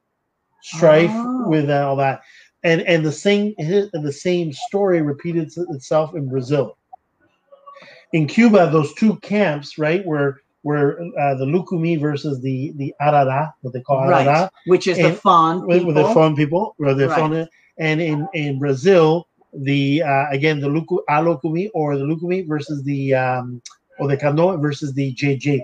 strife 0.74 1.10
Oh. 1.12 1.48
with 1.48 1.70
all 1.70 1.96
that, 1.96 2.22
and 2.64 2.80
and 2.82 3.04
the 3.04 3.12
same 3.12 3.54
the 3.58 4.12
same 4.12 4.52
story 4.52 5.00
repeated 5.02 5.50
itself 5.70 6.14
in 6.14 6.28
Brazil. 6.28 6.76
In 8.12 8.26
Cuba, 8.26 8.70
those 8.70 8.92
two 8.94 9.16
camps, 9.16 9.78
right, 9.78 10.04
were 10.04 10.40
were 10.62 11.00
uh, 11.20 11.34
the 11.36 11.44
Lucumi 11.44 12.00
versus 12.00 12.40
the 12.40 12.72
the 12.76 12.92
Arara, 13.00 13.52
what 13.62 13.72
they 13.72 13.80
call 13.80 14.00
Arara, 14.00 14.26
right. 14.26 14.50
Which 14.66 14.86
is 14.86 14.96
the 14.96 15.12
Fon 15.12 15.60
fun 15.60 15.66
with, 15.68 15.82
the 15.94 16.02
people. 16.02 16.14
Fon 16.14 16.36
people, 16.36 16.74
or 16.78 16.94
the 16.94 17.08
Right. 17.08 17.18
Fon, 17.18 17.48
and 17.78 18.00
in 18.00 18.28
in 18.34 18.58
Brazil, 18.58 19.28
the 19.52 20.02
uh, 20.02 20.26
again 20.30 20.60
the 20.60 20.68
Luku 20.68 20.98
Alokumi 21.08 21.70
or 21.74 21.96
the 21.96 22.04
Lukumi 22.04 22.46
versus 22.46 22.82
the 22.84 23.14
um, 23.14 23.62
or 23.98 24.08
the 24.08 24.16
Kano 24.16 24.56
versus 24.56 24.92
the 24.94 25.14
Jeje. 25.14 25.62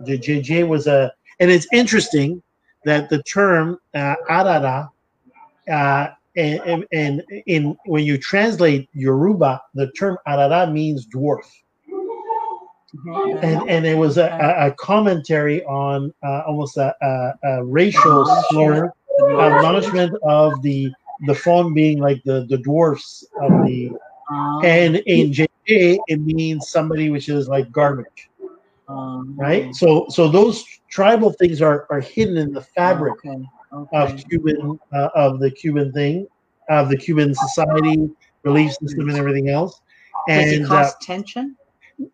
The 0.00 0.18
Jeje 0.18 0.66
was 0.66 0.86
a, 0.86 1.12
and 1.40 1.50
it's 1.50 1.66
interesting 1.72 2.42
that 2.84 3.08
the 3.10 3.22
term 3.22 3.78
uh, 3.94 4.16
Arara, 4.30 4.90
uh, 5.70 6.08
and, 6.36 6.84
and, 6.92 7.22
in 7.46 7.76
when 7.86 8.04
you 8.04 8.18
translate 8.18 8.88
Yoruba, 8.92 9.62
the 9.74 9.90
term 9.92 10.18
Arara 10.26 10.70
means 10.70 11.06
dwarf 11.06 11.44
and 13.42 13.68
and 13.68 13.86
it 13.86 13.96
was 13.96 14.18
a, 14.18 14.28
a, 14.58 14.72
commentary 14.72 15.64
on 15.64 16.12
uh, 16.22 16.42
almost 16.46 16.76
a, 16.76 16.94
a, 17.02 17.48
a 17.48 17.64
racial 17.64 18.24
slur, 18.50 18.92
admonishment 19.40 20.14
of 20.22 20.60
the 20.62 20.92
the 21.26 21.34
Fon 21.34 21.74
being 21.74 21.98
like 21.98 22.22
the 22.24 22.46
the 22.48 22.58
dwarfs 22.58 23.24
of 23.40 23.50
the 23.64 23.90
and 24.64 24.96
in 24.96 25.32
Jeje 25.32 25.98
it 26.06 26.20
means 26.20 26.68
somebody 26.68 27.10
which 27.10 27.28
is 27.28 27.48
like 27.48 27.70
garbage, 27.72 28.30
um, 28.88 29.34
right? 29.36 29.74
So 29.74 30.06
so 30.08 30.28
those 30.28 30.64
tribal 30.94 31.32
things 31.32 31.60
are 31.60 31.86
are 31.90 32.00
hidden 32.00 32.36
in 32.36 32.52
the 32.52 32.62
fabric 32.62 33.16
Okay. 33.72 33.92
of 33.92 34.16
Cuban 34.28 34.78
uh, 34.92 35.08
of 35.16 35.40
the 35.40 35.50
Cuban 35.50 35.92
thing, 35.92 36.26
of 36.70 36.88
the 36.88 36.96
Cuban 36.96 37.34
society 37.34 38.08
belief 38.44 38.72
system 38.80 39.08
and 39.08 39.18
everything 39.18 39.48
else. 39.48 39.80
Does 40.28 40.52
it 40.52 40.56
And 40.56 40.66
uh, 40.66 40.68
cause 40.68 40.94
tension? 41.02 41.56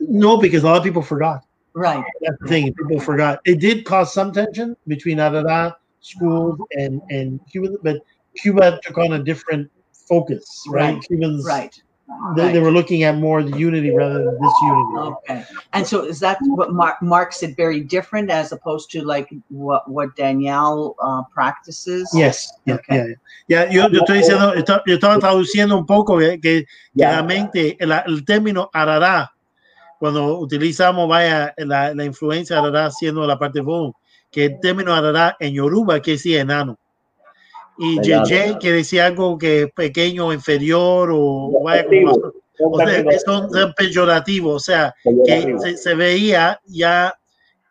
no, 0.00 0.36
because 0.38 0.62
a 0.62 0.66
lot 0.66 0.78
of 0.78 0.84
people 0.84 1.02
forgot. 1.02 1.40
Right. 1.74 2.02
That's 2.22 2.38
the 2.40 2.48
thing. 2.48 2.74
People 2.74 3.00
forgot. 3.00 3.40
It 3.44 3.60
did 3.60 3.84
cause 3.84 4.12
some 4.12 4.32
tension 4.32 4.74
between 4.86 5.18
Arara 5.18 5.74
schools 6.00 6.58
and 6.72 7.00
and 7.10 7.38
Cuba, 7.50 7.76
but 7.82 7.98
Cuba 8.36 8.80
took 8.82 8.96
on 8.98 9.12
a 9.12 9.22
different 9.22 9.70
focus, 10.08 10.64
right? 10.68 10.94
Right, 10.94 11.02
Cubans 11.06 11.44
Right. 11.46 11.82
They, 12.36 12.42
Right. 12.42 12.52
they 12.52 12.60
were 12.60 12.70
looking 12.72 13.02
at 13.04 13.16
more 13.16 13.42
the 13.42 13.56
unity 13.56 13.90
rather 13.94 14.24
than 14.24 14.34
disunity. 14.40 14.96
Okay. 14.98 15.44
And 15.72 15.86
so 15.86 16.04
is 16.04 16.20
that 16.20 16.38
what 16.42 16.72
Mark, 16.72 17.00
Mark 17.02 17.32
said 17.32 17.56
very 17.56 17.80
different 17.80 18.30
as 18.30 18.52
opposed 18.52 18.90
to 18.92 19.02
like 19.02 19.28
what, 19.48 19.88
what 19.88 20.14
Danielle 20.16 20.96
uh, 21.02 21.22
practices? 21.32 22.10
Yes, 22.14 22.52
yeah, 22.66 22.74
Okay. 22.74 22.96
yeah, 23.48 23.64
yeah. 23.66 23.72
Yo, 23.72 23.88
yo 23.88 24.00
estoy 24.00 24.18
diciendo, 24.18 24.52
esto- 24.54 24.82
yo 24.86 24.94
estaba 24.96 25.18
traduciendo 25.18 25.76
un 25.78 25.86
poco 25.86 26.20
eh, 26.20 26.38
que, 26.40 26.64
que 26.64 27.04
la 27.04 27.22
mente, 27.22 27.76
el, 27.80 27.92
el 27.92 28.24
término 28.24 28.68
arará, 28.72 29.30
cuando 29.98 30.38
utilizamos, 30.38 31.08
vaya, 31.08 31.54
la, 31.58 31.94
la 31.94 32.04
influencia 32.04 32.58
arará 32.58 32.90
siendo 32.90 33.26
la 33.26 33.38
parte 33.38 33.60
von, 33.60 33.92
que 34.30 34.46
el 34.46 34.60
término 34.60 34.94
arará 34.94 35.36
en 35.40 35.54
Yoruba 35.54 36.00
quiere 36.00 36.16
decir 36.16 36.38
enano. 36.38 36.78
Y. 37.80 37.96
JJ 37.96 38.58
quiere 38.58 38.76
decir 38.78 39.00
algo 39.00 39.38
que 39.38 39.62
es 39.62 39.72
pequeño, 39.72 40.32
inferior 40.32 41.10
o 41.12 41.50
vaya 41.64 41.84
como 41.86 42.32
o 42.62 42.78
sea, 42.78 43.04
son, 43.24 43.50
son 43.50 43.72
peyorativos, 43.74 44.54
o 44.54 44.58
sea, 44.60 44.94
que 45.24 45.56
se, 45.60 45.76
se 45.78 45.94
veía 45.94 46.60
ya 46.66 47.14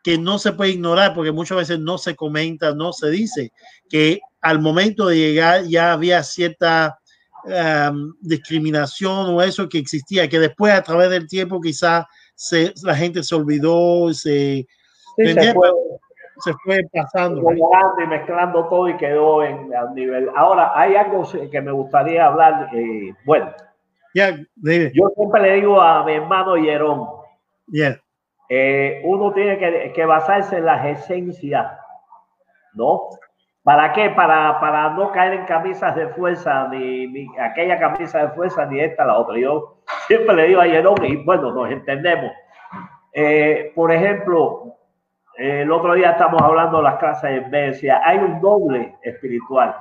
que 0.04 0.18
no 0.18 0.40
se 0.40 0.54
puede 0.54 0.72
ignorar 0.72 1.14
porque 1.14 1.32
muchas 1.32 1.60
veces 1.60 1.80
no 1.80 2.00
se 2.00 2.16
comenta, 2.16 2.74
no 2.74 2.92
se 2.92 3.12
dice, 3.12 3.52
que 3.88 4.20
al 4.42 4.60
momento 4.60 5.06
de 5.06 5.18
llegar 5.18 5.66
ya 5.66 5.94
había 5.94 6.24
cierta 6.24 6.98
um, 7.46 8.16
discriminación 8.22 9.30
o 9.30 9.44
eso 9.44 9.70
que 9.70 9.78
existía, 9.78 10.28
que 10.28 10.40
después 10.40 10.74
a 10.74 10.82
través 10.82 11.12
del 11.12 11.28
tiempo 11.28 11.62
quizá 11.62 12.08
se, 12.34 12.74
la 12.84 12.96
gente 12.96 13.22
se 13.22 13.36
olvidó, 13.36 14.12
se, 14.14 14.66
Sí, 15.18 15.34
se 15.34 15.54
se 16.40 16.54
fue 16.64 16.82
pasando. 16.94 17.42
y 17.52 18.08
mezclando 18.08 18.68
todo 18.68 18.90
y 18.90 18.98
quedó 18.98 19.44
en 19.44 19.74
a 19.76 19.86
un 19.86 19.96
nivel. 19.96 20.30
Ahora, 20.36 20.72
hay 20.76 20.96
algo 20.96 21.24
que 21.52 21.62
me 21.62 21.72
gustaría 21.72 22.26
hablar. 22.26 22.70
eh, 22.74 23.14
bueno, 23.26 23.52
David, 24.56 24.92
yo 24.94 25.10
siempre 25.16 25.42
le 25.42 25.54
digo 25.56 25.80
a 25.82 26.04
mi 26.04 26.14
hermano 26.14 26.56
Jerón, 26.56 27.08
yeah, 27.68 27.98
eh, 28.50 29.02
uno 29.06 29.32
tiene 29.34 29.58
que, 29.58 29.94
que 29.94 30.06
basarse 30.06 30.58
en 30.58 30.66
las 30.66 30.86
esencias, 30.86 31.72
¿no? 32.74 33.10
¿Para 33.64 33.94
qué? 33.94 34.10
Para, 34.10 34.60
para 34.60 34.90
no 34.92 35.12
caer 35.12 35.34
en 35.34 35.46
camisas 35.46 35.96
de 35.96 36.08
fuerza, 36.10 36.68
ni, 36.70 37.08
ni 37.08 37.28
aquella 37.38 37.78
camisa 37.78 38.20
de 38.20 38.30
fuerza, 38.30 38.66
ni 38.66 38.80
esta, 38.80 39.06
la 39.06 39.18
otra. 39.20 39.38
Yo 39.38 39.82
siempre 40.08 40.36
le 40.36 40.48
digo 40.48 40.62
a 40.62 40.66
Jerón, 40.66 41.06
y 41.06 41.18
bueno, 41.18 41.52
nos 41.52 41.70
entendemos. 41.70 42.32
Eh, 43.14 43.72
por 43.76 43.92
ejemplo, 43.92 44.79
el 45.40 45.72
otro 45.72 45.94
día 45.94 46.12
estamos 46.12 46.42
hablando 46.42 46.78
de 46.78 46.84
las 46.84 46.96
clases 46.98 47.50
de 47.50 47.62
decía, 47.68 48.02
hay 48.04 48.18
un 48.18 48.42
doble 48.42 48.98
espiritual. 49.02 49.76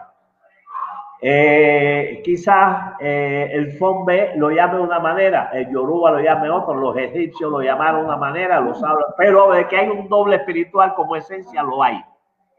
Eh, 1.20 2.20
quizás 2.24 2.93
eh, 3.01 3.51
el 3.52 3.72
Fombe 3.72 4.35
lo 4.36 4.51
llame 4.51 4.76
de 4.76 4.82
una 4.82 5.01
manera, 5.01 5.51
el 5.52 5.68
Yoruba 5.68 6.12
lo 6.12 6.20
llame 6.20 6.48
otro, 6.48 6.74
los 6.74 6.97
egipcios 6.97 7.51
lo 7.51 7.60
llamaron 7.60 8.02
de 8.02 8.06
una 8.06 8.16
manera, 8.16 8.60
los 8.60 8.80
hablan, 8.85 9.05
pero 9.16 9.51
de 9.51 9.66
que 9.66 9.76
hay 9.78 9.89
un 9.89 10.09
doble 10.09 10.36
espiritual 10.36 10.94
como 10.94 11.16
esencia 11.16 11.60
lo 11.64 11.82
hay. 11.82 12.05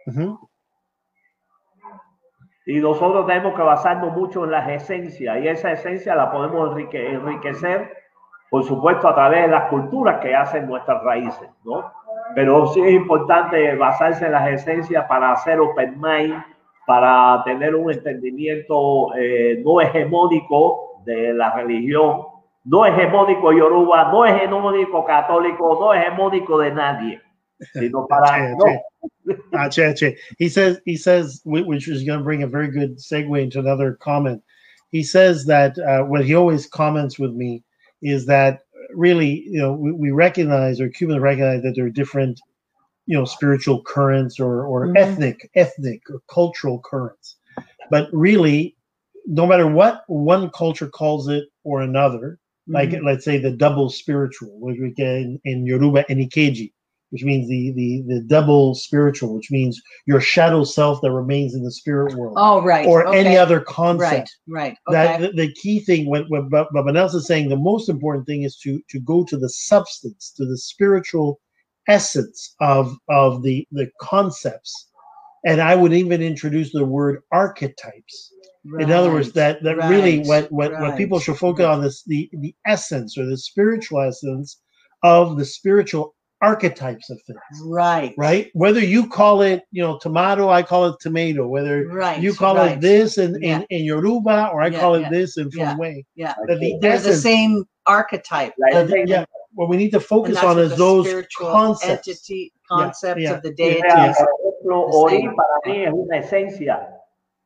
ujú, 0.07 0.37
Y 2.65 2.79
nosotros 2.81 3.25
tenemos 3.27 3.55
que 3.55 3.61
basarnos 3.61 4.13
mucho 4.15 4.43
en 4.43 4.51
las 4.51 4.67
esencias 4.67 5.37
y 5.37 5.47
esa 5.47 5.71
esencia 5.71 6.13
la 6.15 6.29
podemos 6.29 6.71
enrique- 6.71 7.13
enriquecer, 7.13 7.95
por 8.49 8.65
supuesto, 8.65 9.07
a 9.07 9.15
través 9.15 9.43
de 9.43 9.47
las 9.47 9.69
culturas 9.69 10.19
que 10.19 10.35
hacen 10.35 10.67
nuestras 10.67 11.01
raíces, 11.03 11.49
¿no? 11.63 11.93
Pero 12.35 12.67
sí 12.73 12.81
es 12.81 12.93
importante 12.93 13.75
basarse 13.75 14.25
en 14.25 14.33
las 14.33 14.49
esencias 14.51 15.05
para 15.07 15.31
hacer 15.31 15.59
open 15.59 15.99
mind, 15.99 16.43
para 16.85 17.43
tener 17.43 17.75
un 17.75 17.91
entendimiento 17.91 19.15
eh, 19.15 19.61
no 19.63 19.81
hegemónico 19.81 21.01
de 21.05 21.33
la 21.33 21.53
religión, 21.55 22.21
no 22.65 22.85
hegemónico 22.85 23.51
yoruba, 23.51 24.11
no 24.11 24.25
hegemónico 24.25 25.05
católico, 25.05 25.77
no 25.79 25.93
hegemónico 25.93 26.59
de 26.59 26.71
nadie, 26.71 27.21
sino 27.73 28.07
para... 28.09 28.53
Ah. 29.53 29.69
He 30.39 30.49
says 30.49 30.81
he 30.85 30.97
says 30.97 31.41
whi- 31.45 31.65
which 31.65 31.87
is 31.87 32.03
going 32.03 32.19
to 32.19 32.23
bring 32.23 32.41
a 32.43 32.47
very 32.47 32.69
good 32.71 32.97
segue 32.97 33.41
into 33.41 33.59
another 33.59 33.97
comment. 34.01 34.41
He 34.91 35.03
says 35.03 35.45
that 35.45 35.77
uh, 35.77 36.03
what 36.03 36.25
he 36.25 36.35
always 36.35 36.65
comments 36.65 37.19
with 37.19 37.33
me 37.33 37.63
is 38.01 38.25
that 38.25 38.61
really, 38.95 39.43
you 39.45 39.59
know, 39.59 39.73
we, 39.73 39.91
we 39.91 40.11
recognize 40.11 40.79
or 40.81 40.89
Cubans 40.89 41.21
recognize 41.21 41.63
that 41.63 41.73
there 41.75 41.85
are 41.85 41.89
different, 41.89 42.39
you 43.05 43.17
know, 43.17 43.25
spiritual 43.25 43.81
currents 43.83 44.39
or 44.39 44.65
or 44.65 44.87
Mhm. 44.87 44.97
ethnic, 44.97 45.49
ethnic 45.55 46.01
or 46.09 46.21
cultural 46.33 46.79
currents, 46.83 47.37
but 47.89 48.09
really, 48.13 48.75
no 49.25 49.45
matter 49.47 49.67
what 49.67 50.03
one 50.07 50.49
culture 50.51 50.87
calls 50.89 51.27
it 51.27 51.45
or 51.63 51.81
another, 51.81 52.39
like 52.73 52.93
Mhm. 52.93 53.03
let's 53.03 53.25
say 53.25 53.37
the 53.37 53.51
double 53.51 53.89
spiritual, 53.89 54.59
which 54.59 54.77
we 54.79 54.91
get 54.91 55.07
in, 55.17 55.39
in 55.45 55.65
Yoruba 55.65 56.03
Enikeji, 56.09 56.71
which 57.11 57.23
means 57.23 57.47
the, 57.47 57.71
the 57.71 58.03
the 58.07 58.21
double 58.21 58.75
spiritual, 58.75 59.33
which 59.33 59.51
means 59.51 59.81
your 60.05 60.21
shadow 60.21 60.63
self 60.63 61.01
that 61.01 61.11
remains 61.11 61.55
in 61.55 61.63
the 61.63 61.71
spirit 61.71 62.15
world, 62.15 62.35
Oh, 62.37 62.61
right. 62.61 62.85
or 62.85 63.13
any 63.13 63.37
other 63.37 63.59
concept. 63.61 64.37
Right, 64.47 64.77
right. 64.87 65.17
That 65.19 65.21
the, 65.21 65.31
the 65.31 65.53
key 65.53 65.79
thing, 65.79 66.09
what 66.09 66.25
what 66.29 66.49
Ba- 66.49 66.67
Baba 66.71 66.91
Nelson 66.91 67.19
is 67.19 67.27
saying, 67.27 67.49
the 67.49 67.57
most 67.57 67.89
important 67.89 68.25
thing 68.27 68.43
is 68.43 68.57
to 68.57 68.81
to 68.89 68.99
go 68.99 69.23
to 69.25 69.37
the 69.37 69.49
substance, 69.49 70.31
to 70.37 70.45
the 70.45 70.57
spiritual 70.57 71.39
essence 71.87 72.55
of 72.59 72.95
of 73.09 73.43
the 73.43 73.67
the 73.71 73.89
concepts, 74.01 74.89
and 75.45 75.61
I 75.61 75.75
would 75.75 75.93
even 75.93 76.21
introduce 76.21 76.71
the 76.71 76.85
word 76.85 77.21
archetypes 77.31 78.33
in 78.77 78.91
other 78.91 79.11
words 79.11 79.27
Right, 79.29 79.35
that 79.35 79.63
that 79.63 79.77
really 79.89 80.17
right, 80.19 80.27
what 80.27 80.51
what, 80.51 80.79
what 80.79 80.97
people 80.97 81.19
should 81.19 81.37
focus 81.37 81.65
on 81.65 81.83
is 81.83 82.03
the 82.05 82.29
the 82.33 82.53
essence 82.65 83.17
or 83.17 83.25
the 83.25 83.37
spiritual 83.37 84.01
essence 84.01 84.61
of 85.03 85.37
the 85.37 85.45
spiritual 85.45 86.13
archetypes 86.41 87.09
of 87.09 87.21
things 87.23 87.39
Right. 87.65 88.13
right 88.17 88.49
whether 88.53 88.79
you 88.79 89.07
call 89.07 89.41
it 89.41 89.63
you 89.71 89.81
know 89.83 89.97
tomato 89.99 90.49
i 90.49 90.61
call 90.63 90.85
it 90.87 90.95
tomato 91.01 91.45
whether 91.47 91.87
Right. 91.87 92.21
you 92.21 92.33
call 92.33 92.55
right. 92.55 92.73
it 92.77 92.81
this 92.81 93.17
in, 93.17 93.37
Yeah. 93.41 93.57
in, 93.57 93.65
in 93.69 93.83
yoruba 93.85 94.49
or 94.53 94.61
i 94.61 94.67
Yeah, 94.67 94.79
call 94.79 94.95
it 94.95 95.01
yeah, 95.01 95.09
this 95.09 95.37
in 95.37 95.49
yeah. 95.53 95.73
Fumwe. 95.75 96.05
Yeah. 96.15 96.33
that 96.47 96.59
the 96.59 96.77
They're 96.81 96.99
the 96.99 97.15
same 97.15 97.65
archetype. 97.85 98.53
la 98.57 98.67
that 98.71 98.87
the- 98.87 99.05
yeah 99.07 99.25
what 99.53 99.67
we 99.67 99.77
need 99.77 99.91
to 99.91 99.99
focus 99.99 100.37
on 100.43 100.59
is 100.59 100.75
those 100.77 101.07
concepts 101.37 102.07
entity 102.07 102.53
concepts 102.69 103.21
yeah, 103.21 103.33
of 103.33 103.41
the 103.41 103.49
yeah, 103.57 103.65
deity. 103.65 103.81
sea, 103.89 104.05
Yes. 104.05 104.17
por 104.17 104.29
ejemplo, 104.29 104.75
The 104.91 104.97
Ori 104.97 105.21
para 105.35 105.57
mí 105.65 105.83
es 105.85 105.91
una 105.93 106.17
esencia, 106.19 106.87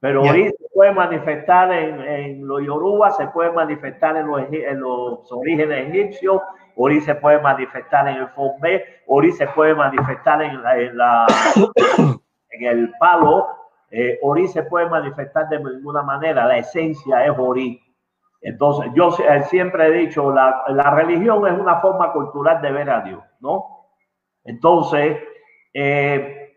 pero 0.02 0.22
Yeah. 0.22 0.32
Ori 0.32 0.44
se 0.50 0.66
puede 0.74 0.94
manifestar 0.94 1.72
en, 1.72 2.02
en 2.02 2.48
los 2.48 2.62
Yoruba, 2.62 3.12
se 3.16 3.26
puede 3.28 3.52
manifestar 3.54 4.18
en 4.18 4.28
los, 4.28 4.42
en 4.52 4.80
los 4.82 5.32
orígenes 5.32 5.88
egipcios, 5.90 6.42
Ori 6.76 7.02
se 7.02 7.16
puede 7.16 7.40
manifestar 7.40 8.08
en 8.08 8.18
el 8.18 8.28
Fombe, 8.30 8.84
Ori 9.08 9.32
se 9.32 9.48
puede 9.48 9.76
manifestar 9.76 10.42
en, 10.42 10.62
la, 10.62 10.78
en, 10.78 10.98
la- 10.98 11.28
en 12.50 12.66
el 12.66 12.92
palo, 13.00 13.48
eh, 13.92 14.20
Ori 14.22 14.48
se 14.48 14.64
puede 14.64 14.90
manifestar 14.90 15.50
de 15.50 15.60
ninguna 15.60 16.02
manera, 16.04 16.46
la 16.46 16.58
esencia 16.58 17.26
es 17.26 17.34
Ori. 17.38 17.80
Entonces, 18.42 18.92
yo 18.96 19.10
eh, 19.28 19.44
siempre 19.46 19.88
he 19.88 19.92
dicho, 19.92 20.32
la, 20.34 20.64
la 20.70 20.92
religión 20.92 21.48
es 21.48 21.54
una 21.60 21.80
forma 21.80 22.12
cultural 22.12 22.62
de 22.62 22.72
ver 22.72 22.90
a 22.90 23.02
Dios, 23.02 23.24
¿no? 23.40 23.88
Entonces, 24.44 25.18
eh, 25.74 26.54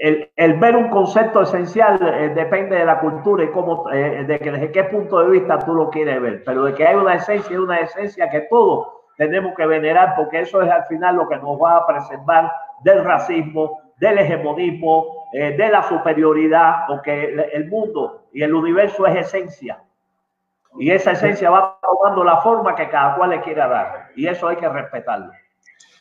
el, 0.00 0.30
el 0.36 0.54
ver 0.58 0.76
un 0.76 0.90
concepto 0.90 1.42
esencial 1.42 1.98
eh, 2.02 2.28
depende 2.34 2.76
de 2.76 2.84
la 2.84 3.00
cultura 3.00 3.44
y 3.44 3.50
cómo, 3.50 3.90
eh, 3.90 4.24
de 4.24 4.38
que 4.38 4.50
desde 4.52 4.70
qué 4.72 4.84
punto 4.84 5.20
de 5.20 5.30
vista 5.30 5.58
tú 5.58 5.74
lo 5.74 5.88
quieres 5.90 6.20
ver, 6.20 6.44
pero 6.44 6.64
de 6.64 6.74
que 6.74 6.86
hay 6.86 6.96
una 6.96 7.14
esencia, 7.14 7.54
es 7.54 7.58
una 7.60 7.78
esencia 7.80 8.28
que 8.28 8.42
todos 8.42 8.88
tenemos 9.16 9.54
que 9.56 9.66
venerar, 9.66 10.14
porque 10.16 10.40
eso 10.40 10.62
es 10.62 10.70
al 10.70 10.84
final 10.86 11.16
lo 11.16 11.28
que 11.28 11.36
nos 11.36 11.60
va 11.60 11.78
a 11.78 11.86
preservar 11.86 12.52
del 12.82 13.04
racismo, 13.04 13.80
del 13.98 14.18
hegemonismo, 14.18 15.28
eh, 15.32 15.56
de 15.56 15.68
la 15.68 15.82
superioridad, 15.88 16.86
porque 16.86 17.24
el, 17.24 17.40
el 17.52 17.68
mundo 17.68 18.28
y 18.32 18.42
el 18.42 18.54
universo 18.54 19.06
es 19.06 19.16
esencia. 19.26 19.82
Y 20.78 20.90
esa 20.90 21.12
esencia 21.12 21.50
va 21.50 21.78
tomando 21.82 22.22
la 22.22 22.38
forma 22.42 22.74
que 22.74 22.88
cada 22.88 23.16
cual 23.16 23.30
le 23.30 23.40
quiera 23.40 23.66
dar. 23.66 24.10
Y 24.14 24.26
eso 24.26 24.48
hay 24.48 24.56
que 24.56 24.68
respetarlo. 24.68 25.32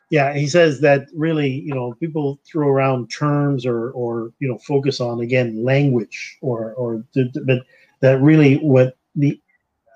yeah 0.10 0.34
he 0.34 0.48
says 0.48 0.80
that 0.80 1.08
really 1.16 1.50
you 1.50 1.74
know 1.74 1.94
people 2.00 2.40
throw 2.46 2.68
around 2.70 3.10
terms 3.10 3.66
or 3.66 3.92
or 3.92 4.32
you 4.40 4.48
know 4.48 4.58
focus 4.60 5.00
on 5.00 5.22
again 5.22 5.64
language 5.64 6.38
or 6.42 6.74
or 6.74 7.04
but 7.14 7.60
that 8.02 8.22
really 8.22 8.58
what 8.58 8.96
the 9.16 9.40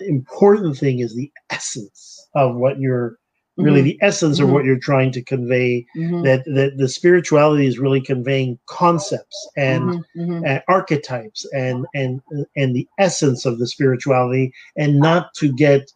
important 0.01 0.77
thing 0.77 0.99
is 0.99 1.15
the 1.15 1.31
essence 1.49 2.27
of 2.35 2.55
what 2.55 2.79
you're 2.79 3.17
really 3.57 3.81
the 3.81 3.97
essence 4.01 4.39
of 4.39 4.49
what 4.49 4.63
you're 4.63 4.79
trying 4.79 5.11
to 5.11 5.21
convey 5.21 5.85
Mhm, 5.95 6.23
that 6.23 6.45
that 6.45 6.77
the 6.77 6.87
spirituality 6.87 7.65
is 7.67 7.77
really 7.79 7.99
conveying 8.01 8.57
concepts 8.67 9.49
and 9.57 9.83
mhm, 9.91 10.03
mhm. 10.17 10.47
uh, 10.47 10.61
archetypes 10.69 11.45
and 11.53 11.85
and 11.93 12.21
and 12.55 12.75
the 12.75 12.87
essence 12.97 13.45
of 13.45 13.59
the 13.59 13.67
spirituality 13.67 14.53
and 14.77 14.99
not 14.99 15.33
to 15.35 15.51
get 15.53 15.91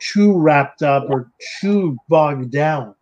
too 0.00 0.38
wrapped 0.38 0.82
up 0.82 1.04
or 1.08 1.30
too 1.60 1.96
bogged 2.08 2.50
down 2.50 2.94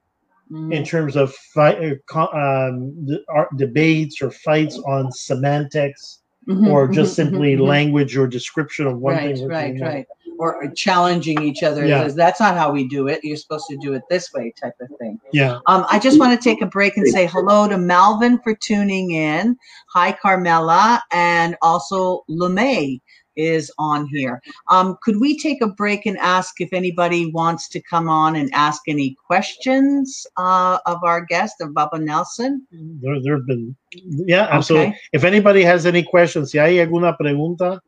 in 0.70 0.84
terms 0.84 1.16
of 1.16 1.34
fight, 1.34 1.78
uh, 2.14 2.26
um, 2.32 3.08
debates 3.56 4.22
or 4.22 4.30
fights 4.30 4.78
on 4.86 5.10
semantics 5.12 6.20
or 6.68 6.88
just 6.88 7.14
simply 7.14 7.56
language 7.56 8.16
or 8.16 8.26
description 8.26 8.86
of 8.86 8.98
one 8.98 9.14
Right, 9.16 9.36
thing. 9.36 9.48
right, 9.48 9.80
right. 9.80 10.06
Or 10.38 10.70
challenging 10.74 11.42
each 11.42 11.62
other. 11.62 11.86
Yeah. 11.86 12.08
That's 12.08 12.40
not 12.40 12.56
how 12.56 12.70
we 12.70 12.86
do 12.88 13.08
it. 13.08 13.20
You're 13.22 13.36
supposed 13.36 13.66
to 13.70 13.76
do 13.76 13.94
it 13.94 14.02
this 14.10 14.32
way, 14.32 14.52
type 14.60 14.74
of 14.80 14.88
thing. 14.98 15.20
Yeah. 15.32 15.58
Um, 15.66 15.86
I 15.90 15.98
just 15.98 16.18
want 16.18 16.38
to 16.38 16.42
take 16.42 16.62
a 16.62 16.66
break 16.66 16.96
and 16.96 17.06
say 17.08 17.26
hello 17.26 17.68
to 17.68 17.78
Malvin 17.78 18.38
for 18.38 18.54
tuning 18.54 19.12
in. 19.12 19.56
Hi, 19.92 20.12
Carmela, 20.12 21.02
and 21.12 21.56
also 21.62 22.24
LeMay 22.30 23.00
is 23.36 23.70
on 23.78 24.06
here. 24.06 24.40
Um, 24.70 24.96
could 25.02 25.20
we 25.20 25.38
take 25.38 25.60
a 25.60 25.66
break 25.66 26.06
and 26.06 26.16
ask 26.18 26.60
if 26.60 26.72
anybody 26.72 27.30
wants 27.32 27.68
to 27.68 27.82
come 27.82 28.08
on 28.08 28.36
and 28.36 28.50
ask 28.54 28.80
any 28.88 29.14
questions 29.26 30.26
uh, 30.38 30.78
of 30.86 31.04
our 31.04 31.20
guest, 31.24 31.60
of 31.60 31.74
Baba 31.74 31.98
Nelson? 31.98 32.66
There, 32.72 33.20
there 33.22 33.36
have 33.36 33.46
been, 33.46 33.76
yeah, 33.92 34.48
absolutely. 34.50 34.88
Okay. 34.88 34.98
If 35.12 35.24
anybody 35.24 35.62
has 35.62 35.84
any 35.84 36.02
questions, 36.02 36.52
si 36.52 36.58
hay 36.58 36.78
alguna 36.78 37.14
pregunta, 37.20 37.80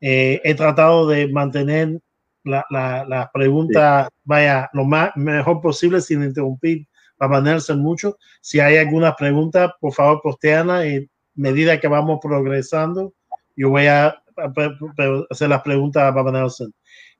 eh, 0.00 0.40
he 0.44 0.54
tratado 0.54 1.06
de 1.08 1.28
mantener 1.28 2.00
la, 2.44 2.64
la, 2.70 3.04
la 3.04 3.30
pregunta, 3.32 4.08
vaya, 4.24 4.68
lo 4.72 4.84
más 4.84 5.10
mejor 5.16 5.60
posible 5.60 6.00
sin 6.00 6.22
interrumpir 6.22 6.86
Baba 7.18 7.40
Nelson 7.40 7.80
mucho. 7.80 8.18
Si 8.40 8.60
hay 8.60 8.76
alguna 8.76 9.14
pregunta, 9.16 9.74
por 9.80 9.92
favor, 9.92 10.20
posteana 10.22 10.86
y 10.86 11.08
medida 11.34 11.80
que 11.80 11.88
vamos 11.88 12.20
progresando, 12.22 13.12
yo 13.56 13.70
voy 13.70 13.86
a, 13.86 14.14
hacer 15.30 15.48
las 15.48 15.62
preguntas 15.62 16.14
Nelson. 16.14 16.72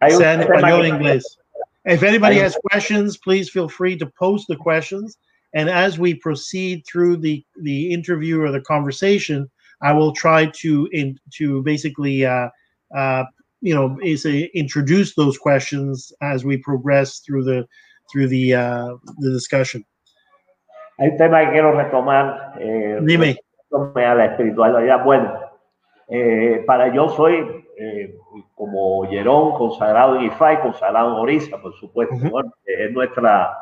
Sea 0.09 0.35
en 0.35 0.43
español 0.43 0.83
o 0.83 0.87
inglés. 0.87 1.39
If 1.87 2.03
anybody 2.03 2.39
has 2.39 2.59
questions, 2.71 3.17
please 3.17 3.49
feel 3.49 3.69
free 3.69 3.97
to 3.97 4.07
post 4.19 4.49
the 4.49 4.57
questions. 4.57 5.19
And 5.55 5.71
as 5.71 5.99
we 5.99 6.15
proceed 6.15 6.85
through 6.85 7.19
the, 7.19 7.45
the 7.63 7.93
interview 7.93 8.43
or 8.43 8.51
the 8.51 8.61
conversation, 8.61 9.49
I 9.81 9.93
will 9.93 10.13
try 10.13 10.47
to 10.47 10.89
in, 10.93 11.19
to 11.39 11.63
basically 11.63 12.27
uh, 12.27 12.49
uh, 12.97 13.25
you 13.61 13.75
know 13.75 13.99
is 14.03 14.25
a, 14.27 14.51
introduce 14.59 15.15
those 15.15 15.39
questions 15.39 16.13
as 16.23 16.45
we 16.45 16.57
progress 16.57 17.21
through 17.21 17.45
the 17.45 17.67
through 18.11 18.29
the 18.29 18.55
uh, 18.55 18.97
the 19.19 19.31
discussion. 19.31 19.85
Hay 20.99 21.11
un 21.11 21.17
tema 21.19 21.45
que 21.45 21.53
quiero 21.53 21.73
retomar. 21.73 22.55
Eh, 22.59 22.99
Dime. 23.03 23.37
a 23.71 24.15
la 24.15 24.25
espiritualidad. 24.27 25.05
Bueno, 25.05 25.39
eh, 26.09 26.63
para 26.67 26.93
yo 26.93 27.09
soy 27.11 27.65
eh, 27.77 28.17
como 28.55 29.09
Yerón, 29.11 29.55
consagrado 29.55 30.17
en 30.17 30.27
Ifá 30.27 30.55
y 30.55 30.59
consagrado 30.59 31.09
en 31.09 31.21
Orisa, 31.21 31.61
por 31.61 31.75
supuesto. 31.75 32.15
Ujú. 32.15 32.29
¿no? 32.29 32.53
Es 32.65 32.93
nuestra, 32.93 33.57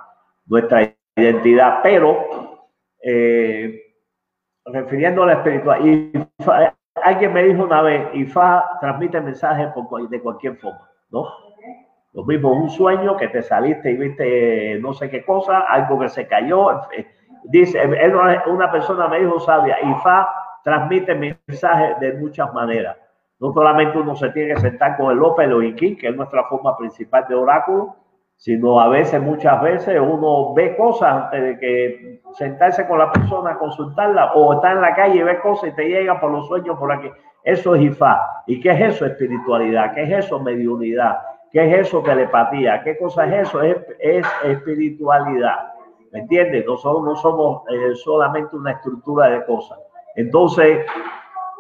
nuestra 0.47 0.95
identidad, 1.17 1.81
pero 1.83 2.61
eh, 3.03 3.81
refiriendo 4.67 5.23
a 5.23 5.27
la 5.27 5.33
espiritualidad, 5.35 6.29
alguien 7.03 7.33
me 7.33 7.45
dijo 7.45 7.65
una 7.65 7.83
vez, 7.83 8.09
Ifá 8.15 8.79
transmite 8.81 9.21
mensajes 9.21 9.69
por 9.69 10.09
de 10.09 10.21
cualquier 10.21 10.57
forma, 10.57 10.89
¿no? 11.11 11.27
Lo 12.13 12.25
mismo, 12.25 12.53
un 12.53 12.71
sueño 12.71 13.17
que 13.17 13.29
te 13.29 13.43
saliste 13.43 13.91
y 13.91 13.97
viste 13.97 14.79
no 14.81 14.93
sé 14.95 15.11
qué 15.11 15.25
cosa, 15.25 15.61
algo 15.61 15.99
que 15.99 16.09
se 16.09 16.27
cayó. 16.27 16.71
eh, 16.93 17.07
Dice, 17.45 17.79
una 18.47 18.73
persona 18.73 19.07
me 19.09 19.21
dijo 19.21 19.39
sabia, 19.39 19.77
IFA 19.83 20.29
transmite 20.63 21.15
mensajes 21.15 22.01
de 22.01 22.15
muchas 22.15 22.53
maneras. 22.55 22.97
No 23.39 23.53
solamente 23.53 23.99
uno 23.99 24.17
se 24.17 24.31
tiene 24.31 24.55
que 24.55 24.61
sentar 24.61 24.97
con 24.97 25.11
el 25.11 25.19
López 25.19 25.53
o 25.53 25.61
Inquín, 25.61 25.99
que 25.99 26.09
es 26.09 26.17
nuestra 26.17 26.45
forma 26.45 26.75
principal 26.79 27.27
de 27.29 27.35
oráculo, 27.35 27.97
sino 28.37 28.81
a 28.81 28.89
veces, 28.89 29.23
muchas 29.23 29.61
veces, 29.63 30.01
uno 30.01 30.53
ve 30.55 30.77
cosas 30.77 31.25
antes 31.25 31.43
de 31.43 31.59
que 31.59 32.21
sentarse 32.33 32.87
con 32.87 32.99
la 32.99 33.11
persona, 33.11 33.57
consultarla, 33.59 34.33
o 34.35 34.55
está 34.55 34.73
en 34.73 34.81
la 34.81 34.95
calle 34.95 35.21
y 35.21 35.23
ve 35.23 35.41
cosas 35.41 35.71
y 35.71 35.73
te 35.77 35.89
llega 35.89 36.21
por 36.21 36.31
los 36.31 36.47
sueños 36.47 36.79
por 36.79 36.93
aquí. 36.93 37.11
Eso 37.45 37.75
es 37.75 37.83
IFA. 37.83 38.43
¿Y 38.47 38.61
qué 38.61 38.71
es 38.71 38.95
eso? 38.95 39.07
Espiritualidad. 39.07 39.95
¿Qué 39.95 40.03
es 40.03 40.25
eso? 40.25 40.41
Mediunidad. 40.41 41.19
¿Qué 41.53 41.65
es 41.65 41.87
eso? 41.87 42.03
Telepatía. 42.03 42.83
¿Qué 42.83 42.99
cosa 42.99 43.27
es 43.27 43.49
eso? 43.49 43.63
Es, 43.63 43.77
es 44.01 44.27
espiritualidad. 44.45 45.75
¿Me 46.11 46.21
entiendes? 46.21 46.65
Nosotros 46.65 47.05
no 47.05 47.17
somos 47.17 47.63
eh, 47.71 47.95
solamente 47.97 48.57
una 48.57 48.73
estructura 48.73 49.29
de 49.29 49.45
cosas. 49.45 49.79
Entonces, 50.17 50.87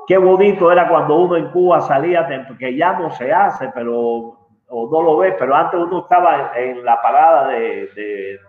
qué 0.06 0.16
bonito 0.16 0.70
era 0.70 0.88
cuando 0.88 1.16
uno 1.16 1.36
en 1.36 1.50
Cuba 1.50 1.80
salía, 1.80 2.26
que 2.58 2.76
ya 2.76 2.98
no 2.98 3.10
se 3.10 3.32
hace, 3.32 3.70
pero 3.74 4.38
o 4.68 4.88
no 4.90 5.02
lo 5.02 5.16
ves, 5.18 5.34
pero 5.38 5.54
antes 5.54 5.78
uno 5.78 6.00
estaba 6.00 6.52
en 6.56 6.84
la 6.84 7.00
parada 7.00 7.48
de, 7.48 7.88
de, 7.94 8.40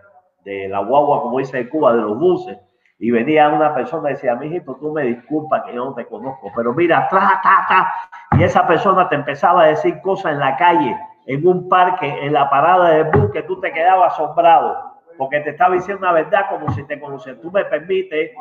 de 0.43 0.67
la 0.69 0.79
guagua, 0.79 1.21
como 1.21 1.39
dice 1.39 1.59
en 1.59 1.69
Cuba, 1.69 1.93
de 1.93 2.01
los 2.01 2.17
buses, 2.17 2.57
y 2.97 3.11
venía 3.11 3.49
una 3.49 3.73
persona 3.73 4.09
y 4.09 4.13
decía, 4.13 4.35
mijito, 4.35 4.75
tú 4.75 4.91
me 4.93 5.03
disculpas 5.03 5.63
que 5.63 5.73
yo 5.73 5.85
no 5.85 5.93
te 5.93 6.05
conozco, 6.05 6.51
pero 6.55 6.73
mira, 6.73 7.07
tra, 7.09 7.41
ta, 7.43 7.65
ta, 7.67 7.93
y 8.37 8.43
esa 8.43 8.65
persona 8.65 9.09
te 9.09 9.15
empezaba 9.15 9.63
a 9.63 9.67
decir 9.67 10.01
cosas 10.01 10.33
en 10.33 10.39
la 10.39 10.55
calle, 10.55 10.97
en 11.27 11.45
un 11.47 11.67
parque, 11.67 12.07
en 12.07 12.33
la 12.33 12.49
parada 12.49 12.89
del 12.89 13.05
bus, 13.05 13.31
que 13.31 13.43
tú 13.43 13.59
te 13.59 13.73
quedabas 13.73 14.13
asombrado, 14.13 14.93
porque 15.17 15.41
te 15.41 15.51
estaba 15.51 15.75
diciendo 15.75 16.05
una 16.05 16.13
verdad 16.13 16.45
como 16.49 16.71
si 16.71 16.83
te 16.83 16.99
conociera. 16.99 17.39
Tú 17.41 17.51
me 17.51 17.65
permites, 17.65 18.31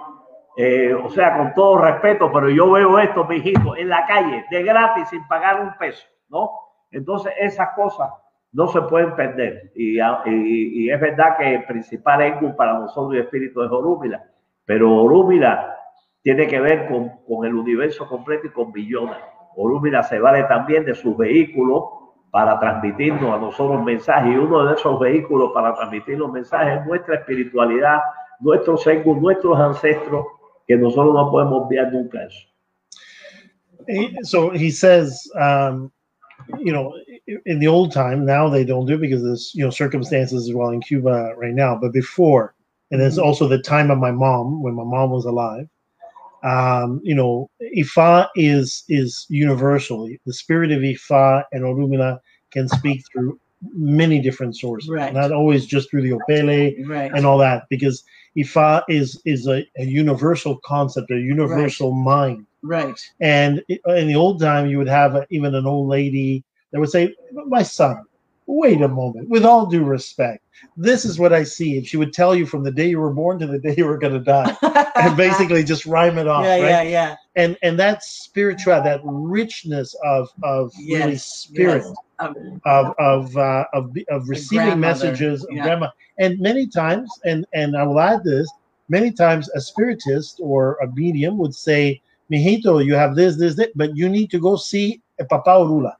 eh, 0.56 0.94
o 0.94 1.08
sea, 1.10 1.36
con 1.36 1.54
todo 1.54 1.78
respeto, 1.78 2.30
pero 2.32 2.48
yo 2.50 2.70
veo 2.70 2.98
esto, 2.98 3.24
mijito, 3.24 3.76
en 3.76 3.88
la 3.88 4.06
calle, 4.06 4.44
de 4.50 4.62
gratis, 4.62 5.08
sin 5.08 5.26
pagar 5.26 5.60
un 5.60 5.74
peso, 5.78 6.06
¿no? 6.28 6.50
Entonces, 6.94 7.32
esas 7.40 7.70
cosas 7.74 8.10
no 8.52 8.68
se 8.68 8.80
pueden 8.82 9.14
perder. 9.16 9.72
Y, 9.74 9.98
y- 9.98 10.90
es 10.90 11.00
verdad 11.00 11.36
que 11.36 11.56
el 11.56 11.64
principal 11.64 12.22
ego 12.22 12.54
para 12.56 12.78
nosotros 12.78 13.14
y 13.14 13.18
espíritu 13.18 13.62
es 13.62 13.70
Orúmila, 13.70 14.24
pero 14.64 14.94
Orúmila 15.02 15.76
tiene 16.22 16.46
que 16.46 16.60
ver 16.60 16.88
con, 16.88 17.44
el 17.44 17.54
universo 17.54 18.08
completo 18.08 18.46
y 18.46 18.50
con 18.50 18.72
billones. 18.72 19.18
Orúmila 19.56 20.02
se 20.02 20.18
vale 20.18 20.44
también 20.44 20.84
de 20.84 20.94
sus 20.94 21.16
vehículos 21.16 21.82
para 22.30 22.58
transmitirnos 22.58 23.34
a 23.34 23.38
nosotros 23.38 23.84
mensajes. 23.84 24.32
Y 24.32 24.36
uno 24.36 24.64
de 24.66 24.74
esos 24.74 24.98
vehículos 24.98 25.52
para 25.52 25.74
transmitir 25.74 26.18
los 26.18 26.32
mensajes 26.32 26.80
es 26.80 26.86
nuestra 26.86 27.16
espiritualidad, 27.16 27.98
nuestros 28.40 28.86
ego, 28.86 29.14
nuestros 29.14 29.58
ancestros, 29.58 30.26
que 30.66 30.76
nosotros 30.76 31.14
no 31.14 31.30
podemos 31.30 31.64
olvidar 31.64 31.92
nunca 31.92 32.24
eso. 32.24 32.48
So 34.22 34.50
he 34.52 34.70
says, 34.70 35.30
um, 35.36 35.90
you 36.60 36.72
know, 36.72 36.94
in 37.46 37.58
the 37.58 37.66
old 37.66 37.92
time, 37.92 38.24
now 38.24 38.48
they 38.48 38.64
don't 38.64 38.86
do 38.86 38.94
it 38.94 39.00
because 39.00 39.22
there's, 39.22 39.52
you 39.54 39.64
know, 39.64 39.70
circumstances 39.70 40.48
as 40.48 40.54
well 40.54 40.70
in 40.70 40.80
Cuba 40.80 41.32
right 41.36 41.54
now, 41.54 41.76
but 41.80 41.92
before, 41.92 42.54
and 42.90 43.00
it's 43.00 43.18
Mhm. 43.18 43.22
also 43.24 43.48
the 43.48 43.58
time 43.58 43.90
of 43.90 43.98
my 43.98 44.10
mom 44.10 44.62
when 44.62 44.74
my 44.74 44.84
mom 44.84 45.10
was 45.10 45.24
alive. 45.24 45.66
Um, 46.42 47.00
you 47.02 47.14
know, 47.14 47.48
Ifa 47.76 48.28
is 48.36 48.84
is 48.88 49.26
universal. 49.30 50.08
The 50.26 50.32
spirit 50.34 50.70
of 50.72 50.82
Ifa 50.82 51.44
and 51.52 51.64
Orumila 51.64 52.18
can 52.52 52.68
speak 52.68 53.02
through 53.12 53.38
many 53.74 54.20
different 54.20 54.56
sources, 54.56 54.90
Right. 54.90 55.14
not 55.14 55.32
always 55.32 55.64
just 55.64 55.90
through 55.90 56.02
the 56.02 56.10
Opele 56.12 56.86
Right. 56.86 57.10
and 57.14 57.24
all 57.24 57.38
that, 57.38 57.64
because 57.70 58.04
Ifa 58.36 58.82
is 58.88 59.20
is 59.24 59.46
a, 59.46 59.64
a 59.78 59.84
universal 59.84 60.58
concept, 60.66 61.10
a 61.10 61.18
universal 61.18 61.92
mind. 61.92 62.46
Right. 62.64 62.98
And 63.20 63.62
in 63.68 64.08
the 64.08 64.16
old 64.16 64.40
time, 64.40 64.66
you 64.68 64.78
would 64.78 64.88
have 64.88 65.14
a, 65.14 65.26
even 65.28 65.54
an 65.54 65.66
old 65.66 65.88
lady 65.88 66.42
that 66.72 66.80
would 66.80 66.88
say, 66.88 67.14
"My 67.46 67.62
son, 67.62 68.02
wait 68.46 68.80
a 68.80 68.88
moment. 68.88 69.28
With 69.28 69.44
all 69.44 69.66
due 69.66 69.84
respect, 69.84 70.42
this 70.74 71.04
is 71.04 71.18
what 71.18 71.34
I 71.34 71.44
see," 71.44 71.76
and 71.76 71.86
she 71.86 71.98
would 71.98 72.14
tell 72.14 72.34
you 72.34 72.46
from 72.46 72.64
the 72.64 72.72
day 72.72 72.88
you 72.88 73.00
were 73.00 73.12
born 73.12 73.38
to 73.40 73.46
the 73.46 73.58
day 73.58 73.74
you 73.76 73.84
were 73.84 73.98
going 73.98 74.14
to 74.14 74.18
die, 74.18 74.56
and 74.96 75.14
basically 75.14 75.62
just 75.62 75.84
rhyme 75.84 76.16
it 76.16 76.26
off, 76.26 76.44
yeah, 76.44 76.52
right? 76.52 76.62
yeah, 76.62 76.82
yeah. 76.82 77.16
And 77.36 77.58
and 77.62 77.78
that 77.78 78.02
spiritual, 78.02 78.82
that 78.82 79.02
richness 79.04 79.94
of 80.02 80.30
of 80.42 80.72
really 80.88 81.18
spirit 81.18 81.84
yes. 81.84 81.94
Um, 82.20 82.62
of 82.64 82.94
of 82.98 83.36
uh, 83.36 83.66
of 83.74 83.94
of 84.08 84.26
receiving 84.26 84.80
messages 84.80 85.44
of 85.44 85.52
yeah. 85.52 85.64
grandma, 85.64 85.90
and 86.18 86.40
many 86.40 86.66
times, 86.66 87.10
and 87.26 87.44
and 87.52 87.76
I 87.76 87.82
will 87.82 88.00
add 88.00 88.24
this, 88.24 88.50
many 88.88 89.10
times 89.10 89.50
a 89.50 89.60
spiritist 89.60 90.40
or 90.42 90.78
a 90.82 90.90
medium 90.92 91.36
would 91.38 91.54
say, 91.54 92.00
"Mijito, 92.32 92.84
you 92.84 92.94
have 92.94 93.14
this, 93.14 93.36
this, 93.36 93.56
this, 93.56 93.68
but 93.74 93.96
you 93.96 94.08
need 94.08 94.30
to 94.30 94.38
go 94.38 94.56
see 94.56 95.02
a 95.20 95.24
Papa 95.24 95.50
Orula. 95.50 95.94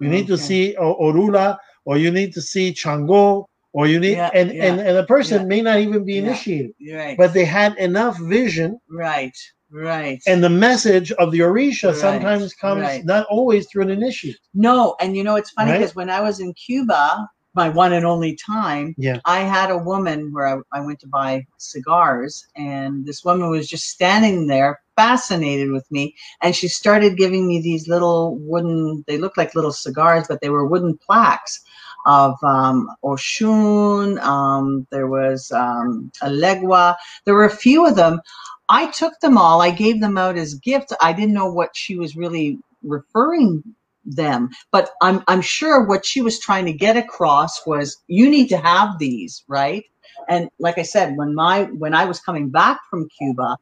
You 0.00 0.08
need 0.08 0.26
to 0.26 0.36
see 0.36 0.74
Orula, 0.78 1.56
or 1.84 1.96
you 1.96 2.10
need 2.10 2.34
to 2.34 2.42
see 2.42 2.72
Chango, 2.72 3.46
or 3.72 3.86
you 3.86 3.98
need, 3.98 4.12
Yeah, 4.12 4.30
and 4.34 4.52
yeah, 4.52 4.64
and 4.64 4.80
and 4.80 4.96
the 4.96 5.04
person 5.04 5.42
yeah. 5.42 5.48
may 5.48 5.60
not 5.62 5.80
even 5.80 6.04
be 6.04 6.18
initiated, 6.18 6.72
right. 6.92 7.16
but 7.16 7.32
they 7.32 7.44
had 7.44 7.76
enough 7.78 8.18
vision." 8.18 8.78
right. 8.90 9.36
Right. 9.70 10.22
And 10.28 10.44
the 10.44 10.50
message 10.50 11.10
of 11.12 11.32
the 11.32 11.40
Orisha 11.40 11.88
Right, 11.88 11.96
sometimes 11.96 12.54
comes 12.54 12.82
right. 12.82 13.04
not 13.04 13.26
always 13.26 13.66
through 13.66 13.82
an 13.82 13.90
initiate. 13.90 14.38
No, 14.52 14.94
and 15.00 15.16
you 15.16 15.24
know 15.24 15.34
it's 15.34 15.50
funny 15.50 15.72
because 15.72 15.96
when 15.96 16.08
I 16.08 16.20
was 16.20 16.38
in 16.38 16.54
Cuba, 16.54 17.28
my 17.54 17.68
one 17.68 17.92
and 17.92 18.04
only 18.04 18.36
time, 18.36 18.94
Yeah. 18.98 19.20
I 19.24 19.40
had 19.40 19.70
a 19.70 19.78
woman 19.78 20.32
where 20.32 20.46
I, 20.46 20.78
I 20.78 20.80
went 20.80 21.00
to 21.00 21.08
buy 21.08 21.46
cigars, 21.58 22.46
and 22.56 23.06
this 23.06 23.24
woman 23.24 23.50
was 23.50 23.68
just 23.68 23.88
standing 23.88 24.46
there, 24.46 24.80
fascinated 24.96 25.70
with 25.70 25.90
me, 25.90 26.14
and 26.42 26.54
she 26.54 26.68
started 26.68 27.16
giving 27.16 27.46
me 27.46 27.60
these 27.60 27.88
little 27.88 28.36
wooden. 28.40 29.04
They 29.06 29.18
looked 29.18 29.38
like 29.38 29.54
little 29.54 29.72
cigars, 29.72 30.26
but 30.28 30.40
they 30.40 30.50
were 30.50 30.66
wooden 30.66 30.98
plaques 30.98 31.60
of 32.06 32.34
um, 32.42 32.88
Oshun. 33.04 34.20
Um, 34.20 34.86
there 34.90 35.06
was 35.06 35.50
um, 35.52 36.10
Elegua. 36.22 36.96
There 37.24 37.34
were 37.34 37.44
a 37.44 37.56
few 37.56 37.86
of 37.86 37.96
them. 37.96 38.20
I 38.68 38.90
took 38.90 39.18
them 39.20 39.36
all. 39.38 39.60
I 39.60 39.70
gave 39.70 40.00
them 40.00 40.16
out 40.18 40.36
as 40.36 40.54
gifts. 40.54 40.92
I 41.00 41.12
didn't 41.12 41.34
know 41.34 41.50
what 41.50 41.76
she 41.76 41.96
was 41.96 42.16
really 42.16 42.58
referring 42.82 43.62
them. 44.04 44.50
But 44.70 44.90
I'm 45.02 45.22
I'm 45.28 45.40
sure 45.40 45.84
what 45.84 46.04
she 46.04 46.20
was 46.20 46.38
trying 46.38 46.66
to 46.66 46.72
get 46.72 46.96
across 46.96 47.66
was 47.66 48.02
you 48.06 48.28
need 48.28 48.48
to 48.48 48.58
have 48.58 48.98
these, 48.98 49.44
right? 49.48 49.84
And 50.28 50.48
like 50.58 50.78
I 50.78 50.82
said, 50.82 51.16
when 51.16 51.34
my 51.34 51.64
when 51.64 51.94
I 51.94 52.04
was 52.04 52.20
coming 52.20 52.50
back 52.50 52.78
from 52.90 53.08
Cuba, 53.18 53.56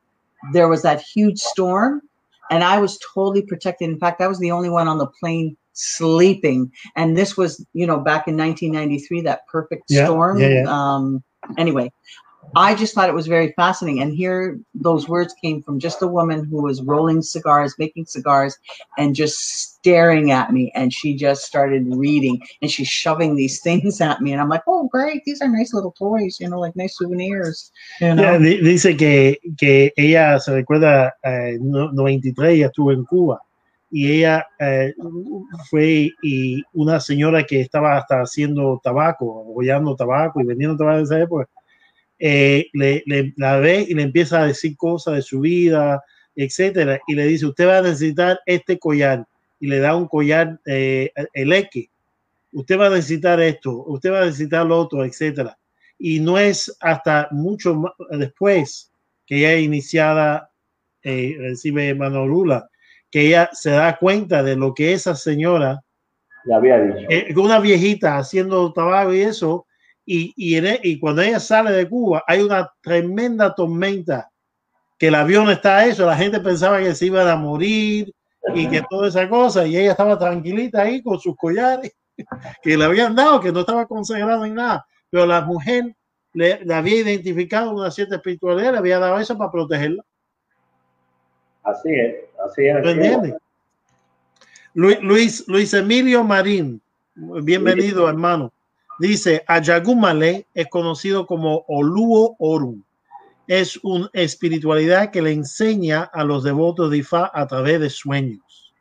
there 0.53 0.69
was 0.69 0.83
that 0.83 1.01
huge 1.01 1.39
storm 1.39 2.03
and 2.51 2.63
I 2.63 2.79
was 2.79 2.99
totally 3.15 3.43
protected. 3.43 3.89
In 3.89 3.99
fact, 3.99 4.21
I 4.21 4.29
was 4.29 4.39
the 4.39 4.51
only 4.51 4.69
one 4.69 4.89
on 4.89 4.99
the 4.99 5.07
plane 5.07 5.57
sleeping. 5.73 6.71
And 6.97 7.17
this 7.17 7.37
was, 7.37 7.65
you 7.73 7.87
know, 7.87 7.99
back 7.99 8.29
in 8.29 8.37
1993, 8.37 9.23
that 9.23 9.47
perfect 9.47 9.85
Yeah, 9.89 10.07
storm. 10.07 10.39
yeah, 10.39 10.49
yeah. 10.49 10.65
Um, 10.67 11.23
anyway, 11.57 11.91
I 12.55 12.75
just 12.75 12.95
thought 12.95 13.09
it 13.09 13.15
was 13.15 13.27
very 13.27 13.53
fascinating. 13.53 14.03
And 14.03 14.13
here, 14.13 14.59
those 14.75 15.09
words 15.09 15.35
came 15.41 15.63
from 15.63 15.79
just 15.79 16.03
a 16.03 16.07
woman 16.07 16.45
who 16.45 16.63
was 16.63 16.83
rolling 16.83 17.23
cigars, 17.23 17.75
making 17.79 18.07
cigars, 18.07 18.59
and 18.99 19.15
just 19.15 19.39
staring 19.39 20.33
at 20.33 20.53
me. 20.53 20.71
And 20.75 20.93
she 20.93 21.17
just 21.17 21.45
started 21.45 21.87
reading 21.89 22.41
and 22.61 22.71
she's 22.71 22.89
shoving 22.89 23.37
these 23.37 23.61
things 23.65 24.01
at 24.01 24.21
me. 24.21 24.33
And 24.33 24.41
I'm 24.41 24.49
like, 24.49 24.63
oh, 24.67 24.89
great. 24.89 25.25
These 25.25 25.41
are 25.41 25.49
nice 25.49 25.73
little 25.73 25.93
toys, 25.93 26.39
you 26.41 26.49
know, 26.49 26.61
like 26.61 26.77
nice 26.77 26.97
souvenirs. 26.99 27.71
You 28.01 28.15
know? 28.15 28.23
Yeah, 28.23 28.39
di- 28.39 28.61
dice 28.63 28.97
que, 28.97 29.39
que 29.57 29.93
ella 29.97 30.39
se 30.39 30.53
recuerda, 30.53 31.13
eh, 31.25 31.59
no- 31.61 31.91
93, 31.93 32.55
ella 32.55 32.67
estuvo 32.67 32.93
en 32.93 33.05
Cuba 33.05 33.41
y 33.93 34.11
ella 34.11 34.47
eh, 34.59 34.95
fue 35.69 36.11
y 36.23 36.63
una 36.73 36.99
señora 36.99 37.45
que 37.45 37.61
estaba 37.61 37.99
hasta 37.99 38.23
haciendo 38.23 38.81
tabaco, 38.83 39.41
abollando 39.43 39.95
tabaco 39.95 40.41
y 40.41 40.45
vendiendo 40.45 40.79
tabaco 40.79 40.99
en 40.99 41.05
esa 41.05 41.21
época, 41.21 41.47
eh, 42.25 42.69
le, 42.73 43.03
le- 43.07 43.35
la 43.37 43.57
ve 43.59 43.85
y 43.89 43.95
le 43.95 44.03
empieza 44.03 44.41
a 44.43 44.47
decir 44.47 44.77
cosas 44.77 45.17
de 45.17 45.23
su 45.23 45.41
vida, 45.41 46.01
etcétera, 46.37 47.01
y 47.09 47.15
le 47.17 47.27
dice, 47.27 47.47
usted 47.47 47.67
va 47.67 47.79
a 47.79 47.83
necesitar 47.83 48.39
este 48.47 48.79
collar 48.79 49.27
y 49.59 49.67
le 49.67 49.81
da 49.81 49.97
un 49.97 50.07
collar 50.07 50.59
eh, 50.67 51.11
eleque, 51.35 51.91
usted 52.53 52.79
va 52.79 52.87
a 52.87 52.91
necesitar 52.91 53.41
esto, 53.41 53.85
usted 53.87 54.13
va 54.13 54.23
a 54.23 54.27
necesitar 54.27 54.65
lo 54.67 54.79
otro, 54.79 55.05
etcétera 55.05 55.59
y 55.99 56.21
no 56.21 56.39
es 56.39 56.77
hasta 56.81 57.29
mucho 57.33 57.75
ma- 57.75 57.93
después 58.11 58.91
que 59.27 59.39
ella 59.39 59.57
iniciada 59.57 60.51
eh, 61.03 61.35
recibe 61.39 61.95
Manolula 61.95 62.69
que 63.11 63.27
ella 63.27 63.51
se 63.53 63.71
da 63.71 63.97
cuenta 63.99 64.43
de 64.43 64.57
lo 64.57 64.75
que 64.75 64.93
esa 64.95 65.15
señora 65.15 65.83
Le 66.45 66.55
había 66.55 66.79
dicho. 66.81 67.07
eh, 67.09 67.33
una 67.37 67.61
viejita 67.61 68.17
haciendo 68.19 68.73
tabaco 68.73 69.13
y 69.15 69.21
eso 69.21 69.67
y, 70.05 70.33
y, 70.37 70.57
en 70.57 70.67
e- 70.67 70.81
y 70.83 70.99
cuando 70.99 71.23
ella 71.23 71.41
sale 71.41 71.71
de 71.73 71.89
Cuba 71.89 72.25
hay 72.27 72.41
una 72.41 72.71
tremenda 72.81 73.55
tormenta 73.55 74.29
que 74.99 75.09
el 75.09 75.15
avión 75.15 75.51
está 75.51 75.79
a 75.79 75.87
eso 75.87 76.07
la 76.07 76.17
gente 76.17 76.41
pensaba 76.41 76.79
que 76.81 76.95
se 76.95 77.07
iban 77.07 77.29
a 77.29 77.37
morir 77.37 78.13
y 78.55 78.69
que 78.69 78.83
toda 78.91 79.09
esa 79.09 79.29
cosa 79.29 79.67
y 79.67 79.77
ella 79.77 79.93
estaba 79.93 80.19
tranquilita 80.19 80.83
ahí 80.83 81.03
con 81.03 81.19
sus 81.21 81.37
collares 81.37 81.93
que 82.63 82.77
le 82.77 82.85
habían 82.85 83.15
dado 83.15 83.41
que 83.41 83.53
no 83.53 83.61
estaba 83.61 83.87
consagrado 83.87 84.45
en 84.45 84.55
nada 84.55 84.87
pero 85.11 85.27
la 85.27 85.41
mujer 85.43 85.95
le, 86.33 86.65
le 86.65 86.75
había 86.75 86.97
identificado 86.97 87.71
una 87.73 87.91
cierta 87.91 88.17
espiritualidad 88.17 88.73
le 88.73 88.79
había 88.79 88.99
dado 88.99 89.19
eso 89.19 89.37
para 89.39 89.51
protegerla 89.51 90.03
Así 91.63 91.95
es, 91.95 92.17
así 92.45 92.67
es. 92.67 92.83
¿Lo 92.83 92.91
entiendes? 92.91 93.35
Luis, 94.75 95.01
Luis, 95.03 95.45
Luis 95.49 95.75
Emilio 95.75 96.25
Marín, 96.25 96.81
bienvenido 97.15 98.09
hermano. 98.09 98.53
Dice, 98.99 99.43
Ayagumale 99.47 100.47
es 100.55 100.69
conocido 100.69 101.27
como 101.27 101.65
Oluo 101.69 102.37
Orum. 102.39 102.83
Es 103.49 103.79
una 103.83 104.09
espiritualidad 104.13 105.11
que 105.11 105.23
le 105.23 105.33
enseña 105.33 106.03
a 106.03 106.25
los 106.25 106.45
devotos 106.45 106.91
de 106.91 106.99
Ifa 106.99 107.31
a 107.35 107.47
través 107.47 107.81
de 107.81 107.91
sueños. 107.91 108.73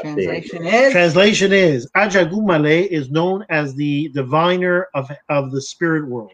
Translation 0.00 0.66
is 0.66 0.92
Translation 0.92 1.52
is, 1.52 1.88
Ajagumale 1.96 2.86
is 2.90 3.10
known 3.10 3.44
as 3.48 3.74
the 3.74 4.08
diviner 4.14 4.88
of, 4.94 5.10
of 5.28 5.50
the 5.50 5.60
spirit 5.60 6.06
world. 6.06 6.32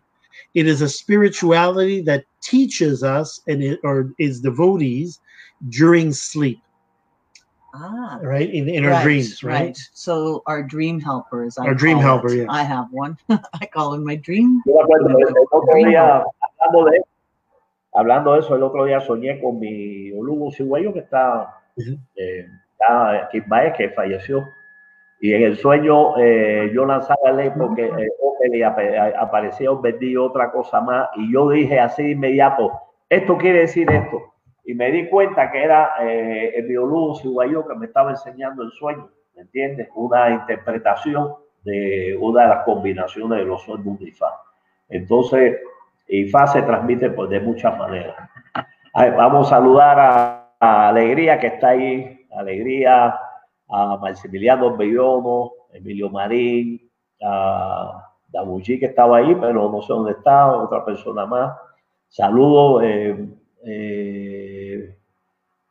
It 0.54 0.66
is 0.66 0.82
a 0.82 0.88
spirituality 0.88 2.02
that 2.02 2.24
teaches 2.42 3.02
us 3.02 3.40
and 3.46 3.62
it, 3.62 3.80
or 3.82 4.12
is 4.18 4.40
devotees 4.40 5.20
during 5.70 6.12
sleep, 6.12 6.60
ah, 7.76 8.18
right? 8.22 8.48
In, 8.52 8.68
in 8.68 8.84
our 8.84 8.92
right, 8.92 9.02
dreams, 9.04 9.44
right? 9.44 9.76
So 9.92 10.42
our 10.46 10.62
dream 10.62 10.98
helper 11.00 11.44
is 11.44 11.58
I 11.58 11.66
Our 11.68 11.74
dream 11.74 11.98
helper, 11.98 12.32
it. 12.32 12.38
yeah. 12.44 12.46
I 12.48 12.62
have 12.64 12.86
one. 12.90 13.16
I 13.28 13.66
call 13.66 13.94
him 13.94 14.04
my 14.04 14.16
dream. 14.16 14.62
Yo 14.64 14.74
me 14.74 14.80
acuerdo, 14.82 15.08
el, 15.08 15.28
el 15.28 15.34
otro 15.50 15.72
Dream 15.72 15.88
día, 15.90 16.24
hablando 16.60 16.90
de, 16.90 17.02
hablando 17.94 18.32
de 18.32 18.38
eso, 18.40 18.54
el 18.56 18.62
otro 18.62 18.84
día 18.86 19.00
soñé 19.00 19.40
con 19.40 19.60
mi 19.60 20.10
Olugo 20.12 20.50
Cigüeyo 20.50 20.92
que 20.92 21.00
está, 21.00 21.54
Ujú. 21.76 21.98
eh, 22.16 22.46
está 22.72 23.28
Baez, 23.46 23.74
que 23.76 23.90
falleció. 23.90 24.44
Y 25.20 25.32
en 25.32 25.42
el 25.44 25.56
sueño 25.56 26.18
eh, 26.18 26.70
yo 26.74 26.84
lanzaba 26.84 27.32
ley 27.32 27.50
porque 27.56 27.86
eh, 27.86 28.08
Opel 28.20 28.54
y 28.54 28.62
ap- 28.62 28.78
aparecía 29.18 29.70
un 29.70 29.80
vendido 29.80 30.24
otra 30.24 30.50
cosa 30.52 30.80
más. 30.80 31.08
Y 31.16 31.32
yo 31.32 31.48
dije 31.50 31.80
así 31.80 32.02
de 32.02 32.10
inmediato, 32.10 32.70
esto 33.08 33.36
quiere 33.38 33.60
decir 33.60 33.90
esto. 33.90 34.20
Y 34.66 34.74
me 34.74 34.90
di 34.90 35.08
cuenta 35.08 35.50
que 35.50 35.62
era 35.62 35.94
eh, 36.02 36.52
el 36.56 36.66
biólogo 36.66 37.14
ciguayo 37.14 37.66
que 37.66 37.76
me 37.76 37.86
estaba 37.86 38.10
enseñando 38.10 38.64
el 38.64 38.72
sueño, 38.72 39.08
¿me 39.36 39.42
entiendes? 39.42 39.88
Una 39.94 40.30
interpretación 40.30 41.34
de 41.62 42.16
una 42.20 42.42
de 42.42 42.48
las 42.48 42.64
combinaciones 42.64 43.38
de 43.38 43.44
los 43.44 43.62
sueños 43.62 43.98
de 43.98 44.08
Ifá. 44.08 44.32
Entonces, 44.88 45.60
Ifá 46.08 46.46
se 46.48 46.62
transmite 46.62 47.10
pues, 47.10 47.30
de 47.30 47.40
muchas 47.40 47.76
maneras. 47.78 48.16
Vamos 48.92 49.48
a 49.48 49.56
saludar 49.56 49.98
a, 49.98 50.42
Alegría 50.58 51.38
que 51.38 51.48
está 51.48 51.68
ahí, 51.68 52.26
Alegría, 52.34 53.14
a 53.68 53.96
Maximiliano 53.98 54.74
Bellono, 54.74 55.52
Emilio 55.72 56.08
Marín, 56.08 56.90
a 57.22 58.10
Dabuchi 58.28 58.80
que 58.80 58.86
estaba 58.86 59.18
ahí, 59.18 59.34
pero 59.34 59.70
no 59.70 59.82
sé 59.82 59.92
dónde 59.92 60.12
está, 60.12 60.50
otra 60.50 60.82
persona 60.84 61.26
más. 61.26 61.54
Saludos, 62.08 62.82
eh, 62.84 63.28
eh, 63.66 64.55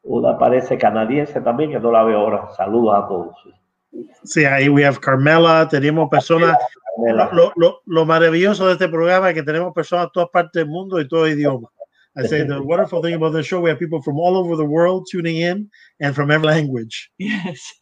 una 0.05 0.37
parece 0.37 0.77
canadiense 0.77 1.41
también, 1.41 1.71
que 1.71 1.79
no 1.79 1.91
la 1.91 2.03
veo 2.03 2.19
ahora. 2.19 2.49
Saludos 2.55 2.95
a 2.95 3.07
todos. 3.07 3.35
Sí, 4.23 4.45
ahí 4.45 4.69
we 4.69 4.85
have 4.85 4.99
Carmela, 4.99 5.67
tenemos 5.69 6.09
personas, 6.09 6.57
lo, 6.97 7.31
lo- 7.33 7.51
lo- 7.55 7.81
lo 7.85 8.05
maravilloso 8.05 8.67
de 8.67 8.73
este 8.73 8.87
programa 8.89 9.29
es 9.29 9.35
que 9.35 9.43
tenemos 9.43 9.73
personas 9.73 10.07
de 10.07 10.11
todas 10.13 10.29
partes 10.29 10.61
del 10.61 10.67
mundo 10.69 10.99
y 10.99 11.07
todo 11.07 11.27
idioma. 11.27 11.69
I 12.17 12.27
say 12.27 12.45
the 12.47 12.59
wonderful 12.63 13.01
thing 13.01 13.13
about 13.15 13.33
the 13.33 13.41
show, 13.43 13.61
we 13.61 13.69
have 13.69 13.79
people 13.79 14.01
from 14.01 14.17
all 14.19 14.35
over 14.37 14.55
the 14.57 14.63
world 14.63 15.05
tuning 15.11 15.37
in 15.37 15.69
and 15.99 16.13
from 16.15 16.29
every 16.31 16.45
language. 16.47 17.09
Yes. 17.17 17.61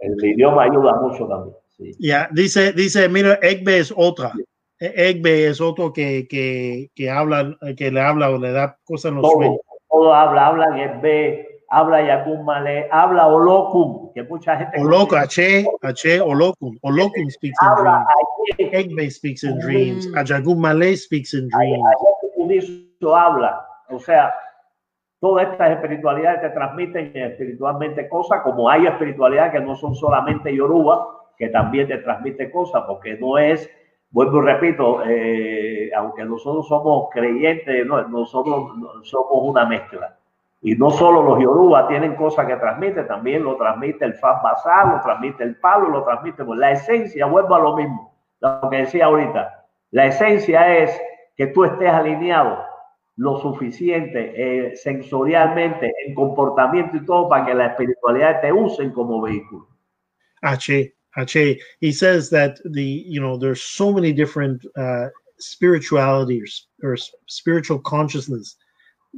El 0.00 0.24
idioma 0.24 0.64
ayuda 0.64 0.94
mucho 1.00 1.26
también. 1.26 1.56
sí. 1.76 1.92
Ya, 1.98 2.28
dice, 2.32 2.72
dice, 2.72 3.08
mira, 3.08 3.38
Egbe 3.42 3.78
es 3.78 3.92
otra. 3.96 4.32
E- 4.78 4.92
Egbe 5.10 5.46
es 5.48 5.60
otro 5.60 5.92
que, 5.92 6.26
que, 6.28 6.90
que 6.94 7.10
habla, 7.10 7.56
que 7.76 7.90
le 7.90 8.00
habla 8.00 8.30
o 8.30 8.38
le 8.38 8.52
da 8.52 8.78
cosas 8.84 9.10
en 9.10 9.16
los 9.16 9.22
Todo, 9.22 9.32
sueños. 9.36 9.60
Todo 9.96 10.14
habla, 10.14 10.46
habla 10.46 10.82
en 10.82 11.00
B, 11.00 11.62
habla 11.70 12.02
Yakun 12.02 12.44
Malé, 12.44 12.88
habla 12.90 13.26
Olokun, 13.28 14.12
que 14.12 14.22
mucha 14.24 14.56
gente. 14.56 14.80
Oloco, 14.80 15.16
Ache, 15.16 15.64
Ache, 15.82 16.20
Olokun. 16.20 16.78
Olokun 16.82 17.30
speaks 17.30 17.56
in 17.62 17.68
habla 17.68 18.06
dreams. 18.56 18.74
Egbe 18.74 19.10
speaks 19.10 19.42
in 19.42 19.58
dreams. 19.58 20.06
Ajagum 20.14 20.58
Malay 20.58 20.96
speaks 20.96 21.34
in 21.34 21.48
dreams. 21.48 21.82
Habla. 23.00 23.66
O 23.90 23.98
sea, 23.98 24.34
todas 25.20 25.48
estas 25.48 25.72
espiritualidades 25.72 26.40
te 26.40 26.50
transmiten 26.50 27.12
espiritualmente 27.14 28.08
cosas, 28.08 28.42
como 28.42 28.68
hay 28.68 28.86
espiritualidades 28.86 29.52
que 29.52 29.60
no 29.60 29.76
son 29.76 29.94
solamente 29.94 30.54
Yoruba, 30.54 31.06
que 31.38 31.48
también 31.48 31.88
te 31.88 31.98
transmite 31.98 32.50
cosas, 32.50 32.84
porque 32.86 33.16
no 33.16 33.38
es, 33.38 33.70
vuelvo 34.16 34.38
y 34.38 34.46
repito, 34.46 35.02
eh, 35.04 35.90
aunque 35.94 36.24
nosotros 36.24 36.66
somos 36.66 37.10
creyentes, 37.12 37.84
no, 37.84 38.00
nosotros 38.08 38.74
no- 38.78 39.04
somos 39.04 39.42
una 39.42 39.66
mezcla. 39.66 40.16
Y 40.62 40.74
no 40.74 40.88
solo 40.90 41.22
los 41.22 41.38
Yoruba 41.38 41.86
tienen 41.86 42.14
cosas 42.16 42.46
que 42.46 42.56
transmiten, 42.56 43.06
también 43.06 43.44
lo 43.44 43.56
transmite 43.56 44.06
el 44.06 44.14
Faz 44.14 44.42
Basal, 44.42 44.88
lo 44.92 45.00
transmite 45.02 45.44
el 45.44 45.56
Palo, 45.56 45.90
lo 45.90 46.02
transmite. 46.02 46.46
pues, 46.46 46.58
La 46.58 46.70
esencia, 46.70 47.26
vuelvo 47.26 47.56
a 47.56 47.58
lo 47.58 47.76
mismo, 47.76 48.14
lo 48.40 48.70
que 48.70 48.78
decía 48.78 49.04
ahorita. 49.04 49.66
La 49.90 50.06
esencia 50.06 50.78
es 50.78 50.98
que 51.36 51.48
tú 51.48 51.64
estés 51.66 51.90
alineado 51.90 52.64
lo 53.16 53.36
suficiente 53.36 54.32
eh, 54.34 54.76
sensorialmente, 54.76 55.92
en 56.06 56.14
comportamiento 56.14 56.96
y 56.96 57.04
todo, 57.04 57.28
para 57.28 57.44
que 57.44 57.52
la 57.54 57.66
espiritualidad 57.66 58.40
te 58.40 58.50
usen 58.50 58.92
como 58.92 59.20
vehículo. 59.20 59.66
Ache, 60.40 60.95
Ache. 61.18 61.60
He 61.80 61.92
says 61.92 62.30
that 62.30 62.58
the 62.64 62.84
you 62.84 63.20
know 63.20 63.36
there's 63.36 63.62
so 63.62 63.92
many 63.92 64.12
different 64.12 64.64
uh, 64.76 65.08
spirituality 65.38 66.42
or, 66.42 66.90
or 66.90 66.96
spiritual 67.26 67.78
consciousness 67.80 68.56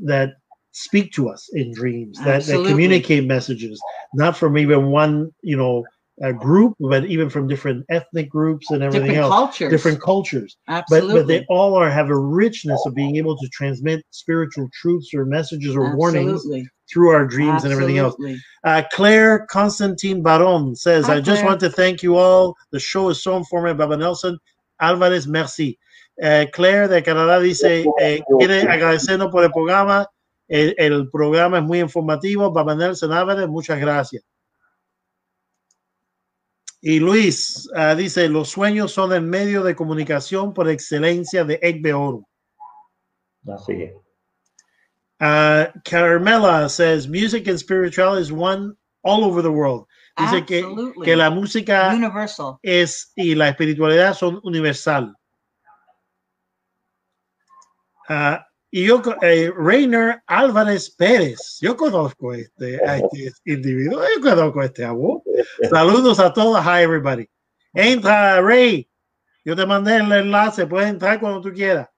that 0.04 0.34
speak 0.72 1.12
to 1.12 1.28
us 1.28 1.48
in 1.52 1.72
dreams 1.72 2.18
that, 2.24 2.44
that 2.44 2.66
communicate 2.66 3.24
messages, 3.24 3.80
not 4.14 4.36
from 4.36 4.56
even 4.58 4.90
one 4.90 5.32
you 5.42 5.56
know 5.56 5.84
uh, 6.24 6.32
group, 6.32 6.74
but 6.80 7.04
even 7.06 7.30
from 7.30 7.46
different 7.46 7.84
ethnic 7.90 8.28
groups 8.28 8.70
and 8.70 8.82
everything 8.82 9.08
Different 9.08 9.22
else, 9.24 9.32
cultures. 9.34 9.70
different 9.70 10.00
cultures. 10.02 10.56
But 10.66 10.74
Absolutely. 10.74 11.14
but 11.20 11.26
they 11.28 11.46
all 11.48 11.74
are 11.76 11.90
have 11.90 12.10
a 12.10 12.18
richness 12.18 12.80
of 12.86 12.94
being 12.94 13.16
able 13.16 13.36
to 13.36 13.48
transmit 13.48 14.04
spiritual 14.10 14.68
truths 14.80 15.12
or 15.14 15.24
messages 15.24 15.76
or 15.76 15.96
warnings 15.96 16.44
through 16.92 17.10
our 17.10 17.26
dreams 17.26 17.64
and 17.64 17.72
everything 17.72 17.98
else. 17.98 18.16
Uh, 18.64 18.82
Claire 18.92 19.46
Constantine 19.50 20.22
Baron 20.22 20.74
says, 20.74 21.06
Hi, 21.06 21.16
I 21.16 21.20
just 21.20 21.44
want 21.44 21.60
to 21.60 21.70
thank 21.70 22.02
you 22.02 22.16
all. 22.16 22.54
The 22.72 22.80
show 22.80 23.10
is 23.10 23.22
so 23.22 23.36
informative. 23.36 23.78
Baba 23.78 23.96
Nelson 23.96 24.38
Álvarez, 24.80 25.26
merci. 25.26 25.78
Eh, 26.20 26.46
Claire 26.52 26.88
de 26.88 27.02
Canadá 27.02 27.38
dice, 27.38 27.84
eh, 28.00 28.20
quiere 28.38 28.62
agradecernos 28.62 29.30
por 29.30 29.44
el 29.44 29.50
programa. 29.52 30.06
El, 30.48 30.74
el 30.78 31.08
programa 31.10 31.58
es 31.58 31.64
muy 31.64 31.78
informativo. 31.78 32.50
Baba 32.50 32.74
Nelson 32.74 33.12
Álvarez, 33.12 33.48
muchas 33.48 33.78
gracias. 33.78 34.24
Y 36.80 37.00
Luis 37.00 37.68
ah, 37.74 37.94
dice, 37.94 38.28
los 38.28 38.50
sueños 38.50 38.92
son 38.92 39.12
el 39.12 39.22
medio 39.22 39.64
de 39.64 39.74
comunicación 39.74 40.54
por 40.54 40.68
excelencia 40.68 41.44
de 41.44 41.58
Egbe 41.60 41.92
Oro. 41.92 42.28
Así 43.46 43.82
es. 43.82 43.92
Uh, 45.20 45.66
Carmela 45.84 46.68
says 46.68 47.08
music 47.08 47.48
and 47.48 47.58
spirituality 47.58 48.22
is 48.22 48.30
one 48.30 48.76
all 49.02 49.24
over 49.24 49.42
the 49.42 49.50
world. 49.50 49.86
Dice 50.16 50.44
que, 50.46 50.60
Absolutely. 50.60 51.04
que 51.04 51.16
la 51.16 51.30
música 51.30 51.92
Universal. 51.94 52.58
es 52.62 53.12
y 53.16 53.34
la 53.34 53.48
espiritualidad 53.48 54.14
son 54.14 54.40
universal. 54.44 55.14
Ah, 58.08 58.47
y 58.70 58.86
yo, 58.86 59.02
eh, 59.22 59.50
Rainer 59.56 60.22
Álvarez 60.26 60.90
Pérez, 60.90 61.58
yo 61.60 61.76
conozco 61.76 62.34
este, 62.34 62.78
a 62.86 62.98
este 62.98 63.32
individuo, 63.46 64.02
yo 64.02 64.22
conozco 64.22 64.60
a 64.60 64.66
este 64.66 64.84
abuelo. 64.84 65.22
Saludos 65.70 66.20
a 66.20 66.32
todos, 66.32 66.62
hi 66.62 66.82
everybody. 66.82 67.28
Entra, 67.72 68.40
Ray, 68.42 68.86
yo 69.44 69.56
te 69.56 69.64
mandé 69.64 69.96
el 69.96 70.12
enlace, 70.12 70.66
puedes 70.66 70.90
entrar 70.90 71.18
cuando 71.18 71.40
tú 71.40 71.50
quieras. 71.52 71.88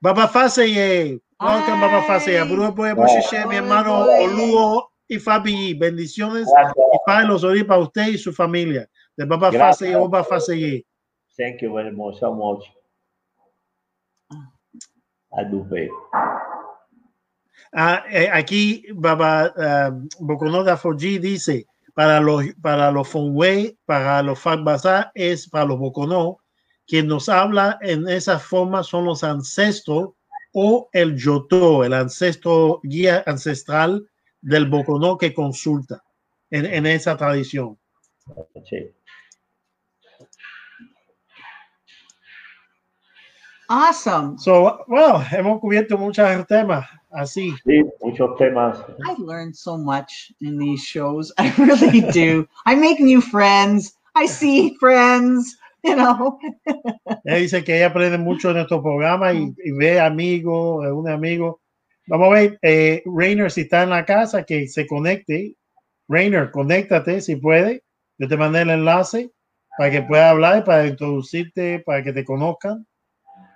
Baba 0.00 0.28
Faseye, 0.28 1.18
welcome 1.40 1.80
Baba 1.80 2.94
Boshiche, 2.94 3.46
mi 3.46 3.56
hermano. 3.56 4.04
Oluo 4.04 4.92
y 5.08 5.18
Fabi, 5.18 5.72
bendiciones 5.72 6.46
y 6.46 6.98
paz 7.06 7.24
los 7.24 7.44
orí 7.44 7.64
para 7.64 7.80
usted 7.80 8.08
y 8.08 8.18
su 8.18 8.30
familia. 8.30 8.86
De 9.16 9.24
Baba 9.24 9.50
Gracias. 9.50 9.78
Faseye, 9.78 9.96
Baba 9.96 10.22
Faseye. 10.22 10.86
Thank 11.38 11.62
you 11.62 11.72
very 11.72 11.90
much, 11.90 12.18
so 12.18 12.34
much. 12.34 12.64
Pay. 15.34 15.88
Ah, 17.72 18.04
eh, 18.10 18.28
aquí 18.32 18.84
Baba 18.94 19.52
uh, 19.56 20.08
Boconoda 20.20 20.76
4G 20.76 21.18
dice 21.18 21.66
para 21.94 22.20
los 22.20 22.44
para 22.62 22.90
los 22.90 23.08
Fonway, 23.08 23.76
para 23.84 24.22
los 24.22 24.38
Fagbasa 24.38 25.10
es 25.14 25.48
para 25.48 25.66
los 25.66 25.78
Bocono, 25.78 26.38
quien 26.86 27.08
nos 27.08 27.28
habla 27.28 27.78
en 27.82 28.08
esa 28.08 28.38
forma 28.38 28.82
son 28.82 29.06
los 29.06 29.24
ancestros 29.24 30.10
o 30.52 30.88
el 30.92 31.16
Yoto, 31.16 31.84
el 31.84 31.94
ancestro 31.94 32.80
guía 32.84 33.24
ancestral 33.26 34.08
del 34.40 34.68
Bocono 34.68 35.18
que 35.18 35.34
consulta 35.34 36.02
en, 36.50 36.66
en 36.66 36.86
esa 36.86 37.16
tradición. 37.16 37.76
Sí. 38.68 38.94
Awesome. 43.68 44.38
So, 44.38 44.84
well, 44.88 45.20
hemos 45.20 45.60
cubierto 45.60 45.98
muchos 45.98 46.46
temas 46.46 46.86
así. 47.12 47.54
Sí, 47.64 47.82
muchos 48.02 48.36
temas. 48.38 48.78
I 49.06 49.14
learned 49.18 49.56
so 49.56 49.78
much 49.78 50.32
in 50.40 50.58
these 50.58 50.82
shows. 50.82 51.32
I 51.38 51.52
really 51.58 52.00
do. 52.12 52.46
I 52.66 52.74
make 52.74 53.00
new 53.00 53.20
friends. 53.20 53.94
I 54.14 54.26
see 54.26 54.76
friends, 54.78 55.56
you 55.82 55.96
know. 55.96 56.38
Ella 57.24 57.38
dice 57.38 57.64
que 57.64 57.76
ella 57.76 57.86
aprende 57.86 58.18
mucho 58.18 58.50
en 58.50 58.58
estos 58.58 58.80
programas 58.82 59.34
y, 59.34 59.54
y 59.64 59.72
ve 59.72 59.98
amigos, 59.98 60.86
un 60.92 61.08
amigo. 61.08 61.60
Vamos 62.06 62.28
a 62.28 62.30
ver, 62.30 62.58
eh, 62.62 63.02
Rainer, 63.06 63.50
si 63.50 63.62
está 63.62 63.82
en 63.82 63.90
la 63.90 64.04
casa, 64.04 64.44
que 64.44 64.68
se 64.68 64.86
conecte. 64.86 65.56
Rainer, 66.08 66.50
conéctate 66.50 67.20
si 67.22 67.36
puede. 67.36 67.82
Yo 68.18 68.28
te 68.28 68.36
mandé 68.36 68.62
el 68.62 68.70
enlace 68.70 69.32
para 69.76 69.90
que 69.90 70.02
pueda 70.02 70.30
hablar, 70.30 70.64
para 70.64 70.86
introducirte, 70.86 71.80
para 71.80 72.04
que 72.04 72.12
te 72.12 72.24
conozcan. 72.24 72.86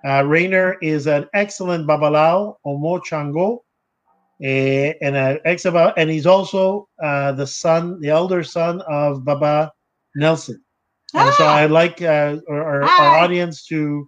Uh, 0.06 0.24
Rainer 0.24 0.76
is 0.80 1.06
an 1.06 1.26
excellent 1.34 1.86
babalao, 1.88 2.56
Omo 2.66 3.00
Chango, 3.08 3.58
eh, 4.42 4.92
and 5.02 5.16
an 5.16 5.38
excellent, 5.44 5.94
and 5.96 6.08
he's 6.10 6.26
also 6.26 6.88
uh, 7.02 7.32
the 7.32 7.46
son, 7.46 8.00
the 8.00 8.08
elder 8.08 8.42
son 8.44 8.80
of 8.88 9.24
Baba 9.24 9.72
Nelson. 10.14 10.62
And 11.14 11.32
so 11.34 11.44
Ah! 11.44 11.56
I'd 11.56 11.70
like 11.70 12.02
uh, 12.02 12.36
our, 12.48 12.62
our, 12.64 12.82
our 12.84 13.16
audience 13.18 13.64
to 13.66 14.06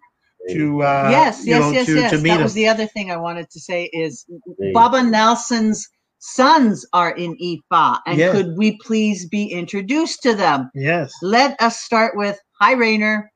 to 0.51 0.83
uh, 0.83 1.09
yes, 1.11 1.43
yes, 1.47 1.61
know, 1.61 1.71
yes, 1.71 1.87
to, 1.87 1.95
yes. 1.95 2.11
to 2.13 2.17
meet 2.19 2.31
That 2.31 2.37
him. 2.39 2.43
was 2.45 2.55
the 2.55 2.67
other 2.69 2.87
thing 2.87 3.11
I 3.11 3.17
wanted 3.17 3.51
to 3.51 3.61
say 3.61 3.85
is 3.93 4.25
Sí. 4.61 4.73
Baba 4.73 5.03
Nelson's 5.03 5.87
sons 6.19 6.87
are 6.93 7.11
in 7.17 7.37
IFA. 7.39 7.99
And 8.07 8.19
Yeah. 8.19 8.33
could 8.33 8.57
we 8.57 8.79
please 8.79 9.27
be 9.29 9.47
introduced 9.47 10.23
to 10.23 10.35
them? 10.35 10.71
Yes. 10.75 11.13
Let 11.23 11.61
us 11.61 11.81
start 11.81 12.17
with 12.17 12.39
Hi 12.61 12.73
Rainer. 12.73 13.31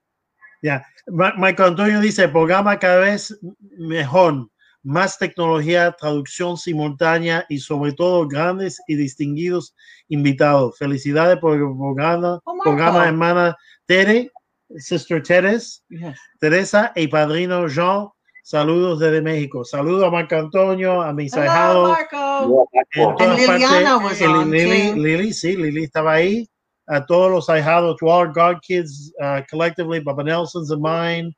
Ma- 0.62 0.80
Michael 1.06 1.70
Antonio 1.70 2.00
dice, 2.00 2.28
programa 2.28 2.78
cada 2.78 3.00
vez 3.00 3.38
mejor, 3.78 4.48
más 4.82 5.18
tecnología, 5.18 5.92
traducción 5.92 6.56
simultánea 6.56 7.44
y 7.48 7.58
sobre 7.58 7.92
todo 7.92 8.26
grandes 8.28 8.80
y 8.86 8.96
distinguidos 8.96 9.74
invitados. 10.08 10.76
Felicidades 10.78 11.38
por 11.38 11.54
el 11.54 11.60
programa, 11.60 12.40
Oh, 12.44 12.54
Marco. 12.54 12.62
programa 12.70 13.06
hermana 13.06 13.56
Tere, 13.86 14.30
Sister 14.76 15.22
Teres, 15.22 15.84
Yes. 15.88 16.18
Teresa 16.40 16.92
y 16.96 17.06
padrino 17.08 17.68
Jean. 17.68 18.08
Saludos 18.42 18.98
desde 19.00 19.22
México. 19.22 19.64
Saludos 19.64 20.04
a 20.06 20.10
Marco 20.10 20.36
Antonio, 20.36 21.00
a 21.00 21.14
mis 21.14 21.32
ahijados. 21.34 21.88
Marco. 21.90 22.68
en 22.72 23.00
Marco, 23.00 23.16
todas 23.16 23.30
And 23.30 23.38
Liliana 23.38 23.98
partes. 23.98 24.20
was 24.20 24.28
on, 24.28 24.50
Lili. 24.50 24.92
Lili, 25.00 25.32
sí, 25.32 25.56
Lili 25.56 25.84
estaba 25.84 26.12
ahí. 26.14 26.46
A 26.88 27.00
todos 27.06 27.30
los 27.32 27.46
ahijados, 27.48 27.96
to 27.98 28.08
all 28.08 28.18
our 28.20 28.28
God 28.28 28.60
kids 28.62 29.12
uh, 29.22 29.40
collectively, 29.48 30.00
Baba 30.00 30.22
Nelson's 30.22 30.70
and 30.70 30.82
mine. 30.82 31.32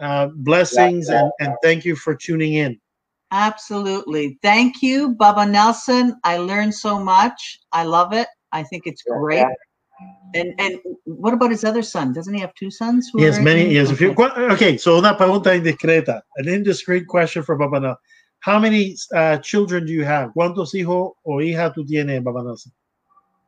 Uh, 0.00 0.28
blessings 0.36 1.08
and, 1.10 1.30
and 1.40 1.54
thank 1.62 1.84
you 1.84 1.94
for 1.94 2.14
tuning 2.14 2.54
in. 2.54 2.78
Absolutely. 3.30 4.38
Thank 4.42 4.82
you, 4.82 5.14
Baba 5.14 5.46
Nelson. 5.46 6.16
I 6.24 6.36
learned 6.38 6.74
so 6.74 6.98
much. 6.98 7.60
I 7.72 7.84
love 7.84 8.12
it. 8.12 8.28
I 8.52 8.62
think 8.62 8.82
it's 8.86 9.02
great. 9.02 9.46
And 10.34 10.54
and 10.58 10.78
what 11.04 11.32
about 11.34 11.50
his 11.50 11.64
other 11.64 11.82
son? 11.82 12.12
Doesn't 12.12 12.34
he 12.34 12.40
have 12.40 12.54
two 12.54 12.70
sons? 12.70 13.08
who 13.12 13.18
He 13.20 13.24
has 13.24 13.38
many. 13.40 13.62
in- 13.62 13.70
He 13.70 13.76
has 13.76 13.90
a 13.90 13.96
few. 13.96 14.10
Okay. 14.12 14.28
Qu- 14.28 14.52
Okay, 14.52 14.76
so 14.76 14.98
una 14.98 15.14
pregunta 15.16 15.54
indiscreta. 15.54 16.22
An 16.36 16.48
indiscreet 16.48 17.06
question 17.06 17.42
for 17.42 17.56
Baba 17.56 17.80
Nelson. 17.80 17.98
How 18.40 18.58
many 18.58 18.96
uh, 19.14 19.38
children 19.38 19.86
do 19.86 19.92
you 19.92 20.04
have? 20.04 20.30
¿Cuántos 20.36 20.74
hijos 20.74 21.12
o 21.24 21.40
hijas 21.40 21.72
tú 21.74 21.86
tienes, 21.86 22.22
Baba 22.24 22.42
Nelson? 22.42 22.72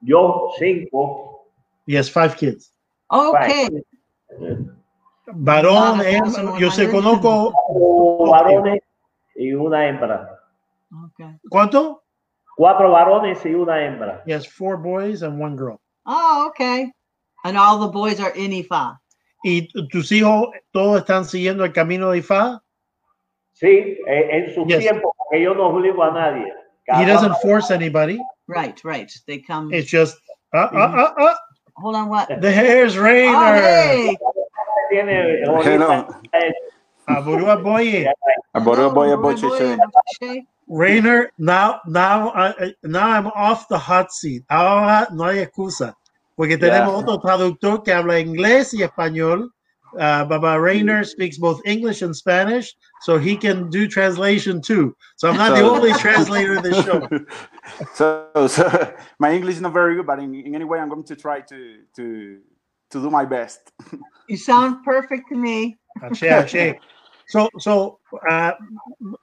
Yo, 0.05 0.51
cinco. 0.59 1.47
He 1.87 1.95
has 1.97 2.09
five 2.11 2.37
kids. 2.37 2.73
Okay. 3.11 3.69
Varón, 5.27 5.99
Wow, 5.99 6.05
hembra- 6.05 6.59
yo 6.59 6.71
1,100. 6.71 6.91
conozco. 6.91 7.53
Cuatro 7.53 8.31
varones 8.31 8.83
y 9.37 9.53
una 9.55 9.87
hembra. 9.89 10.39
Okay. 11.07 11.39
¿Cuánto? 11.49 12.03
Cuatro 12.57 12.91
varones 12.91 13.45
y 13.45 13.55
una 13.55 13.85
hembra. 13.85 14.23
He 14.27 14.33
has 14.35 14.47
four 14.47 14.77
boys 14.77 15.23
and 15.23 15.41
one 15.41 15.57
girl. 15.57 15.81
Oh, 16.07 16.47
okay. 16.51 16.93
And 17.45 17.57
all 17.57 17.79
the 17.81 17.89
boys 17.89 18.21
are 18.21 18.33
in 18.37 18.53
Ifa. 18.53 19.01
¿Y 19.43 19.69
tu- 19.69 19.89
tus 19.89 20.11
hijos 20.13 20.49
todos 20.73 21.01
están 21.01 21.25
siguiendo 21.25 21.65
el 21.65 21.73
camino 21.73 22.11
de 22.11 22.19
Ifá? 22.19 22.63
Sí, 23.53 23.67
eh, 23.67 24.29
en 24.31 24.55
su 24.55 24.65
Yes. 24.67 24.79
tiempo, 24.81 25.15
porque 25.17 25.43
yo 25.43 25.55
no 25.55 25.69
obligo 25.69 26.03
a 26.03 26.11
nadie. 26.11 26.53
Cada 26.87 27.01
He 27.01 27.05
doesn't 27.07 27.31
cual- 27.33 27.41
force 27.43 27.71
anybody. 27.71 28.19
Right, 28.47 28.79
right. 28.85 29.11
They 29.27 29.39
come. 29.39 29.73
It's 29.73 29.89
just, 29.91 30.17
uh, 30.53 30.69
uh, 30.73 30.77
uh, 30.77 31.23
uh, 31.23 31.35
Hold 31.77 31.97
on, 31.97 32.09
what? 32.09 32.29
the 32.41 32.53
hair's 32.53 32.97
Oh, 32.97 33.03
Rainer. 33.03 33.55
hey. 33.55 34.17
Hello. 34.91 36.07
Aburua 37.09 37.63
Boye. 37.63 38.07
Aboro 38.55 38.93
boy 38.95 39.11
Oh, 39.13 39.17
boy 39.17 39.35
boy, 39.35 39.35
boy, 39.35 39.35
cheche. 39.59 39.79
boy. 40.21 40.41
Rainer, 40.69 41.31
now, 41.39 41.81
now, 41.87 42.29
uh, 42.31 42.53
now 42.85 43.09
I'm 43.11 43.27
off 43.29 43.69
the 43.69 43.79
hot 43.79 44.13
seat. 44.13 44.45
Ahora 44.49 45.09
no 45.13 45.25
hay 45.25 45.39
excusa. 45.45 45.95
Porque 46.37 46.57
tenemos 46.59 46.95
otro 47.03 47.19
traductor 47.21 47.83
que 47.85 47.93
habla 47.93 48.19
inglés 48.19 48.73
y 48.73 48.83
español. 48.83 49.51
Uh, 49.95 50.25
Baba 50.25 50.59
Rainer 50.59 51.05
speaks 51.05 51.39
both 51.39 51.61
English 51.65 52.03
and 52.03 52.17
Spanish, 52.17 52.75
so 53.05 53.19
he 53.19 53.37
can 53.37 53.71
do 53.71 53.87
translation 53.87 54.61
too. 54.61 54.97
So 55.17 55.29
I'm 55.29 55.37
not 55.37 55.55
the 55.55 55.63
only 55.75 55.93
translator 55.95 56.57
in 56.57 56.63
the 56.63 56.83
show. 56.83 56.99
so, 57.95 58.47
so 58.47 58.95
my 59.19 59.33
English 59.33 59.57
is 59.57 59.61
not 59.61 59.73
very 59.73 59.97
good, 59.97 60.07
but 60.07 60.19
in, 60.19 60.35
in 60.35 60.55
any 60.55 60.65
way, 60.65 60.79
I'm 60.79 60.89
going 60.89 61.05
to 61.05 61.17
try 61.17 61.41
to 61.41 61.79
to 61.97 62.41
to 62.91 63.03
do 63.03 63.11
my 63.11 63.25
best. 63.25 63.73
You 64.29 64.37
sound 64.37 64.85
perfect 64.85 65.29
to 65.29 65.37
me. 65.37 65.77
Ashe, 66.03 66.25
ashe. 66.25 66.75
So, 67.27 67.49
so 67.59 68.01
uh, 68.31 68.53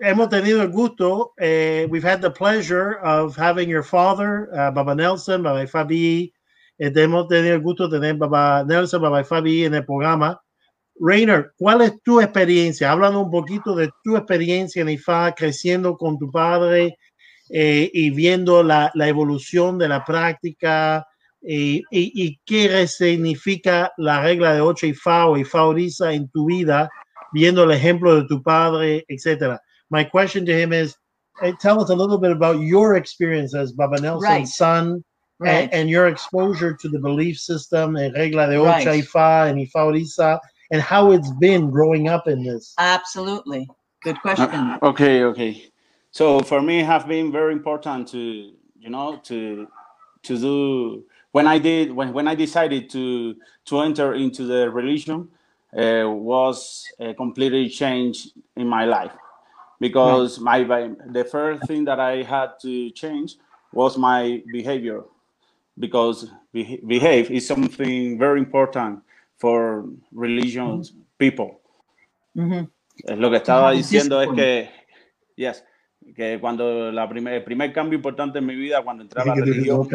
hemos 0.04 0.30
tenido 0.30 0.62
el 0.62 0.70
gusto. 0.70 1.34
Uh, 1.40 1.88
we've 1.88 2.04
had 2.04 2.22
the 2.22 2.32
pleasure 2.32 2.96
of 2.96 3.36
having 3.36 3.70
your 3.70 3.84
father, 3.84 4.50
uh, 4.58 4.72
Baba 4.72 4.96
Nelson, 4.96 5.44
Baba 5.44 5.68
Fabi, 5.68 6.32
Este, 6.82 7.04
hemos 7.04 7.28
tenido 7.28 7.54
el 7.54 7.62
gusto 7.62 7.88
de 7.88 8.00
tener 8.00 8.18
papá 8.18 8.64
Nelson, 8.66 9.04
Baba 9.04 9.24
Fabi 9.24 9.66
en 9.66 9.76
el 9.76 9.86
programa. 9.86 10.42
Rainer, 11.04 11.52
¿cuál 11.58 11.82
es 11.82 12.00
tu 12.04 12.22
experiencia? 12.22 12.92
Háblanos 12.92 13.24
un 13.26 13.32
poquito 13.32 13.76
de 13.76 13.90
tu 14.04 14.16
experiencia 14.16 14.84
en 14.84 14.90
IFA, 14.90 15.34
creciendo 15.34 15.98
con 15.98 16.20
tu 16.20 16.30
padre 16.30 16.96
eh, 17.50 17.90
y 17.92 18.12
viendo 18.12 18.62
la, 18.62 18.92
la, 18.94 19.08
evolución 19.08 19.80
de 19.80 19.88
la 19.88 20.06
práctica 20.06 21.04
y, 21.42 21.78
y, 21.90 22.12
y, 22.14 22.40
qué 22.46 22.88
significa 22.88 23.92
la 23.98 24.22
regla 24.22 24.54
de 24.54 24.62
8 24.62 24.86
IFA 24.86 25.26
o 25.26 25.38
IFA 25.38 25.66
Orisa 25.66 26.14
en 26.14 26.30
tu 26.30 26.46
vida, 26.46 26.88
viendo 27.34 27.64
el 27.64 27.72
ejemplo 27.72 28.16
de 28.16 28.28
tu 28.28 28.44
padre, 28.44 29.04
etc. 29.08 29.58
My 29.90 30.06
question 30.06 30.46
to 30.46 30.52
him 30.52 30.72
is, 30.72 30.96
eh, 31.42 31.54
tell 31.60 31.82
us 31.82 31.90
a 31.90 31.96
little 31.96 32.20
bit 32.20 32.32
about 32.32 32.62
your 32.62 32.96
experience 32.96 33.56
as 33.56 33.72
Baba 33.72 34.00
Nelson's 34.00 34.22
Right. 34.22 34.48
son 34.48 35.04
Right. 35.40 35.64
and, 35.64 35.74
and 35.74 35.90
your 35.90 36.08
exposure 36.08 36.78
to 36.80 36.88
the 36.88 37.00
belief 37.00 37.40
system 37.40 37.96
and 37.96 38.14
regla 38.14 38.48
de 38.48 38.58
ocho 38.58 38.92
Right. 38.92 39.04
Ifa 39.04 39.50
and 39.50 39.58
Ifa 39.58 39.88
Orisa 39.88 40.40
and 40.72 40.82
how 40.82 41.12
it's 41.12 41.32
been 41.32 41.70
growing 41.70 42.08
up 42.08 42.28
in 42.28 42.44
this. 42.44 42.74
Absolutely. 42.80 43.70
Good 44.04 44.20
question. 44.22 44.50
Uh, 44.50 44.80
okay, 44.82 45.24
okay. 45.24 45.66
So 46.12 46.40
for 46.42 46.62
me, 46.62 46.80
it 46.80 46.86
have 46.86 47.08
been 47.08 47.32
very 47.32 47.54
important 47.54 48.08
to 48.10 48.18
you 48.80 48.90
know 48.90 49.20
to 49.26 49.68
to 50.24 50.38
do 50.38 51.04
when 51.32 51.48
I 51.48 51.58
did 51.60 51.92
when, 51.92 52.14
when 52.14 52.28
I 52.28 52.36
decided 52.36 52.90
to 52.92 53.36
to 53.66 53.80
enter 53.82 54.14
into 54.14 54.46
the 54.46 54.70
religion 54.70 55.30
uh, 55.78 56.04
was 56.10 56.86
a 57.00 57.14
completely 57.14 57.70
change 57.70 58.30
in 58.56 58.68
my 58.68 58.86
life 58.86 59.14
because 59.80 60.40
my 60.40 60.64
my- 60.64 60.92
the 61.12 61.24
first 61.24 61.64
thing 61.68 61.86
that 61.86 62.00
I 62.00 62.24
had 62.24 62.60
to 62.62 62.90
change 62.92 63.38
was 63.72 63.98
my 63.98 64.44
behavior 64.52 65.04
because 65.80 66.28
beha- 66.54 66.82
behave 66.86 67.32
is 67.32 67.48
something 67.48 68.20
very 68.20 68.40
important 68.40 69.00
for 69.42 69.86
religious 70.12 70.94
people. 71.18 71.58
Es 73.04 73.18
lo 73.18 73.30
que 73.32 73.38
estaba 73.38 73.72
diciendo 73.72 74.22
es 74.22 74.30
que, 74.36 74.70
yes, 75.36 75.66
que 76.16 76.40
cuando 76.40 76.92
la 76.92 77.10
primer, 77.10 77.34
el 77.34 77.44
primer 77.44 77.74
cambio 77.74 77.98
importante 77.98 78.38
en 78.40 78.46
mi 78.46 78.56
vida 78.56 78.84
cuando 78.84 79.02
entré 79.04 79.22
a 79.22 79.26
la 79.26 79.34
religión 79.54 79.88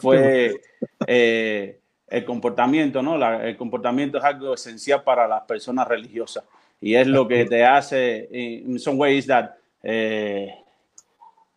fue 0.00 0.60
eh, 1.06 1.80
el 2.08 2.24
comportamiento, 2.26 3.02
¿no? 3.02 3.16
La- 3.16 3.46
el 3.48 3.56
comportamiento 3.56 4.18
es 4.18 4.24
algo 4.24 4.52
esencial 4.54 5.02
para 5.02 5.26
las 5.26 5.42
personas 5.42 5.88
religiosas 5.88 6.44
y 6.80 6.94
es 6.94 7.06
lo 7.06 7.26
que 7.26 7.44
te 7.46 7.64
hace, 7.64 8.28
in 8.32 8.78
some 8.78 8.98
ways, 8.98 9.26
that 9.26 9.52
eh, 9.82 10.48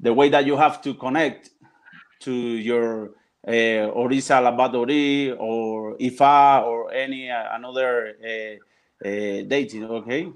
the 0.02 0.10
way 0.12 0.30
that 0.30 0.44
you 0.46 0.56
have 0.58 0.80
to 0.82 0.98
connect 0.98 1.50
to 2.20 2.32
your 2.32 3.14
uh, 3.46 3.92
Orisa 4.00 4.40
Labadori 4.42 5.36
or 5.38 5.96
Ifa 5.98 6.64
or 6.66 6.94
any 6.94 7.30
uh, 7.30 7.56
another 7.56 8.16
uh, 8.22 9.08
uh, 9.08 9.44
deity, 9.48 9.84
okay? 9.84 10.32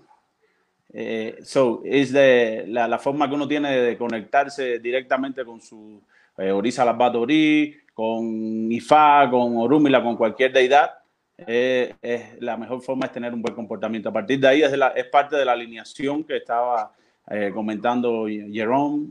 Eh, 0.94 1.40
so, 1.44 1.82
es 1.86 2.12
de 2.14 2.66
la, 2.68 2.88
la 2.88 2.98
forma 2.98 3.28
que 3.28 3.36
uno 3.36 3.48
tiene 3.48 3.76
de 3.78 3.98
conectarse 3.98 4.80
directamente 4.80 5.44
con 5.44 5.62
su 5.62 6.02
eh, 6.38 6.52
Orisa 6.52 6.86
Labadori, 6.86 7.76
con 7.94 8.72
Ifá, 8.72 9.28
con 9.30 9.58
Orúmila, 9.58 10.02
con 10.02 10.16
cualquier 10.16 10.54
deidad. 10.54 10.92
eh, 11.40 11.94
es 12.02 12.42
la 12.42 12.58
mejor 12.58 12.82
forma 12.82 13.06
es 13.06 13.12
tener 13.12 13.32
un 13.34 13.42
buen 13.44 13.54
comportamiento. 13.54 14.10
A 14.10 14.14
partir 14.14 14.40
de 14.40 14.48
ahí 14.48 14.62
es, 14.64 14.72
la- 14.76 14.88
es 14.90 15.06
parte 15.06 15.36
de 15.36 15.46
la 15.46 15.52
alineación 15.52 16.24
que 16.24 16.38
estaba 16.38 16.92
eh, 17.30 17.52
comentando 17.54 18.26
Jerome 18.28 19.06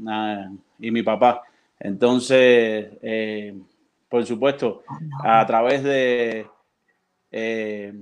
y 0.81 0.90
mi 0.90 1.02
papá. 1.02 1.43
Entonces, 1.78 2.89
eh, 3.02 3.55
por 4.08 4.24
supuesto, 4.24 4.82
a 5.24 5.44
través 5.46 5.82
de 5.82 6.46
eh, 7.32 7.92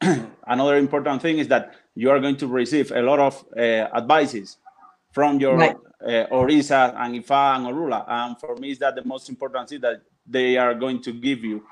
another 0.46 0.76
important 0.78 1.20
thing 1.22 1.38
is 1.38 1.48
that 1.48 1.72
you 1.94 2.10
are 2.10 2.20
going 2.20 2.36
to 2.36 2.46
receive 2.46 2.90
a 2.92 3.02
lot 3.02 3.18
of 3.18 3.44
uh, 3.56 3.60
advices 3.94 4.56
from 5.12 5.38
your 5.40 5.56
Right. 5.56 5.76
uh, 6.02 6.26
Orisa 6.32 6.94
and 6.96 7.14
Ifa 7.22 7.56
and 7.56 7.66
Orula. 7.66 8.04
And 8.08 8.38
for 8.38 8.56
me, 8.56 8.70
is 8.70 8.78
that 8.78 8.94
the 8.94 9.04
most 9.04 9.28
important 9.28 9.68
thing 9.68 9.80
that 9.80 10.02
they 10.26 10.56
are 10.56 10.74
going 10.74 11.02
to 11.02 11.12
give 11.12 11.44
you 11.44 11.62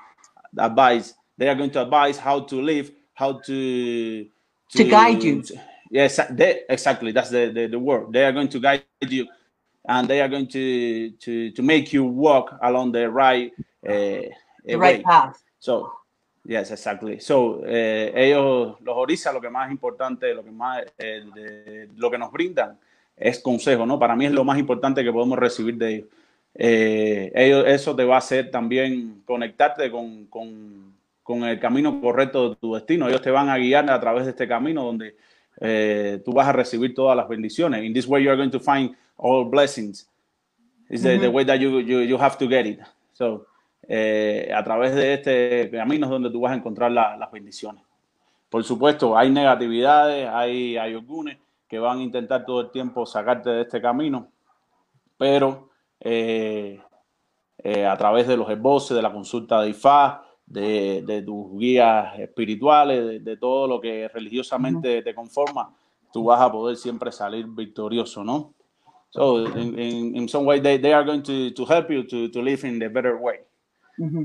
advice. 0.57 1.13
They 1.37 1.47
are 1.47 1.55
going 1.55 1.71
to 1.71 1.81
advise 1.81 2.17
how 2.17 2.41
to 2.41 2.61
live, 2.61 2.91
how 3.13 3.33
to 3.39 4.27
To 4.71 4.83
guide 4.83 5.23
you. 5.23 5.43
Yes, 5.89 6.19
they, 6.29 6.61
exactly. 6.69 7.11
That's 7.11 7.29
the, 7.31 7.51
the, 7.51 7.67
the 7.67 7.79
word. 7.79 8.13
They 8.13 8.23
are 8.23 8.31
going 8.31 8.49
to 8.49 8.59
guide 8.59 8.83
you, 9.01 9.27
and 9.89 10.07
they 10.07 10.21
are 10.21 10.29
going 10.29 10.45
to 10.47 11.11
to 11.19 11.51
to 11.51 11.61
make 11.63 11.91
you 11.91 12.03
walk 12.05 12.53
along 12.61 12.91
the 12.93 13.07
right 13.09 13.51
uh, 13.83 13.89
The 14.63 14.75
way. 14.75 14.77
right 14.77 15.03
path. 15.03 15.37
So, 15.59 15.91
yes, 16.45 16.69
exactly. 16.71 17.19
So, 17.19 17.61
eh, 17.65 18.11
ellos, 18.15 18.77
los 18.81 18.95
orisas, 18.95 19.33
lo 19.33 19.41
que 19.41 19.49
más 19.49 19.71
importante, 19.71 20.33
lo 20.33 20.43
que 20.43 20.51
más, 20.51 20.83
eh, 20.97 21.23
de- 21.33 21.89
lo 21.97 22.11
que 22.11 22.17
nos 22.19 22.31
brindan 22.31 22.77
es 23.17 23.39
consejo, 23.39 23.85
¿no? 23.85 23.97
Para 23.97 24.15
mí 24.15 24.25
es 24.27 24.31
lo 24.31 24.43
más 24.43 24.59
importante 24.59 25.03
que 25.03 25.11
podemos 25.11 25.37
recibir 25.39 25.75
de 25.77 25.87
ellos. 25.95 26.07
Eh, 26.55 27.31
ellos 27.35 27.63
eso 27.67 27.95
te 27.95 28.03
va 28.05 28.15
a 28.15 28.19
hacer 28.19 28.51
también 28.51 29.21
conectarte 29.25 29.89
con, 29.91 30.25
con, 30.27 30.93
con 31.23 31.43
el 31.43 31.59
camino 31.59 31.99
correcto 32.01 32.49
de 32.51 32.55
tu 32.57 32.73
destino. 32.75 33.07
Ellos 33.07 33.21
te 33.21 33.31
van 33.31 33.49
a 33.49 33.57
guiar 33.57 33.89
a 33.89 33.99
través 33.99 34.25
de 34.25 34.31
este 34.31 34.47
camino 34.47 34.83
donde 34.83 35.15
eh, 35.61 36.21
tú 36.23 36.33
vas 36.33 36.47
a 36.47 36.51
recibir 36.53 36.93
todas 36.93 37.15
las 37.15 37.27
bendiciones. 37.27 37.83
In 37.83 37.93
this 37.93 38.07
way, 38.07 38.23
you 38.23 38.29
are 38.29 38.37
going 38.37 38.51
to 38.51 38.59
find 38.59 38.95
all 39.17 39.45
blessings. 39.45 40.09
It's 40.89 41.03
the, 41.03 41.17
the 41.19 41.27
way 41.29 41.43
that 41.45 41.59
you, 41.59 41.79
you, 41.81 41.99
you 42.01 42.17
have 42.17 42.37
to 42.37 42.47
get 42.47 42.65
it. 42.65 42.79
So, 43.13 43.45
eh, 43.87 44.51
a 44.55 44.63
través 44.63 44.95
de 44.95 45.13
este 45.13 45.69
camino 45.71 46.05
es 46.05 46.09
donde 46.11 46.29
tú 46.31 46.41
vas 46.41 46.51
a 46.53 46.55
encontrar 46.55 46.91
la- 46.91 47.15
las 47.17 47.31
bendiciones. 47.31 47.83
Por 48.49 48.63
supuesto, 48.63 49.15
hay 49.17 49.29
negatividades, 49.29 50.27
hay, 50.27 50.77
hay 50.77 50.95
ogunes 50.95 51.37
que 51.67 51.77
van 51.77 51.99
a 51.99 52.01
intentar 52.03 52.45
todo 52.45 52.61
el 52.61 52.71
tiempo 52.71 53.05
sacarte 53.05 53.49
de 53.51 53.61
este 53.61 53.79
camino, 53.79 54.27
pero 55.17 55.69
eh, 55.99 56.79
eh, 57.63 57.85
a 57.85 57.95
través 57.97 58.27
de 58.27 58.37
los 58.37 58.49
esboces, 58.49 58.95
de 58.95 59.01
la 59.03 59.11
consulta 59.11 59.61
de 59.61 59.69
IFA, 59.69 60.23
de, 60.49 61.03
de 61.05 61.21
tus 61.21 61.57
guías 61.57 62.17
espirituales, 62.19 63.05
de, 63.05 63.19
de 63.19 63.37
todo 63.37 63.67
lo 63.67 63.79
que 63.79 64.07
religiosamente 64.07 65.01
te 65.01 65.13
conforma, 65.13 65.73
tú 66.11 66.23
vas 66.25 66.41
a 66.41 66.51
poder 66.51 66.75
siempre 66.75 67.11
salir 67.11 67.45
victorioso, 67.47 68.23
¿no? 68.23 68.53
So, 69.11 69.45
in, 69.57 69.79
in, 69.79 70.15
in 70.15 70.27
some 70.27 70.45
way, 70.45 70.59
they, 70.59 70.77
they 70.77 70.93
are 70.93 71.03
going 71.03 71.23
to, 71.23 71.51
to 71.51 71.65
help 71.65 71.89
you 71.89 72.03
to, 72.03 72.29
to 72.29 72.41
live 72.41 72.63
in 72.63 72.77
the 72.79 72.89
better 72.89 73.17
way. 73.17 73.39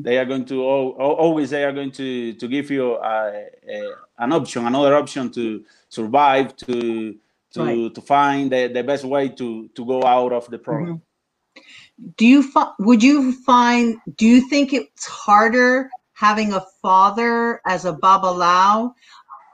They 0.03 0.19
are 0.19 0.25
going 0.25 0.45
to 0.45 0.63
al- 0.63 0.95
al- 1.01 1.17
always 1.19 1.51
they 1.51 1.65
are 1.65 1.73
going 1.73 1.91
to, 1.93 2.35
to 2.35 2.47
give 2.49 2.71
you 2.71 2.95
a, 2.95 3.49
a, 3.69 3.93
an 4.19 4.33
option, 4.33 4.67
another 4.67 4.95
option 4.95 5.31
to 5.33 5.65
survive, 5.89 6.55
to 6.59 7.17
to, 7.55 7.63
Right. 7.63 7.95
to 7.95 8.01
find 8.01 8.51
the, 8.51 8.67
the 8.67 8.83
best 8.83 9.05
way 9.05 9.29
to, 9.29 9.69
to 9.69 9.85
go 9.85 10.03
out 10.05 10.33
of 10.33 10.49
the 10.51 10.59
problem. 10.59 11.03
Do 12.17 12.27
you 12.27 12.45
would 12.81 13.03
you 13.03 13.33
find 13.45 13.97
do 14.17 14.27
you 14.27 14.49
think 14.49 14.73
it's 14.73 15.07
harder 15.07 15.89
having 16.15 16.53
a 16.53 16.65
father 16.83 17.61
as 17.67 17.85
a 17.85 17.93
babalao 17.93 18.95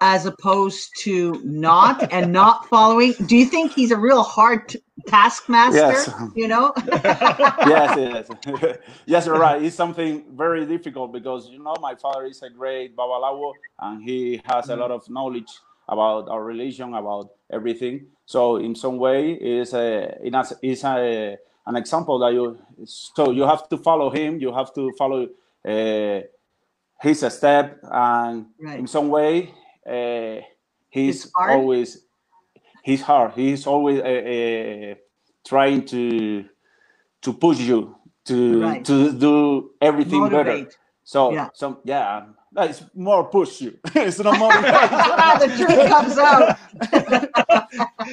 as 0.02 0.24
opposed 0.24 0.90
to 0.98 1.40
not 1.44 2.10
and 2.12 2.32
not 2.32 2.66
following? 2.70 3.12
Do 3.26 3.36
you 3.36 3.44
think 3.44 3.72
he's 3.72 3.90
a 3.90 3.98
real 3.98 4.22
hard 4.22 4.76
taskmaster? 5.06 5.78
Yes. 5.78 6.10
You 6.34 6.48
know? 6.48 6.72
yes, 6.86 7.96
yes, 7.96 8.76
yes, 9.06 9.26
you're 9.26 9.38
right. 9.38 9.62
It's 9.62 9.76
something 9.76 10.24
very 10.34 10.64
difficult 10.66 11.12
because 11.12 11.48
you 11.48 11.62
know 11.62 11.74
my 11.80 11.94
father 11.94 12.24
is 12.26 12.42
a 12.42 12.50
great 12.50 12.96
babalawo 12.96 13.52
and 13.80 14.02
he 14.02 14.40
has 14.44 14.68
a 14.70 14.76
lot 14.76 14.90
of 14.90 15.08
knowledge 15.10 15.50
about 15.88 16.28
our 16.28 16.44
religion, 16.44 16.94
about 16.94 17.30
everything. 17.52 18.06
So 18.24 18.56
in 18.56 18.74
some 18.74 18.96
way, 18.96 19.32
is 19.32 19.74
a 19.74 20.16
it 20.22 20.34
has- 20.34 20.54
is 20.62 20.84
a 20.84 21.36
an 21.66 21.76
example 21.76 22.18
that 22.20 22.32
you 22.32 22.58
so 22.84 23.32
you 23.32 23.42
have 23.42 23.68
to 23.68 23.76
follow 23.76 24.08
him. 24.10 24.40
You 24.40 24.52
have 24.54 24.72
to 24.74 24.92
follow 24.96 25.28
uh, 25.66 26.20
his 27.00 27.20
step, 27.28 27.78
and 27.82 28.46
Right. 28.60 28.78
in 28.78 28.86
some 28.86 29.08
way, 29.08 29.54
uh, 29.86 30.42
he's 30.90 31.30
always 31.36 32.06
he's 32.82 33.02
hard. 33.02 33.32
He's 33.32 33.66
always 33.66 34.00
uh, 34.00 34.04
uh, 34.04 34.94
trying 35.46 35.84
to 35.86 36.44
to 37.22 37.32
push 37.32 37.58
you 37.60 37.96
to 38.24 38.60
Right. 38.60 38.84
to 38.84 39.12
do 39.12 39.70
everything 39.80 40.28
better. 40.28 40.44
Motivate. 40.52 40.76
So 41.04 41.32
Yeah. 41.32 41.48
some 41.54 41.78
yeah, 41.84 42.26
it's 42.64 42.84
more 42.94 43.24
push 43.28 43.60
you. 43.60 43.78
it's 43.94 44.18
not 44.18 44.38
motivate. 44.38 44.72
Ah, 45.22 45.38
the 45.38 45.46
truth 45.48 45.88
comes 45.88 46.18
out. 46.18 46.56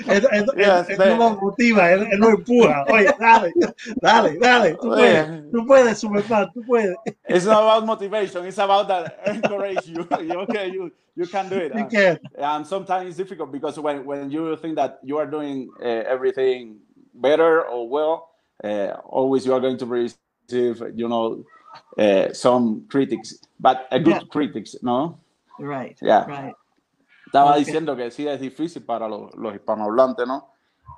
Él, 0.07 0.25
él- 0.25 0.27
él- 0.31 0.45
Yes, 0.57 0.89
él 0.89 0.97
they- 0.97 1.17
no 1.17 1.29
lo 1.29 1.35
motiva, 1.41 1.91
él, 1.91 2.07
él 2.11 2.19
lo 2.19 2.29
empuja. 2.29 2.85
Oye, 2.89 3.13
dale, 3.19 3.53
dale, 4.01 4.37
dale, 4.39 4.75
tú 4.75 4.91
Oye. 4.91 5.23
puedes, 5.23 5.51
tú 5.51 5.65
puedes, 5.67 5.97
Superman, 5.99 6.51
tú 6.53 6.61
puedes. 6.65 6.95
it's 7.27 7.45
not 7.45 7.61
about 7.63 7.85
motivation. 7.85 8.45
It's 8.45 8.57
about 8.57 8.87
that 8.87 9.19
encourage 9.27 9.87
you. 9.87 10.07
You- 10.21 10.39
okay, 10.41 10.67
you 10.71 10.91
you 11.15 11.25
can 11.25 11.49
do 11.49 11.55
it. 11.57 11.73
You 11.75 11.85
can. 11.85 12.19
and 12.37 12.65
sometimes 12.67 13.07
it's 13.09 13.17
difficult 13.17 13.51
because 13.51 13.79
when, 13.79 14.05
when 14.05 14.29
you 14.29 14.55
think 14.57 14.75
that 14.75 14.99
you 15.03 15.17
are 15.17 15.25
doing 15.25 15.69
uh, 15.81 15.85
everything 15.85 16.77
better 17.13 17.63
or 17.65 17.89
well, 17.89 18.29
uh, 18.63 18.93
always 19.05 19.45
you 19.45 19.53
are 19.53 19.59
going 19.59 19.77
to 19.77 19.85
receive, 19.87 20.81
you 20.95 21.07
know, 21.09 21.43
uh, 21.97 22.33
some 22.33 22.85
critics, 22.87 23.39
but 23.59 23.87
a 23.91 23.99
good 23.99 24.21
yeah. 24.21 24.27
critics, 24.29 24.77
¿no? 24.81 25.19
Right. 25.59 25.97
Yeah. 26.01 26.25
Right. 26.25 26.55
Estaba 27.25 27.51
okay. 27.51 27.65
diciendo 27.65 27.95
que 27.95 28.09
sí 28.11 28.27
es 28.27 28.39
difícil 28.39 28.83
para 28.83 29.07
los, 29.07 29.35
los 29.35 29.53
hispanohablantes, 29.53 30.27
¿no? 30.27 30.47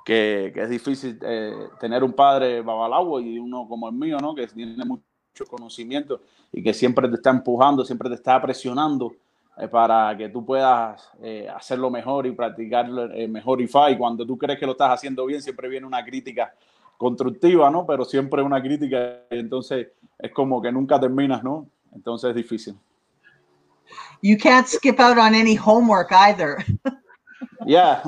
Que, 0.04 0.52
que 0.54 0.62
es 0.62 0.70
difícil 0.70 1.18
eh, 1.22 1.68
tener 1.80 2.04
un 2.04 2.12
padre 2.12 2.62
babalao 2.62 3.20
y 3.20 3.38
uno 3.38 3.66
como 3.68 3.88
el 3.88 3.94
mío, 3.94 4.18
¿no? 4.18 4.34
Que 4.34 4.46
tiene 4.46 4.84
mucho 4.84 5.02
conocimiento 5.48 6.20
y 6.52 6.62
que 6.62 6.72
siempre 6.72 7.08
te 7.08 7.16
está 7.16 7.30
empujando, 7.30 7.84
siempre 7.84 8.08
te 8.08 8.14
está 8.14 8.40
presionando 8.40 9.12
eh, 9.60 9.68
para 9.68 10.16
que 10.16 10.28
tú 10.28 10.44
puedas 10.44 11.10
eh, 11.22 11.46
hacerlo 11.54 11.90
mejor 11.90 12.26
y 12.26 12.32
practicar 12.32 12.88
eh, 13.14 13.28
mejor 13.28 13.60
IFA. 13.60 13.90
Y 13.90 13.98
cuando 13.98 14.26
tú 14.26 14.38
crees 14.38 14.58
que 14.58 14.66
lo 14.66 14.72
estás 14.72 14.90
haciendo 14.90 15.26
bien, 15.26 15.42
siempre 15.42 15.68
viene 15.68 15.86
una 15.86 16.04
crítica 16.04 16.54
constructiva, 17.00 17.70
¿no? 17.70 17.86
Pero 17.86 18.04
siempre 18.04 18.42
una 18.42 18.60
crítica 18.60 19.22
y 19.30 19.38
entonces 19.38 19.88
es 20.18 20.32
como 20.32 20.60
que 20.60 20.70
nunca 20.70 21.00
terminas, 21.00 21.42
¿no? 21.42 21.66
Entonces 21.94 22.28
es 22.28 22.36
difícil. 22.36 22.76
You 24.22 24.36
can't 24.36 24.66
skip 24.66 25.00
out 25.00 25.16
on 25.16 25.34
any 25.34 25.56
homework 25.56 26.12
either. 26.12 26.62
yeah. 27.66 28.02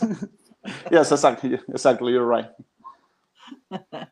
yes, 0.90 1.12
exactly. 1.12 1.60
Exactly. 1.68 2.12
You're 2.12 2.26
right. 2.26 2.50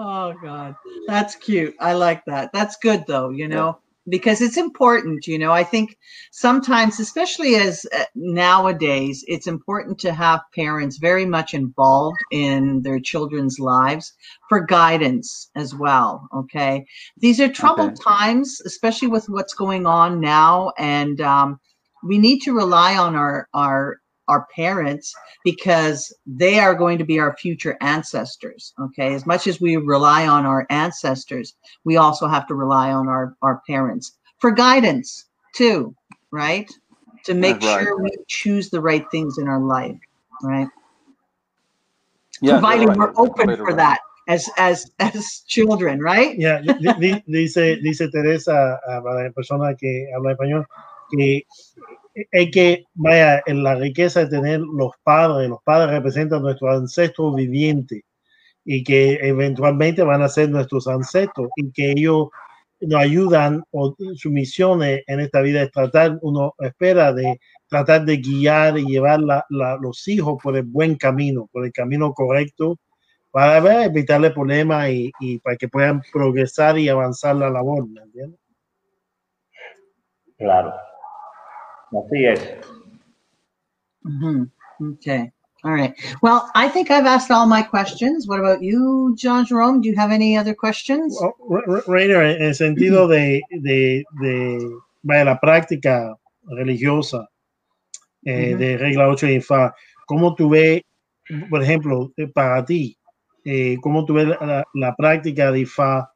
oh 0.00 0.34
God, 0.42 0.74
that's 1.06 1.36
cute. 1.36 1.76
I 1.78 1.92
like 1.92 2.24
that. 2.26 2.52
That's 2.52 2.76
good 2.82 3.04
though. 3.06 3.30
You 3.30 3.46
know. 3.46 3.66
Yeah 3.66 3.91
because 4.08 4.40
it's 4.40 4.56
important 4.56 5.26
you 5.26 5.38
know 5.38 5.52
i 5.52 5.62
think 5.62 5.96
sometimes 6.32 6.98
especially 6.98 7.54
as 7.54 7.86
uh, 7.96 8.04
nowadays 8.14 9.24
it's 9.28 9.46
important 9.46 9.98
to 9.98 10.12
have 10.12 10.40
parents 10.54 10.98
very 10.98 11.24
much 11.24 11.54
involved 11.54 12.18
in 12.32 12.82
their 12.82 12.98
children's 12.98 13.58
lives 13.58 14.12
for 14.48 14.64
guidance 14.64 15.50
as 15.54 15.74
well 15.74 16.26
okay 16.34 16.84
these 17.18 17.40
are 17.40 17.48
troubled 17.48 17.92
okay. 17.92 18.02
times 18.02 18.60
especially 18.64 19.08
with 19.08 19.28
what's 19.28 19.54
going 19.54 19.86
on 19.86 20.20
now 20.20 20.72
and 20.78 21.20
um, 21.20 21.60
we 22.02 22.18
need 22.18 22.40
to 22.40 22.52
rely 22.52 22.96
on 22.96 23.14
our 23.14 23.48
our 23.54 23.98
our 24.28 24.46
parents 24.54 25.14
because 25.44 26.14
they 26.26 26.58
are 26.58 26.74
going 26.74 26.98
to 26.98 27.04
be 27.04 27.18
our 27.18 27.36
future 27.36 27.76
ancestors 27.80 28.72
okay 28.80 29.14
as 29.14 29.26
much 29.26 29.46
as 29.46 29.60
we 29.60 29.76
rely 29.76 30.26
on 30.26 30.46
our 30.46 30.66
ancestors 30.70 31.54
we 31.84 31.96
also 31.96 32.26
have 32.26 32.46
to 32.46 32.54
rely 32.54 32.92
on 32.92 33.08
our 33.08 33.36
our 33.42 33.62
parents 33.66 34.18
for 34.38 34.50
guidance 34.50 35.26
too 35.54 35.94
right 36.30 36.70
to 37.24 37.34
make 37.34 37.60
right. 37.60 37.82
sure 37.82 38.00
we 38.00 38.10
choose 38.28 38.70
the 38.70 38.80
right 38.80 39.06
things 39.10 39.38
in 39.38 39.48
our 39.48 39.60
life 39.60 39.98
right 40.42 40.68
yeah, 42.40 42.52
providing 42.52 42.88
right. 42.88 42.98
we're 42.98 43.12
open 43.16 43.48
right. 43.48 43.58
for 43.58 43.74
that 43.74 44.00
as 44.28 44.48
as 44.56 44.90
as 45.00 45.42
children 45.46 46.00
right 46.00 46.38
yeah 46.38 46.60
dice 46.62 47.78
dice 47.82 48.10
Teresa 48.10 48.78
para 48.86 49.24
la 49.24 49.30
persona 49.30 49.74
que 49.74 50.06
habla 50.14 50.34
español 50.34 50.64
que 51.10 51.42
hay 52.32 52.50
que, 52.50 52.84
vaya, 52.94 53.42
en 53.46 53.62
la 53.62 53.74
riqueza 53.74 54.20
de 54.20 54.30
tener 54.30 54.60
los 54.60 54.92
padres, 55.02 55.48
los 55.48 55.62
padres 55.62 55.90
representan 55.90 56.42
nuestros 56.42 56.74
ancestros 56.74 57.34
vivientes 57.34 58.02
y 58.64 58.84
que 58.84 59.14
eventualmente 59.22 60.02
van 60.02 60.22
a 60.22 60.28
ser 60.28 60.50
nuestros 60.50 60.86
ancestros 60.88 61.48
y 61.56 61.72
que 61.72 61.92
ellos 61.92 62.28
nos 62.80 63.00
ayudan 63.00 63.62
o 63.70 63.94
su 64.14 64.30
misión 64.30 64.82
en 64.82 65.20
esta 65.20 65.40
vida 65.40 65.62
es 65.62 65.70
tratar, 65.70 66.18
uno 66.22 66.54
espera 66.58 67.12
de 67.12 67.38
tratar 67.68 68.04
de 68.04 68.16
guiar 68.16 68.78
y 68.78 68.84
llevar 68.84 69.20
la, 69.20 69.44
la, 69.48 69.78
los 69.80 70.06
hijos 70.08 70.36
por 70.42 70.56
el 70.56 70.64
buen 70.64 70.96
camino, 70.96 71.48
por 71.52 71.64
el 71.64 71.72
camino 71.72 72.12
correcto, 72.12 72.78
para 73.30 73.60
ver, 73.60 73.86
evitarle 73.86 74.30
problemas 74.30 74.90
y, 74.90 75.10
y, 75.20 75.38
para 75.38 75.56
que 75.56 75.68
puedan 75.68 76.02
progresar 76.12 76.78
y 76.78 76.88
avanzar 76.88 77.36
la 77.36 77.48
labor, 77.48 77.88
¿me 77.88 78.02
entiendes? 78.02 78.38
Claro. 80.36 80.74
Así 81.92 82.24
es. 82.24 82.40
Mm-hmm. 84.04 84.92
Okay. 84.94 85.30
All 85.64 85.72
right. 85.72 85.94
Well, 86.22 86.50
I 86.56 86.68
think 86.68 86.90
I've 86.90 87.06
asked 87.06 87.30
all 87.30 87.46
my 87.46 87.62
questions. 87.62 88.26
What 88.26 88.40
about 88.40 88.62
you, 88.62 89.14
John 89.16 89.46
Jerome? 89.46 89.80
Do 89.80 89.88
you 89.88 89.94
have 89.94 90.10
any 90.10 90.36
other 90.36 90.54
questions? 90.54 91.16
Well, 91.38 91.82
Rainer, 91.86 92.22
en 92.22 92.42
el 92.42 92.54
sentido 92.54 93.06
de, 93.06 93.42
de, 93.50 94.04
de, 94.20 94.78
de 95.02 95.24
la 95.24 95.38
práctica 95.38 96.16
religiosa 96.44 97.28
eh, 98.24 98.54
mm-hmm. 98.54 98.58
de 98.58 98.76
regla 98.78 99.08
8 99.08 99.26
de 99.26 99.34
IFA, 99.34 99.74
¿cómo 100.06 100.34
tú 100.34 100.50
ves, 100.50 100.82
por 101.48 101.62
ejemplo, 101.62 102.12
eh, 102.16 102.26
para 102.26 102.64
ti, 102.64 102.98
eh, 103.44 103.76
cómo 103.80 104.04
tú 104.04 104.14
ves 104.14 104.26
la, 104.26 104.64
la, 104.74 104.96
práctica 104.96 105.52
de 105.52 105.60
IFA 105.60 106.12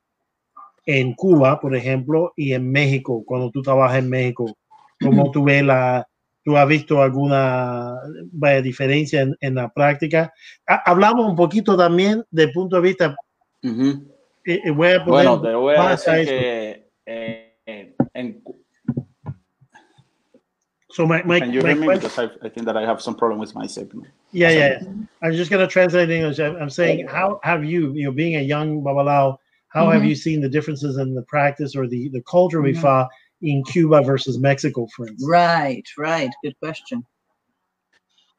en 0.86 1.14
Cuba, 1.14 1.60
por 1.60 1.76
ejemplo, 1.76 2.32
y 2.36 2.52
en 2.52 2.68
México, 2.70 3.22
cuando 3.24 3.50
tú 3.52 3.62
trabajas 3.62 3.98
en 3.98 4.10
México? 4.10 4.56
¿Cómo 5.00 5.30
tú 5.30 5.44
ves 5.44 5.62
la, 5.62 6.06
tú 6.44 6.56
has 6.56 6.68
visto 6.68 7.02
alguna 7.02 7.94
vaya, 8.32 8.62
diferencia 8.62 9.22
en, 9.22 9.36
en, 9.40 9.54
la 9.54 9.68
práctica? 9.68 10.32
Hablamos 10.66 11.28
un 11.28 11.36
poquito 11.36 11.76
también 11.76 12.24
del 12.30 12.52
punto 12.52 12.76
de 12.76 12.82
vista. 12.82 13.16
Uh 13.62 13.68
-huh. 13.68 14.06
eh, 14.44 14.70
voy 14.70 14.88
a 14.88 15.04
bueno, 15.04 15.40
te 15.40 15.54
voy 15.54 15.74
a 15.76 15.90
decir 15.90 16.12
a 16.12 16.24
que 16.24 16.90
eh, 17.06 17.94
en, 18.14 18.42
So 20.96 21.06
my, 21.06 21.22
my, 21.24 21.40
Can 21.40 21.52
you 21.52 21.60
my 21.60 21.74
hear 21.74 21.78
me? 21.78 21.94
Because 21.94 22.18
I, 22.18 22.24
I, 22.42 22.48
think 22.48 22.64
that 22.64 22.74
I 22.74 22.86
have 22.86 23.02
some 23.02 23.14
problem 23.14 23.38
with 23.38 23.54
my 23.54 23.66
signal. 23.66 24.06
Yeah, 24.32 24.48
yeah. 24.48 24.78
I'm 25.22 25.32
just 25.32 25.50
going 25.50 25.60
to 25.60 25.70
translate 25.70 26.08
in 26.08 26.22
English. 26.22 26.38
I'm 26.38 26.70
saying, 26.70 27.06
how 27.06 27.38
have 27.42 27.66
you, 27.66 27.92
you 27.92 28.06
know, 28.06 28.12
being 28.12 28.36
a 28.36 28.40
young 28.40 28.82
Babalao, 28.82 29.36
how 29.68 29.84
mm 29.84 29.88
-hmm. 29.88 29.92
have 29.92 30.04
you 30.06 30.14
seen 30.14 30.40
the 30.40 30.48
differences 30.48 30.96
in 30.96 31.14
the 31.14 31.26
practice 31.34 31.78
or 31.78 31.86
the, 31.86 32.08
the 32.16 32.22
culture 32.22 32.60
mm 32.60 32.66
-hmm. 32.66 32.76
we 32.76 32.80
fought 32.84 33.08
in 33.40 33.62
Cuba 33.64 34.02
versus 34.02 34.38
Mexico, 34.38 34.86
for 34.94 35.06
instance? 35.06 35.28
Right, 35.30 35.86
right. 35.98 36.30
Good 36.42 36.56
question. 36.60 37.06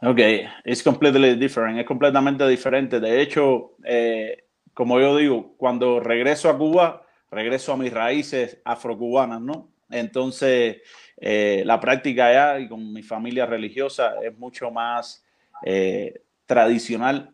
Okay, 0.02 0.48
it's 0.64 0.84
completely 0.84 1.36
different. 1.36 1.80
Es 1.80 1.86
completamente 1.86 2.48
diferente. 2.48 3.00
De 3.00 3.22
hecho, 3.22 3.76
eh, 3.84 4.46
como 4.74 5.00
yo 5.00 5.18
digo, 5.18 5.56
cuando 5.58 6.00
regreso 6.00 6.50
a 6.50 6.58
Cuba, 6.58 7.04
regreso 7.32 7.74
a 7.74 7.78
mis 7.78 7.92
raíces 7.92 8.62
afrocubanas, 8.64 9.42
¿no? 9.42 9.72
Entonces, 9.90 10.78
eh, 11.18 11.64
la 11.66 11.80
práctica 11.80 12.28
allá 12.28 12.60
y 12.60 12.68
con 12.68 12.94
mi 12.94 13.02
familia 13.02 13.46
religiosa 13.46 14.16
es 14.22 14.38
mucho 14.38 14.70
más 14.70 15.24
eh, 15.64 16.22
tradicional 16.46 17.34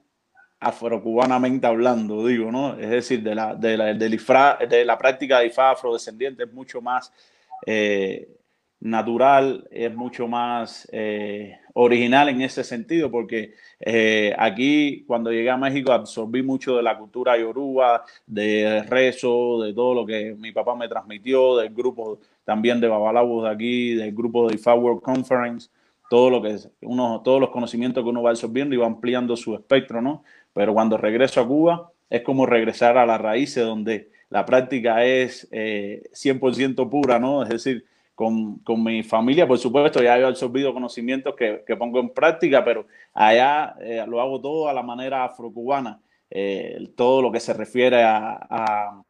afrocubanamente 0.60 1.68
hablando, 1.68 2.26
digo, 2.26 2.50
¿no? 2.50 2.80
Es 2.80 2.90
decir, 2.90 3.22
de 3.22 3.36
la, 3.36 3.56
de 3.56 3.76
la, 3.76 3.94
de 3.94 4.10
la, 4.10 4.58
de 4.70 4.86
la 4.86 4.98
práctica 4.98 5.40
de 5.40 5.48
IFA 5.48 5.72
afrodescendiente 5.72 6.44
es 6.44 6.54
mucho 6.54 6.82
más 6.82 7.12
eh, 7.66 8.28
natural, 8.84 9.66
es 9.72 9.96
mucho 9.96 10.28
más 10.28 10.88
eh, 10.92 11.58
original 11.74 12.28
en 12.28 12.42
ese 12.42 12.66
sentido, 12.66 13.10
porque 13.10 13.54
eh, 13.80 14.36
aquí 14.38 15.06
cuando 15.08 15.32
llegué 15.32 15.50
a 15.50 15.58
México 15.58 15.94
absorbí 15.94 16.44
mucho 16.44 16.76
de 16.76 16.84
la 16.84 16.98
cultura 16.98 17.38
yoruba, 17.38 18.04
de 18.28 18.84
rezo, 18.84 19.62
de 19.62 19.74
todo 19.74 19.94
lo 19.94 20.06
que 20.06 20.36
mi 20.38 20.52
papá 20.52 20.76
me 20.76 20.90
transmitió, 20.90 21.58
del 21.58 21.74
grupo 21.74 22.20
también 22.44 22.82
de 22.82 22.90
babalabos 22.90 23.46
de 23.46 23.50
aquí, 23.52 23.96
del 23.96 24.14
grupo 24.14 24.50
de 24.50 24.56
IFA 24.56 24.76
World 24.76 25.02
Conference, 25.02 25.70
todo 26.10 26.30
lo 26.30 26.42
que 26.42 26.58
uno, 26.82 27.22
todos 27.24 27.40
los 27.40 27.52
conocimientos 27.52 28.04
que 28.04 28.10
uno 28.10 28.22
va 28.22 28.32
absorbiendo 28.32 28.76
y 28.76 28.78
va 28.78 28.86
ampliando 28.86 29.38
su 29.38 29.56
espectro, 29.56 30.02
¿no? 30.02 30.24
Pero 30.54 30.74
cuando 30.74 30.98
regreso 30.98 31.40
a 31.40 31.48
Cuba 31.48 31.92
es 32.10 32.22
como 32.22 32.46
regresar 32.46 32.98
a 32.98 33.06
las 33.06 33.20
raíces 33.20 33.66
donde 33.66 34.12
la 34.34 34.44
práctica 34.44 35.06
es 35.06 35.48
eh, 35.52 36.10
100% 36.12 36.90
pura, 36.90 37.20
¿no? 37.20 37.44
Es 37.44 37.50
decir, 37.50 37.86
con, 38.16 38.58
con, 38.64 38.84
mi 38.84 39.04
familia, 39.04 39.48
por 39.48 39.60
supuesto, 39.60 40.02
ya 40.02 40.18
he 40.18 40.26
absorbido 40.26 40.74
conocimientos 40.74 41.36
que, 41.36 41.64
que 41.68 41.76
pongo 41.76 42.00
en 42.00 42.10
práctica, 42.10 42.66
pero 42.66 42.88
allá 43.14 43.76
eh, 43.80 44.04
lo 44.08 44.20
hago 44.20 44.42
todo 44.42 44.68
a 44.68 44.74
la 44.74 44.82
manera 44.82 45.24
afrocubana, 45.24 46.02
eh, 46.32 46.90
todo 46.98 47.22
lo 47.22 47.32
que 47.32 47.40
se 47.40 47.54
refiere 47.54 48.02
a, 48.02 48.40
a, 48.50 49.04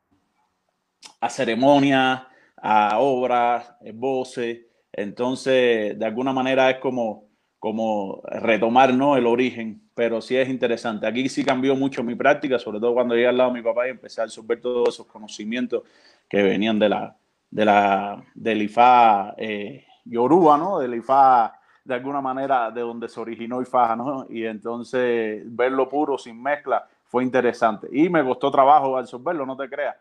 a 1.21 1.29
ceremonias, 1.29 2.23
a 2.57 2.99
obras, 2.99 3.75
eh, 3.79 3.93
voces, 3.95 4.59
entonces 4.91 5.97
de 5.97 6.05
alguna 6.05 6.33
manera 6.33 6.69
es 6.69 6.79
como, 6.79 7.29
como 7.63 8.21
retomar 8.25 8.89
el 8.89 9.25
origen 9.25 9.83
pero 9.95 10.19
sí 10.19 10.35
es 10.35 10.49
interesante. 10.49 11.07
Aquí 11.07 11.29
sí 11.29 11.45
cambió 11.45 11.77
mucho 11.77 12.03
mi 12.03 12.13
práctica, 12.13 12.59
sobre 12.59 12.77
todo 12.77 12.93
cuando 12.93 13.15
llegué 13.15 13.29
al 13.29 13.37
lado 13.37 13.51
de 13.51 13.59
mi 13.59 13.63
papá 13.63 13.87
y 13.87 13.91
empecé 13.91 14.19
a 14.19 14.25
absorber 14.25 14.59
todos 14.59 14.89
esos 14.89 15.07
conocimientos 15.07 15.83
que 16.27 16.43
venían 16.43 16.77
de 16.77 16.89
la, 16.89 17.15
de 17.49 17.63
la, 17.63 18.21
del 18.35 18.63
IFA 18.63 19.35
eh, 19.37 19.85
Yoruba, 20.03 20.57
¿no? 20.57 20.79
Del 20.79 20.95
IFA, 20.95 21.57
de 21.85 21.93
alguna 21.93 22.19
manera, 22.19 22.69
de 22.69 22.81
donde 22.81 23.07
se 23.07 23.21
originó 23.21 23.61
IFA, 23.61 23.95
¿no? 23.95 24.25
Y 24.29 24.43
entonces 24.45 25.43
verlo 25.45 25.87
puro, 25.87 26.17
sin 26.17 26.43
mezcla, 26.43 26.85
fue 27.05 27.23
interesante. 27.23 27.87
Y 27.93 28.09
me 28.09 28.25
costó 28.25 28.51
trabajo 28.51 28.97
absorberlo, 28.97 29.45
no 29.45 29.55
te 29.55 29.69
creas. 29.69 29.95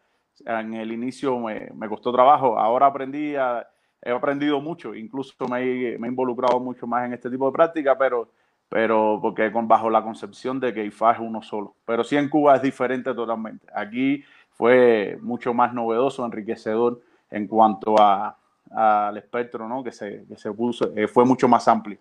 En 0.45 0.75
el 0.75 0.91
inicio 0.91 1.39
me 1.39 1.89
costó 1.89 2.11
trabajo, 2.11 2.59
ahora 2.59 2.87
aprendí 2.87 3.37
a, 3.37 3.65
he 4.03 4.11
aprendido 4.11 4.61
mucho, 4.61 4.95
incluso 4.95 5.35
me, 5.49 5.99
me 5.99 6.07
he 6.07 6.11
involucrado 6.11 6.61
mucho 6.61 6.87
más 6.87 7.07
en 7.07 7.15
este 7.15 7.31
tipo 7.31 7.47
de 7.47 7.53
práctica, 7.53 7.97
pero 7.99 8.29
pero 8.69 9.19
porque 9.21 9.53
con, 9.53 9.69
bajo 9.69 9.91
la 9.91 10.03
concepción 10.03 10.59
de 10.59 10.73
que 10.73 10.87
IFA 10.87 11.13
es 11.13 11.19
uno 11.21 11.43
solo. 11.43 11.77
Pero 11.85 12.03
sí 12.05 12.17
en 12.17 12.31
Cuba 12.31 12.57
es 12.57 12.63
diferente 12.63 13.13
totalmente. 13.15 13.67
Aquí 13.75 14.25
fue 14.51 15.19
mucho 15.21 15.53
más 15.53 15.75
novedoso, 15.75 16.25
enriquecedor 16.25 17.01
en 17.31 17.47
cuanto 17.49 18.01
a 18.01 18.39
al 18.75 19.19
espectro, 19.19 19.69
¿no? 19.69 19.85
Que 19.85 19.93
se, 19.93 20.25
que 20.27 20.39
se 20.39 20.51
puso, 20.53 20.91
eh, 20.97 21.07
fue 21.07 21.27
mucho 21.27 21.49
más 21.49 21.69
amplio. 21.69 21.99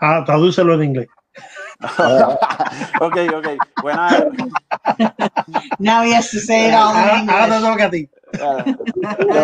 Ah, 0.00 0.22
tradúcelo 0.24 0.74
en 0.74 0.84
inglés. 0.84 1.08
ok, 3.00 3.16
ok. 3.36 3.48
When 3.82 3.96
I, 3.98 4.24
Now 5.78 6.02
he 6.02 6.12
has 6.14 6.30
to 6.30 6.40
say 6.40 6.68
it 6.68 6.74
all 6.74 6.96
in 6.96 7.08
Ahora 7.28 7.28
ahora 7.28 7.46
English. 7.46 7.60
te 7.60 7.60
toca 7.60 7.84
a 7.86 7.90
ti. 7.90 8.10
uh, 8.40 8.64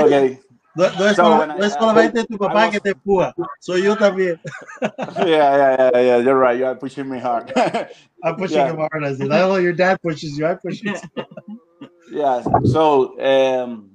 okay. 0.04 0.40
No, 0.80 0.98
no 0.98 1.06
es, 1.06 1.16
So, 1.16 1.22
solo- 1.24 1.38
when 1.38 1.50
I- 1.50 1.56
no 1.58 1.64
es 1.64 1.72
I 1.76 1.78
solamente 1.78 2.18
was- 2.18 2.26
tu 2.26 2.38
papá 2.38 2.54
was- 2.54 2.70
que 2.70 2.80
te 2.80 2.90
empuja, 2.90 3.34
soy 3.60 3.82
yo 3.82 3.96
también. 3.96 4.40
Yeah, 4.80 5.26
yeah, 5.26 5.76
yeah, 5.92 6.00
yeah. 6.00 6.16
You're 6.18 6.38
right. 6.38 6.58
You're 6.58 6.74
pushing 6.76 7.08
me 7.08 7.18
hard. 7.18 7.52
I'm 8.24 8.36
pushing 8.36 8.58
Yeah. 8.58 8.70
him 8.70 8.76
hard. 8.78 9.04
I 9.04 9.14
said, 9.14 9.28
not 9.28 9.42
only 9.42 9.62
your 9.64 9.72
dad 9.74 9.98
pushes 10.02 10.38
you, 10.38 10.46
I 10.46 10.54
push 10.54 10.82
you. 10.82 10.94
yeah. 12.12 12.42
So 12.64 13.16
um, 13.20 13.90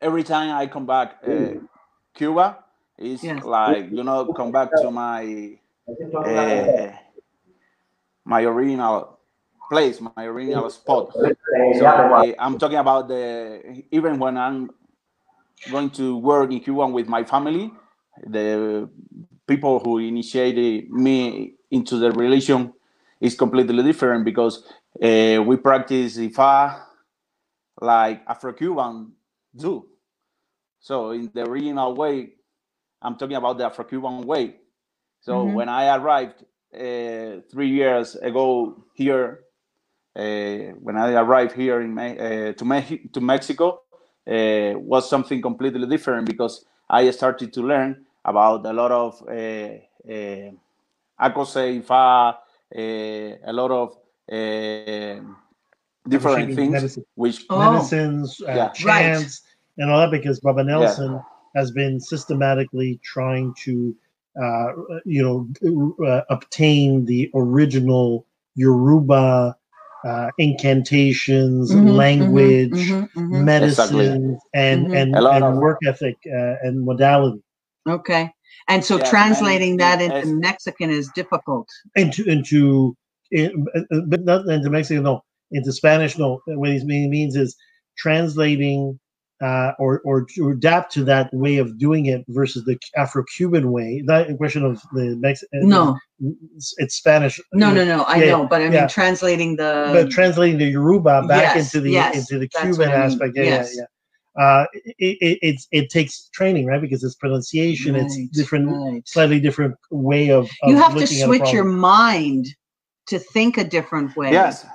every 0.00 0.22
time 0.22 0.54
I 0.54 0.66
come 0.68 0.86
back, 0.86 1.18
uh, 1.26 1.58
Cuba 2.14 2.58
is 2.98 3.22
Yes. 3.24 3.44
like 3.44 3.90
you 3.90 4.04
know 4.04 4.32
come 4.32 4.52
back 4.52 4.70
to 4.80 4.90
my 4.90 5.58
uh, 6.24 6.92
my 8.24 8.42
original 8.44 9.18
place, 9.68 10.00
my 10.00 10.24
original 10.24 10.70
spot. 10.70 11.12
So 11.12 11.86
uh, 11.86 12.32
I'm 12.38 12.58
talking 12.58 12.78
about 12.78 13.08
the 13.08 13.82
even 13.90 14.18
when 14.18 14.36
I'm 14.36 14.70
going 15.70 15.90
to 15.90 16.18
work 16.18 16.52
in 16.52 16.60
Cuba 16.60 16.86
with 16.88 17.08
my 17.08 17.24
family, 17.24 17.72
the 18.26 18.88
people 19.46 19.80
who 19.80 19.98
initiated 19.98 20.90
me 20.90 21.54
into 21.70 21.98
the 21.98 22.12
religion 22.12 22.72
is 23.20 23.34
completely 23.36 23.82
different 23.82 24.24
because 24.24 24.64
uh, 25.02 25.42
we 25.46 25.56
practice 25.56 26.18
Ifa 26.18 26.82
like 27.80 28.22
Afro-Cuban 28.28 29.12
do. 29.56 29.86
So 30.80 31.10
in 31.12 31.30
the 31.34 31.44
original 31.48 31.94
way, 31.94 32.34
I'm 33.02 33.16
talking 33.16 33.36
about 33.36 33.58
the 33.58 33.66
Afro-Cuban 33.66 34.22
way. 34.22 34.56
So 35.20 35.44
Mhm. 35.44 35.54
when 35.54 35.68
I 35.68 35.96
arrived 35.96 36.44
uh, 36.74 37.42
three 37.50 37.70
years 37.70 38.16
ago 38.16 38.84
here, 38.94 39.40
uh, 40.16 40.74
when 40.80 40.96
I 40.96 41.12
arrived 41.14 41.52
here 41.54 41.80
in 41.80 41.94
Me- 41.94 42.18
uh, 42.18 42.52
to, 42.54 42.64
Me- 42.64 43.08
to 43.12 43.20
Mexico, 43.20 43.82
uh, 44.26 44.78
was 44.78 45.08
something 45.08 45.40
completely 45.40 45.86
different 45.86 46.26
because 46.26 46.64
I 46.88 47.10
started 47.10 47.52
to 47.54 47.62
learn 47.62 48.04
about 48.24 48.66
a 48.66 48.72
lot 48.72 48.90
of 48.92 49.22
uh, 49.28 49.32
uh, 49.32 50.50
Akose, 51.20 51.80
Ifa, 51.82 52.34
uh, 52.34 53.36
a 53.44 53.52
lot 53.52 53.70
of 53.70 53.96
uh, 54.30 55.22
different 56.08 56.54
things, 56.54 56.72
medicine. 56.72 57.04
which 57.14 57.46
Oh. 57.50 57.72
Medicines, 57.72 58.40
uh, 58.42 58.54
Yeah. 58.54 58.68
chants, 58.70 59.42
and 59.78 59.90
all 59.90 60.00
that 60.00 60.10
because 60.10 60.40
Baba 60.40 60.64
Nelson 60.64 61.20
has 61.54 61.70
been 61.70 62.00
systematically 62.00 63.00
trying 63.02 63.54
to, 63.64 63.94
uh, 64.42 64.72
you 65.04 65.22
know, 65.22 66.06
uh, 66.06 66.22
obtain 66.30 67.04
the 67.06 67.30
original 67.34 68.26
Yoruba 68.56 69.56
uh, 70.06 70.28
incantations, 70.38 71.72
Mhm, 71.72 71.96
language, 72.04 72.70
mhm, 72.72 73.08
mhm, 73.16 73.30
mhm. 73.32 73.44
medicines, 73.44 74.38
and 74.54 74.86
Mhm. 74.86 74.96
and, 75.00 75.16
A 75.16 75.30
and 75.30 75.44
of- 75.44 75.56
work 75.66 75.78
ethic 75.86 76.16
uh, 76.38 76.54
and 76.64 76.84
modality 76.84 77.42
Okay. 77.88 78.32
And 78.68 78.84
so 78.84 78.98
Yeah, 78.98 79.10
translating 79.10 79.72
and- 79.72 79.80
that 79.80 80.00
into 80.02 80.16
as- 80.16 80.32
Mexican 80.48 80.90
is 80.90 81.08
difficult. 81.14 81.68
into 81.96 82.24
into 82.24 82.96
in, 83.32 83.66
but 84.08 84.22
not 84.24 84.46
into 84.48 84.70
Mexican 84.70 85.04
no 85.04 85.22
into 85.52 85.72
Spanish 85.72 86.18
no 86.18 86.40
what 86.46 86.70
he 86.70 86.84
means 87.18 87.34
is 87.36 87.56
translating 87.98 88.98
uh, 89.42 89.72
or 89.78 90.00
or 90.04 90.24
to 90.34 90.50
adapt 90.50 90.92
to 90.92 91.04
that 91.04 91.32
way 91.32 91.58
of 91.58 91.78
doing 91.78 92.06
it 92.06 92.24
versus 92.28 92.64
the 92.64 92.78
Afro-Cuban 92.96 93.70
way. 93.70 94.00
Not 94.04 94.30
a 94.30 94.34
question 94.36 94.64
of 94.64 94.80
the 94.92 95.16
Mexican. 95.16 95.68
No, 95.68 95.96
it's 96.78 96.94
Spanish. 96.96 97.40
no, 97.52 97.72
no, 97.72 97.84
no. 97.84 98.02
I 98.04 98.16
Yeah, 98.16 98.30
know, 98.30 98.46
but 98.46 98.60
I 98.62 98.64
mean 98.64 98.72
yeah. 98.72 98.86
translating 98.86 99.56
the 99.56 99.90
But 99.92 100.10
translating 100.10 100.58
the 100.58 100.66
Yoruba 100.66 101.26
back 101.26 101.54
yes, 101.54 101.74
into 101.74 101.80
the 101.82 101.92
yes, 101.92 102.16
into 102.16 102.38
the 102.38 102.48
Cuban 102.48 102.78
what 102.78 102.88
I 102.88 102.92
mean, 102.92 103.00
aspect, 103.00 103.32
yeah, 103.36 103.42
yes. 103.42 103.72
yeah, 103.74 103.80
yeah. 103.82 103.86
Uh, 104.38 104.66
it, 104.74 105.16
it, 105.20 105.38
it's 105.40 105.66
it 105.70 105.88
takes 105.88 106.28
training, 106.28 106.66
right? 106.66 106.80
Because 106.80 107.02
it's 107.02 107.14
pronunciation, 107.14 107.96
it's 107.96 108.18
different, 108.32 108.68
right. 108.68 109.08
slightly 109.08 109.40
different 109.40 109.74
way 109.90 110.30
of. 110.30 110.44
of 110.62 110.70
you 110.70 110.76
have 110.76 110.92
to 110.92 110.98
looking 111.00 111.20
at 111.22 111.26
switch 111.26 111.52
your 111.52 111.64
mind 111.64 112.46
to 113.06 113.18
think 113.18 113.56
a 113.56 113.64
different 113.64 114.14
way. 114.14 114.32
yes, 114.32 114.66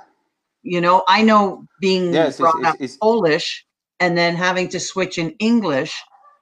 You 0.62 0.80
know, 0.80 1.04
I 1.06 1.22
know 1.22 1.64
being 1.80 2.12
yes, 2.12 2.30
it's, 2.30 2.38
brought 2.38 2.58
it's, 2.58 2.66
up 2.66 2.76
it's, 2.80 2.96
Polish 2.96 3.64
and 4.02 4.18
then 4.18 4.36
having 4.36 4.68
to 4.70 4.80
switch 4.80 5.18
in 5.18 5.32
English 5.40 5.94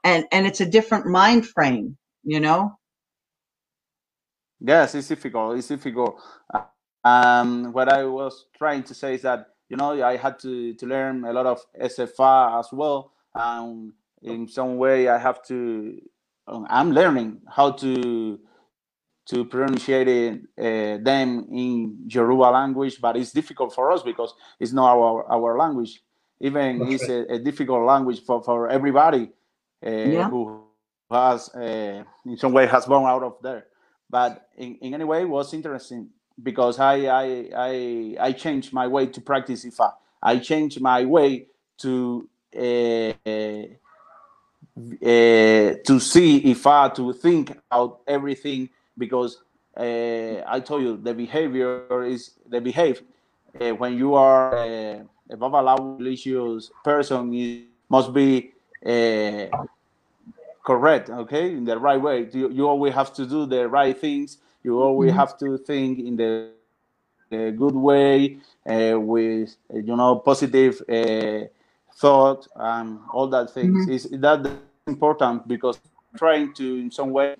and 0.05 0.27
and 0.33 0.49
it's 0.49 0.63
a 0.63 0.67
different 0.67 1.07
mind 1.07 1.47
frame, 1.49 1.99
you 2.25 2.41
know? 2.41 2.73
Yes, 4.61 4.97
it's 4.97 5.09
difficult. 5.09 5.59
It's 5.59 5.69
difficult. 5.69 6.21
Um, 7.05 7.73
what 7.73 7.89
I 7.93 8.05
was 8.07 8.47
trying 8.59 8.85
to 8.85 8.95
say 8.95 9.15
is 9.15 9.23
that 9.23 9.49
you 9.71 9.79
know 9.79 10.03
I 10.05 10.17
had 10.19 10.39
to 10.41 10.75
to 10.75 10.87
learn 10.87 11.25
a 11.25 11.33
lot 11.33 11.47
of 11.47 11.61
SFA 11.81 12.61
as 12.61 12.69
well. 12.73 13.13
Um, 13.35 13.95
in 14.23 14.49
some 14.49 14.79
way, 14.79 15.09
I 15.09 15.19
have 15.19 15.43
to. 15.49 16.01
um, 16.49 16.67
I'm 16.71 16.93
learning 16.93 17.43
how 17.49 17.73
to 17.73 18.41
to 19.29 19.45
pronunciate 19.47 20.43
uh, 20.59 21.03
them 21.05 21.47
in 21.53 22.07
Yoruba 22.09 22.51
language, 22.53 23.01
but 23.01 23.17
it's 23.17 23.33
difficult 23.33 23.75
for 23.75 23.93
us 23.93 24.03
because 24.03 24.35
it's 24.61 24.73
not 24.73 24.91
our 24.97 25.25
our 25.33 25.59
language. 25.59 26.03
Even 26.41 26.79
That's 26.79 27.03
it's 27.03 27.09
a, 27.11 27.35
a 27.35 27.39
difficult 27.39 27.85
language 27.87 28.25
for 28.25 28.43
for 28.43 28.69
everybody 28.69 29.31
uh, 29.87 29.91
Yeah. 29.91 30.29
who 30.31 30.65
has 31.11 31.49
uh, 31.55 32.03
in 32.25 32.37
some 32.37 32.53
way 32.53 32.67
has 32.67 32.87
gone 32.87 33.05
out 33.05 33.23
of 33.23 33.37
there 33.43 33.67
but 34.09 34.49
in, 34.57 34.77
in 34.77 34.95
any 34.95 35.05
way 35.05 35.23
it 35.23 35.29
was 35.29 35.55
interesting 35.55 36.09
because 36.43 36.79
I, 36.79 37.07
I 37.07 37.51
I 37.57 38.17
I 38.21 38.33
changed 38.33 38.73
my 38.73 38.87
way 38.87 39.07
to 39.07 39.21
practice 39.21 39.65
IFA. 39.65 39.93
I 40.23 40.39
changed 40.39 40.81
my 40.81 41.05
way 41.05 41.47
to 41.79 42.29
uh, 42.57 43.13
uh, 43.27 43.65
uh, 45.03 45.75
to 45.85 46.01
see 46.01 46.43
IFA, 46.43 46.95
to 46.95 47.13
think 47.13 47.57
about 47.71 48.01
everything 48.07 48.71
because 48.97 49.43
uh, 49.77 50.43
I 50.47 50.61
told 50.65 50.83
you 50.83 50.97
the 50.97 51.15
behavior 51.15 52.05
is 52.05 52.33
the 52.49 52.61
behave 52.61 53.03
uh, 53.61 53.71
when 53.71 53.97
you 53.97 54.15
are 54.15 55.07
uh, 55.31 55.49
a 55.63 55.63
Babalawo 55.63 56.37
religious 56.37 57.19
person 57.43 57.69
it 57.69 57.69
must 57.89 58.13
be 58.15 58.53
uh, 58.87 59.47
correct 60.65 61.11
okay 61.11 61.53
in 61.53 61.65
the 61.65 61.79
right 61.79 62.01
way 62.01 62.29
you, 62.33 62.51
you 62.51 62.69
always 62.69 62.95
have 62.95 63.13
to 63.15 63.27
do 63.27 63.47
the 63.47 63.69
right 63.69 63.99
things 63.99 64.39
you 64.63 64.81
always 64.81 65.13
Mhm. 65.13 65.15
have 65.15 65.39
to 65.39 65.59
think 65.59 65.99
in 65.99 66.17
the, 66.17 66.53
the 67.31 67.53
good 67.53 67.75
way 67.75 68.37
uh, 68.69 68.99
with 69.01 69.57
you 69.73 69.97
know 69.97 70.17
positive 70.17 70.83
uh, 70.89 71.47
thought 71.97 72.47
and 72.57 73.01
all 73.13 73.29
that 73.29 73.51
things 73.53 73.87
Mhm. 73.87 73.89
is 73.89 74.09
that 74.11 74.43
important 74.87 75.47
because 75.49 75.81
trying 76.17 76.53
to 76.55 76.77
in 76.79 76.91
some 76.91 77.11
way 77.11 77.37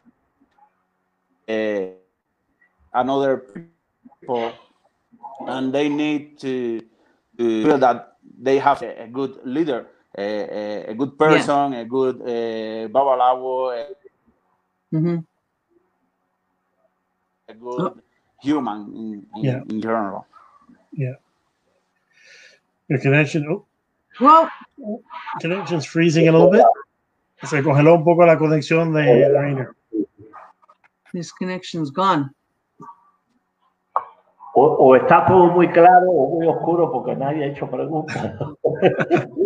uh, 1.49 1.87
another 2.93 3.37
people 3.39 4.53
and 5.47 5.73
they 5.75 5.89
need 5.89 6.39
to 6.39 6.83
feel 7.41 7.79
that 7.79 8.17
they 8.43 8.59
have 8.59 8.83
a, 8.83 9.05
a 9.05 9.09
good 9.09 9.39
leader 9.45 9.87
a, 10.17 10.23
a, 10.23 10.91
a 10.91 10.95
good 10.95 11.17
person 11.17 11.73
a 11.75 11.85
good 11.85 12.17
uh, 12.23 12.89
babalawo 12.89 13.73
a, 13.73 13.87
hmm 14.91 15.19
a 17.49 17.55
good 17.55 17.93
human 18.43 18.79
in, 18.95 19.27
in, 19.37 19.45
Yeah. 19.45 19.63
in 19.69 19.81
general 19.81 20.27
Your 22.91 22.99
connection, 22.99 23.47
oh, 23.49 23.65
Well, 24.21 24.51
connection's 25.41 25.87
freezing 25.87 26.27
a 26.29 26.33
little 26.33 26.51
bit. 26.51 26.65
Se 27.45 27.63
congeló 27.63 27.95
un 27.95 28.05
poco 28.05 28.27
la 28.27 28.37
conexión 28.37 28.93
de 28.93 29.29
Rainer. 29.29 29.77
this 31.13 31.31
connection's 31.33 31.91
gone. 31.93 32.35
O, 34.63 34.77
o 34.89 34.95
está 34.97 35.25
todo 35.25 35.47
muy 35.47 35.69
claro 35.69 36.11
o 36.11 36.35
muy 36.37 36.47
oscuro 36.47 36.93
porque 36.93 37.17
nadie 37.17 37.45
ha 37.45 37.47
hecho 37.49 37.67
preguntas. 37.71 38.35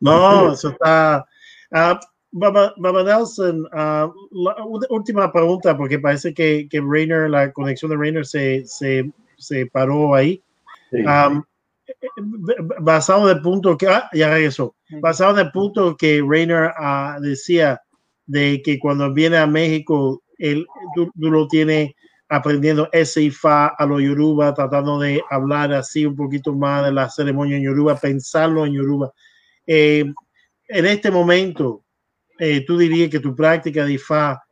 No, 0.00 0.52
eso 0.52 0.70
está. 0.70 1.26
ah, 1.72 2.00
Baba, 2.30 2.74
Baba 2.76 3.02
Nelson, 3.02 3.66
ah, 3.72 4.10
la 4.32 4.56
última 4.90 5.32
pregunta, 5.32 5.76
porque 5.76 5.98
parece 5.98 6.34
que, 6.34 6.68
que 6.68 6.80
Rainer, 6.80 7.30
la 7.30 7.52
conexión 7.52 7.90
de 7.90 7.96
Rainer 7.96 8.26
se, 8.26 8.64
se, 8.66 9.10
se 9.36 9.66
paró 9.66 10.14
ahí. 10.14 10.42
Sí. 10.90 10.98
B- 12.16 12.56
basado 12.80 13.30
en 13.30 13.36
el 13.36 13.42
punto 13.42 13.76
que. 13.76 13.88
Ah, 13.88 14.08
ya 14.12 14.30
regresó. 14.30 14.74
Basado 15.00 15.32
en 15.38 15.46
el 15.46 15.52
punto 15.52 15.96
que 15.96 16.22
Rainer 16.26 16.70
ah, 16.76 17.18
decía 17.20 17.80
de 18.26 18.60
que 18.62 18.78
cuando 18.78 19.12
viene 19.12 19.38
a 19.38 19.46
México, 19.46 20.22
él, 20.38 20.66
tú, 20.94 21.06
tú 21.18 21.30
lo 21.30 21.48
tienes 21.48 21.92
aprendiendo 22.28 22.88
ese 22.92 23.22
y 23.22 23.30
fa 23.30 23.68
a 23.68 23.86
los 23.86 24.02
yoruba, 24.02 24.52
tratando 24.54 24.98
de 24.98 25.22
hablar 25.30 25.72
así 25.72 26.04
un 26.04 26.16
poquito 26.16 26.54
más 26.54 26.84
de 26.84 26.92
la 26.92 27.08
ceremonia 27.08 27.56
en 27.56 27.64
yoruba, 27.64 27.96
pensarlo 27.96 28.66
en 28.66 28.74
yoruba. 28.74 29.12
Eh, 29.66 30.04
en 30.68 30.86
este 30.86 31.10
momento, 31.10 31.82
eh, 32.38 32.64
tú 32.66 32.76
dirías 32.76 33.10
que 33.10 33.20
tu 33.20 33.34
práctica 33.34 33.84
de 33.84 33.94
Ifá 33.94 34.42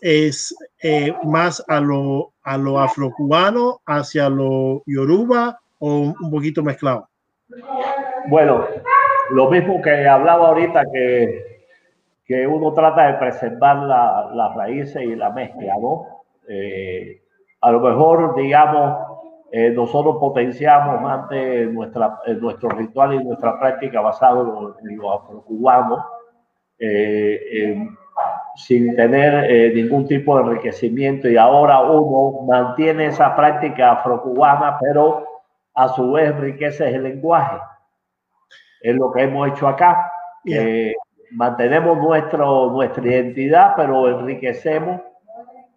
es 0.00 0.54
eh, 0.82 1.12
más 1.24 1.62
a 1.68 1.80
lo, 1.80 2.32
a 2.42 2.56
lo 2.56 2.80
afrocubano, 2.80 3.80
hacia 3.86 4.28
lo 4.28 4.82
yoruba 4.86 5.58
o 5.78 6.14
un 6.18 6.30
poquito 6.30 6.62
mezclado? 6.62 7.08
Bueno, 8.28 8.66
lo 9.30 9.50
mismo 9.50 9.82
que 9.82 10.08
hablaba 10.08 10.48
ahorita, 10.48 10.82
que, 10.92 11.66
que 12.24 12.46
uno 12.46 12.72
trata 12.72 13.08
de 13.08 13.18
preservar 13.18 13.76
las 14.34 14.54
raíces 14.54 15.02
y 15.02 15.14
la 15.14 15.30
mezcla, 15.30 15.74
¿no? 15.78 16.13
Eh, 16.48 17.22
a 17.60 17.70
lo 17.70 17.80
mejor, 17.80 18.34
digamos, 18.36 18.98
eh, 19.52 19.70
nosotros 19.70 20.16
potenciamos 20.18 21.00
más 21.00 21.28
de 21.28 21.66
nuestra, 21.66 22.18
nuestro 22.40 22.70
ritual 22.70 23.14
y 23.14 23.24
nuestra 23.24 23.58
práctica 23.58 24.00
basado 24.00 24.76
en 24.82 24.96
los 24.98 25.22
afrocubanos, 25.22 26.04
eh, 26.78 27.88
sin 28.56 28.94
tener 28.94 29.74
ningún 29.74 30.06
tipo 30.06 30.36
de 30.36 30.44
enriquecimiento 30.44 31.28
y 31.28 31.36
ahora 31.36 31.80
uno 31.80 32.42
mantiene 32.46 33.06
esa 33.06 33.34
práctica 33.34 33.92
afrocubana, 33.92 34.78
pero 34.80 35.24
a 35.74 35.88
su 35.88 36.12
vez 36.12 36.30
enriquece 36.30 36.88
el 36.88 37.02
lenguaje. 37.02 37.58
Es 38.80 38.94
lo 38.94 39.10
que 39.12 39.22
hemos 39.22 39.48
hecho 39.48 39.66
acá. 39.66 40.10
mantenemos 41.32 41.98
nuestro, 41.98 42.70
nuestra 42.70 43.04
identidad, 43.04 43.74
pero 43.76 44.08
enriquecemos 44.08 45.00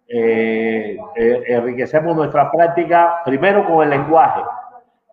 eh, 0.08 0.98
eh, 1.16 1.42
enriquecemos 1.46 2.16
nuestra 2.16 2.50
práctica 2.50 3.20
primero 3.26 3.66
con 3.66 3.84
el 3.84 3.90
lenguaje 3.90 4.40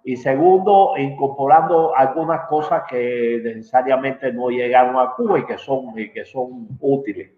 y 0.06 0.16
segundo 0.16 0.94
incorporando 0.98 1.94
algunas 1.96 2.48
cosas 2.48 2.84
que 2.88 3.42
necesariamente 3.44 4.32
no 4.32 4.50
llegaron 4.50 4.96
a 4.98 5.12
Cuba 5.16 5.40
y 5.40 5.46
que 5.46 5.58
son, 5.58 5.98
y 6.00 6.12
que 6.12 6.24
son 6.24 6.68
útiles. 6.80 7.32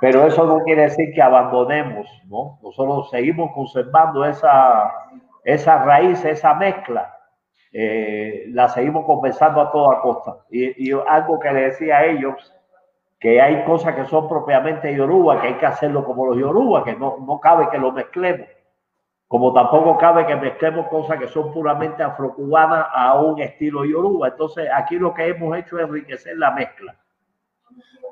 Pero 0.00 0.26
eso 0.26 0.46
no 0.46 0.60
quiere 0.60 0.82
decir 0.82 1.12
que 1.14 1.20
abandonemos, 1.20 2.06
¿no? 2.28 2.60
Nosotros 2.62 3.10
seguimos 3.10 3.50
conservando 3.52 4.24
esa, 4.24 4.92
esa 5.44 5.82
raíz, 5.82 6.24
esa 6.24 6.54
mezcla, 6.54 7.12
eh, 7.72 8.44
la 8.50 8.68
seguimos 8.68 9.04
conversando 9.04 9.62
a 9.62 9.72
toda 9.72 10.00
costa. 10.00 10.36
Y, 10.50 10.90
y 10.90 10.92
algo 11.08 11.40
que 11.40 11.50
le 11.50 11.60
decía 11.62 11.98
a 11.98 12.04
ellos, 12.04 12.52
que 13.20 13.40
hay 13.40 13.64
cosas 13.64 13.94
que 13.94 14.06
son 14.06 14.28
propiamente 14.28 14.94
yoruba, 14.96 15.40
que 15.40 15.48
hay 15.48 15.54
que 15.54 15.66
hacerlo 15.66 16.04
como 16.04 16.26
los 16.26 16.38
yoruba, 16.38 16.82
que 16.82 16.96
no, 16.96 17.18
no 17.26 17.38
cabe 17.38 17.68
que 17.70 17.78
lo 17.78 17.92
mezclemos. 17.92 18.48
Como 19.28 19.52
tampoco 19.52 19.96
cabe 19.98 20.26
que 20.26 20.34
mezclemos 20.34 20.88
cosas 20.88 21.18
que 21.18 21.28
son 21.28 21.52
puramente 21.52 22.02
afrocubanas 22.02 22.86
a 22.92 23.20
un 23.20 23.40
estilo 23.40 23.84
yoruba. 23.84 24.28
Entonces, 24.28 24.68
aquí 24.74 24.98
lo 24.98 25.14
que 25.14 25.28
hemos 25.28 25.56
hecho 25.56 25.78
es 25.78 25.84
enriquecer 25.84 26.36
la 26.38 26.50
mezcla. 26.52 26.96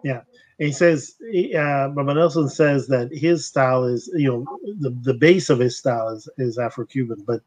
Yeah. 0.05 0.23
he 0.59 0.73
says, 0.73 1.17
uh, 1.57 1.89
Baba 1.89 2.15
Nelson 2.15 2.49
says 2.49 2.87
that 2.89 3.13
his 3.13 3.47
style 3.47 3.85
is, 3.85 4.11
you 4.15 4.29
know, 4.29 4.59
the, 4.81 4.91
the 5.03 5.15
base 5.15 5.51
of 5.51 5.59
his 5.59 5.79
style 5.79 6.09
is, 6.11 6.29
is 6.37 6.59
Afro 6.59 6.85
Cuban, 6.85 7.25
but 7.27 7.41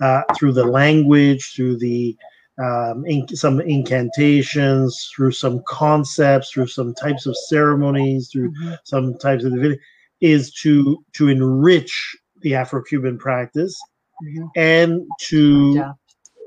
uh, 0.00 0.22
through 0.36 0.52
the 0.52 0.64
language, 0.64 1.54
through 1.54 1.76
the 1.76 2.16
um, 2.62 3.04
in, 3.06 3.26
some 3.34 3.60
incantations, 3.60 5.10
through 5.14 5.32
some 5.32 5.62
concepts, 5.66 6.50
through 6.50 6.68
some 6.68 6.94
types 6.94 7.26
of 7.26 7.36
ceremonies, 7.48 8.30
through 8.30 8.50
mm-hmm. 8.52 8.74
some 8.84 9.18
types 9.18 9.44
of 9.44 9.52
divinity, 9.52 9.80
is 10.20 10.52
to 10.52 11.04
to 11.14 11.28
enrich 11.28 12.16
the 12.42 12.54
Afro-Cuban 12.54 13.18
practice 13.18 13.76
mm-hmm. 14.24 14.46
and 14.56 15.02
to 15.28 15.72
adapt. 15.72 15.98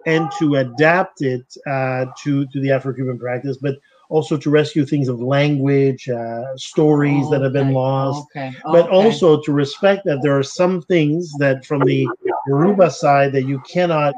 and 0.06 0.32
to 0.40 0.56
adapt 0.56 1.22
it 1.22 1.46
uh, 1.68 2.06
to 2.24 2.46
to 2.48 2.62
the 2.62 2.72
Afro-Cuban 2.72 3.20
practice, 3.20 3.58
but 3.58 3.76
also 4.10 4.38
to 4.38 4.50
rescue 4.50 4.86
things 4.86 5.10
of 5.10 5.20
language, 5.20 6.08
uh, 6.08 6.44
stories 6.56 7.26
oh, 7.28 7.32
that 7.32 7.42
have 7.42 7.52
been 7.52 7.74
lost, 7.74 8.26
okay. 8.34 8.54
but 8.64 8.86
okay. 8.86 8.96
also 8.96 9.42
to 9.42 9.52
respect 9.52 10.06
that 10.06 10.20
there 10.22 10.38
are 10.38 10.44
some 10.44 10.82
things 10.84 11.34
that 11.40 11.66
from 11.66 11.82
the 11.82 12.08
Yoruba 12.48 12.90
side 12.90 13.34
that 13.34 13.44
you 13.44 13.60
cannot 13.70 14.14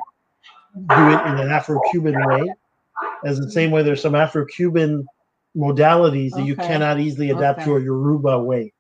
do 0.76 1.10
it 1.10 1.26
in 1.28 1.40
an 1.40 1.50
Afro-Cuban 1.50 2.16
way, 2.28 2.54
as 3.26 3.40
the 3.40 3.52
same 3.52 3.72
way 3.72 3.84
there's 3.84 4.02
some 4.02 4.16
Afro-Cuban 4.16 5.06
modalities 5.56 6.32
that 6.32 6.42
okay. 6.42 6.48
you 6.48 6.56
cannot 6.56 7.00
easily 7.00 7.32
adapt 7.32 7.60
okay. 7.60 7.66
to 7.66 7.78
a 7.78 7.82
Yoruba 7.82 8.40
way. 8.40 8.74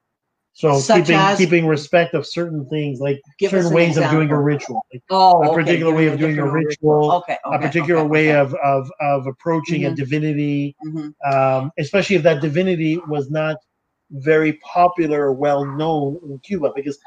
So 0.53 0.78
Such 0.80 1.06
keeping 1.06 1.16
as, 1.16 1.38
keeping 1.38 1.68
respect 1.68 2.14
of 2.14 2.26
certain 2.28 2.68
things, 2.70 2.99
like 2.99 3.22
certain 3.41 3.72
ways 3.72 3.90
example. 3.91 4.10
of 4.10 4.11
doing 4.28 4.32
a 4.32 4.41
ritual, 4.41 4.86
like 4.91 5.02
oh, 5.10 5.49
a 5.49 5.53
particular 5.53 5.94
way 5.94 6.07
of 6.07 6.20
doing 6.20 6.38
a 6.38 6.45
ritual, 6.49 7.11
okay, 7.14 7.38
a 7.45 7.60
particular 7.60 8.03
way 8.03 8.32
of, 8.34 8.53
of 8.56 8.91
of 8.99 9.26
approaching 9.26 9.84
mm-hmm. 9.84 9.94
a 9.94 9.95
divinity, 9.95 10.76
mm-hmm. 10.86 11.34
um, 11.34 11.72
especially 11.78 12.18
if 12.18 12.24
that 12.24 12.41
divinity 12.41 12.99
was 13.07 13.30
not 13.30 13.57
very 14.11 14.53
popular 14.53 15.26
or 15.28 15.34
well 15.34 15.64
known 15.64 16.20
in 16.24 16.38
Cuba, 16.40 16.74
because 16.76 16.99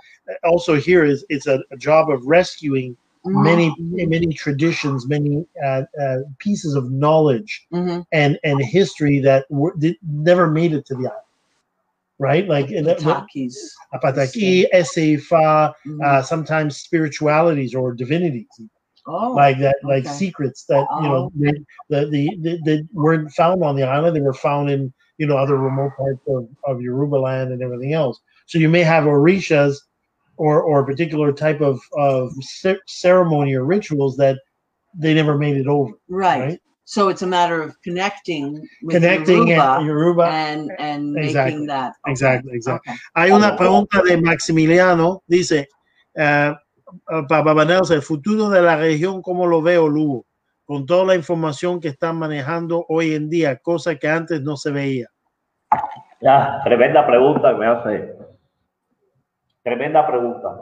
also 0.45 0.77
here 0.81 1.05
is 1.05 1.25
it's 1.29 1.47
a, 1.47 1.63
a 1.73 1.77
job 1.77 2.11
of 2.11 2.25
rescuing 2.25 2.97
many 3.25 3.75
many 3.79 4.33
traditions 4.33 5.07
many 5.07 5.47
uh, 5.65 5.83
uh, 6.01 6.19
pieces 6.39 6.75
of 6.75 6.91
knowledge 6.91 7.67
mm-hmm. 7.73 8.01
and 8.13 8.39
and 8.43 8.61
history 8.65 9.21
that 9.21 9.47
were, 9.51 9.75
did, 9.79 9.97
never 10.03 10.49
made 10.51 10.73
it 10.73 10.85
to 10.87 10.95
the 10.95 11.07
island 11.07 11.23
right 12.19 12.49
like 12.49 12.67
Apatakis. 12.67 13.55
Apataki, 13.95 14.67
Eseifa, 14.73 15.73
mm-hmm. 15.87 16.01
uh, 16.05 16.23
sometimes 16.23 16.77
spiritualities 16.77 17.75
or 17.75 17.93
divinities 17.95 18.47
oh, 19.07 19.33
like 19.33 19.59
that 19.59 19.77
like 19.85 20.05
okay. 20.05 20.15
secrets 20.15 20.65
that 20.65 20.87
you 20.97 21.09
know 21.09 21.31
oh. 21.31 21.33
the, 21.37 21.65
the, 21.91 22.37
the, 22.41 22.61
the 22.65 22.89
weren't 22.93 23.31
found 23.33 23.63
on 23.63 23.77
the 23.77 23.83
island 23.83 24.15
they 24.17 24.21
were 24.21 24.35
found 24.35 24.71
in 24.71 24.93
you 25.19 25.27
know 25.27 25.37
other 25.37 25.59
remote 25.59 25.93
parts 25.97 26.21
of, 26.29 26.49
of 26.67 26.81
Yoruba 26.81 27.17
land 27.17 27.53
and 27.53 27.63
everything 27.63 27.93
else 27.93 28.21
so 28.47 28.59
you 28.59 28.69
may 28.69 28.83
have 28.83 29.05
orishas 29.05 29.77
or 30.37 30.63
or 30.63 30.81
a 30.81 30.85
particular 30.85 31.33
type 31.33 31.61
of 31.61 31.81
of 31.97 32.33
ceremony 32.87 33.55
or 33.55 33.65
rituals 33.65 34.17
that 34.17 34.39
they 34.95 35.15
never 35.15 35.39
made 35.39 35.57
it 35.57 35.67
over. 35.67 35.93
Right. 36.09 36.41
right? 36.41 36.61
So 36.85 37.09
it's 37.09 37.23
a 37.23 37.27
matter 37.27 37.63
of 37.63 37.81
connecting 37.83 38.69
with 38.83 38.97
connecting 38.97 39.49
Yoruba, 39.49 39.77
and, 39.79 39.87
Yoruba 39.87 40.25
and, 40.25 40.71
and 40.79 41.17
exactly. 41.17 41.53
making 41.53 41.67
that. 41.69 41.93
Okay. 42.05 42.11
Exactly, 42.13 42.53
exactly. 42.55 42.93
Okay. 42.93 42.99
Hay 43.15 43.31
una 43.31 43.57
pregunta 43.57 44.03
de 44.03 44.21
Maximiliano, 44.21 45.23
dice, 45.27 45.69
uh, 46.19 46.53
Papa 47.29 47.65
Nelson, 47.65 47.97
el 47.97 48.03
futuro 48.03 48.51
de 48.51 48.63
la 48.63 48.77
región, 48.77 49.23
¿cómo 49.23 49.47
lo 49.47 49.63
veo, 49.63 49.89
Lugo? 49.89 50.27
Con 50.65 50.85
toda 50.85 51.05
la 51.05 51.15
información 51.15 51.81
que 51.81 51.89
están 51.89 52.17
manejando 52.17 52.85
hoy 52.89 53.15
en 53.15 53.31
día, 53.31 53.57
cosa 53.57 53.95
que 53.97 54.09
antes 54.09 54.43
no 54.43 54.57
se 54.57 54.71
veía. 54.71 55.07
Ya, 56.21 56.61
tremenda 56.65 57.07
pregunta 57.07 57.53
que 57.53 57.59
me 57.59 57.67
hace 57.67 58.22
Tremenda 59.63 60.07
pregunta. 60.07 60.61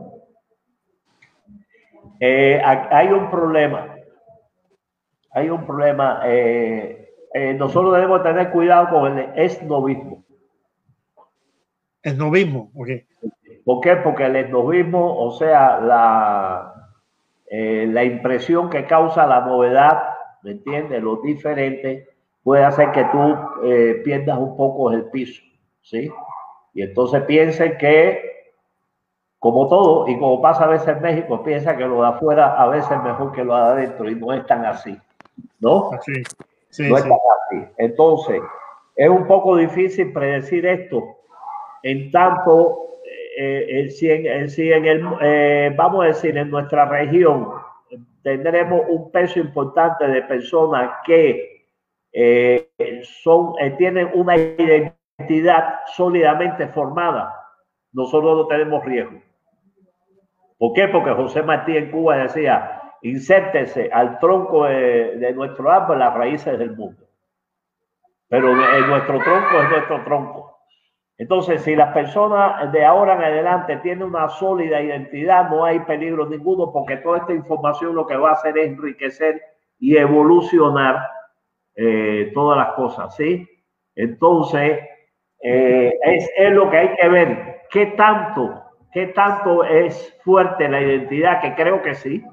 Eh, 2.21 2.61
hay 2.63 3.09
un 3.09 3.31
problema. 3.31 3.97
Hay 5.33 5.49
un 5.49 5.65
problema. 5.65 6.21
Eh, 6.27 7.15
eh, 7.33 7.55
nosotros 7.55 7.95
debemos 7.95 8.23
tener 8.23 8.51
cuidado 8.51 8.91
con 8.91 9.19
el 9.19 9.31
esnovismo. 9.37 10.25
Esnovismo, 12.03 12.71
ok. 12.75 12.89
¿Por 13.65 13.81
qué? 13.81 13.97
Porque 13.97 14.27
el 14.27 14.37
esnovismo, 14.37 15.19
o 15.19 15.33
sea, 15.33 15.81
la, 15.81 16.75
la 17.51 18.05
impresión 18.05 18.69
que 18.69 18.87
causa 18.87 19.27
la 19.27 19.41
novedad, 19.43 20.03
¿me 20.43 20.53
entiendes? 20.53 21.03
Lo 21.03 21.17
diferente 21.17 22.09
puede 22.43 22.65
hacer 22.65 22.91
que 22.93 23.05
tú 23.05 23.37
pierdas 24.03 24.39
un 24.39 24.57
poco 24.57 24.91
el 24.93 25.05
piso, 25.11 25.43
¿sí? 25.83 26.11
Y 26.73 26.83
entonces 26.83 27.23
piensen 27.25 27.77
que 27.77 28.31
como 29.41 29.69
todo, 29.69 30.07
y 30.07 30.19
como 30.19 30.41
pasa 30.41 30.65
a 30.65 30.69
veces 30.69 30.89
en 30.89 31.03
México, 31.03 31.43
piensa 31.43 31.77
que 31.77 31.87
lo 31.87 32.03
de 32.03 32.09
afuera 32.09 32.61
a 32.61 32.69
veces 32.69 32.91
es 32.91 33.03
mejor 33.03 33.33
que 33.33 33.43
lo 33.43 33.57
de 33.57 33.63
adentro 33.63 34.09
y 34.09 34.15
no 34.15 34.33
es 34.35 34.47
tan 34.47 34.67
así, 34.67 34.97
¿no? 35.61 35.91
Sí, 36.69 36.89
no 36.89 36.97
es 36.99 37.03
tan 37.03 37.13
así. 37.13 37.67
Entonces, 37.79 38.41
es 38.95 39.09
un 39.09 39.27
poco 39.27 39.57
difícil 39.57 40.13
predecir 40.13 40.67
esto 40.67 41.17
en 41.83 42.11
tanto, 42.11 42.99
eh, 43.39 43.67
eh 43.69 43.91
si 43.91 44.11
en, 44.11 44.51
si 44.51 44.71
en 44.71 44.85
el, 44.85 45.09
eh, 45.23 45.75
vamos 45.75 46.05
a 46.05 46.09
decir, 46.09 46.37
en 46.37 46.51
nuestra 46.51 46.85
región 46.85 47.49
tendremos 48.23 48.83
un 48.91 49.11
peso 49.11 49.41
importante 49.41 50.07
de 50.07 50.21
personas 50.23 50.91
que 51.07 51.65
eh, 52.13 52.69
son, 53.23 53.55
tienen 53.79 54.11
una 54.13 54.37
identidad 54.37 55.81
sólidamente 55.97 56.69
formada, 56.69 57.35
nosotros 57.93 58.37
no 58.37 58.47
tenemos 58.47 58.85
riesgo. 58.85 59.19
¿Por 60.61 60.75
qué? 60.75 60.89
Porque 60.89 61.13
José 61.13 61.43
Martí 61.43 61.75
en 61.75 61.91
Cuba 61.91 62.19
decía, 62.19 62.83
insértese 63.01 63.89
al 63.91 64.19
tronco 64.19 64.67
de, 64.67 65.33
nuestro 65.35 65.71
árbol 65.71 66.01
las 66.01 66.13
raíces 66.13 66.59
del 66.59 66.77
mundo. 66.77 67.03
Pero 68.29 68.55
nuestro 68.55 69.21
tronco 69.21 69.63
es 69.63 69.71
nuestro 69.71 70.05
tronco. 70.05 70.59
Entonces, 71.17 71.63
si 71.63 71.75
las 71.75 71.95
personas 71.95 72.71
de 72.73 72.85
ahora 72.85 73.15
en 73.15 73.23
adelante 73.23 73.79
tienen 73.79 74.03
una 74.03 74.29
sólida 74.29 74.83
identidad, 74.83 75.49
no 75.49 75.65
hay 75.65 75.81
peligro 75.81 76.27
ninguno 76.27 76.71
porque 76.71 76.99
toda 76.99 77.21
esta 77.21 77.33
información 77.33 77.95
lo 77.95 78.07
que 78.07 78.17
va 78.17 78.29
a 78.29 78.35
hacer 78.35 78.59
es 78.59 78.67
enriquecer 78.67 79.41
y 79.79 79.97
evolucionar 79.97 81.09
eh, 81.75 82.33
todas 82.35 82.59
las 82.59 82.75
cosas, 82.75 83.17
¿sí? 83.17 83.49
Entonces, 83.95 84.79
eh, 85.43 85.99
es, 86.03 86.31
es, 86.37 86.53
lo 86.53 86.69
que 86.69 86.77
hay 86.77 86.95
que 86.97 87.09
ver. 87.09 87.61
¿Qué 87.71 87.87
tanto, 87.87 88.70
qué 88.93 89.09
tanto 89.09 89.65
es 89.65 90.17
fuerte 90.25 90.69
la 90.69 90.81
identidad? 90.81 91.41
Que 91.41 91.55
creo 91.55 91.83
que 91.83 91.95
sí, 91.95 92.25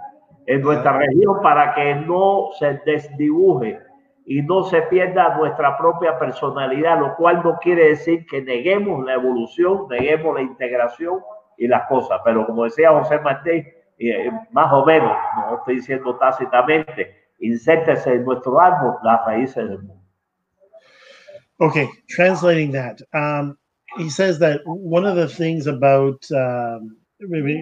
en 0.45 0.61
nuestra 0.61 0.97
región 0.97 1.41
para 1.41 1.75
que 1.75 1.95
no 1.95 2.49
se 2.57 2.81
desdibuje 2.85 3.79
y 4.25 4.41
no 4.41 4.63
se 4.63 4.81
pierda 4.83 5.37
nuestra 5.37 5.77
propia 5.77 6.17
personalidad, 6.19 6.99
lo 6.99 7.15
cual 7.15 7.41
no 7.43 7.57
quiere 7.59 7.89
decir 7.89 8.25
que 8.25 8.41
neguemos 8.41 9.05
la 9.05 9.13
evolución, 9.13 9.87
neguemos 9.89 10.35
la 10.35 10.41
integración 10.41 11.21
y 11.57 11.67
las 11.67 11.87
cosas. 11.87 12.19
Pero 12.25 12.45
como 12.45 12.65
decía 12.65 12.91
José 12.91 13.19
Martín, 13.19 13.65
eh, 13.99 14.31
más 14.51 14.71
o 14.73 14.85
menos, 14.85 15.15
no 15.35 15.57
estoy 15.57 15.75
diciendo 15.75 16.15
tácitamente, 16.17 17.15
insértese 17.39 18.13
en 18.13 18.25
nuestro 18.25 18.59
árbol 18.59 18.95
las 19.03 19.25
raíces 19.25 19.67
del 19.69 19.79
mundo. 19.79 20.03
Okay, 21.59 21.89
translating 22.07 22.71
that. 22.71 22.97
Um, 23.13 23.57
he 23.97 24.09
says 24.09 24.39
that 24.39 24.61
one 24.65 25.05
of 25.05 25.15
the 25.15 25.27
things 25.27 25.67
about, 25.67 26.25
um, 26.31 26.97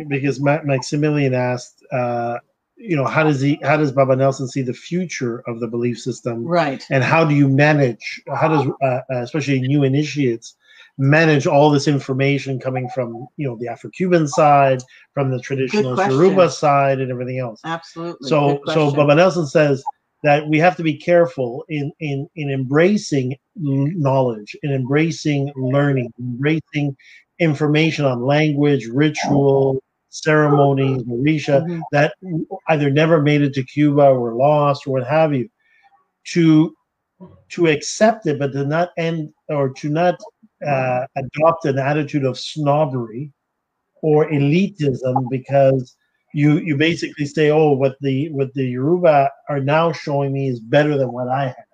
because 0.07 0.41
Maximilian 0.41 1.33
asked, 1.33 1.83
uh, 1.91 2.37
you 2.77 2.95
know, 2.95 3.05
how 3.05 3.23
does 3.23 3.39
he, 3.39 3.59
how 3.63 3.77
does 3.77 3.91
Baba 3.91 4.15
Nelson 4.15 4.47
see 4.47 4.61
the 4.61 4.73
future 4.73 5.43
of 5.47 5.59
the 5.59 5.67
belief 5.67 5.99
system? 5.99 6.45
Right. 6.45 6.83
And 6.91 7.03
how 7.03 7.23
do 7.23 7.33
you 7.33 7.47
manage, 7.47 8.21
how 8.33 8.49
does, 8.49 8.67
uh, 8.81 9.01
especially 9.09 9.61
new 9.61 9.83
initiates, 9.83 10.55
manage 10.97 11.45
all 11.45 11.69
this 11.69 11.87
information 11.87 12.59
coming 12.59 12.87
from 12.89 13.27
you 13.37 13.47
know 13.47 13.57
the 13.57 13.67
Afro-Cuban 13.67 14.27
side, 14.27 14.81
from 15.13 15.31
the 15.31 15.39
traditional 15.39 15.97
Yoruba 15.97 16.49
side, 16.49 16.99
and 16.99 17.11
everything 17.11 17.39
else. 17.39 17.61
Absolutely. 17.65 18.29
So 18.29 18.61
so 18.67 18.91
Baba 18.91 19.15
Nelson 19.15 19.45
says 19.45 19.83
that 20.25 20.47
we 20.47 20.57
have 20.57 20.75
to 20.75 20.83
be 20.83 20.97
careful 20.97 21.63
in 21.69 21.91
in 21.99 22.27
in 22.35 22.49
embracing 22.49 23.37
knowledge, 23.55 24.57
in 24.63 24.71
embracing 24.71 25.53
learning, 25.55 26.11
embracing 26.19 26.97
information 27.37 28.05
on 28.05 28.25
language, 28.25 28.87
ritual, 28.87 29.83
ceremonies, 30.09 31.03
Marisha, 31.03 31.61
mm-hmm. 31.61 31.79
that 31.91 32.15
either 32.69 32.89
never 32.89 33.21
made 33.21 33.43
it 33.43 33.53
to 33.53 33.63
Cuba 33.63 34.07
or 34.07 34.33
lost 34.33 34.87
or 34.87 34.93
what 34.93 35.07
have 35.07 35.31
you. 35.33 35.47
To 36.33 36.73
to 37.49 37.67
accept 37.67 38.25
it, 38.25 38.39
but 38.39 38.51
to 38.53 38.65
not 38.65 38.89
end 38.97 39.31
or 39.47 39.69
to 39.73 39.89
not 39.89 40.15
uh, 40.65 41.05
adopt 41.15 41.65
an 41.65 41.77
attitude 41.77 42.25
of 42.25 42.39
snobbery 42.39 43.31
or 44.01 44.27
elitism 44.31 45.29
because 45.29 45.95
you 46.35 46.57
you 46.57 46.75
basically 46.75 47.25
say, 47.25 47.49
oh, 47.49 47.71
what 47.71 47.95
the 48.01 48.29
what 48.31 48.53
the 48.55 48.65
Yoruba 48.65 49.31
are 49.49 49.61
now 49.61 49.93
showing 49.93 50.33
me 50.33 50.49
is 50.49 50.59
better 50.59 50.97
than 50.97 51.13
what 51.13 51.29
I 51.29 51.45
have. 51.45 51.69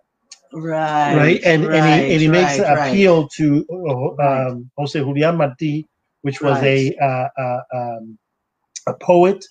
Right. 0.53 1.15
Right. 1.15 1.41
And 1.43 1.65
right, 1.65 1.77
and 1.77 2.05
he, 2.05 2.11
and 2.13 2.21
he 2.21 2.27
right, 2.27 2.41
makes 2.41 2.59
an 2.59 2.77
appeal 2.77 3.27
to 3.37 3.65
uh, 3.71 4.49
um, 4.49 4.69
Jose 4.77 4.99
Julian 4.99 5.37
Marti, 5.37 5.87
which 6.21 6.41
was 6.41 6.61
a 6.61 6.95
uh, 7.01 7.27
uh, 7.41 7.61
um, 7.73 8.19
a 8.87 8.93
poet 9.01 9.43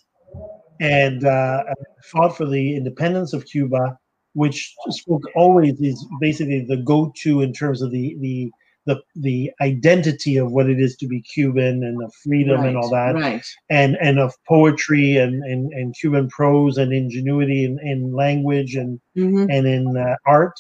and 0.81 1.25
uh, 1.25 1.65
fought 2.05 2.37
for 2.37 2.47
the 2.47 2.77
independence 2.77 3.33
of 3.33 3.45
Cuba, 3.47 3.99
which 4.35 4.73
spoke 4.91 5.23
always 5.35 5.81
is 5.81 6.07
basically 6.21 6.65
the 6.65 6.77
go-to 6.77 7.43
in 7.43 7.53
terms 7.53 7.83
of 7.83 7.91
the 7.91 8.17
the 8.21 8.49
the 8.91 9.03
the 9.21 9.53
identity 9.61 10.37
of 10.37 10.51
what 10.51 10.69
it 10.69 10.81
is 10.81 10.97
to 10.97 11.07
be 11.07 11.21
Cuban 11.23 11.85
and 11.85 12.03
of 12.03 12.13
freedom 12.15 12.61
right, 12.61 12.69
and 12.69 12.77
all 12.77 12.91
that, 12.91 13.15
right. 13.15 13.45
and 13.71 13.97
and 14.01 14.19
of 14.19 14.35
poetry 14.47 15.17
and 15.17 15.43
and, 15.45 15.73
and 15.73 15.95
Cuban 15.95 16.29
prose 16.29 16.77
and 16.77 16.93
ingenuity 16.93 17.65
in, 17.65 17.79
in 17.81 18.13
language 18.13 18.75
and 18.75 19.01
mm-hmm. 19.17 19.51
and 19.51 19.67
in 19.67 19.97
uh, 19.97 20.17
art. 20.27 20.59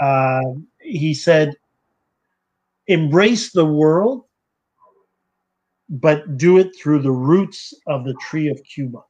Uh, 0.00 0.42
he 0.80 1.14
said, 1.14 1.54
"Embrace 2.86 3.52
the 3.52 3.64
world, 3.64 4.24
but 5.88 6.36
do 6.36 6.58
it 6.58 6.76
through 6.76 7.00
the 7.00 7.12
roots 7.12 7.72
of 7.86 8.04
the 8.04 8.14
tree 8.14 8.48
of 8.48 8.60
Cuba." 8.64 9.02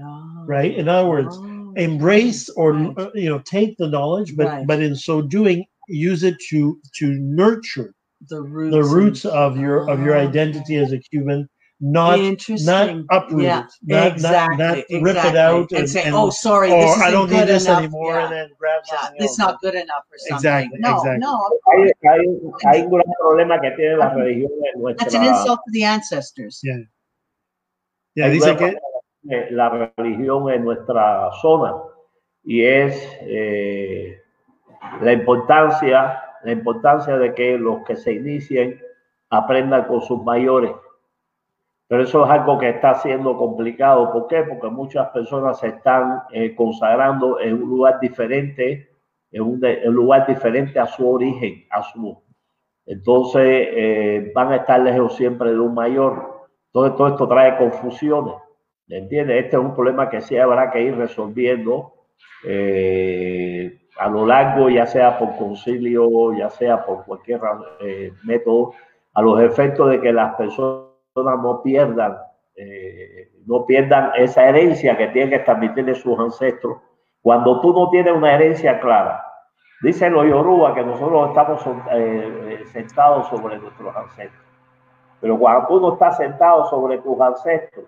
Oh, 0.00 0.44
right. 0.46 0.72
In 0.72 0.88
other 0.88 1.08
words, 1.08 1.36
oh, 1.36 1.72
embrace 1.76 2.48
or 2.50 2.74
right. 2.74 2.98
uh, 2.98 3.10
you 3.14 3.28
know 3.28 3.40
take 3.40 3.76
the 3.76 3.88
knowledge, 3.88 4.36
but 4.36 4.66
but 4.66 4.80
in 4.80 4.94
so 4.94 5.20
doing 5.20 5.66
use 5.88 6.22
it 6.22 6.36
to 6.50 6.78
to 6.98 7.06
nurture 7.18 7.94
the 8.28 8.40
roots, 8.42 8.74
the 8.74 8.82
roots 8.84 9.24
of 9.24 9.56
your 9.56 9.88
of 9.90 10.00
your 10.00 10.16
Ah, 10.16 10.20
identity 10.28 10.76
as 10.76 10.92
a 10.92 10.98
Cuban, 10.98 11.48
not 11.80 12.18
not 12.18 12.18
Interesting. 12.18 13.06
uproot 13.10 13.42
Yeah, 13.42 13.60
it, 13.64 13.70
not, 13.84 14.12
exactly, 14.12 14.56
not, 14.56 14.76
not 14.90 15.02
rip 15.02 15.24
it 15.24 15.36
out 15.36 15.70
and, 15.70 15.78
and, 15.80 15.88
say, 15.90 16.02
and- 16.04 16.14
"Oh, 16.14 16.30
sorry, 16.30 16.72
or 16.72 16.80
this 16.82 16.90
I 16.96 17.08
isn't 17.08 17.12
don't 17.12 17.28
good 17.28 17.36
need 17.38 17.46
this 17.48 17.64
enough." 17.66 17.78
anymore, 17.78 18.14
Yeah, 18.14 18.24
and 18.24 18.32
then 18.32 18.48
grab 18.58 18.82
yeah, 18.90 18.98
something 19.00 19.16
this 19.20 19.30
else. 19.30 19.38
not 19.38 19.60
good 19.60 19.74
enough 19.74 20.04
or 20.10 20.18
something. 20.18 20.36
Exactly, 20.36 20.78
no, 20.80 20.96
exactly. 20.96 21.18
no, 21.18 21.34
of 21.36 21.52
Hay, 21.66 21.92
hay, 22.02 22.26
hay 22.64 22.82
un 22.82 22.90
gran 22.90 23.12
problema 23.20 23.60
que 23.60 23.70
tiene 23.76 23.96
la 23.96 24.10
religión 24.14 24.50
en 24.74 24.96
That's 24.96 25.14
an 25.14 25.24
insult 25.24 25.60
to 25.66 25.70
the 25.72 25.84
ancestors. 25.84 26.60
Yeah. 26.64 26.78
Yeah, 28.16 28.24
hay 28.26 28.30
un 28.32 28.38
dice 28.38 28.56
que 28.56 28.56
problema 28.56 28.80
que 28.82 29.28
tiene 29.28 29.50
la 29.52 29.92
religión 29.96 30.50
en 30.50 30.64
nuestra 30.64 31.30
zona 31.40 31.72
y 32.44 32.62
es 32.64 32.96
eh, 33.22 34.17
la 35.00 35.12
importancia 35.12 36.22
la 36.42 36.52
importancia 36.52 37.16
de 37.16 37.34
que 37.34 37.58
los 37.58 37.84
que 37.84 37.96
se 37.96 38.12
inicien 38.12 38.80
aprendan 39.30 39.84
con 39.84 40.00
sus 40.02 40.22
mayores. 40.22 40.72
Pero 41.86 42.02
eso 42.02 42.24
es 42.24 42.30
algo 42.30 42.58
que 42.58 42.68
está 42.68 42.94
siendo 42.94 43.36
complicado. 43.36 44.12
¿Por 44.12 44.26
qué? 44.26 44.42
Porque 44.42 44.68
muchas 44.68 45.08
personas 45.08 45.58
se 45.58 45.68
están 45.68 46.22
eh, 46.32 46.54
consagrando 46.54 47.40
en 47.40 47.54
un 47.54 47.68
lugar 47.68 47.98
diferente, 48.00 48.90
en 49.32 49.42
un, 49.42 49.60
lugar 49.94 50.26
diferente 50.26 50.78
a 50.78 50.86
su 50.86 51.10
origen, 51.10 51.64
a 51.70 51.82
su. 51.82 52.22
Entonces 52.84 53.68
eh, 53.70 54.32
van 54.34 54.52
a 54.52 54.56
estar 54.56 54.80
lejos 54.80 55.16
siempre 55.16 55.50
de 55.50 55.58
un 55.58 55.74
mayor. 55.74 56.46
Todo, 56.72 56.94
todo 56.94 57.08
esto 57.08 57.26
trae 57.26 57.56
confusiones. 57.56 58.34
¿Me 58.86 58.98
entiendes? 58.98 59.44
Este 59.44 59.56
es 59.56 59.62
un 59.62 59.74
problema 59.74 60.08
que 60.08 60.20
sí 60.20 60.36
habrá 60.36 60.70
que 60.70 60.82
ir 60.82 60.96
resolviendo 60.96 61.94
eh, 62.44 63.78
a 63.98 64.08
lo 64.08 64.26
largo, 64.26 64.68
ya 64.68 64.86
sea 64.86 65.18
por 65.18 65.36
concilio, 65.36 66.32
ya 66.34 66.50
sea 66.50 66.84
por 66.84 67.04
cualquier 67.04 67.40
eh, 67.80 68.12
método, 68.24 68.72
a 69.14 69.22
los 69.22 69.40
efectos 69.40 69.90
de 69.90 70.00
que 70.00 70.12
las 70.12 70.34
personas 70.36 70.86
no 71.16 71.62
pierdan, 71.62 72.16
eh, 72.54 73.30
no 73.46 73.66
pierdan 73.66 74.12
esa 74.16 74.48
herencia 74.48 74.96
que 74.96 75.08
tienen 75.08 75.30
que 75.30 75.38
transmitirle 75.40 75.94
sus 75.94 76.18
ancestros. 76.18 76.78
Cuando 77.22 77.60
tú 77.60 77.72
no 77.72 77.90
tienes 77.90 78.14
una 78.14 78.34
herencia 78.34 78.78
clara, 78.78 79.24
dicen 79.82 80.12
los 80.12 80.26
Yoruba 80.26 80.74
que 80.74 80.84
nosotros 80.84 81.28
estamos 81.30 81.62
sentados 82.72 83.28
sobre 83.28 83.58
nuestros 83.58 83.94
ancestros. 83.96 84.44
Pero 85.20 85.36
cuando 85.36 85.66
tú 85.66 85.80
no 85.80 85.94
estás 85.94 86.16
sentado 86.16 86.66
sobre 86.70 86.98
tus 86.98 87.20
ancestros, 87.20 87.86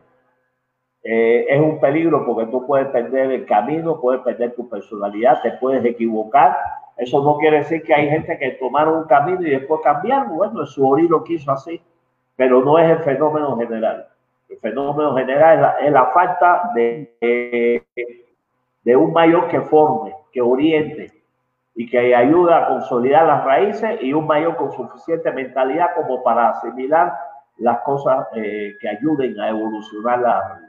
eh, 1.02 1.46
es 1.48 1.60
un 1.60 1.80
peligro 1.80 2.26
porque 2.26 2.50
tú 2.50 2.66
puedes 2.66 2.88
perder 2.88 3.30
el 3.30 3.46
camino, 3.46 4.00
puedes 4.00 4.20
perder 4.22 4.54
tu 4.54 4.68
personalidad, 4.68 5.40
te 5.42 5.52
puedes 5.52 5.84
equivocar. 5.84 6.56
Eso 6.96 7.22
no 7.24 7.38
quiere 7.38 7.58
decir 7.58 7.82
que 7.82 7.94
hay 7.94 8.08
gente 8.08 8.38
que 8.38 8.50
tomaron 8.52 8.98
un 8.98 9.04
camino 9.04 9.40
y 9.46 9.50
después 9.50 9.80
cambiaron. 9.82 10.36
Bueno, 10.36 10.66
su 10.66 10.86
origen 10.86 11.12
lo 11.12 11.24
quiso 11.24 11.50
así, 11.52 11.80
pero 12.36 12.62
no 12.62 12.78
es 12.78 12.90
el 12.90 12.98
fenómeno 12.98 13.56
general. 13.56 14.06
El 14.48 14.58
fenómeno 14.58 15.14
general 15.14 15.54
es 15.54 15.60
la, 15.60 15.70
es 15.86 15.92
la 15.92 16.06
falta 16.06 16.70
de, 16.74 17.14
de, 17.20 17.82
de 18.84 18.96
un 18.96 19.12
mayor 19.12 19.48
que 19.48 19.60
forme, 19.62 20.14
que 20.32 20.42
oriente 20.42 21.12
y 21.74 21.88
que 21.88 22.14
ayude 22.14 22.52
a 22.52 22.66
consolidar 22.66 23.26
las 23.26 23.44
raíces 23.44 24.02
y 24.02 24.12
un 24.12 24.26
mayor 24.26 24.56
con 24.56 24.72
suficiente 24.72 25.32
mentalidad 25.32 25.94
como 25.94 26.22
para 26.22 26.50
asimilar 26.50 27.12
las 27.58 27.80
cosas 27.80 28.26
eh, 28.34 28.76
que 28.80 28.88
ayuden 28.88 29.38
a 29.40 29.48
evolucionar 29.50 30.18
la. 30.20 30.60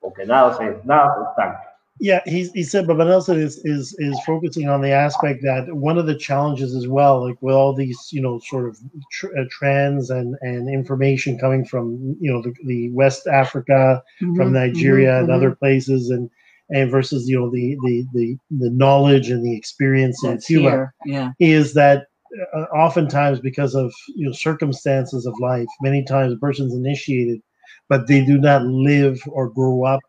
Porque 0.00 0.26
nada 0.26 0.54
se, 0.56 0.76
nada 0.84 1.08
se 1.14 1.22
estanca. 1.30 1.60
Yeah, 1.98 2.20
he, 2.26 2.46
he 2.52 2.62
said, 2.62 2.86
but 2.86 2.98
Nelson 2.98 3.40
is, 3.40 3.58
is 3.64 3.96
is 3.98 4.20
focusing 4.26 4.68
on 4.68 4.82
the 4.82 4.90
aspect 4.90 5.40
that 5.44 5.74
one 5.74 5.96
of 5.96 6.04
the 6.06 6.14
challenges 6.14 6.74
as 6.74 6.86
well, 6.86 7.26
like 7.26 7.40
with 7.40 7.54
all 7.54 7.74
these, 7.74 7.98
you 8.12 8.20
know, 8.20 8.38
sort 8.38 8.68
of 8.68 8.78
tr- 9.10 9.34
uh, 9.38 9.44
trends 9.50 10.10
and 10.10 10.36
and 10.42 10.68
information 10.68 11.38
coming 11.38 11.64
from, 11.64 12.16
you 12.20 12.30
know, 12.30 12.42
the, 12.42 12.54
the 12.66 12.90
West 12.90 13.26
Africa, 13.26 14.02
Mm-hmm, 14.20 14.36
from 14.36 14.52
Nigeria 14.52 15.18
and 15.20 15.30
other 15.30 15.54
places, 15.56 16.10
and 16.10 16.28
and 16.70 16.90
versus 16.90 17.28
you 17.28 17.38
know 17.38 17.50
the 17.50 17.76
the 17.84 18.06
the 18.12 18.38
the 18.58 18.70
knowledge 18.70 19.30
and 19.30 19.44
the 19.44 19.56
experience 19.56 20.22
in 20.24 20.32
That's 20.32 20.46
Cuba 20.46 20.70
here. 20.70 20.94
Yeah. 21.04 21.30
is 21.38 21.74
that 21.74 22.08
uh, 22.54 22.62
oftentimes 22.74 23.40
because 23.40 23.74
of 23.74 23.92
you 24.14 24.26
know 24.26 24.32
circumstances 24.32 25.26
of 25.26 25.34
life, 25.40 25.68
many 25.80 26.04
times 26.04 26.32
a 26.32 26.36
person's 26.36 26.74
initiated, 26.74 27.40
but 27.88 28.06
they 28.06 28.24
do 28.24 28.38
not 28.38 28.62
live 28.64 29.18
or 29.28 29.48
grow 29.50 29.84
up 29.84 30.00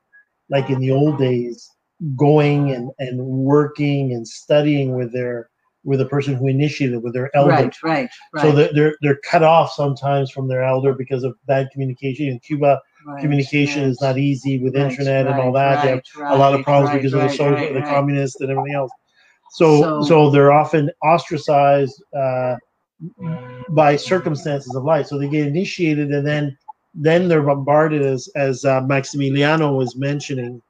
like 0.49 0.69
in 0.69 0.79
the 0.79 0.91
old 0.91 1.17
days, 1.17 1.69
going 2.15 2.71
and 2.71 2.91
and 2.99 3.19
working 3.25 4.13
and 4.13 4.27
studying 4.27 4.95
with 4.95 5.11
their 5.13 5.49
with 5.83 5.99
the 5.99 6.05
person 6.05 6.35
who 6.35 6.47
initiated 6.47 7.01
with 7.03 7.13
their 7.13 7.35
elder. 7.35 7.49
Right, 7.51 7.75
right, 7.83 8.09
right. 8.33 8.41
So 8.41 8.51
they're, 8.51 8.69
they're 8.73 8.95
they're 9.01 9.19
cut 9.29 9.43
off 9.43 9.71
sometimes 9.71 10.31
from 10.31 10.47
their 10.47 10.63
elder 10.63 10.93
because 10.93 11.23
of 11.23 11.35
bad 11.47 11.69
communication. 11.71 12.27
In 12.27 12.39
Cuba, 12.39 12.81
right, 13.05 13.21
communication 13.21 13.83
right. 13.83 13.89
is 13.89 14.01
not 14.01 14.17
easy 14.17 14.59
with 14.59 14.75
Right, 14.75 14.91
internet 14.91 15.27
and 15.27 15.39
all 15.39 15.51
that. 15.53 15.83
They 15.83 15.89
have 15.89 16.01
a 16.31 16.37
lot 16.37 16.53
of 16.53 16.63
problems 16.63 16.95
because 16.95 17.13
of 17.13 17.21
the, 17.21 17.27
right, 17.27 17.37
so, 17.37 17.49
right, 17.51 17.73
the 17.73 17.81
communists 17.83 18.41
and 18.41 18.51
everything 18.51 18.75
else. 18.75 18.91
So, 19.49 19.81
So- 19.81 20.01
so, 20.03 20.29
they're 20.29 20.51
often 20.51 20.89
ostracized 21.01 22.03
uh, 22.15 22.55
by 23.69 23.95
circumstances 23.95 24.75
of 24.75 24.83
life. 24.83 25.07
So 25.07 25.17
they 25.17 25.29
get 25.29 25.47
initiated, 25.47 26.11
and 26.11 26.25
then 26.25 26.57
then 26.97 27.29
they're 27.29 27.43
bombarded, 27.43 28.01
as 28.03 28.29
as 28.35 28.65
uh, 28.65 28.81
Maximiliano 28.81 29.77
was 29.77 29.95
mentioning. 29.97 30.61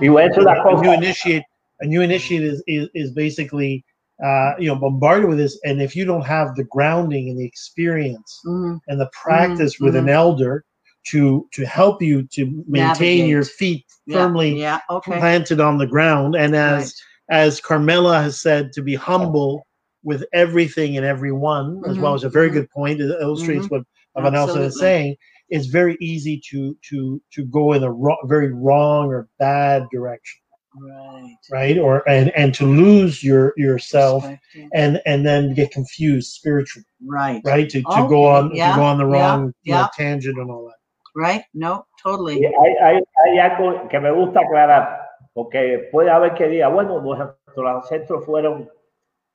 Y 0.00 0.08
voy 0.12 0.22
a 0.24 0.28
decir 0.28 0.42
una 0.42 0.80
new 0.82 0.92
initiate, 0.92 1.44
a 1.80 1.86
new 1.86 2.02
initiate 2.02 2.42
is 2.42 2.62
is, 2.66 2.88
is 2.94 3.12
basically. 3.12 3.84
Uh, 4.24 4.54
you 4.60 4.68
know, 4.68 4.76
bombarded 4.76 5.28
with 5.28 5.38
this, 5.38 5.58
and 5.64 5.82
if 5.82 5.96
you 5.96 6.04
don't 6.04 6.24
have 6.24 6.54
the 6.56 6.64
grounding 6.64 7.28
and 7.30 7.38
the 7.38 7.44
experience 7.44 8.46
Mhm. 8.46 8.80
and 8.88 9.00
the 9.00 9.10
practice 9.12 9.80
with 9.80 9.96
an 9.96 10.08
elder 10.08 10.64
to 11.10 11.48
to 11.52 11.64
help 11.66 12.02
you 12.02 12.26
to 12.32 12.64
maintain 12.68 13.26
your 13.26 13.44
feet 13.44 13.84
firmly 14.10 14.60
Yeah, 14.60 14.80
okay. 14.90 15.18
planted 15.18 15.60
on 15.60 15.78
the 15.78 15.86
ground 15.86 16.34
and 16.36 16.54
as 16.54 16.94
as 17.30 17.60
carmela 17.60 18.20
has 18.20 18.40
said 18.40 18.72
to 18.72 18.82
be 18.82 18.94
humble 18.94 19.66
with 20.04 20.24
everything 20.32 20.96
and 20.96 21.04
everyone 21.04 21.82
as 21.88 21.98
well 21.98 22.14
Mhm, 22.14 22.14
as 22.14 22.24
a 22.24 22.28
very 22.30 22.48
mhm. 22.48 22.52
good 22.52 22.70
point 22.70 23.00
it 23.00 23.10
illustrates 23.20 23.70
what 23.70 23.82
Van 24.16 24.32
Nelson 24.32 24.62
is 24.62 24.78
saying 24.78 25.16
it's 25.48 25.66
very 25.66 25.96
easy 26.00 26.40
to 26.50 26.76
to 26.88 27.20
to 27.32 27.44
go 27.46 27.72
in 27.72 27.82
a 27.82 27.90
wrong, 27.92 28.18
very 28.26 28.52
wrong 28.52 29.08
or 29.08 29.28
bad 29.38 29.86
direction 29.92 30.40
Right. 30.76 31.36
right 31.52 31.78
or 31.78 32.02
and 32.08 32.30
and 32.36 32.52
to 32.54 32.66
lose 32.66 33.22
your 33.22 33.52
yourself 33.56 34.26
and 34.74 35.00
and 35.06 35.24
then 35.24 35.54
get 35.54 35.70
confused 35.70 36.32
spiritually 36.32 36.84
Right. 37.00 37.40
right 37.44 37.68
to, 37.70 37.80
to 37.80 37.86
oh, 37.88 38.08
go 38.08 38.26
on 38.26 38.52
yeah, 38.54 38.70
to 38.70 38.76
go 38.78 38.82
on 38.82 38.98
the 38.98 39.08
yeah, 39.08 39.12
wrong 39.12 39.54
you 39.62 39.72
know, 39.72 39.80
yeah. 39.80 39.88
tangent 39.96 40.36
and 40.36 40.50
all 40.50 40.64
that 40.66 40.74
Right. 41.14 41.44
No, 41.54 41.86
totally. 42.02 42.40
Y 42.40 42.46
Hay, 42.46 42.74
hay, 42.80 43.02
hay 43.24 43.38
algo 43.38 43.88
que 43.88 44.00
me 44.00 44.10
gusta 44.10 44.40
aclarar, 44.40 45.00
porque 45.32 45.88
puede 45.92 46.10
haber 46.10 46.34
que 46.34 46.48
diga, 46.48 46.68
bueno, 46.68 47.00
nuestros 47.00 47.36
ancestros 47.66 48.24
fueron, 48.26 48.68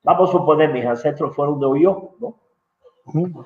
vamos 0.04 0.28
a 0.28 0.32
suponer, 0.32 0.72
mis 0.72 0.84
ancestros 0.84 1.34
fueron 1.34 1.58
de 1.58 1.66
Oyo, 1.66 2.16
¿no? 2.20 2.39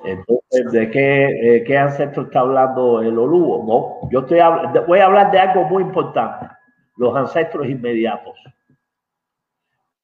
Entonces, 0.04 0.72
¿de 0.72 0.90
qué, 0.90 1.64
eh, 1.66 1.78
ancestro 1.78 2.24
está 2.24 2.40
hablando 2.40 3.00
el 3.00 3.18
Oluo? 3.18 3.64
No, 3.66 4.10
yo 4.10 4.20
estoy 4.20 4.38
voy 4.86 4.98
a 4.98 5.06
hablar 5.06 5.30
de 5.30 5.38
algo 5.38 5.64
muy 5.64 5.82
importante, 5.82 6.48
los 6.96 7.14
ancestros 7.16 7.66
inmediatos. 7.68 8.34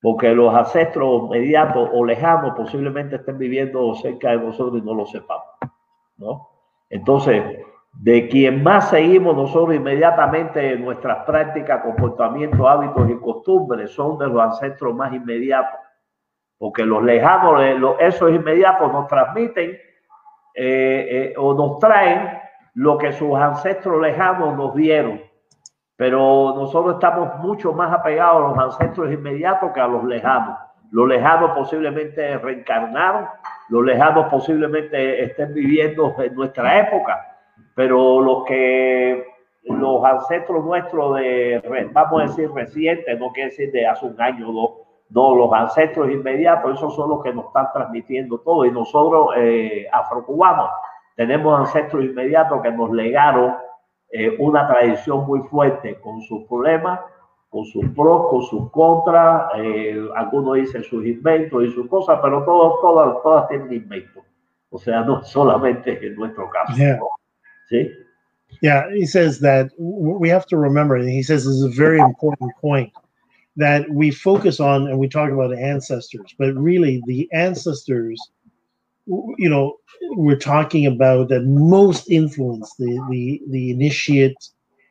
Porque 0.03 0.35
los 0.35 0.55
ancestros 0.55 1.25
inmediatos 1.27 1.91
o 1.93 2.05
lejanos 2.05 2.55
posiblemente 2.57 3.17
estén 3.17 3.37
viviendo 3.37 3.95
cerca 3.97 4.31
de 4.31 4.39
nosotros 4.39 4.81
y 4.83 4.85
no 4.85 4.95
lo 4.95 5.05
sepamos, 5.07 5.45
¿no? 6.17 6.49
Entonces, 6.89 7.43
de 7.93 8.29
quien 8.29 8.63
más 8.63 8.89
seguimos 8.89 9.37
nosotros 9.37 9.77
inmediatamente 9.77 10.73
en 10.73 10.85
nuestras 10.85 11.25
prácticas, 11.25 11.83
comportamientos, 11.83 12.67
hábitos 12.67 13.11
y 13.11 13.17
costumbres 13.17 13.91
son 13.91 14.17
de 14.17 14.29
los 14.29 14.41
ancestros 14.41 14.95
más 14.95 15.13
inmediatos 15.13 15.79
porque 16.61 16.85
los 16.85 17.03
lejanos, 17.03 17.63
eh, 17.63 17.81
esos 18.01 18.31
inmediatos 18.31 18.93
nos 18.93 19.07
transmiten 19.07 19.71
eh, 19.71 19.81
eh, 20.55 21.35
o 21.39 21.55
nos 21.55 21.79
traen 21.79 22.39
lo 22.75 22.99
que 22.99 23.15
sus 23.15 23.35
ancestros 23.35 23.99
lejanos 23.99 24.55
nos 24.59 24.75
dieron. 24.75 25.23
Pero 25.97 26.53
nosotros 26.55 26.95
estamos 26.95 27.39
mucho 27.39 27.73
más 27.73 27.91
apegados 27.91 28.37
a 28.37 28.49
los 28.49 28.75
ancestros 28.75 29.11
inmediatos 29.11 29.73
que 29.73 29.81
a 29.81 29.87
los 29.87 30.05
lejanos. 30.05 30.59
Los 30.91 31.09
lejanos 31.09 31.53
posiblemente 31.53 32.37
reencarnaron, 32.37 33.27
los 33.71 33.83
lejanos 33.83 34.27
posiblemente 34.31 35.25
estén 35.25 35.55
viviendo 35.55 36.15
en 36.19 36.35
nuestra 36.35 36.79
época, 36.81 37.39
pero 37.75 38.21
los 38.21 38.45
que 38.45 39.25
los 39.65 40.05
ancestros 40.05 40.63
nuestros 40.63 41.17
de, 41.17 41.89
vamos 41.93 42.21
a 42.21 42.27
decir, 42.27 42.51
recientes, 42.53 43.19
no 43.19 43.31
quiere 43.33 43.49
decir 43.49 43.73
de 43.73 43.87
hace 43.87 44.05
un 44.05 44.21
año 44.21 44.51
o 44.51 44.53
dos, 44.53 44.80
no, 45.11 45.35
los 45.35 45.53
ancestros 45.53 46.11
inmediatos, 46.11 46.77
esos 46.77 46.95
son 46.95 47.11
los 47.11 47.23
que 47.23 47.33
nos 47.33 47.47
están 47.47 47.69
transmitiendo 47.73 48.39
todo. 48.39 48.65
Y 48.65 48.71
nosotros, 48.71 49.31
eh, 49.37 49.87
afrocubanos, 49.93 50.71
tenemos 51.17 51.59
ancestros 51.61 52.05
inmediatos 52.05 52.63
que 52.63 52.71
nos 52.71 52.91
legaron 52.93 53.57
eh, 54.13 54.37
una 54.39 54.69
tradición 54.69 55.27
muy 55.27 55.41
fuerte 55.41 56.01
con 56.01 56.21
sus 56.23 56.45
problemas, 56.45 57.01
con 57.49 57.65
sus 57.65 57.85
pros, 57.91 58.31
con 58.31 58.43
sus 58.43 58.71
contras, 58.71 59.51
eh, 59.57 60.01
algunos 60.15 60.55
dicen 60.55 60.85
sus 60.85 61.05
inventos 61.05 61.65
y 61.65 61.73
sus 61.73 61.89
cosas, 61.89 62.21
pero 62.23 62.45
todos, 62.45 62.81
todas, 62.81 63.23
todas 63.25 63.49
tienen 63.49 63.73
inventos. 63.73 64.25
O 64.71 64.79
sea, 64.79 65.01
no 65.01 65.23
solamente 65.25 66.07
en 66.07 66.15
nuestro 66.15 66.49
caso. 66.51 66.77
Yeah. 66.77 66.97
¿no? 66.97 67.09
¿Sí? 67.69 67.91
Yeah, 68.63 68.85
he 68.93 69.07
says 69.07 69.41
that 69.41 69.71
we 69.79 70.29
have 70.29 70.45
to 70.47 70.57
remember, 70.57 70.97
and 70.97 71.09
he 71.09 71.23
says 71.23 71.45
this 71.45 71.55
is 71.55 71.65
a 71.65 71.71
very 71.71 72.01
important 72.01 72.51
point 72.61 72.93
that 73.61 73.91
we 73.91 74.11
focus 74.11 74.61
on 74.61 74.89
and 74.89 74.99
we 74.99 75.09
talk 75.09 75.31
about 75.33 75.55
ancestors, 75.57 76.35
but 76.39 76.55
really 76.57 77.03
the 77.07 77.29
ancestors, 77.33 78.31
you 79.07 79.49
know, 79.51 79.77
we're 80.17 80.39
talking 80.39 80.87
about 80.87 81.29
that 81.31 81.43
most 81.45 82.11
influence 82.11 82.75
the 82.79 83.05
the 83.09 83.41
the 83.51 83.71
initiate 83.71 84.37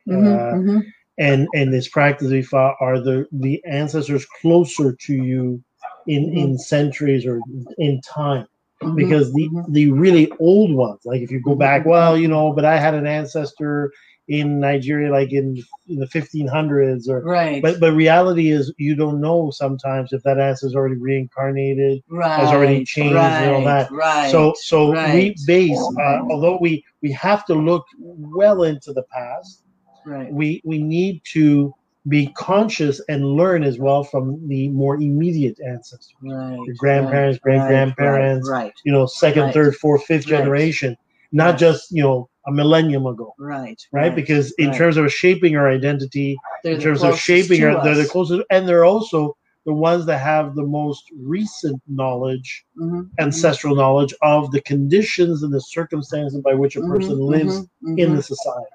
Mhm, 0.06 0.38
uh, 0.38 0.54
mhm. 0.54 0.92
and 1.18 1.48
and 1.54 1.72
this 1.72 1.88
practice 1.88 2.30
we 2.30 2.46
are 2.52 3.00
the 3.00 3.26
the 3.32 3.62
ancestors 3.66 4.26
closer 4.40 4.96
to 5.06 5.14
you 5.14 5.62
in 6.06 6.30
Mhm. 6.32 6.34
in 6.34 6.58
centuries 6.58 7.26
or 7.26 7.42
in 7.78 8.00
time 8.02 8.46
Mhm, 8.82 8.96
because 8.96 9.32
the 9.34 9.52
mhm. 9.52 9.66
the 9.68 9.90
really 9.92 10.30
old 10.40 10.74
ones 10.74 11.00
like 11.04 11.20
if 11.22 11.30
you 11.30 11.40
go 11.40 11.54
back 11.56 11.84
Mhm. 11.84 11.86
well 11.86 12.16
you 12.16 12.28
know 12.28 12.52
but 12.52 12.64
i 12.64 12.78
had 12.78 12.94
an 12.94 13.06
ancestor 13.06 13.90
in 14.30 14.60
nigeria 14.60 15.10
like 15.10 15.32
in, 15.32 15.56
in 15.88 15.98
the 15.98 16.06
1500s 16.06 17.08
or 17.08 17.20
Right. 17.22 17.60
but 17.60 17.80
but 17.80 17.92
reality 17.92 18.50
is 18.50 18.72
you 18.78 18.94
don't 18.94 19.20
know 19.20 19.50
sometimes 19.50 20.12
if 20.12 20.22
that 20.22 20.38
ass 20.38 20.62
is 20.62 20.74
already 20.74 20.94
reincarnated 20.96 22.00
right. 22.08 22.38
has 22.40 22.50
already 22.50 22.84
changed 22.84 23.16
and 23.16 23.50
all 23.54 23.64
that. 23.64 23.90
Right. 23.90 24.30
so 24.30 24.54
so 24.56 24.90
we 25.14 25.36
base 25.46 25.82
uh, 26.00 26.20
although 26.30 26.58
we 26.60 26.84
we 27.02 27.10
have 27.12 27.44
to 27.46 27.54
look 27.54 27.84
well 27.98 28.62
into 28.62 28.92
the 28.92 29.02
past 29.12 29.64
right. 30.06 30.32
we 30.32 30.62
we 30.64 30.80
need 30.80 31.20
to 31.32 31.74
be 32.08 32.28
conscious 32.28 33.00
and 33.08 33.24
learn 33.24 33.62
as 33.64 33.78
well 33.78 34.04
from 34.04 34.40
the 34.48 34.68
more 34.68 34.94
immediate 34.94 35.58
ancestors 35.66 36.14
Right. 36.22 36.58
your 36.66 36.76
grandparents 36.78 37.40
right, 37.44 37.58
great 37.58 37.66
grandparents 37.68 38.48
Right. 38.48 38.72
you 38.84 38.92
know, 38.92 39.06
second, 39.06 39.42
Right. 39.46 39.54
third, 39.54 39.74
fourth, 39.76 40.04
fifth 40.04 40.24
Right. 40.30 40.38
generation, 40.38 40.96
not 41.32 41.50
Right. 41.50 41.58
just, 41.58 41.90
you 41.90 42.02
know, 42.02 42.29
a 42.46 42.52
millennium 42.52 43.06
ago, 43.06 43.34
Right. 43.38 43.80
right? 43.92 44.14
Because 44.14 44.52
in 44.58 44.68
right. 44.68 44.76
terms 44.78 44.96
of 44.96 45.12
shaping 45.12 45.56
our 45.56 45.68
identity, 45.70 46.38
They're 46.64 46.74
in 46.74 46.80
terms 46.80 47.02
of 47.04 47.18
shaping 47.18 47.60
to 47.60 47.76
our, 47.76 47.84
they're 47.84 47.94
the 47.96 48.06
closest, 48.06 48.42
and 48.50 48.66
they're 48.68 48.84
also 48.84 49.36
the 49.66 49.72
ones 49.74 50.06
that 50.06 50.18
have 50.18 50.54
the 50.54 50.64
most 50.64 51.04
recent 51.20 51.80
knowledge, 51.86 52.64
Mhm, 52.78 53.10
ancestral 53.18 53.74
knowledge 53.74 54.14
of 54.22 54.50
the 54.52 54.60
conditions 54.62 55.42
and 55.42 55.52
the 55.52 55.60
circumstances 55.60 56.40
by 56.42 56.54
which 56.54 56.76
a 56.76 56.80
mhm, 56.80 56.88
person 56.88 57.16
mhm, 57.16 57.28
lives 57.28 57.68
in 57.96 58.16
the 58.16 58.22
society 58.22 58.66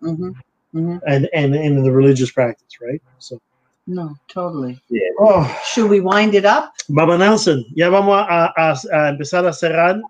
and, 1.07 1.29
and 1.33 1.55
in 1.55 1.83
the 1.83 1.91
religious 1.91 2.31
practice, 2.31 2.67
right? 2.81 3.01
So, 3.19 3.39
No, 3.87 4.15
totally. 4.27 4.79
oh, 5.19 5.45
Should 5.65 5.89
we 5.89 6.01
wind 6.01 6.35
it 6.35 6.45
up? 6.45 6.73
Baba 6.89 7.17
Nelson, 7.17 7.63
ya 7.75 7.89
vamos 7.89 8.15
a, 8.15 8.53
a- 8.57 8.77
a 8.93 9.09
empezar 9.09 9.45
a 9.45 9.53
cerrar. 9.53 10.01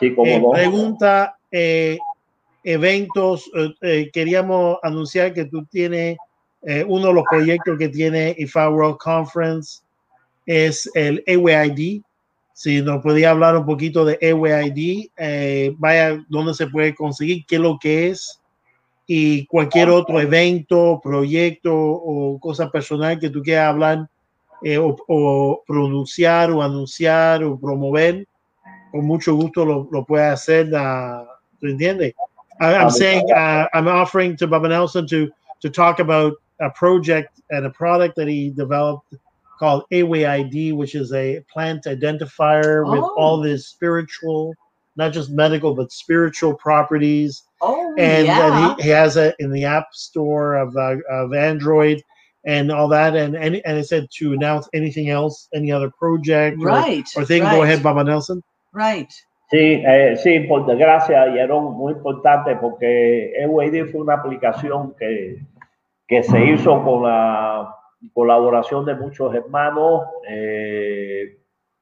Sí, 0.00 0.14
como 0.14 0.26
Eh, 0.30 0.40
no. 0.40 0.50
pregunta, 0.50 1.34
eh, 1.52 1.98
eventos, 2.64 3.50
eh, 3.54 3.74
eh, 3.82 4.10
queríamos 4.12 4.78
anunciar 4.82 5.32
que 5.32 5.44
tú 5.44 5.64
tienes 5.66 6.16
eh, 6.62 6.84
uno 6.86 7.08
de 7.08 7.14
los 7.14 7.24
proyectos 7.30 7.78
que 7.78 7.88
tiene 7.88 8.34
IFA 8.38 8.68
World 8.70 8.98
Conference 8.98 9.80
es 10.44 10.90
el 10.94 11.22
EWID. 11.26 12.02
Si 12.52 12.82
nos 12.82 13.02
podía 13.02 13.30
hablar 13.30 13.56
un 13.56 13.64
poquito 13.64 14.04
de 14.04 14.18
EWID, 14.20 15.08
eh, 15.16 15.74
vaya, 15.78 16.22
dónde 16.28 16.52
se 16.52 16.66
puede 16.66 16.94
conseguir, 16.94 17.44
qué 17.46 17.56
es 17.56 17.60
lo 17.60 17.78
que 17.78 18.08
es 18.08 18.40
y 19.06 19.46
cualquier 19.46 19.88
otro 19.88 20.20
evento, 20.20 21.00
proyecto 21.02 21.74
o 21.74 22.38
cosa 22.38 22.70
personal 22.70 23.18
que 23.18 23.30
tú 23.30 23.42
quieras 23.42 23.70
hablar 23.70 24.08
eh, 24.62 24.78
o, 24.78 24.96
o 25.08 25.62
pronunciar 25.66 26.50
o 26.52 26.62
anunciar 26.62 27.42
o 27.42 27.58
promover, 27.58 28.26
con 28.92 29.06
mucho 29.06 29.34
gusto 29.34 29.64
lo, 29.64 29.88
lo 29.90 30.04
puede 30.04 30.26
hacer. 30.26 30.70
¿Tú 31.58 31.66
entiendes? 31.66 32.14
I, 32.60 32.74
I'm 32.76 32.90
saying 32.90 33.30
uh, 33.32 33.66
I'm 33.74 33.88
offering 33.88 34.36
to 34.36 34.46
Baba 34.46 34.68
Nelson 34.68 35.06
to 35.08 35.30
to 35.62 35.70
talk 35.70 35.98
about 35.98 36.34
a 36.60 36.70
project 36.70 37.40
and 37.50 37.66
a 37.66 37.70
product 37.70 38.16
that 38.16 38.28
he 38.28 38.50
developed 38.50 39.14
called 39.58 39.84
AWID, 39.92 40.74
which 40.74 40.94
is 40.94 41.12
a 41.12 41.40
plant 41.52 41.84
identifier 41.84 42.88
with 42.90 43.00
Oh. 43.02 43.14
all 43.18 43.40
this 43.40 43.66
spiritual, 43.68 44.54
not 44.96 45.12
just 45.12 45.30
medical, 45.30 45.74
but 45.74 45.92
spiritual 45.92 46.54
properties 46.54 47.42
Oh, 47.60 47.94
and 47.98 48.26
yeah. 48.26 48.38
that 48.48 48.76
he, 48.78 48.84
he 48.84 48.88
has 48.90 49.16
it 49.18 49.34
in 49.38 49.50
the 49.52 49.64
app 49.64 49.88
store 49.92 50.54
of 50.56 50.76
uh, 50.76 50.96
of 51.10 51.34
Android. 51.34 52.02
and 52.46 52.72
all 52.72 52.88
that, 52.88 53.14
and 53.14 53.36
and, 53.36 53.60
and 53.66 53.76
it 53.78 53.86
said 53.86 54.08
to 54.18 54.32
announce 54.32 54.66
anything 54.72 55.10
else, 55.10 55.46
any 55.54 55.70
other 55.70 55.90
project 55.90 56.56
or, 56.58 56.66
Right. 56.68 57.06
or 57.14 57.24
thing. 57.26 57.42
right, 57.42 57.54
Go 57.54 57.62
ahead, 57.64 57.82
Baba 57.82 58.02
Nelson. 58.02 58.42
Right. 58.72 59.12
Sí, 59.50 59.82
eh, 59.84 60.16
sí, 60.16 60.40
por 60.40 60.64
desgracia, 60.66 61.30
Jerón, 61.32 61.72
muy 61.74 61.92
importante 61.94 62.54
porque 62.56 63.32
EWID 63.34 63.86
fue 63.90 64.02
una 64.02 64.14
aplicación 64.14 64.94
que, 64.96 65.38
que 66.06 66.22
se 66.22 66.44
hizo 66.44 66.82
con 66.84 67.02
la 67.02 67.74
colaboración 68.12 68.84
de 68.84 68.94
muchos 68.94 69.34
hermanos 69.34 70.02
eh, 70.28 71.36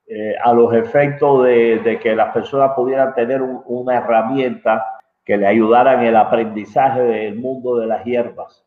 eh, 0.07 0.35
a 0.43 0.55
los 0.55 0.73
efectos 0.73 1.45
de, 1.45 1.81
de 1.81 1.99
que 1.99 2.17
las 2.17 2.33
personas 2.33 2.73
pudieran 2.75 3.15
tener 3.15 3.43
un- 3.43 3.63
una 3.67 3.99
herramienta 3.99 4.87
que 5.25 5.37
le 5.37 5.47
ayudara 5.47 5.93
en 5.95 6.05
el 6.09 6.17
aprendizaje 6.17 7.03
del 7.03 7.35
mundo 7.37 7.77
de 7.77 7.87
las 7.87 8.03
hierbas, 8.05 8.65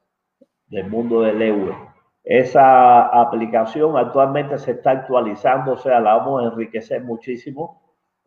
del 0.68 0.88
mundo 0.88 1.22
del 1.24 1.42
EWE. 1.42 1.76
Esa 2.24 3.08
aplicación 3.08 3.98
actualmente 3.98 4.60
se 4.60 4.72
está 4.72 4.92
actualizando, 4.92 5.74
o 5.74 5.78
sea, 5.78 6.00
la 6.00 6.18
vamos 6.18 6.44
a 6.44 6.48
enriquecer 6.50 7.02
muchísimo. 7.04 7.81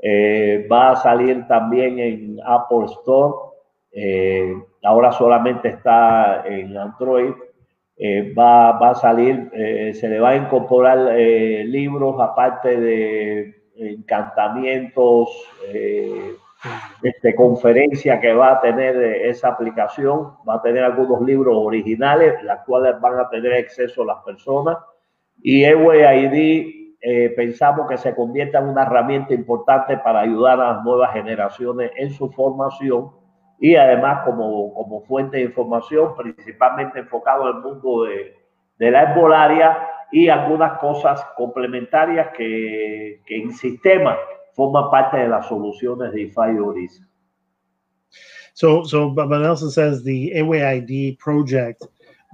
Eh, 0.07 0.69
va 0.71 0.91
a 0.91 0.97
salir 0.97 1.47
también 1.49 1.99
en 1.99 2.39
Apple 2.45 2.85
Store. 3.01 3.35
eh, 3.91 4.55
ahora 4.83 5.11
solamente 5.13 5.69
está 5.69 6.45
en 6.47 6.77
Android. 6.77 7.33
Eh, 7.97 8.35
va, 8.37 8.73
va 8.73 8.91
a 8.91 8.95
salir, 8.97 9.51
eh, 9.55 9.95
se 9.95 10.09
le 10.09 10.19
va 10.21 10.31
a 10.31 10.37
incorporar 10.37 11.17
eh, 11.17 11.65
libros 11.65 12.21
aparte 12.21 12.79
de 12.79 13.55
encantamientos, 13.77 15.29
eh, 15.73 16.35
este, 17.03 17.35
conferencia 17.35 18.21
que 18.21 18.35
va 18.35 18.53
a 18.53 18.61
tener 18.61 18.97
esa 18.97 19.49
aplicación. 19.49 20.33
Va 20.47 20.57
a 20.57 20.63
tener 20.63 20.85
algunos 20.85 21.23
libros 21.23 21.57
originales, 21.57 22.43
las 22.43 22.65
cuales 22.67 23.01
van 23.01 23.21
a 23.21 23.31
tener 23.31 23.55
acceso 23.55 24.05
las 24.05 24.19
personas. 24.25 24.77
Y 25.43 25.65
Eway 25.65 26.27
ID 26.27 26.84
eh, 27.07 27.35
pensamos 27.37 27.87
que 27.87 27.99
se 27.99 28.15
convierta 28.15 28.61
en 28.61 28.69
una 28.69 28.85
herramienta 28.85 29.35
importante 29.35 29.99
para 29.99 30.21
ayudar 30.21 30.59
a 30.59 30.73
las 30.73 30.85
nuevas 30.85 31.13
generaciones 31.13 31.91
en 31.97 32.11
su 32.11 32.31
formación 32.31 33.11
y 33.61 33.77
además 33.77 34.25
como, 34.25 34.73
como 34.73 35.03
fuente 35.03 35.37
de 35.37 35.43
información, 35.43 36.17
principalmente 36.17 37.01
enfocado 37.01 37.51
en 37.51 37.57
el 37.59 37.63
mundo 37.63 38.05
de, 38.05 38.35
de 38.79 38.91
la 38.91 39.03
herbolaria 39.03 39.87
y 40.13 40.31
algunas 40.31 40.79
cosas 40.79 41.23
complementarias 41.37 42.29
que, 42.35 43.21
que 43.27 43.37
en 43.37 43.53
sistema 43.53 44.17
forman 44.55 44.91
parte 44.91 45.19
de 45.19 45.29
las 45.29 45.47
soluciones 45.47 46.11
de 46.13 46.23
IFA. 46.23 46.47
So, 48.55 48.85
so 48.85 49.13
Nelson 49.13 49.71
says 49.71 50.03
the 50.05 50.33
AWAID 50.39 51.19
project 51.19 51.83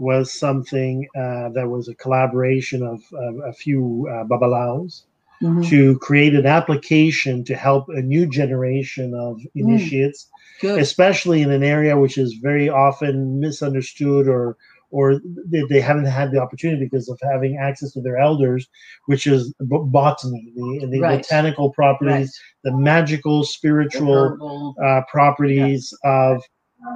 was 0.01 0.33
something 0.33 1.07
uh, 1.17 1.51
that 1.51 1.69
was 1.69 1.89
a 1.89 1.95
collaboration 1.95 2.83
of, 2.83 3.01
of 3.13 3.35
a 3.47 3.53
few 3.53 4.09
uh, 4.11 4.25
Babalaos 4.25 5.05
Mhm. 5.43 5.67
to 5.71 5.99
create 6.01 6.35
an 6.35 6.47
application 6.47 7.45
to 7.45 7.55
help 7.57 7.89
a 7.89 8.03
new 8.03 8.27
generation 8.27 9.15
of 9.15 9.41
initiates, 9.55 10.29
Good. 10.61 10.79
especially 10.81 11.41
in 11.43 11.51
an 11.51 11.63
area 11.63 11.97
which 11.99 12.19
is 12.19 12.35
very 12.43 12.69
often 12.69 13.41
misunderstood 13.41 14.29
or 14.29 14.57
or 14.93 15.21
they, 15.53 15.63
they 15.71 15.81
haven't 15.81 16.07
had 16.07 16.33
the 16.33 16.41
opportunity 16.43 16.85
because 16.85 17.09
of 17.09 17.19
having 17.23 17.57
access 17.57 17.93
to 17.93 18.01
their 18.03 18.19
elders, 18.19 18.69
which 19.07 19.25
is 19.27 19.55
b- 19.61 19.85
botany, 19.85 20.53
the, 20.57 20.89
the 20.91 21.01
Right. 21.01 21.19
botanical 21.23 21.71
properties, 21.73 22.29
Right. 22.65 22.73
the 22.73 22.77
magical, 22.77 23.45
spiritual 23.45 24.31
herbal. 24.31 24.75
uh, 24.85 25.03
properties 25.11 25.95
of 26.05 26.43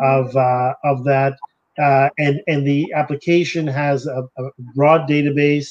of 0.03 0.37
uh, 0.37 0.75
of 0.85 1.05
that, 1.05 1.35
uh, 1.79 2.09
and 2.19 2.41
and 2.47 2.67
the 2.67 2.93
application 2.95 3.67
has 3.67 4.07
a, 4.07 4.23
a 4.39 4.43
broad 4.75 5.09
database 5.09 5.69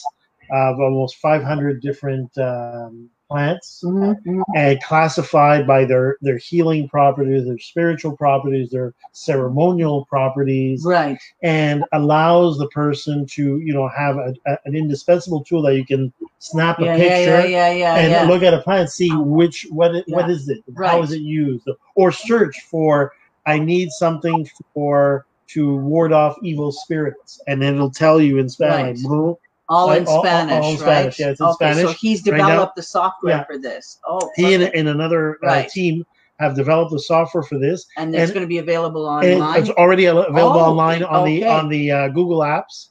of 0.52 0.80
almost 0.80 1.18
500 1.18 1.82
different 1.82 2.36
um, 2.38 3.10
plants 3.30 3.82
Mhm, 3.84 4.16
mhm. 4.26 4.44
and 4.56 4.82
classified 4.84 5.66
by 5.68 5.86
their 5.86 6.18
their 6.22 6.38
healing 6.38 6.88
properties, 6.90 7.46
their 7.46 7.58
spiritual 7.60 8.16
properties, 8.18 8.70
their 8.72 8.94
ceremonial 9.14 10.06
properties, 10.10 10.84
Right. 10.86 11.18
and 11.44 11.84
allows 11.94 12.58
the 12.58 12.68
person 12.70 13.26
to 13.34 13.60
you 13.60 13.74
know 13.74 13.88
have 13.90 14.18
a, 14.18 14.34
a- 14.48 14.58
an 14.66 14.76
indispensable 14.76 15.44
tool 15.44 15.62
that 15.64 15.76
you 15.76 15.86
can 15.86 16.14
snap 16.40 16.82
a 16.82 16.86
Yeah, 16.86 16.96
yeah, 16.96 16.98
picture 16.98 17.40
yeah, 17.44 17.72
yeah, 17.72 17.96
and 17.96 18.28
look 18.28 18.44
at 18.44 18.54
a 18.54 18.62
plant, 18.62 18.90
see 18.90 19.16
which 19.16 19.66
what 19.70 19.96
it, 19.96 20.06
what 20.08 20.30
is 20.30 20.50
it, 20.50 20.60
how 20.84 21.02
is 21.04 21.12
it 21.12 21.22
used, 21.22 21.68
or 21.96 22.12
search 22.12 22.56
for 22.70 23.12
I 23.46 23.60
need 23.60 23.90
something 23.92 24.48
for 24.74 25.26
to 25.54 25.76
ward 25.78 26.12
off 26.14 26.36
evil 26.44 26.72
spirits, 26.72 27.42
and 27.48 27.62
then 27.62 27.76
it'll 27.76 27.90
tell 27.92 28.22
you 28.22 28.38
in 28.40 28.50
Spanish. 28.50 29.00
Right. 29.06 29.36
all 29.70 29.92
in 29.92 30.00
Like, 30.04 30.08
all- 30.08 30.18
all- 30.18 30.24
Spanish, 30.24 30.52
all 30.54 30.58
in 30.58 30.72
right? 30.72 30.80
Spanish, 30.80 31.20
yeah, 31.20 31.30
it's 31.30 31.40
in 31.40 31.46
okay, 31.48 31.72
so 31.74 31.78
Spanish 31.80 31.98
he's 32.00 32.28
right 32.28 32.38
developed 32.38 32.76
the 32.76 32.84
software 32.84 33.38
Yeah. 33.38 33.44
for 33.46 33.58
this. 33.58 34.00
Oh, 34.08 34.30
He 34.36 34.54
and, 34.54 34.64
and 34.64 34.90
another 34.90 35.38
uh, 35.44 35.64
team 35.70 36.06
have 36.40 36.56
developed 36.56 36.92
the 36.92 37.00
software 37.00 37.44
for 37.44 37.58
this, 37.58 37.86
and 37.98 38.14
it's 38.14 38.32
going 38.32 38.44
to 38.44 38.48
be 38.48 38.58
available 38.58 39.06
online. 39.06 39.60
it's 39.62 39.70
already 39.72 40.06
available 40.06 40.60
Oh, 40.60 40.72
online 40.72 41.04
on 41.04 41.26
the 41.26 41.46
on 41.46 41.70
the 41.70 41.92
uh, 41.92 42.08
Google 42.10 42.40
apps. 42.40 42.90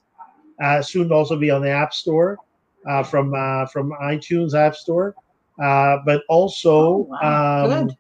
Uh, 0.63 0.81
soon 0.81 1.09
to 1.09 1.15
also 1.15 1.37
be 1.37 1.51
on 1.51 1.61
the 1.61 1.69
App 1.71 1.93
Store 1.93 2.39
uh, 2.89 3.03
from 3.03 3.35
uh, 3.35 3.67
from 3.67 3.93
iTunes 4.03 4.55
App 4.55 4.75
Store, 4.77 5.15
uh, 5.63 5.97
but 6.07 6.23
also 6.29 6.71
Oh, 6.73 7.09
wow. 7.23 7.67
um, 7.83 7.91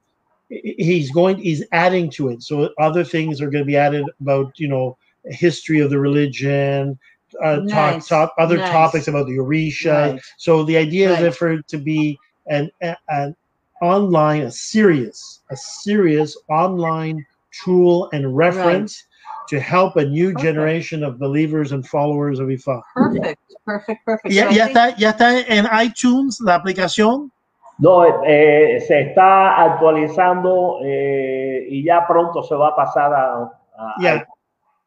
he's 0.62 1.10
going 1.10 1.38
he's 1.38 1.64
adding 1.72 2.10
to 2.10 2.28
it. 2.28 2.42
So 2.42 2.68
other 2.78 3.04
things 3.04 3.40
are 3.40 3.50
going 3.50 3.62
to 3.64 3.66
be 3.66 3.76
added 3.76 4.04
about 4.20 4.52
you 4.58 4.68
know 4.68 4.96
history 5.26 5.80
of 5.80 5.90
the 5.90 5.98
religion. 5.98 6.98
Uh, 7.42 7.60
Nice, 7.62 8.08
talk, 8.08 8.28
talk 8.28 8.34
other 8.38 8.58
nice. 8.58 8.70
topics 8.70 9.08
about 9.08 9.26
the 9.26 9.38
Orisha. 9.38 10.12
Right. 10.12 10.20
So 10.36 10.64
the 10.64 10.76
idea 10.76 11.12
Right. 11.14 11.22
is 11.24 11.36
for 11.36 11.52
it 11.52 11.66
to 11.68 11.78
be 11.78 12.18
an, 12.46 12.70
an 13.08 13.34
online, 13.80 14.42
a 14.42 14.50
serious, 14.50 15.40
a 15.50 15.56
serious 15.56 16.36
online 16.50 17.24
tool 17.64 18.10
and 18.12 18.36
reference 18.36 19.04
to 19.48 19.58
help 19.58 19.96
a 19.96 20.04
new 20.04 20.32
Perfect. 20.32 20.44
generation 20.44 21.02
of 21.02 21.18
believers 21.18 21.72
and 21.72 21.86
followers 21.86 22.38
of 22.38 22.48
Ifa. 22.48 22.82
Perfect, 22.94 23.40
perfect, 23.64 24.04
perfect. 24.04 24.34
Ya, 24.34 24.42
So 24.44 24.48
I 24.48 24.52
ya 24.52 24.64
think- 24.66 24.76
está, 24.76 24.98
ya 24.98 25.10
está 25.12 25.44
en 25.48 25.64
iTunes 25.86 26.36
la 26.40 26.54
aplicación. 26.58 27.30
No, 27.78 28.04
eh, 28.24 28.80
se 28.86 29.00
está 29.00 29.62
actualizando 29.62 30.78
eh, 30.84 31.66
y 31.68 31.82
ya 31.84 32.06
pronto 32.06 32.42
se 32.42 32.54
va 32.54 32.68
a 32.68 32.76
pasar 32.76 33.12
a, 33.12 33.42
a- 33.42 33.94
Yeah. 33.98 34.24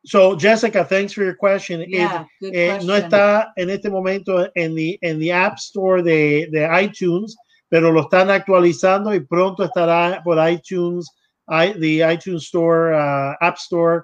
So 0.05 0.37
Jessica, 0.37 0.85
thanks 0.85 1.13
for 1.13 1.23
your 1.23 1.35
question. 1.35 1.81
It- 1.81 1.89
Yeah, 1.89 2.27
good 2.39 2.53
eh, 2.53 2.67
question. 2.73 2.87
no 2.87 2.95
está 2.95 3.51
en 3.57 3.69
este 3.71 3.89
momento 3.89 4.47
en 4.55 4.75
the, 4.75 4.99
en 5.01 5.19
the 5.19 5.33
App 5.33 5.57
Store 5.57 6.03
de, 6.03 6.47
de 6.51 6.67
iTunes, 6.83 7.35
pero 7.69 7.91
lo 7.91 8.01
están 8.01 8.29
actualizando 8.29 9.13
y 9.15 9.19
pronto 9.19 9.63
estará 9.63 10.21
por 10.23 10.37
iTunes, 10.47 11.09
i- 11.49 11.73
the 11.79 12.13
iTunes 12.13 12.43
Store, 12.43 12.93
uh, 12.95 13.33
App 13.41 13.57
Store 13.57 14.03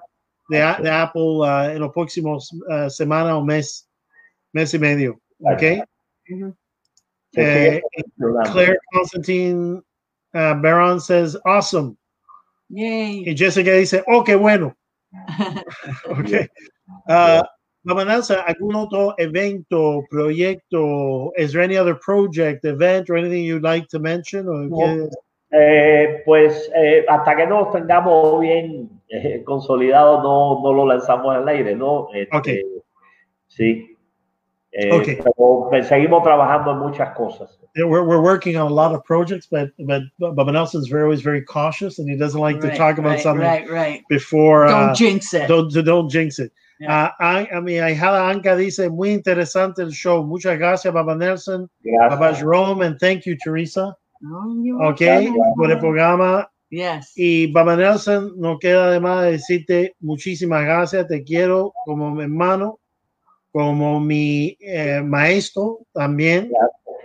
de, 0.50 0.60
a- 0.60 0.78
de 0.82 0.90
Apple 0.90 1.38
uh, 1.38 1.70
en 1.70 1.78
los 1.78 1.92
próximos 1.92 2.50
uh, 2.68 2.90
semana 2.90 3.36
o 3.36 3.44
mes, 3.44 3.88
mes 4.52 4.74
y 4.74 4.78
medio. 4.80 5.20
Okay. 5.54 5.82
Eh. 7.36 7.80
Claire 8.46 8.76
Constantine 8.92 9.82
uh, 10.34 10.54
Baron 10.54 11.00
says, 11.00 11.36
awesome. 11.46 11.96
Yay. 12.70 13.24
Y 13.26 13.34
Jessica 13.36 13.72
dice, 13.72 14.02
oh, 14.08 14.22
qué 14.22 14.36
bueno. 14.38 14.74
Okay. 16.18 16.48
Uh, 17.08 17.42
Mama 17.84 18.04
Nelsa, 18.04 18.44
¿algún 18.46 18.76
otro 18.76 19.14
evento, 19.18 20.02
proyecto? 20.10 21.32
Is 21.36 21.52
there 21.52 21.62
any 21.62 21.76
other 21.76 21.96
project, 21.96 22.64
event, 22.64 23.10
or 23.10 23.16
anything 23.16 23.44
you'd 23.44 23.62
like 23.64 23.88
to 23.88 23.98
mention? 23.98 24.46
Or 24.48 24.68
No. 24.68 24.76
quieres- 24.76 25.14
Eh, 25.54 26.22
pues 26.24 26.70
eh, 26.74 27.04
hasta 27.06 27.36
que 27.36 27.46
no 27.46 27.70
tengamos 27.70 28.40
bien 28.40 28.88
eh, 29.10 29.42
consolidados, 29.44 30.22
no, 30.22 30.62
no 30.62 30.72
lo 30.72 30.86
lanzamos 30.86 31.36
al 31.36 31.46
aire, 31.46 31.76
¿no? 31.76 32.08
Este, 32.14 32.34
Ok. 32.34 32.48
Sí. 33.48 33.91
Eh, 34.72 34.90
Ok. 34.92 35.04
Pero 35.22 35.66
pues, 35.68 35.86
seguimos 35.88 36.22
trabajando 36.22 36.72
en 36.72 36.78
muchas 36.78 37.14
cosas. 37.14 37.58
Yeah, 37.74 37.86
We're, 37.86 38.04
we're 38.04 38.20
working 38.22 38.56
on 38.56 38.70
a 38.70 38.74
lot 38.74 38.94
of 38.94 39.02
projects, 39.04 39.46
but 39.50 39.70
but 39.78 40.02
Baba 40.18 40.52
Nelson's 40.52 40.88
very 40.88 41.02
always 41.04 41.22
very 41.22 41.42
cautious, 41.42 41.98
and 41.98 42.08
he 42.08 42.16
doesn't 42.16 42.40
like 42.40 42.60
to 42.60 42.74
talk 42.76 42.98
about 42.98 43.12
right, 43.12 43.20
something 43.20 43.46
Right, 43.46 43.68
right. 43.70 44.02
before. 44.08 44.66
Don't 44.66 44.90
uh, 44.90 44.94
jinx 44.94 45.32
it. 45.34 45.48
don't, 45.48 45.70
don't 45.84 46.08
jinx 46.10 46.38
it. 46.38 46.52
Yeah. 46.80 47.04
Uh, 47.04 47.10
I, 47.20 47.48
I 47.56 47.60
mean, 47.60 47.80
Ahijada 47.82 48.28
Anka 48.30 48.56
dice, 48.56 48.90
muy 48.90 49.10
interesante 49.10 49.80
el 49.82 49.90
show. 49.90 50.22
Muchas 50.24 50.58
gracias, 50.58 50.92
Baba 50.92 51.14
Nelson, 51.14 51.68
Baba 51.84 52.16
Gracias. 52.18 52.40
Jerome, 52.40 52.82
and 52.82 52.98
thank 52.98 53.24
you, 53.24 53.36
Teresa. 53.42 53.94
Oh, 54.24 54.88
Okay, 54.90 55.30
welcome. 55.30 55.54
por 55.56 55.70
el 55.70 55.78
programa. 55.78 56.48
Yes. 56.70 57.12
Y 57.16 57.52
Baba 57.52 57.76
Nelson, 57.76 58.32
no 58.36 58.58
queda 58.58 58.90
de 58.90 58.98
más 59.00 59.24
decirte 59.30 59.94
muchísimas 60.00 60.64
gracias, 60.64 61.06
te 61.06 61.22
quiero 61.22 61.72
como 61.84 62.10
mi 62.14 62.22
hermano, 62.22 62.78
como 63.52 64.00
mi 64.00 64.56
eh, 64.60 65.02
maestro 65.04 65.80
también, 65.92 66.50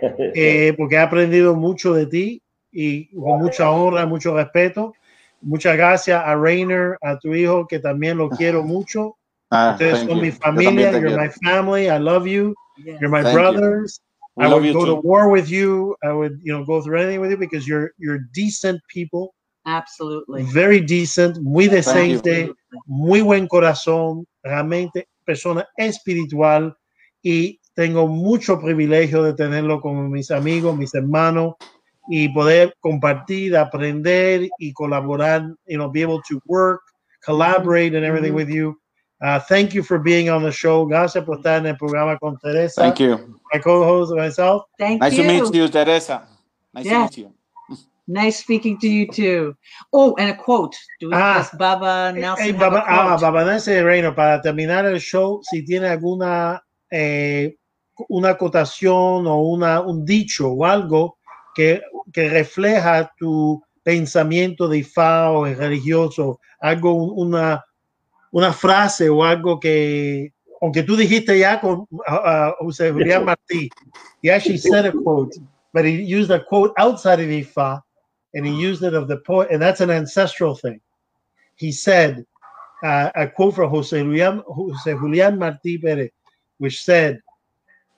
eh, 0.34 0.74
porque 0.76 0.96
he 0.96 0.98
aprendido 0.98 1.54
mucho 1.54 1.92
de 1.92 2.06
ti 2.06 2.42
y 2.72 3.06
con 3.14 3.38
mucha 3.38 3.70
honra, 3.70 4.06
mucho 4.06 4.34
respeto. 4.34 4.94
Muchas 5.40 5.76
gracias 5.76 6.20
a 6.24 6.34
Rainer, 6.34 6.96
a 7.02 7.18
tu 7.18 7.32
hijo, 7.34 7.66
que 7.66 7.78
también 7.78 8.16
lo 8.18 8.28
quiero 8.30 8.62
mucho. 8.64 9.16
Ah, 9.50 9.70
Ustedes 9.72 9.98
son 10.00 10.16
you. 10.16 10.22
mi 10.22 10.30
familia. 10.32 10.90
You're 10.90 11.08
quiero. 11.08 11.16
my 11.16 11.28
family. 11.28 11.88
I 11.88 11.98
love 11.98 12.26
you. 12.26 12.54
Yes. 12.84 13.00
You're 13.00 13.10
my 13.10 13.22
Thank 13.22 13.34
you. 13.34 13.38
brothers. 13.38 14.00
We 14.36 14.44
I 14.44 14.48
would 14.54 14.64
you 14.64 14.72
go 14.72 14.84
to 14.84 14.94
too. 14.94 15.00
war 15.02 15.28
with 15.28 15.50
you. 15.50 15.96
I 16.02 16.12
would, 16.12 16.38
you 16.42 16.52
know, 16.52 16.64
go 16.64 16.80
through 16.80 16.98
anything 17.00 17.20
with 17.20 17.30
you 17.30 17.36
because 17.36 17.66
you're 17.66 17.90
you're 17.98 18.20
decent 18.32 18.80
people, 18.88 19.34
Absolutely. 19.66 20.44
very 20.44 20.80
decent, 20.80 21.38
muy 21.42 21.66
decente, 21.66 22.54
muy 22.86 23.20
buen 23.20 23.48
corazón, 23.48 24.26
realmente 24.44 25.08
persona 25.28 25.68
espiritual 25.76 26.74
y 27.22 27.60
tengo 27.74 28.08
mucho 28.08 28.58
privilegio 28.58 29.22
de 29.22 29.34
tenerlo 29.34 29.80
como 29.80 30.08
mis 30.08 30.30
amigos, 30.30 30.74
mis 30.76 30.94
hermanos 30.94 31.54
y 32.08 32.30
poder 32.30 32.74
compartir, 32.80 33.54
aprender 33.56 34.48
y 34.58 34.72
colaborar, 34.72 35.42
you 35.66 35.76
know, 35.76 35.90
be 35.90 36.02
able 36.02 36.20
to 36.28 36.40
work, 36.46 36.80
collaborate 37.24 37.94
and 37.94 38.04
everything 38.06 38.32
with 38.34 38.48
you. 38.48 38.74
Uh, 39.20 39.38
thank 39.48 39.72
you 39.74 39.82
for 39.82 39.98
being 39.98 40.30
on 40.30 40.42
the 40.42 40.50
show. 40.50 40.86
Gracias 40.86 41.22
por 41.24 41.36
estar 41.38 41.58
en 41.58 41.66
el 41.66 41.76
programa 41.76 42.16
con 42.18 42.38
Teresa, 42.38 42.80
Thank 42.82 43.00
you. 43.00 43.38
my 43.52 43.60
co-host 43.60 44.14
myself. 44.14 44.62
Thank 44.78 45.02
Nice 45.02 45.16
you. 45.16 45.22
to 45.24 45.28
meet 45.28 45.54
you, 45.54 45.68
Teresa. 45.68 46.26
Nice 46.72 46.86
Yeah. 46.86 46.94
to 46.94 47.02
meet 47.02 47.18
you. 47.18 47.37
Nice 48.08 48.38
speaking 48.38 48.78
to 48.78 48.88
you 48.88 49.06
too. 49.06 49.54
Oh, 49.92 50.14
and 50.18 50.30
a 50.30 50.34
quote. 50.34 50.74
Do 50.98 51.10
we 51.10 51.14
Ah. 51.14 51.46
Baba 51.58 52.10
Nelson 52.14 52.44
Hey, 52.44 52.52
Baba, 52.52 52.78
a 52.78 53.14
ah? 53.14 53.18
Baba 53.20 53.44
Nancy 53.44 53.80
Reino, 53.82 54.14
para 54.14 54.40
terminar 54.40 54.86
el 54.86 54.98
show, 54.98 55.40
si 55.42 55.62
tiene 55.62 55.88
alguna 55.88 56.62
eh, 56.90 57.54
una 58.08 58.30
acotación 58.30 59.26
o 59.26 59.42
una, 59.42 59.80
un 59.82 60.04
dicho 60.06 60.48
o 60.48 60.64
algo 60.64 61.18
que, 61.54 61.82
que 62.12 62.30
refleja 62.30 63.12
tu 63.18 63.62
pensamiento 63.82 64.68
de 64.68 64.78
Ifá 64.78 65.30
o 65.30 65.44
religioso, 65.44 66.40
algo, 66.60 66.94
un- 66.94 67.26
una, 67.26 67.62
una 68.32 68.52
frase 68.54 69.10
o 69.10 69.22
algo 69.22 69.58
que, 69.60 70.32
aunque 70.62 70.82
tú 70.82 70.96
dijiste 70.96 71.38
ya 71.38 71.60
con 71.60 71.80
uh, 71.90 72.52
José 72.60 72.90
Julián 72.90 73.24
Martí, 73.26 73.68
he 74.22 74.30
actually 74.30 74.58
said 74.58 74.86
a 74.86 74.92
quote, 74.92 75.36
but 75.74 75.84
he 75.84 76.00
used 76.02 76.30
a 76.30 76.42
quote 76.42 76.72
outside 76.78 77.20
of 77.20 77.28
Ifá 77.28 77.82
and 78.34 78.46
he 78.46 78.54
used 78.54 78.82
it 78.82 78.94
of 78.94 79.08
the 79.08 79.18
poet, 79.18 79.48
and 79.50 79.60
that's 79.60 79.80
an 79.80 79.90
ancestral 79.90 80.54
thing. 80.54 80.80
He 81.56 81.72
said, 81.72 82.24
uh, 82.82 83.10
a 83.14 83.28
quote 83.28 83.56
from 83.56 83.70
Jose 83.70 83.96
Julián, 83.96 84.42
Jose 84.46 84.92
Julián 84.92 85.38
Martí 85.38 85.82
Pérez, 85.82 86.10
which 86.58 86.82
said, 86.82 87.20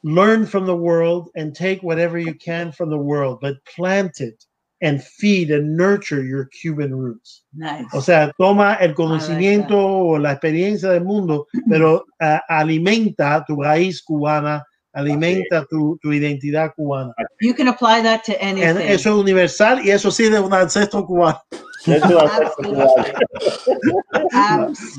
Learn 0.02 0.46
from 0.46 0.64
the 0.64 0.76
world 0.76 1.28
and 1.36 1.54
take 1.54 1.82
whatever 1.82 2.18
you 2.18 2.34
can 2.34 2.72
from 2.72 2.88
the 2.88 2.96
world, 2.96 3.38
but 3.42 3.62
plant 3.66 4.20
it 4.20 4.46
and 4.80 5.02
feed 5.02 5.50
and 5.50 5.76
nurture 5.76 6.24
your 6.24 6.46
Cuban 6.46 6.94
roots. 6.94 7.42
Nice. 7.54 7.84
O 7.92 8.00
sea, 8.00 8.32
toma 8.38 8.78
el 8.80 8.94
conocimiento 8.94 9.76
o 9.76 10.18
la 10.18 10.32
experiencia 10.32 10.88
del 10.90 11.04
mundo, 11.04 11.46
pero 11.68 12.06
uh, 12.18 12.38
alimenta 12.48 13.44
tu 13.46 13.56
raíz 13.56 14.02
cubana, 14.02 14.64
alimenta 14.92 15.64
tu, 15.68 15.98
tu 16.00 16.12
identidad 16.12 16.72
cubana. 16.76 17.12
you 17.40 17.54
can 17.54 17.68
apply 17.68 18.02
that 18.02 18.22
to 18.24 18.32
anything. 18.40 18.80
eso 18.88 19.10
es 19.10 19.16
universal 19.16 19.84
y 19.84 19.90
eso 19.90 20.10
sí 20.10 20.28
de 20.28 20.40
un 20.40 20.52
ancestro 20.52 21.04
cubano. 21.06 21.40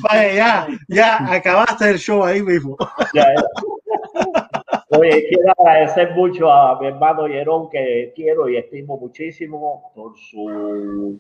Vaya, 0.04 0.34
ya, 0.34 0.68
ya 0.88 1.32
acabaste 1.32 1.90
el 1.92 2.00
show 2.00 2.24
ahí 2.24 2.42
mismo. 2.42 2.76
Ya, 3.14 3.26
ya. 3.36 3.44
Oye, 4.98 5.28
quiero 5.30 5.54
agradecer 5.58 6.12
mucho 6.16 6.52
a 6.52 6.80
mi 6.80 6.88
hermano 6.88 7.28
Jerón, 7.28 7.70
que 7.70 8.12
quiero 8.16 8.50
y 8.50 8.58
estimo 8.58 8.98
muchísimo 8.98 9.92
por 9.96 10.18
su... 10.18 11.20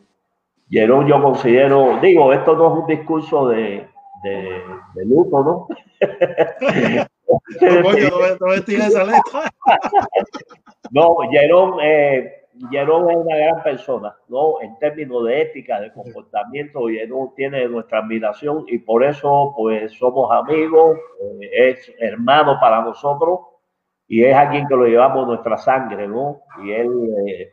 Jerón 0.70 1.08
yo 1.08 1.22
considero, 1.22 2.00
digo, 2.02 2.34
esto 2.34 2.56
no 2.56 2.74
es 2.74 2.80
un 2.82 2.88
discurso 2.88 3.50
de, 3.50 3.88
de, 4.24 4.62
de 4.96 5.06
luto, 5.06 5.44
¿no? 5.44 5.68
No, 10.94 11.16
Jerón, 11.32 11.78
eh, 11.82 12.42
Jerón 12.70 13.10
es 13.10 13.18
una 13.18 13.38
gran 13.38 13.64
persona, 13.64 14.16
¿no? 14.28 14.62
En 14.62 14.78
términos 14.78 15.26
de 15.26 15.42
ética, 15.42 15.80
de 15.80 15.92
comportamiento, 15.94 16.88
Jerón 16.88 17.34
tiene 17.36 17.68
nuestra 17.68 18.00
admiración 18.00 18.66
y 18.68 18.80
por 18.80 19.04
eso, 19.04 19.54
pues, 19.56 19.94
somos 19.94 20.32
amigos, 20.32 20.98
eh, 21.40 21.70
es 21.70 21.92
hermano 22.00 22.58
para 22.60 22.82
nosotros 22.82 23.40
y 24.08 24.24
es 24.24 24.36
alguien 24.36 24.68
que 24.68 24.76
lo 24.76 24.86
llevamos 24.86 25.28
nuestra 25.28 25.58
sangre, 25.58 26.08
¿no? 26.08 26.42
Y 26.64 26.72
él, 26.72 26.90
eh, 27.28 27.50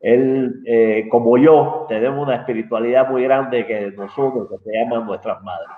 él 0.00 0.62
eh, 0.66 1.06
como 1.08 1.38
yo, 1.38 1.86
tenemos 1.88 2.26
una 2.26 2.36
espiritualidad 2.36 3.08
muy 3.08 3.22
grande 3.22 3.64
que 3.66 3.92
nosotros, 3.92 4.48
que 4.50 4.58
se 4.58 4.76
llama 4.76 5.04
nuestras 5.04 5.40
madres. 5.42 5.76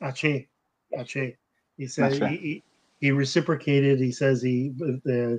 Ache, 0.00 0.48
Ache. 0.98 1.38
He 1.76 1.86
said 1.86 2.12
Ache. 2.12 2.22
he, 2.22 2.64
he, 3.00 3.10
reciprocated. 3.12 3.98
He 4.00 4.12
says 4.12 4.42
he 4.42 4.72
uh, 5.10 5.36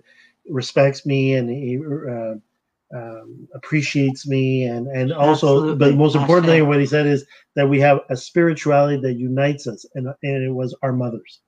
respects 0.50 1.06
me 1.06 1.34
and 1.36 1.50
he 1.50 1.80
uh, 2.10 2.36
um, 2.96 3.48
appreciates 3.56 4.28
me, 4.28 4.64
and 4.64 4.88
and 4.88 5.12
also, 5.14 5.76
but 5.76 5.96
most 5.96 6.16
importantly, 6.16 6.62
what 6.62 6.80
he 6.80 6.86
said 6.86 7.06
is 7.06 7.26
that 7.56 7.70
we 7.70 7.80
have 7.80 8.00
a 8.10 8.16
spirituality 8.16 9.00
that 9.02 9.14
unites 9.16 9.68
us, 9.68 9.86
and 9.96 10.08
and 10.24 10.44
it 10.44 10.54
was 10.54 10.76
our 10.84 10.94
mothers 10.94 11.42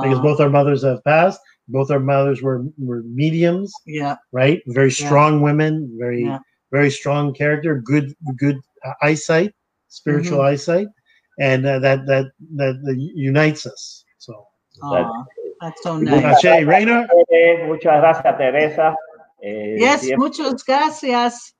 because 0.00 0.20
both 0.20 0.40
our 0.40 0.50
mothers 0.50 0.82
have 0.84 1.02
passed. 1.04 1.40
Both 1.68 1.90
our 1.90 2.00
mothers 2.00 2.42
were 2.42 2.64
were 2.78 3.02
mediums, 3.04 3.72
yeah, 3.86 4.16
right? 4.32 4.60
Very 4.68 4.90
Yeah. 4.98 5.06
strong 5.06 5.40
women, 5.42 5.96
very 5.98 6.22
Yeah. 6.24 6.38
very 6.72 6.90
strong 6.90 7.34
character, 7.34 7.76
good 7.84 8.14
good 8.36 8.56
eyesight, 9.02 9.54
spiritual 9.88 10.40
Mm-hmm. 10.40 10.42
eyesight, 10.42 10.88
and 11.38 11.66
uh, 11.66 11.78
that 11.80 12.06
that 12.06 12.26
that 12.56 12.74
that 12.84 12.96
unites 13.14 13.66
us. 13.66 14.04
That's 15.60 15.82
so 15.82 15.98
nice. 15.98 16.22
Muchas 17.66 18.00
gracias, 18.00 18.36
Teresa. 18.38 18.96
Eh, 19.42 19.76
Yes, 19.78 20.00
siempre- 20.02 20.16
muchas 20.18 20.64
gracias. 20.64 21.54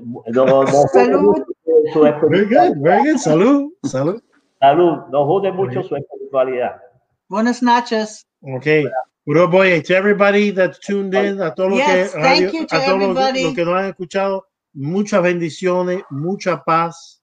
no, 0.00 0.44
no, 0.46 0.66
Salud. 0.66 1.44
su 1.92 2.00
very 2.02 2.44
good, 2.46 2.76
very 2.82 3.02
good. 3.12 3.18
Salud, 3.18 3.70
salud. 3.84 4.22
Salud, 4.60 4.98
nos 5.10 5.26
une 5.28 5.52
mucho 5.52 5.82
su 5.82 5.96
espiritualidad. 5.96 6.80
Buenas 7.28 7.62
noches. 7.62 8.26
Okay. 8.56 8.86
Puro 9.24 9.46
boy, 9.48 9.82
to 9.82 9.94
everybody 9.94 10.50
that's 10.52 10.78
tuned 10.80 11.14
in, 11.14 11.40
a 11.42 11.54
todos 11.54 11.70
los 11.70 11.78
Yes, 11.80 12.12
que, 12.14 12.20
thank 12.20 12.24
radio- 12.40 12.52
you 12.52 12.66
to 12.66 12.76
a 12.76 12.80
todos 12.84 12.88
los 12.88 12.98
que- 12.98 13.04
everybody. 13.04 13.42
los 13.44 13.54
que 13.54 13.64
nos 13.64 13.74
han 13.74 13.84
escuchado, 13.86 14.46
muchas 14.72 15.22
bendiciones, 15.22 16.02
mucha 16.10 16.62
paz 16.64 17.22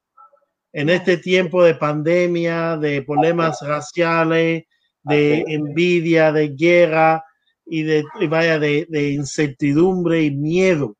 en 0.73 0.89
este 0.89 1.17
tiempo 1.17 1.63
de 1.63 1.73
pandemia, 1.75 2.77
de 2.77 3.01
problemas 3.01 3.59
raciales, 3.61 4.65
de 5.05 5.41
Así 5.41 5.43
es. 5.47 5.59
envidia, 5.59 6.31
de 6.31 6.49
guerra 6.49 7.23
y 7.65 7.83
de 7.83 8.03
y 8.19 8.27
vaya 8.27 8.59
de, 8.59 8.85
de 8.89 9.11
incertidumbre 9.11 10.23
y 10.23 10.31
miedo. 10.31 10.97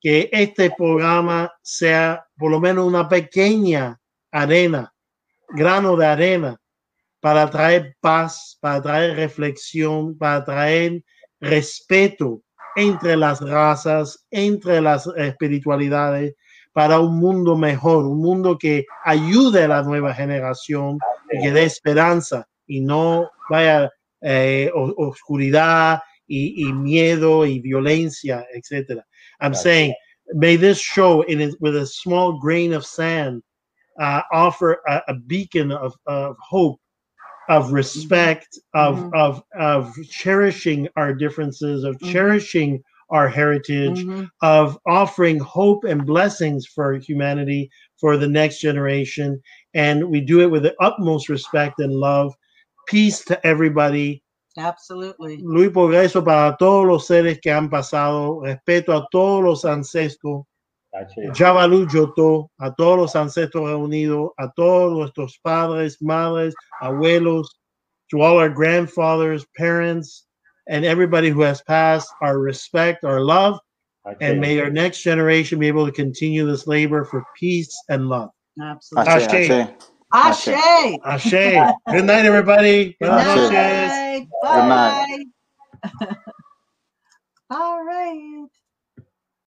Que 0.00 0.28
este 0.32 0.70
programa 0.76 1.52
sea 1.62 2.26
por 2.36 2.50
lo 2.50 2.60
menos 2.60 2.86
una 2.86 3.08
pequeña 3.08 3.98
arena, 4.30 4.92
grano 5.48 5.96
de 5.96 6.06
arena 6.06 6.60
para 7.20 7.48
traer 7.48 7.96
paz, 8.00 8.58
para 8.60 8.82
traer 8.82 9.16
reflexión, 9.16 10.18
para 10.18 10.44
traer 10.44 11.02
respeto 11.40 12.42
entre 12.76 13.16
las 13.16 13.40
razas, 13.40 14.26
entre 14.30 14.80
las 14.80 15.06
espiritualidades, 15.16 16.34
para 16.74 16.98
un 17.00 17.18
mundo 17.18 17.56
mejor, 17.56 18.04
un 18.04 18.20
mundo 18.20 18.58
que 18.58 18.84
ayude 19.04 19.64
a 19.64 19.68
la 19.68 19.82
nueva 19.82 20.12
generación 20.12 20.98
y 21.30 21.40
que 21.40 21.52
dé 21.52 21.64
esperanza 21.64 22.46
y 22.68 22.80
no 22.80 23.28
vaya 23.50 23.90
eh, 24.22 24.70
o- 24.74 24.94
oscuridad 24.98 26.00
y, 26.28 26.54
y 26.56 26.72
miedo 26.72 27.44
y 27.46 27.60
violencia, 27.60 28.44
etc. 28.54 29.02
I'm 29.40 29.52
Right. 29.52 29.56
saying, 29.56 29.94
may 30.32 30.56
this 30.56 30.78
show 30.80 31.22
in 31.22 31.40
it, 31.40 31.54
with 31.60 31.76
a 31.76 31.86
small 31.86 32.38
grain 32.38 32.72
of 32.72 32.84
sand 32.86 33.42
uh, 34.00 34.22
offer 34.32 34.80
a, 34.88 35.02
a 35.08 35.14
beacon 35.14 35.70
of, 35.70 35.94
of 36.06 36.36
hope, 36.40 36.80
of 37.48 37.72
respect, 37.72 38.58
of, 38.74 38.96
Mhm. 38.98 39.12
of 39.14 39.42
of 39.58 39.94
cherishing 40.10 40.88
our 40.96 41.12
differences, 41.12 41.84
of 41.84 41.96
Mhm. 41.98 42.10
cherishing 42.10 42.82
our 43.10 43.28
heritage, 43.28 44.00
Mhm. 44.02 44.28
of 44.42 44.78
offering 44.86 45.38
hope 45.38 45.84
and 45.84 46.06
blessings 46.06 46.66
for 46.66 46.94
humanity 46.96 47.68
for 48.00 48.16
the 48.16 48.26
next 48.28 48.60
generation. 48.60 49.38
And 49.74 50.08
we 50.10 50.20
do 50.22 50.40
it 50.40 50.50
with 50.50 50.62
the 50.62 50.74
utmost 50.80 51.28
respect 51.28 51.78
and 51.80 51.92
love. 51.92 52.34
Peace 52.86 53.24
to 53.24 53.46
everybody. 53.46 54.22
Absolutely. 54.56 55.38
Luis 55.42 55.70
Progreso 55.70 56.24
para 56.24 56.56
todos 56.56 56.86
los 56.86 57.06
seres 57.06 57.38
que 57.40 57.50
han 57.50 57.68
pasado. 57.68 58.40
Respeto 58.42 58.92
a 58.92 59.06
todos 59.10 59.42
los 59.42 59.64
ancestros. 59.64 60.44
Así. 60.92 61.22
Javalu 61.34 61.88
Yoto, 61.88 62.50
a 62.60 62.72
todos 62.72 62.96
los 62.96 63.16
ancestros 63.16 63.68
reunidos, 63.68 64.30
a 64.38 64.48
todos 64.54 64.92
nuestros 64.92 65.36
padres, 65.42 66.00
madres, 66.00 66.54
abuelos, 66.80 67.48
to 68.10 68.20
all 68.20 68.38
our 68.38 68.48
grandfathers, 68.48 69.44
parents, 69.56 70.26
and 70.68 70.84
everybody 70.84 71.30
who 71.30 71.40
has 71.40 71.60
passed, 71.62 72.08
our 72.22 72.38
respect, 72.38 73.04
our 73.04 73.20
love, 73.20 73.58
and 74.20 74.40
may 74.40 74.60
our 74.60 74.70
next 74.70 75.02
generation 75.02 75.58
be 75.58 75.66
able 75.66 75.84
to 75.86 75.92
continue 75.92 76.46
this 76.46 76.68
labor 76.68 77.04
for 77.04 77.24
peace 77.38 77.74
and 77.88 78.08
love. 78.08 78.30
Absolutely. 78.62 79.12
Ashe, 79.12 79.50
Ashe. 79.50 79.74
Ashe. 80.14 80.48
Ashe. 80.48 81.00
Ashe. 81.04 81.74
Good 81.90 82.06
night, 82.06 82.26
everybody. 82.26 82.96
Good 83.02 83.12
Buenas 83.12 83.26
Ashe. 83.26 83.50
noches. 83.50 83.50
night. 83.52 84.28
Good 84.50 84.64
night. 84.66 84.98
Bye. 85.06 85.24
All 87.50 87.84
right. 87.84 88.48